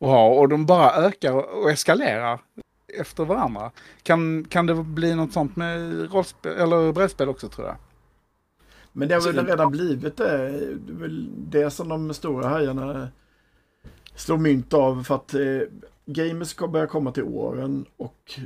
att 0.00 0.06
ha. 0.08 0.28
Och 0.28 0.48
de 0.48 0.66
bara 0.66 0.92
ökar 0.92 1.32
och 1.32 1.70
eskalerar 1.70 2.40
efter 3.00 3.24
varandra. 3.24 3.70
Kan, 4.02 4.44
kan 4.44 4.66
det 4.66 4.74
bli 4.74 5.14
något 5.14 5.32
sånt 5.32 5.56
med 5.56 6.12
rollspel, 6.12 6.52
eller 6.52 6.92
brädspel 6.92 7.28
också 7.28 7.48
tror 7.48 7.66
jag? 7.66 7.76
Men 8.92 9.08
det 9.08 9.14
har 9.14 9.32
väl 9.32 9.46
redan 9.46 9.70
blivit 9.70 10.16
det. 10.16 10.48
Det 10.86 10.92
är 10.92 10.96
väl 10.96 11.28
det 11.50 11.70
som 11.70 11.88
de 11.88 12.14
stora 12.14 12.48
hajarna 12.48 13.08
slår 14.14 14.38
mynt 14.38 14.74
av. 14.74 15.02
För 15.04 15.14
att 15.14 15.34
eh, 15.34 15.40
gamers 16.06 16.48
ska 16.48 16.68
börja 16.68 16.86
komma 16.86 17.12
till 17.12 17.22
åren 17.22 17.86
och 17.96 18.40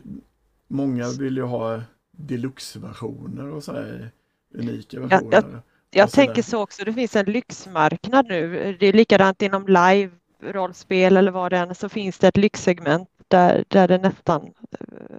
många 0.68 1.09
vill 1.11 1.37
ju 1.37 1.43
ha 1.43 1.83
deluxe-versioner 2.11 3.49
och 3.49 3.64
så 3.64 3.72
här 3.72 4.11
unika 4.55 4.97
jag- 4.97 5.09
versioner. 5.09 5.62
Jag 5.95 6.11
sådär. 6.11 6.26
tänker 6.26 6.43
så 6.43 6.62
också, 6.62 6.84
det 6.84 6.93
finns 6.93 7.16
en 7.16 7.26
lyxmarknad 7.26 8.26
nu. 8.28 8.76
Det 8.80 8.86
är 8.86 8.93
likadant 8.93 9.43
inom 9.43 9.66
live, 9.66 10.11
rollspel 10.43 11.16
eller 11.16 11.30
vad 11.30 11.53
det 11.53 11.59
än 11.59 11.70
är, 11.70 11.74
så 11.74 11.88
finns 11.88 12.18
det 12.18 12.28
ett 12.28 12.36
lyxsegment 12.36 13.09
där, 13.28 13.64
där 13.68 13.88
det 13.88 13.99
nästan 13.99 14.43
eh, 14.80 15.16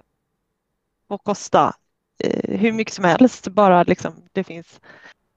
får 1.08 1.18
kosta 1.18 1.74
eh, 2.18 2.58
hur 2.58 2.72
mycket 2.72 2.94
som 2.94 3.04
helst, 3.04 3.48
bara 3.48 3.82
liksom 3.82 4.12
det 4.32 4.44
finns 4.44 4.80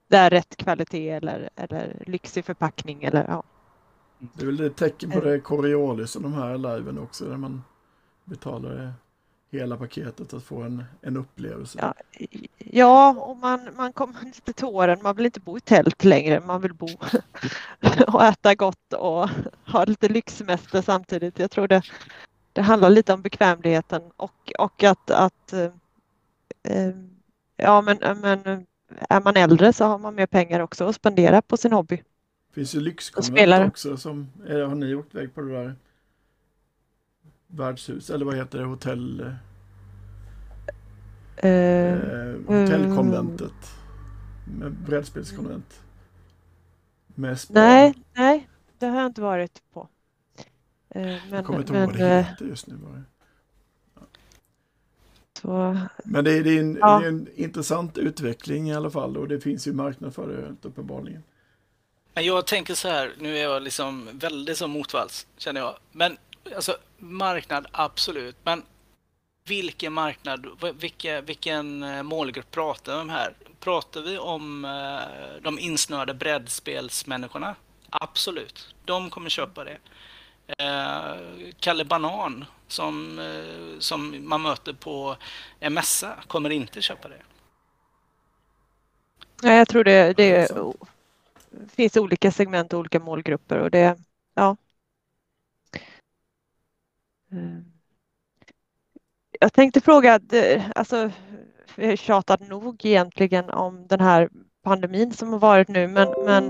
där 0.07 0.29
rätt 0.29 0.57
kvalitet 0.57 1.09
eller, 1.09 1.49
eller 1.55 2.03
lyxig 2.07 2.45
förpackning 2.45 3.03
eller 3.03 3.25
ja. 3.27 3.43
Det 4.19 4.41
är 4.41 4.45
väl 4.45 4.61
ett 4.61 4.75
tecken 4.75 5.11
på 5.11 5.19
det 5.19 5.39
Coriolis 5.39 6.15
och 6.15 6.21
de 6.21 6.33
här 6.33 6.57
liven 6.57 6.99
också. 6.99 7.25
Där 7.25 7.37
man 7.37 7.63
betalar 8.25 8.69
det 8.69 8.93
hela 9.51 9.77
paketet 9.77 10.33
att 10.33 10.43
få 10.43 10.61
en, 10.61 10.83
en 11.01 11.17
upplevelse. 11.17 11.79
Ja, 11.81 11.93
Ja, 12.71 13.15
och 13.19 13.37
man, 13.37 13.69
man 13.75 13.93
kommer 13.93 14.15
lite 14.25 14.53
till 14.53 14.65
åren, 14.65 14.99
man 15.01 15.15
vill 15.15 15.25
inte 15.25 15.39
bo 15.39 15.57
i 15.57 15.59
tält 15.59 16.03
längre, 16.03 16.39
man 16.39 16.61
vill 16.61 16.73
bo 16.73 16.87
och 18.07 18.23
äta 18.23 18.55
gott 18.55 18.93
och 18.93 19.29
ha 19.65 19.85
lite 19.85 20.09
lyxsemester 20.09 20.81
samtidigt. 20.81 21.39
Jag 21.39 21.51
tror 21.51 21.67
det, 21.67 21.81
det 22.53 22.61
handlar 22.61 22.89
lite 22.89 23.13
om 23.13 23.21
bekvämligheten 23.21 24.01
och, 24.17 24.51
och 24.59 24.83
att, 24.83 25.11
att 25.11 25.53
eh, 25.53 25.71
eh, 26.63 26.95
ja 27.57 27.81
men, 27.81 27.97
men 28.21 28.65
är 29.09 29.21
man 29.21 29.37
äldre 29.37 29.73
så 29.73 29.85
har 29.85 29.97
man 29.97 30.15
mer 30.15 30.27
pengar 30.27 30.59
också 30.59 30.85
att 30.85 30.95
spendera 30.95 31.41
på 31.41 31.57
sin 31.57 31.73
hobby. 31.73 31.95
Det 32.47 32.53
finns 32.53 32.75
ju 32.75 32.79
lyxkonvent 32.79 33.69
också. 33.69 33.97
Som, 33.97 34.27
är, 34.47 34.59
har 34.59 34.75
ni 34.75 34.95
åkt 34.95 35.15
iväg 35.15 35.35
på 35.35 35.41
det 35.41 35.51
där 35.51 35.75
värdshus? 37.47 38.09
Eller 38.09 38.25
vad 38.25 38.35
heter 38.35 38.59
det? 38.59 38.65
Hotell... 38.65 39.21
Eh, 39.21 39.33
Eh, 41.39 42.33
hotellkonventet. 42.47 43.53
Med 44.59 44.71
brädspelskonvent. 44.71 45.81
Med 47.07 47.39
spa. 47.39 47.53
nej, 47.53 47.93
nej, 48.13 48.47
det 48.79 48.85
har 48.85 48.97
jag 48.97 49.05
inte 49.05 49.21
varit 49.21 49.61
på. 49.73 49.87
Eh, 50.89 51.07
jag 51.11 51.21
men, 51.29 51.43
kommer 51.43 51.59
inte 51.59 51.73
ihåg 51.73 51.87
vad 51.87 51.97
det 51.97 52.09
eh, 52.09 52.25
heter 52.25 52.45
just 52.45 52.67
nu. 52.67 52.75
Bara. 52.75 53.03
så, 55.41 55.77
Men 56.03 56.23
det 56.23 56.31
är, 56.37 56.43
det, 56.43 56.49
är 56.57 56.59
en, 56.59 56.77
Ja. 56.81 56.99
det 56.99 57.05
är 57.05 57.09
en 57.09 57.27
intressant 57.35 57.97
utveckling 57.97 58.69
i 58.69 58.73
alla 58.75 58.89
fall. 58.89 59.17
Och 59.17 59.27
det 59.27 59.39
finns 59.39 59.67
ju 59.67 59.73
marknad 59.73 60.15
för 60.15 60.27
det 60.27 60.67
uppenbarligen. 60.67 61.23
Men 62.13 62.25
jag 62.25 62.47
tänker 62.47 62.73
så 62.73 62.87
här, 62.87 63.13
nu 63.19 63.37
är 63.37 63.43
jag 63.43 63.61
liksom 63.63 64.09
väldigt 64.13 64.57
som 64.57 64.71
motvalls, 64.71 65.27
känner 65.37 65.61
jag. 65.61 65.77
Men 65.91 66.17
alltså 66.55 66.77
marknad, 66.99 67.67
absolut. 67.71 68.35
Men 68.43 68.63
vilken 69.47 69.93
marknad, 69.93 70.47
vilka, 70.75 71.21
vilken 71.21 71.83
eh, 71.83 72.03
målgrupp 72.03 72.51
pratar 72.51 72.95
vi 72.95 73.01
om 73.01 73.09
här? 73.09 73.33
Pratar 73.59 74.01
vi 74.01 74.17
om 74.17 74.65
eh, 74.65 75.41
de 75.41 75.59
insnöade 75.59 76.13
brädspelsmänniskorna? 76.13 77.55
Absolut, 77.89 78.75
de 78.85 79.09
kommer 79.09 79.29
köpa 79.29 79.63
det. 79.63 79.77
Eh, 80.57 81.15
Kalle 81.59 81.85
Banan 81.85 82.45
som, 82.67 83.19
som 83.79 84.29
man 84.29 84.41
möter 84.41 84.73
på 84.73 85.15
en 85.59 85.73
mässa 85.73 86.13
kommer 86.27 86.49
inte 86.49 86.81
köpa 86.81 87.07
det. 87.07 87.21
nej, 89.43 89.57
jag 89.57 89.67
tror 89.67 89.83
det, 89.83 90.13
det 90.17 90.51
finns 91.75 91.97
olika 91.97 92.31
segment 92.31 92.73
och 92.73 92.79
olika 92.79 92.99
målgrupper 92.99 93.57
och 93.59 93.71
det, 93.71 93.97
ja. 94.33 94.57
Mm. 97.31 97.65
Jag 99.39 99.53
tänkte 99.53 99.81
fråga, 99.81 100.19
alltså 100.75 101.11
vi 101.75 101.87
har 101.87 101.95
tjatat 101.95 102.47
nog 102.49 102.85
egentligen 102.85 103.49
om 103.49 103.87
den 103.87 103.99
här 103.99 104.29
pandemin 104.63 105.13
som 105.13 105.31
har 105.33 105.39
varit 105.39 105.67
nu, 105.67 105.87
men, 105.87 106.13
men 106.25 106.43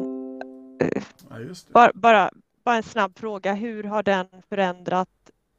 eh, 0.82 1.04
Ja, 1.30 1.40
just 1.40 1.68
det. 1.68 1.74
bara, 1.74 1.92
bara, 1.94 2.32
bara 2.64 2.76
en 2.76 2.84
snabb 2.84 3.20
fråga, 3.20 3.54
hur 3.54 3.84
har 3.84 4.04
den 4.04 4.28
förändrat 4.50 5.10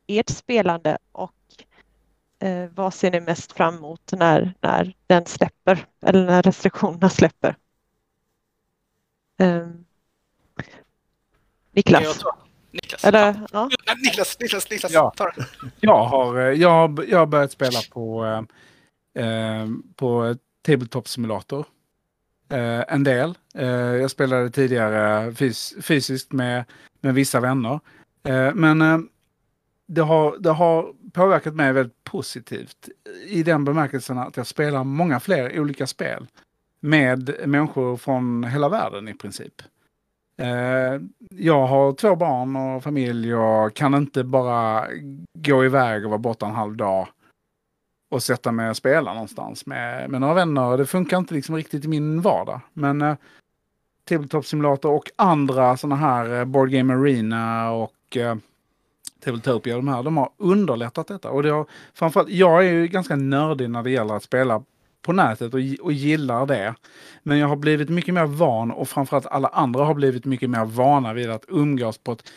ert 0.07 0.31
spelande 0.31 0.99
och 1.13 1.33
eh, 2.39 2.71
vad 2.75 2.95
ser 2.95 3.11
ni 3.11 3.21
mest 3.21 3.53
fram 3.53 3.77
emot 3.77 4.13
när, 4.13 4.55
när 4.61 4.95
den 5.07 5.27
släpper 5.27 5.87
eller 6.01 6.27
när 6.27 6.43
restriktionerna 6.43 7.09
släpper? 7.09 7.57
Um, 9.39 9.85
Niklas? 11.73 12.03
Jag 12.03 12.19
tar- 12.19 12.48
Niklas, 12.83 13.05
Eller, 13.05 13.41
ja. 13.53 13.71
Ja, 13.87 13.95
Niklas, 14.05 14.37
Niklas, 14.41 14.71
Niklas, 14.71 14.93
Ja. 14.93 15.13
ta 15.17 15.25
det. 15.25 15.47
Jag 15.81 16.05
har, 16.05 16.39
eh, 16.41 16.53
jag, 16.61 17.05
jag 17.09 17.19
har 17.19 17.27
börjat 17.27 17.53
spela 17.53 17.79
på, 17.91 18.25
eh, 19.15 19.25
eh, 19.27 19.67
på 19.97 20.37
Tabletop 20.67 21.09
Simulator. 21.09 21.67
Eh, 22.51 22.85
en 22.89 23.05
del. 23.05 23.35
Eh, 23.55 23.69
jag 23.69 24.11
spelade 24.11 24.51
tidigare 24.51 25.33
fys 25.35 25.75
fysiskt 25.83 26.33
med, 26.33 26.65
med 27.01 27.15
vissa 27.15 27.41
vänner. 27.41 27.81
Eh, 28.29 28.55
men 28.55 28.83
eh, 28.83 28.99
det, 29.87 30.01
har, 30.03 30.37
det 30.39 30.51
har 30.51 30.93
påverkat 31.13 31.55
mig 31.55 31.73
väldigt 31.73 32.05
positivt 32.05 32.89
i 33.27 33.43
den 33.43 33.65
bemärkelsen 33.65 34.19
att 34.19 34.37
jag 34.37 34.47
spelar 34.47 34.85
många 34.85 35.21
fler 35.21 35.61
olika 35.61 35.87
spel 35.87 36.27
med 36.81 37.35
människor 37.47 37.97
från 37.97 38.45
hela 38.45 38.69
världen 38.69 39.09
i 39.09 39.15
princip. 39.15 39.63
Eh, 40.39 41.01
jag 41.31 41.67
har 41.67 41.93
två 41.93 42.17
barn 42.17 42.57
och 42.57 42.83
familj 42.83 43.35
och 43.35 43.75
kan 43.75 43.95
inte 43.95 44.25
bara 44.25 44.87
gå 45.35 45.65
iväg 45.65 46.05
och 46.05 46.11
vara 46.11 46.19
borta 46.19 46.47
en 46.47 46.55
halv 46.55 46.77
dag 46.77 47.09
och 48.11 48.23
sätta 48.23 48.53
mig 48.53 48.71
och 48.71 48.77
spela 48.77 49.13
någonstans 49.13 49.67
med, 49.67 50.11
med 50.11 50.21
några 50.21 50.35
vänner. 50.35 50.79
Det 50.79 50.87
funkar 50.87 51.19
inte 51.19 51.35
liksom 51.35 51.57
riktigt 51.57 51.85
i 51.85 51.89
min 51.89 52.21
vardag. 52.21 52.61
Men 52.73 53.03
eh, 53.03 53.17
Tabletop 54.09 54.47
Simulator 54.47 54.93
och 54.93 55.11
andra 55.17 55.77
sådana 55.77 55.97
här 55.97 56.39
eh, 56.39 56.45
Board 56.45 56.71
Game 56.71 56.95
Arena 56.95 57.71
och 57.71 58.17
eh, 58.17 58.37
Tabletopia, 59.25 59.77
de 59.77 59.89
här, 59.89 60.03
de 60.03 60.17
har 60.17 60.31
underlättat 60.37 61.07
detta. 61.07 61.31
Och 61.31 61.43
det 61.43 61.51
har, 61.51 61.67
framförallt, 61.95 62.31
jag 62.31 62.67
är 62.67 62.73
ju 62.73 62.89
ganska 62.89 63.17
nördig 63.17 63.71
när 63.71 63.83
det 63.83 63.91
gäller 63.91 64.15
att 64.15 64.23
spela 64.23 64.63
på 65.03 65.13
nätet 65.13 65.55
och, 65.55 65.61
och 65.81 65.93
gillar 65.93 66.47
det. 66.47 66.75
Men 67.23 67.39
jag 67.39 67.49
har 67.49 67.57
blivit 67.57 67.89
mycket 67.89 68.15
mer 68.15 68.27
van 68.27 68.71
och 68.71 68.89
framförallt 68.89 69.27
alla 69.27 69.49
andra 69.49 69.85
har 69.85 69.95
blivit 69.95 70.25
mycket 70.25 70.51
mer 70.51 70.65
vana 70.65 71.13
vid 71.13 71.31
att 71.31 71.45
umgås 71.49 71.99
på 71.99 72.13
ett 72.13 72.33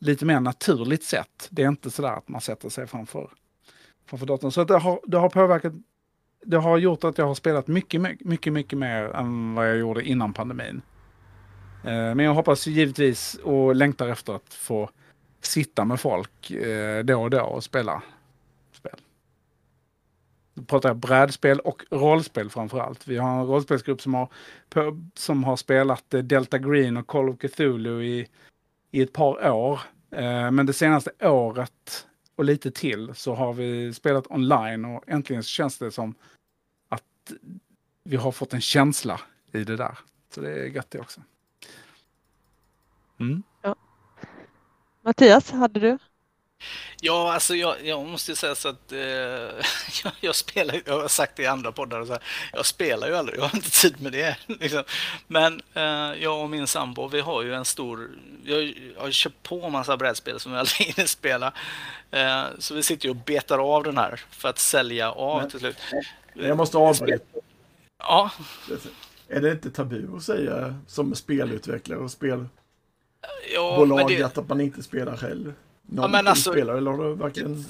lite 0.00 0.24
mer 0.24 0.40
naturligt 0.40 1.04
sätt. 1.04 1.48
Det 1.50 1.62
är 1.62 1.68
inte 1.68 1.90
sådär 1.90 2.12
att 2.12 2.28
man 2.28 2.40
sätter 2.40 2.68
sig 2.68 2.86
framför, 2.86 3.30
framför 4.06 4.26
datorn. 4.26 4.52
Så 4.52 4.64
det 4.64 4.78
har, 4.78 5.00
det 5.06 5.18
har 5.18 5.28
påverkat 5.28 5.72
det 6.46 6.56
har 6.56 6.78
gjort 6.78 7.04
att 7.04 7.18
jag 7.18 7.26
har 7.26 7.34
spelat 7.34 7.66
mycket, 7.66 8.00
mycket, 8.20 8.52
mycket 8.52 8.78
mer 8.78 9.02
än 9.04 9.54
vad 9.54 9.68
jag 9.68 9.76
gjorde 9.76 10.02
innan 10.02 10.32
pandemin. 10.32 10.82
Eh, 11.84 12.14
men 12.14 12.18
jag 12.18 12.34
hoppas 12.34 12.66
givetvis 12.66 13.34
och 13.34 13.74
längtar 13.74 14.08
efter 14.08 14.32
att 14.32 14.54
få 14.54 14.90
sitta 15.40 15.84
med 15.84 16.00
folk 16.00 16.50
eh, 16.50 17.04
då 17.04 17.22
och 17.22 17.30
då 17.30 17.40
och 17.40 17.64
spela 17.64 18.02
pratar 20.66 20.88
jag 20.88 20.96
brädspel 20.96 21.60
och 21.60 21.84
rollspel 21.90 22.50
framför 22.50 22.80
allt. 22.80 23.08
Vi 23.08 23.16
har 23.16 23.40
en 23.40 23.46
rollspelsgrupp 23.46 24.02
som 24.02 24.14
har, 24.14 24.28
som 25.14 25.44
har 25.44 25.56
spelat 25.56 26.14
eh, 26.14 26.22
Delta 26.22 26.58
Green 26.58 26.96
och 26.96 27.06
Call 27.06 27.28
of 27.28 27.38
Cthulhu 27.38 28.04
i, 28.04 28.28
i 28.90 29.02
ett 29.02 29.12
par 29.12 29.50
år. 29.50 29.80
Eh, 30.10 30.50
men 30.50 30.66
det 30.66 30.72
senaste 30.72 31.10
året 31.28 32.06
och 32.36 32.44
lite 32.44 32.70
till 32.70 33.14
så 33.14 33.34
har 33.34 33.52
vi 33.52 33.94
spelat 33.94 34.30
online 34.30 34.84
och 34.84 35.04
äntligen 35.06 35.42
känns 35.42 35.78
det 35.78 35.90
som 35.90 36.14
att 36.88 37.32
vi 38.04 38.16
har 38.16 38.32
fått 38.32 38.54
en 38.54 38.60
känsla 38.60 39.20
i 39.52 39.64
det 39.64 39.76
där. 39.76 39.98
Så 40.30 40.40
det 40.40 40.50
är 40.50 40.66
gött 40.66 40.90
det 40.90 41.00
också. 41.00 41.20
Mm. 43.20 43.42
Ja. 43.62 43.76
Mattias, 45.02 45.50
hade 45.50 45.80
du? 45.80 45.98
Ja, 47.00 47.32
alltså 47.32 47.54
jag, 47.54 47.86
jag 47.86 48.06
måste 48.06 48.36
säga 48.36 48.54
så 48.54 48.68
att 48.68 48.92
eh, 48.92 48.98
jag, 50.04 50.12
jag, 50.20 50.34
spelar, 50.34 50.82
jag 50.84 51.00
har 51.00 51.08
sagt 51.08 51.36
det 51.36 51.42
i 51.42 51.46
andra 51.46 51.72
poddar, 51.72 52.04
så 52.04 52.12
här, 52.12 52.22
jag 52.52 52.66
spelar 52.66 53.08
ju 53.08 53.16
aldrig, 53.16 53.38
jag 53.38 53.44
har 53.44 53.56
inte 53.56 53.70
tid 53.70 54.02
med 54.02 54.12
det. 54.12 54.36
Liksom. 54.46 54.82
Men 55.26 55.60
eh, 55.74 56.22
jag 56.22 56.42
och 56.42 56.50
min 56.50 56.66
sambo, 56.66 57.08
vi 57.08 57.20
har 57.20 57.42
ju 57.42 57.54
en 57.54 57.64
stor, 57.64 58.10
jag, 58.44 58.62
jag 58.62 59.02
har 59.02 59.10
köpt 59.10 59.42
på 59.42 59.62
en 59.62 59.72
massa 59.72 59.96
brädspel 59.96 60.40
som 60.40 60.52
vi 60.52 60.58
aldrig 60.58 60.86
hinner 60.86 61.06
spela. 61.06 61.52
Eh, 62.10 62.44
så 62.58 62.74
vi 62.74 62.82
sitter 62.82 63.04
ju 63.06 63.10
och 63.10 63.16
betar 63.16 63.58
av 63.58 63.84
den 63.84 63.98
här 63.98 64.20
för 64.30 64.48
att 64.48 64.58
sälja 64.58 65.12
av 65.12 65.40
Men, 65.40 65.50
till 65.50 65.60
slut. 65.60 65.76
Jag 66.34 66.56
måste 66.56 66.78
avbryta. 66.78 67.24
Ja. 67.98 68.30
Är 69.28 69.40
det 69.40 69.50
inte 69.50 69.70
tabu 69.70 70.16
att 70.16 70.22
säga 70.22 70.74
som 70.86 71.14
spelutvecklare 71.14 71.98
och 71.98 72.10
spelbolag 72.10 72.50
ja, 73.54 74.04
det... 74.08 74.38
att 74.38 74.48
man 74.48 74.60
inte 74.60 74.82
spelar 74.82 75.16
själv? 75.16 75.54
Någon 75.86 76.12
ja, 76.12 76.30
alltså... 76.30 76.56
eller 76.56 76.90
har 76.90 77.04
du 77.04 77.14
verkligen 77.14 77.64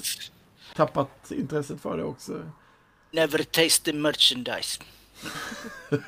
tappat 0.75 1.31
intresset 1.31 1.81
för 1.81 1.97
det 1.97 2.03
också? 2.03 2.41
Never 3.11 3.43
taste 3.43 3.91
the 3.91 3.93
merchandise. 3.93 4.81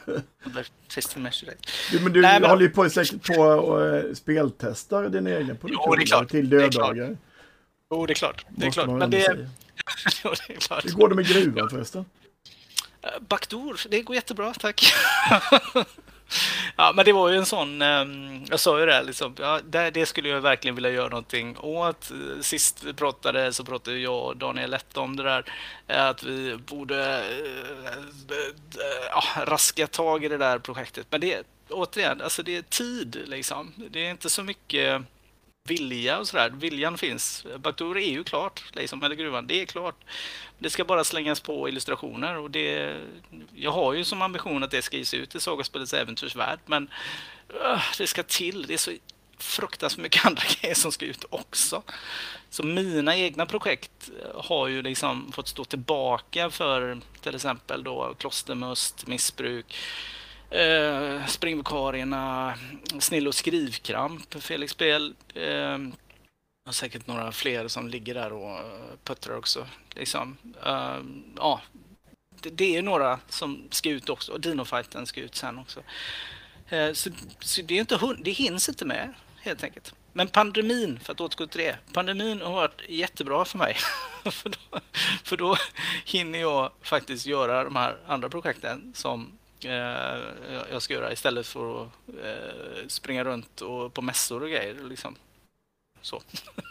Never 0.44 0.68
taste 0.88 1.14
the 1.14 1.20
merchandise. 1.20 1.60
Du, 1.92 2.00
men 2.00 2.14
du 2.14 2.22
Nej, 2.22 2.40
men... 2.40 2.50
håller 2.50 2.64
ju 2.64 2.70
på, 2.70 2.90
säkert 2.90 3.28
på 3.28 3.42
och 3.42 3.82
uh, 3.82 4.14
speltestar 4.14 5.10
din 5.10 5.28
egen 5.28 5.58
produktion 5.58 6.28
till 6.28 6.50
döddagar. 6.50 7.18
Jo, 7.92 8.06
det 8.06 8.14
är 8.14 8.16
klart. 8.16 8.46
Det 8.50 8.68
är 8.68 8.72
klart. 8.72 8.90
Men 8.90 9.10
det... 9.10 9.28
jo, 10.24 10.34
det 10.48 10.54
är 10.54 10.58
klart. 10.58 10.86
Hur 10.86 10.92
går 10.92 11.10
det 11.10 11.16
med 11.16 11.28
gruvan 11.28 11.70
förresten? 11.70 12.06
Uh, 13.06 13.28
Backdoor, 13.28 13.80
det 13.90 14.02
går 14.02 14.16
jättebra, 14.16 14.54
tack. 14.54 14.94
Ja, 16.76 16.94
men 16.96 17.06
det 17.06 17.14
var 17.14 17.30
ju 17.30 17.38
en 17.38 17.46
sån, 17.46 17.82
ehm, 17.82 18.46
jag 18.50 18.60
sa 18.60 18.80
ju 18.80 18.86
det, 18.86 19.04
liksom, 19.04 19.36
ja, 19.40 19.60
det, 19.64 19.92
det, 19.92 20.06
skulle 20.06 20.30
jag 20.30 20.42
verkligen 20.42 20.76
vilja 20.76 20.90
göra 20.90 21.10
någonting 21.10 21.58
åt. 21.58 22.12
Sist 22.42 22.84
vi 22.84 22.94
pratade 22.94 23.54
så 23.54 23.64
pratade 23.64 23.98
jag 23.98 24.26
och 24.26 24.38
Daniel 24.38 24.70
Lett 24.70 24.98
om 24.98 25.16
det 25.16 25.24
där, 25.24 25.46
eh, 25.88 26.06
att 26.06 26.24
vi 26.24 26.58
borde 26.58 27.20
eh, 27.20 27.88
eh, 27.88 29.08
ja, 29.12 29.24
raska 29.46 29.88
tag 29.88 30.24
i 30.24 30.28
det 30.28 30.38
där 30.38 30.60
projektet. 30.60 31.08
Men 31.10 31.22
det, 31.22 31.44
återigen, 31.70 32.22
alltså 32.22 32.44
det 32.44 32.58
är 32.58 32.62
tid 32.62 33.24
liksom. 33.26 33.74
Det 33.90 34.06
är 34.06 34.12
inte 34.12 34.30
så 34.30 34.44
mycket 34.44 35.02
vilja 35.64 36.20
och 36.20 36.28
sådär. 36.28 36.50
Viljan 36.50 36.98
finns. 36.98 37.46
Baktor 37.58 37.98
är 37.98 38.10
ju 38.10 38.24
klart, 38.24 38.64
liksom, 38.74 39.04
eller 39.04 39.16
gruvan, 39.16 39.48
det 39.48 39.62
är 39.62 39.66
klart. 39.66 40.04
Det 40.60 40.70
ska 40.70 40.86
bara 40.86 41.04
slängas 41.04 41.40
på 41.40 41.70
illustrationer 41.70 42.38
och 42.38 42.52
det... 42.52 42.98
Jag 43.56 43.72
har 43.72 43.94
ju 43.94 44.04
som 44.04 44.22
ambition 44.22 44.64
att 44.64 44.72
det 44.72 44.82
ska 44.82 44.98
ges 44.98 45.14
ut 45.14 45.36
i 45.36 45.40
Sagaspelets 45.40 45.94
äventyrsvärld, 45.94 46.60
men 46.66 46.90
uh, 47.54 47.82
det 47.98 48.08
ska 48.08 48.24
till. 48.24 48.68
Det 48.68 48.74
är 48.74 48.78
så 48.78 48.92
fruktansvärt 49.38 50.04
mycket 50.04 50.26
andra 50.26 50.44
grejer 50.60 50.76
som 50.76 50.92
ska 50.92 51.06
ut 51.06 51.26
också. 51.30 51.84
Så 52.50 52.64
mina 52.64 53.18
egna 53.18 53.46
projekt 53.46 54.10
äh, 54.24 54.42
har 54.44 54.68
ju 54.68 54.82
liksom 54.82 55.32
fått 55.32 55.48
stå 55.48 55.66
tillbaka 55.66 56.50
för 56.50 57.00
till 57.22 57.36
exempel 57.36 57.84
då 57.84 58.14
klostermust, 58.18 59.08
missbruk, 59.08 59.76
Eh, 60.52 61.26
springvikarierna, 61.26 62.54
Snill 63.00 63.28
och 63.28 63.36
skrivkramp, 63.36 64.44
Felix 64.44 64.72
Spel. 64.72 65.16
Eh, 65.34 65.78
och 66.68 66.76
säkert 66.76 67.08
några 67.08 67.32
fler 67.32 67.68
som 67.68 67.88
ligger 67.88 68.14
där 68.14 68.34
och 68.34 68.60
puttrar 69.04 69.38
också. 69.38 69.68
Liksom. 69.96 70.38
Eh, 70.66 71.00
ja, 71.36 71.62
det, 72.42 72.50
det, 72.50 72.78
är 72.78 72.82
några 72.82 73.20
som 73.30 73.68
ska 73.72 73.90
ut 73.90 74.10
också 74.10 74.32
och 74.32 74.42
Dinofighten 74.42 75.06
ska 75.06 75.22
ut 75.22 75.36
sen 75.36 75.60
också. 75.60 75.80
Eh, 76.70 76.94
så, 76.94 77.10
så, 77.40 77.62
det, 77.62 77.76
är 77.76 77.80
inte, 77.80 78.16
det 78.20 78.32
hinns 78.32 78.70
inte 78.70 78.86
med 78.86 79.14
helt 79.42 79.64
enkelt. 79.64 79.94
Men 80.14 80.28
pandemin, 80.28 81.00
för 81.00 81.14
att 81.14 81.22
återgå 81.22 81.48
till 81.48 81.62
det. 81.62 81.78
Pandemin 81.94 82.42
har 82.42 82.52
varit 82.52 82.82
jättebra 82.90 83.46
för 83.46 83.58
mig. 83.58 83.76
för, 84.24 84.50
då, 84.50 84.80
för 85.24 85.38
då 85.38 85.56
hinner 86.06 86.40
jag 86.40 86.72
faktiskt 86.82 87.26
göra 87.26 87.64
de 87.64 87.76
här 87.76 87.98
andra 88.08 88.30
projekten 88.30 88.94
som 88.96 89.39
Eh, 89.66 90.18
jag 90.72 90.82
ska 90.82 90.94
göra 90.94 91.14
istället 91.14 91.48
för 91.48 91.84
att 91.84 91.90
eh, 92.24 92.88
springa 92.88 93.24
runt 93.24 93.62
och 93.62 93.94
på 93.94 94.02
mässor 94.02 94.44
och 94.44 94.50
grejer. 94.50 94.74
Liksom. 94.74 95.16
Så. 96.02 96.22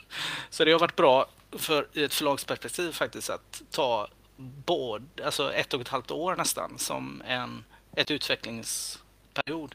så 0.51 0.65
det 0.65 0.73
har 0.73 0.79
varit 0.79 0.97
bra 0.97 1.27
för 1.53 1.89
i 1.93 2.05
ett 2.05 2.15
förlagsperspektiv 2.15 2.93
faktiskt 2.93 3.31
att 3.31 3.63
ta 3.71 4.09
både, 4.37 5.25
alltså 5.25 5.53
ett 5.53 5.75
och 5.75 5.81
ett 5.81 5.89
halvt 5.89 6.11
år 6.11 6.37
nästan 6.37 6.79
som 6.79 7.23
en 7.27 7.65
ett 7.97 8.11
utvecklingsperiod. 8.11 9.75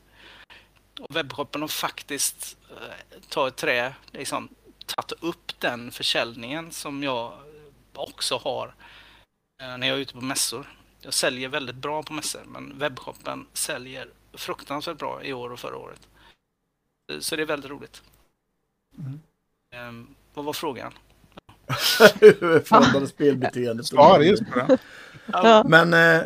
Och 0.99 1.15
webbshoppen 1.15 1.61
har 1.61 1.67
faktiskt 1.67 2.57
eh, 2.69 3.19
tagit 3.29 3.55
trä, 3.55 3.93
liksom 4.11 4.49
tagit 4.85 5.11
upp 5.11 5.59
den 5.59 5.91
försäljningen 5.91 6.71
som 6.71 7.03
jag 7.03 7.33
också 7.93 8.37
har 8.37 8.75
eh, 9.61 9.77
när 9.77 9.87
jag 9.87 9.97
är 9.97 10.01
ute 10.01 10.13
på 10.13 10.21
mässor. 10.21 10.67
Jag 11.03 11.13
säljer 11.13 11.49
väldigt 11.49 11.75
bra 11.75 12.03
på 12.03 12.13
mässor, 12.13 12.41
men 12.47 12.79
webbshoppen 12.79 13.45
säljer 13.53 14.09
fruktansvärt 14.33 14.97
bra 14.97 15.23
i 15.23 15.33
år 15.33 15.51
och 15.51 15.59
förra 15.59 15.77
året. 15.77 16.07
Så 17.19 17.35
det 17.35 17.41
är 17.41 17.45
väldigt 17.45 17.71
roligt. 17.71 18.01
Mm. 18.97 19.19
Um, 19.89 20.15
vad 20.33 20.45
var 20.45 20.53
frågan? 20.53 20.93
Förändrade 22.65 23.07
spelbeteendet. 23.07 23.91
Ja, 23.91 24.21
just 24.23 24.43
det. 24.53 24.77
Ja. 25.25 25.63
Men 25.67 25.93
eh, 25.93 26.21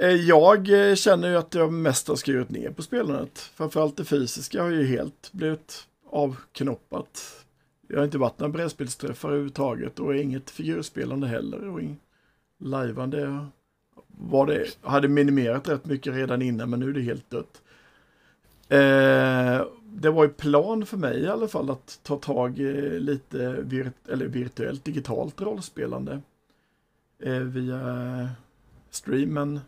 eh, 0.00 0.08
jag 0.08 0.68
känner 0.98 1.28
ju 1.28 1.36
att 1.36 1.54
jag 1.54 1.72
mest 1.72 2.08
har 2.08 2.16
skurit 2.16 2.50
ner 2.50 2.70
på 2.70 2.82
spelandet. 2.82 3.38
Framförallt 3.54 3.96
det 3.96 4.04
fysiska 4.04 4.62
har 4.62 4.70
ju 4.70 4.86
helt 4.86 5.32
blivit 5.32 5.86
avknoppat. 6.10 7.44
Jag 7.88 7.96
har 7.96 8.04
inte 8.04 8.18
varit 8.18 8.38
några 8.38 8.52
brädspelsträffar 8.52 9.28
överhuvudtaget 9.28 9.98
och 9.98 10.16
inget 10.16 10.50
figurspelande 10.50 11.28
heller. 11.28 11.68
Och 11.68 11.80
lajvande 12.58 13.46
var 14.18 14.46
det, 14.46 14.78
hade 14.82 15.08
minimerat 15.08 15.68
rätt 15.68 15.86
mycket 15.86 16.14
redan 16.14 16.42
innan 16.42 16.70
men 16.70 16.80
nu 16.80 16.88
är 16.88 16.92
det 16.92 17.02
helt 17.02 17.30
dött. 17.30 17.62
Eh, 18.68 19.66
det 19.84 20.10
var 20.10 20.24
ju 20.24 20.28
plan 20.30 20.86
för 20.86 20.96
mig 20.96 21.20
i 21.20 21.28
alla 21.28 21.48
fall 21.48 21.70
att 21.70 22.00
ta 22.02 22.16
tag 22.16 22.58
i 22.58 23.00
lite 23.00 23.52
virt 23.60 24.08
eller 24.08 24.26
virtuellt 24.26 24.84
digitalt 24.84 25.40
rollspelande 25.40 26.20
eh, 27.18 27.38
via 27.38 28.28
streamen. 28.90 29.60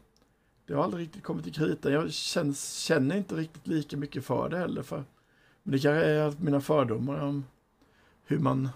det 0.66 0.74
har 0.74 0.84
aldrig 0.84 1.02
riktigt 1.02 1.22
kommit 1.22 1.44
till 1.44 1.54
kritan. 1.54 1.92
Jag 1.92 2.12
känns, 2.12 2.74
känner 2.74 3.16
inte 3.16 3.34
riktigt 3.34 3.66
lika 3.66 3.96
mycket 3.96 4.24
för 4.24 4.48
det 4.48 4.58
heller. 4.58 4.82
För, 4.82 5.04
men 5.62 5.72
det 5.72 5.78
kanske 5.78 6.04
är 6.04 6.34
mina 6.40 6.60
fördomar 6.60 7.20
om 7.20 7.44
hur 8.26 8.38
man, 8.38 8.68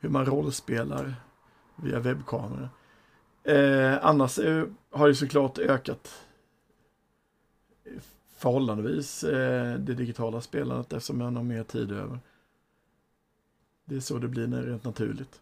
hur 0.00 0.08
man 0.08 0.26
rollspelar 0.26 1.14
via 1.76 2.00
webbkamera. 2.00 2.68
Eh, 3.44 4.06
annars 4.06 4.38
eh, 4.38 4.66
har 4.90 5.08
det 5.08 5.14
såklart 5.14 5.58
ökat 5.58 6.26
förhållandevis 8.36 9.24
eh, 9.24 9.78
det 9.78 9.94
digitala 9.94 10.40
spelandet 10.40 10.92
eftersom 10.92 11.18
man 11.18 11.36
har 11.36 11.42
mer 11.42 11.64
tid 11.64 11.92
över. 11.92 12.18
Det 13.84 13.96
är 13.96 14.00
så 14.00 14.18
det 14.18 14.28
blir 14.28 14.46
när 14.46 14.62
rent 14.62 14.84
naturligt. 14.84 15.40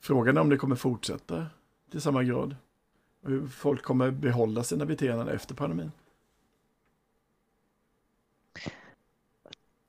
Frågan 0.00 0.36
är 0.36 0.40
om 0.40 0.48
det 0.48 0.56
kommer 0.56 0.76
fortsätta 0.76 1.46
till 1.90 2.00
samma 2.00 2.22
grad. 2.22 2.56
Och 3.22 3.30
hur 3.30 3.46
folk 3.46 3.82
kommer 3.82 4.10
behålla 4.10 4.64
sina 4.64 4.84
beteenden 4.84 5.28
efter 5.28 5.54
pandemin. 5.54 5.90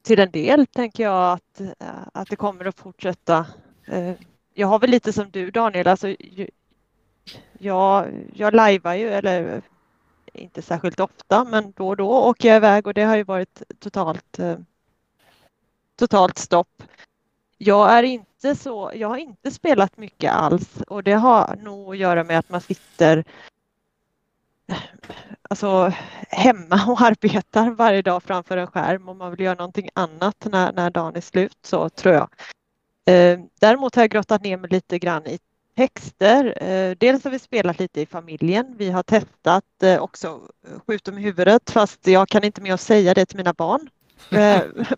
till 0.04 0.20
en 0.20 0.32
del 0.32 0.68
tänker 0.68 1.04
jag 1.04 1.34
att, 1.34 1.62
eh, 1.62 2.08
att 2.14 2.30
det 2.30 2.36
kommer 2.36 2.66
att 2.66 2.80
fortsätta. 2.80 3.46
Eh, 3.86 4.16
jag 4.54 4.68
har 4.68 4.80
väl 4.80 4.90
lite 4.90 5.14
som 5.14 5.30
du 5.32 5.52
Daniel, 5.52 5.88
alltså 5.88 6.16
jag, 7.60 8.12
jag 8.34 8.54
lajvar 8.54 8.94
ju, 8.94 9.10
eller 9.10 9.62
inte 10.34 10.62
särskilt 10.62 11.00
ofta, 11.00 11.44
men 11.44 11.74
då 11.76 11.88
och 11.88 11.98
då 11.98 12.12
åker 12.12 12.50
jag 12.50 12.58
iväg 12.58 12.88
och 12.88 12.94
det 12.94 13.04
har 13.04 13.16
ju 13.16 13.24
varit 13.24 13.64
totalt, 13.80 14.40
eh, 14.40 14.58
totalt 15.96 16.38
stopp. 16.38 16.84
Jag 17.58 17.98
är 17.98 18.04
inte 18.04 18.56
så, 18.56 18.92
jag 18.96 19.08
har 19.08 19.18
inte 19.18 19.52
spelat 19.52 19.98
mycket 19.98 20.34
alls 20.34 20.82
och 20.88 21.04
det 21.04 21.14
har 21.14 21.56
nog 21.56 21.94
att 21.94 21.98
göra 21.98 22.24
med 22.24 22.40
att 22.40 22.50
man 22.50 22.62
sitter 22.62 23.24
alltså, 25.42 25.94
hemma 26.30 26.86
och 26.88 27.02
arbetar 27.02 27.70
varje 27.72 28.02
dag 28.02 28.24
framför 28.24 28.58
en 28.58 28.68
skärm 28.68 29.10
och 29.10 29.16
man 29.16 29.32
vill 29.32 29.40
göra 29.40 29.56
någonting 29.56 29.90
annat 29.94 30.48
när, 30.52 30.74
när 30.74 30.90
dagen 30.90 31.16
är 31.16 31.22
slut 31.22 31.58
så 31.62 31.90
tror 31.90 32.14
jag. 32.14 32.30
Eh, 33.06 33.40
däremot 33.60 33.96
har 33.96 34.04
jag 34.04 34.10
grottat 34.10 34.44
ner 34.44 34.58
mig 34.58 34.70
lite 34.70 35.00
grann 35.00 35.28
i 35.28 35.40
texter. 35.76 36.64
Eh, 36.64 36.96
dels 37.00 37.24
har 37.24 37.32
vi 37.32 37.40
spelat 37.40 37.80
lite 37.80 38.02
i 38.02 38.06
familjen. 38.06 38.76
Vi 38.78 38.90
har 38.90 39.04
testat 39.04 39.84
eh, 39.84 40.02
också 40.02 40.42
skjut 40.88 41.04
dem 41.04 41.18
i 41.18 41.22
huvudet 41.22 41.72
fast 41.72 42.08
jag 42.08 42.30
kan 42.30 42.44
inte 42.44 42.62
med 42.62 42.74
att 42.74 42.82
säga 42.82 43.14
det 43.14 43.26
till 43.26 43.38
mina 43.38 43.54
barn. 43.54 43.90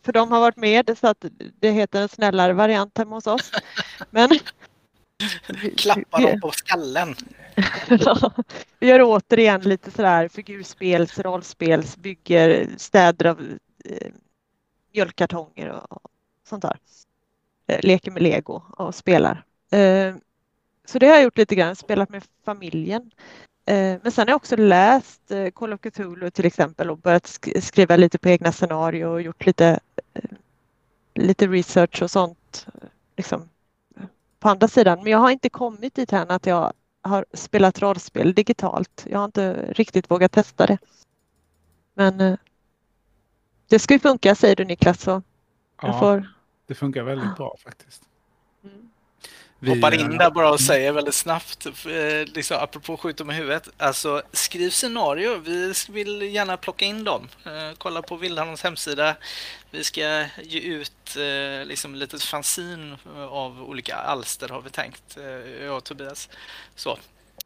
För 0.03 0.11
de 0.11 0.31
har 0.31 0.39
varit 0.39 0.57
med 0.57 0.97
så 0.97 1.07
att 1.07 1.25
det 1.59 1.71
heter 1.71 2.01
en 2.01 2.09
snällare 2.09 2.53
variant 2.53 2.97
hemma 2.97 3.15
hos 3.15 3.27
oss. 3.27 3.51
Men 4.09 4.29
Klappa 5.77 6.19
dem 6.19 6.39
på 6.41 6.51
skallen. 6.51 7.15
vi 8.79 8.87
gör 8.87 9.01
återigen 9.03 9.61
lite 9.61 9.91
sådär 9.91 10.27
figurspels, 10.27 11.19
rollspels, 11.19 11.97
bygger 11.97 12.69
städer 12.77 13.25
av 13.25 13.41
eh, 13.85 14.11
mjölkkartonger 14.93 15.69
och 15.89 16.01
sånt 16.49 16.61
där. 16.61 16.77
Eh, 17.67 17.79
leker 17.83 18.11
med 18.11 18.23
lego 18.23 18.61
och 18.69 18.95
spelar. 18.95 19.43
Eh, 19.71 20.15
så 20.85 20.99
det 20.99 21.07
har 21.07 21.15
jag 21.15 21.23
gjort 21.23 21.37
lite 21.37 21.55
grann, 21.55 21.75
spelat 21.75 22.09
med 22.09 22.23
familjen. 22.45 23.11
Eh, 23.65 23.99
men 24.03 24.11
sen 24.11 24.27
har 24.27 24.31
jag 24.31 24.35
också 24.35 24.55
läst 24.55 25.31
Call 25.53 25.73
of 25.73 25.81
Cthulhu 25.81 26.29
till 26.29 26.45
exempel 26.45 26.89
och 26.89 26.97
börjat 26.97 27.39
skriva 27.61 27.95
lite 27.95 28.17
på 28.17 28.29
egna 28.29 28.51
scenarier 28.51 29.07
och 29.07 29.21
gjort 29.21 29.45
lite, 29.45 29.79
lite 31.13 31.47
research 31.47 32.01
och 32.01 32.11
sånt 32.11 32.67
liksom, 33.17 33.49
på 34.39 34.49
andra 34.49 34.67
sidan. 34.67 35.03
Men 35.03 35.11
jag 35.11 35.19
har 35.19 35.29
inte 35.29 35.49
kommit 35.49 35.95
dit 35.95 36.13
än 36.13 36.31
att 36.31 36.45
jag 36.45 36.73
har 37.01 37.25
spelat 37.33 37.81
rollspel 37.81 38.33
digitalt. 38.33 39.05
Jag 39.09 39.19
har 39.19 39.25
inte 39.25 39.53
riktigt 39.71 40.11
vågat 40.11 40.31
testa 40.31 40.65
det. 40.65 40.77
Men 41.93 42.37
det 43.67 43.79
ska 43.79 43.93
ju 43.93 43.99
funka 43.99 44.35
säger 44.35 44.55
du 44.55 44.65
Niklas. 44.65 45.01
Så 45.01 45.21
ja, 45.81 45.99
får... 45.99 46.34
det 46.67 46.75
funkar 46.75 47.03
väldigt 47.03 47.35
bra 47.35 47.55
faktiskt. 47.63 48.01
Mm. 48.63 48.89
Vi, 49.59 49.69
Hoppar 49.69 49.93
in 49.93 50.17
där 50.17 50.31
bara 50.31 50.51
och 50.51 50.59
säger 50.59 50.91
väldigt 50.91 51.15
snabbt, 51.15 51.65
eh, 51.65 52.33
liksom, 52.33 52.57
apropå 52.61 52.97
skjuta 52.97 53.23
med 53.23 53.35
huvudet. 53.35 53.69
Alltså, 53.77 54.21
skriv 54.31 54.69
scenario. 54.69 55.37
Vi 55.37 55.73
vill 55.89 56.21
gärna 56.21 56.57
plocka 56.57 56.85
in 56.85 57.03
dem. 57.03 57.27
Eh, 57.45 57.71
kolla 57.77 58.01
på 58.01 58.15
Vildhandlarns 58.15 58.63
hemsida. 58.63 59.15
Vi 59.71 59.83
ska 59.83 60.25
ge 60.43 60.59
ut 60.59 61.15
eh, 61.17 61.65
liksom 61.67 61.95
litet 61.95 62.23
fanzin 62.23 62.95
av 63.29 63.63
olika 63.63 63.95
alster 63.95 64.49
har 64.49 64.61
vi 64.61 64.69
tänkt, 64.69 65.17
jag 65.61 65.77
och 65.77 65.83
Tobias. 65.83 66.29
Så, 66.75 66.97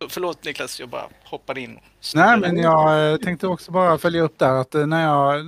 Förlåt 0.08 0.46
Niklas, 0.46 0.80
jag 0.80 0.90
bara 0.90 1.10
hoppade 1.24 1.62
in. 1.62 1.80
Nej, 2.16 2.40
men 2.40 2.58
jag 2.58 3.12
eh, 3.12 3.18
tänkte 3.18 3.48
också 3.48 3.72
bara 3.72 3.98
följa 3.98 4.22
upp 4.22 4.40
där 4.40 4.54
att 4.54 4.76
eh, 4.76 4.88
när 4.88 5.04
jag... 5.04 5.46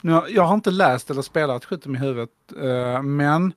Nu, 0.00 0.22
jag 0.28 0.42
har 0.42 0.54
inte 0.54 0.70
läst 0.70 1.10
eller 1.10 1.22
spelat 1.22 1.64
Skjut 1.64 1.86
med 1.86 2.00
huvudet, 2.00 2.30
eh, 2.62 3.02
men 3.02 3.52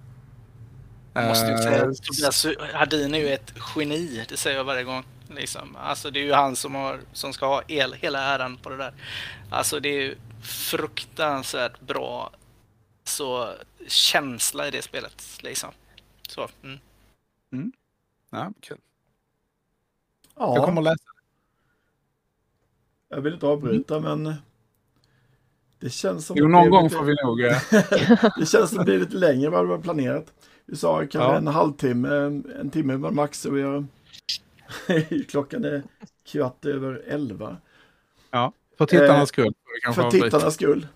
Måste 1.15 1.47
ju 1.47 1.59
säga, 1.59 1.81
Tobias 1.81 2.47
Hadin 2.73 3.15
är 3.15 3.19
ju 3.19 3.29
ett 3.29 3.55
geni, 3.77 4.25
det 4.29 4.37
säger 4.37 4.57
jag 4.57 4.65
varje 4.65 4.85
gång. 4.85 5.05
Liksom. 5.29 5.77
Alltså 5.77 6.11
det 6.11 6.21
är 6.21 6.25
ju 6.25 6.33
han 6.33 6.57
som, 6.57 6.75
har, 6.75 7.01
som 7.13 7.33
ska 7.33 7.47
ha 7.47 7.63
el, 7.69 7.93
hela 7.93 8.21
äran 8.21 8.57
på 8.57 8.69
det 8.71 8.77
där. 8.77 8.93
Alltså 9.51 9.81
det 9.81 9.89
är 9.89 10.01
ju 10.03 10.17
fruktansvärt 10.43 11.81
bra 11.81 12.31
så 13.05 13.55
känsla 13.87 14.69
i 14.69 14.71
det 14.71 14.83
spelet. 14.83 15.23
Liksom. 15.41 15.71
Så, 16.29 16.49
mm. 16.63 16.79
Mm. 17.53 17.73
Ja, 18.31 18.53
kul. 18.61 18.79
Ja. 20.39 20.55
Jag 20.55 20.65
kommer 20.65 20.81
att 20.81 20.85
läsa 20.85 21.05
Jag 23.09 23.21
vill 23.21 23.35
inte 23.35 23.47
avbryta 23.47 23.97
mm. 23.97 24.23
men 24.23 24.35
det 25.81 25.91
känns 25.91 26.27
som... 26.27 26.37
Jo, 26.37 26.49
någon 26.49 26.71
gång 26.71 26.85
lite... 26.85 26.97
får 26.97 27.05
vi 27.05 27.15
nog... 27.25 27.39
det 28.39 28.47
känns 28.47 28.71
som 28.71 28.79
det 28.79 28.85
blir 28.85 28.99
lite 28.99 29.17
längre 29.17 29.47
än 29.47 29.53
vad 29.53 29.63
vi 29.63 29.69
var 29.69 29.79
planerat. 29.79 30.33
Vi 30.67 30.77
sa 30.77 30.99
kanske 30.99 31.19
ja. 31.19 31.37
en 31.37 31.47
halvtimme, 31.47 32.09
en 32.61 32.71
timme 32.71 32.97
var 32.97 33.11
max 33.11 33.45
och 33.45 33.57
vi 33.57 33.63
har 33.63 33.87
Klockan 35.29 35.65
är 35.65 35.83
kvart 36.27 36.65
över 36.65 37.03
elva. 37.07 37.57
Ja, 38.31 38.53
för 38.79 38.87
tittarnas 38.87 39.21
eh, 39.21 39.25
skull. 39.25 39.55
För 39.95 40.11
tittarnas 40.11 40.55
skull. 40.55 40.87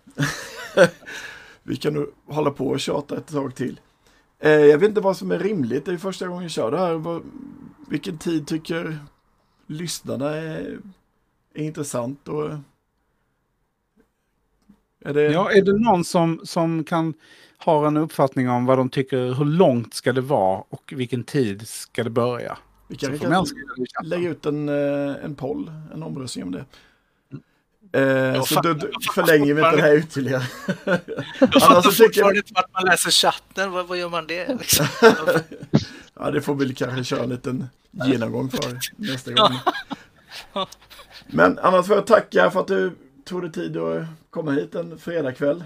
Vi 1.63 1.77
kan 1.77 1.95
nog 1.95 2.07
hålla 2.27 2.51
på 2.51 2.69
och 2.69 2.81
tjata 2.81 3.17
ett 3.17 3.27
tag 3.27 3.55
till. 3.55 3.81
Eh, 4.39 4.51
jag 4.51 4.79
vet 4.79 4.89
inte 4.89 5.01
vad 5.01 5.17
som 5.17 5.31
är 5.31 5.39
rimligt. 5.39 5.85
Det 5.85 5.93
är 5.93 5.97
första 5.97 6.27
gången 6.27 6.43
jag 6.43 6.51
kör 6.51 6.71
det 6.71 6.79
här. 6.79 7.21
Vilken 7.91 8.19
tid 8.19 8.47
tycker 8.47 8.99
lyssnarna 9.71 10.37
är, 10.37 10.79
är 11.55 11.63
intressant? 11.65 12.29
Och 12.29 12.51
är 15.05 15.15
det... 15.15 15.23
Ja, 15.23 15.53
är 15.53 15.63
det 15.63 15.73
någon 15.73 16.05
som, 16.05 16.41
som 16.45 16.85
kan 16.85 17.15
ha 17.59 17.87
en 17.87 17.97
uppfattning 17.97 18.51
om 18.51 18.67
vad 18.67 18.79
de 18.79 18.89
tycker, 18.89 19.35
hur 19.35 19.45
långt 19.45 19.95
ska 19.95 20.13
det 20.13 20.21
vara 20.21 20.65
och 20.69 20.93
vilken 20.97 21.25
tid 21.25 21.69
ska 21.69 22.05
det 22.05 22.11
börja? 22.11 22.59
Vi 22.89 22.97
kan, 22.97 23.19
kan 23.19 23.47
lägga 24.05 24.29
ut 24.29 24.47
en, 24.47 24.69
eh, 24.69 25.25
en 25.25 25.35
poll, 25.35 25.73
en 25.95 26.03
omröstning 26.03 26.45
om 26.45 26.53
det. 26.53 26.65
Eh, 27.93 28.43
så 28.43 28.61
då, 28.61 28.75
förlänger 29.15 29.55
vi 29.55 29.61
inte 29.61 29.77
det 29.77 29.83
här 29.83 29.97
ytterligare. 29.97 30.43
Jag 31.41 31.63
fattar 31.63 31.91
fortfarande 31.91 32.39
inte 32.39 32.53
vart 32.55 32.73
man 32.73 32.85
läser 32.85 33.11
chatten. 33.11 33.71
Vad, 33.71 33.87
vad 33.87 33.99
gör 33.99 34.09
man 34.09 34.27
det? 34.27 34.59
Liksom? 34.59 34.87
ja, 36.15 36.31
det 36.31 36.41
får 36.41 36.55
vi 36.55 36.75
kanske 36.75 37.05
köra 37.05 37.23
en 37.23 37.29
liten 37.29 37.67
genomgång 37.91 38.51
för 38.51 38.79
nästa 38.97 39.33
gång. 39.33 39.53
Men 41.27 41.59
annars 41.59 41.87
får 41.87 41.97
jag 41.97 42.07
tacka 42.07 42.51
för 42.51 42.61
att 42.61 42.67
du 42.67 42.93
tog 43.25 43.43
dig 43.43 43.53
tid 43.53 43.77
att 43.77 44.07
komma 44.31 44.51
hit 44.53 44.75
en 44.75 44.99
fredagkväll. 44.99 45.65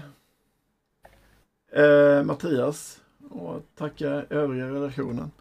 Eh, 1.71 2.23
Mattias 2.23 3.01
och 3.29 3.65
tacka 3.75 4.09
övriga 4.29 4.69
redaktionen 4.69 5.31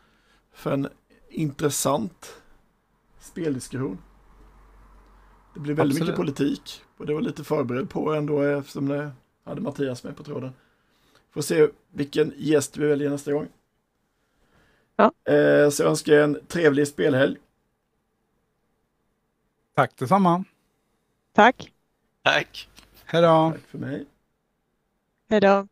för 0.52 0.72
en 0.72 0.88
intressant 1.28 2.34
speldiskussion. 3.20 3.98
Det 5.54 5.60
blev 5.60 5.76
väldigt 5.76 5.96
Absolut. 5.96 6.18
mycket 6.18 6.36
politik 6.36 6.82
och 6.96 7.06
det 7.06 7.14
var 7.14 7.20
lite 7.20 7.44
förberedd 7.44 7.90
på 7.90 8.12
ändå 8.14 8.42
eftersom 8.42 8.88
det 8.88 9.10
hade 9.44 9.60
Mattias 9.60 10.04
med 10.04 10.16
på 10.16 10.22
tråden. 10.22 10.52
Får 11.30 11.42
se 11.42 11.68
vilken 11.92 12.32
gäst 12.36 12.76
vi 12.76 12.86
väljer 12.86 13.10
nästa 13.10 13.32
gång. 13.32 13.48
Ja. 14.96 15.32
Eh, 15.32 15.70
så 15.70 15.82
jag 15.82 15.90
önskar 15.90 16.12
en 16.12 16.46
trevlig 16.46 16.88
spelhelg. 16.88 17.36
Tack 19.74 19.96
detsamma. 19.96 20.44
Tack. 21.32 21.72
Tack. 22.22 22.68
Hej 23.04 23.22
då. 23.22 23.52
Tack 23.52 23.66
för 23.70 23.78
mig. 23.78 24.06
Hej 25.28 25.40
då. 25.40 25.68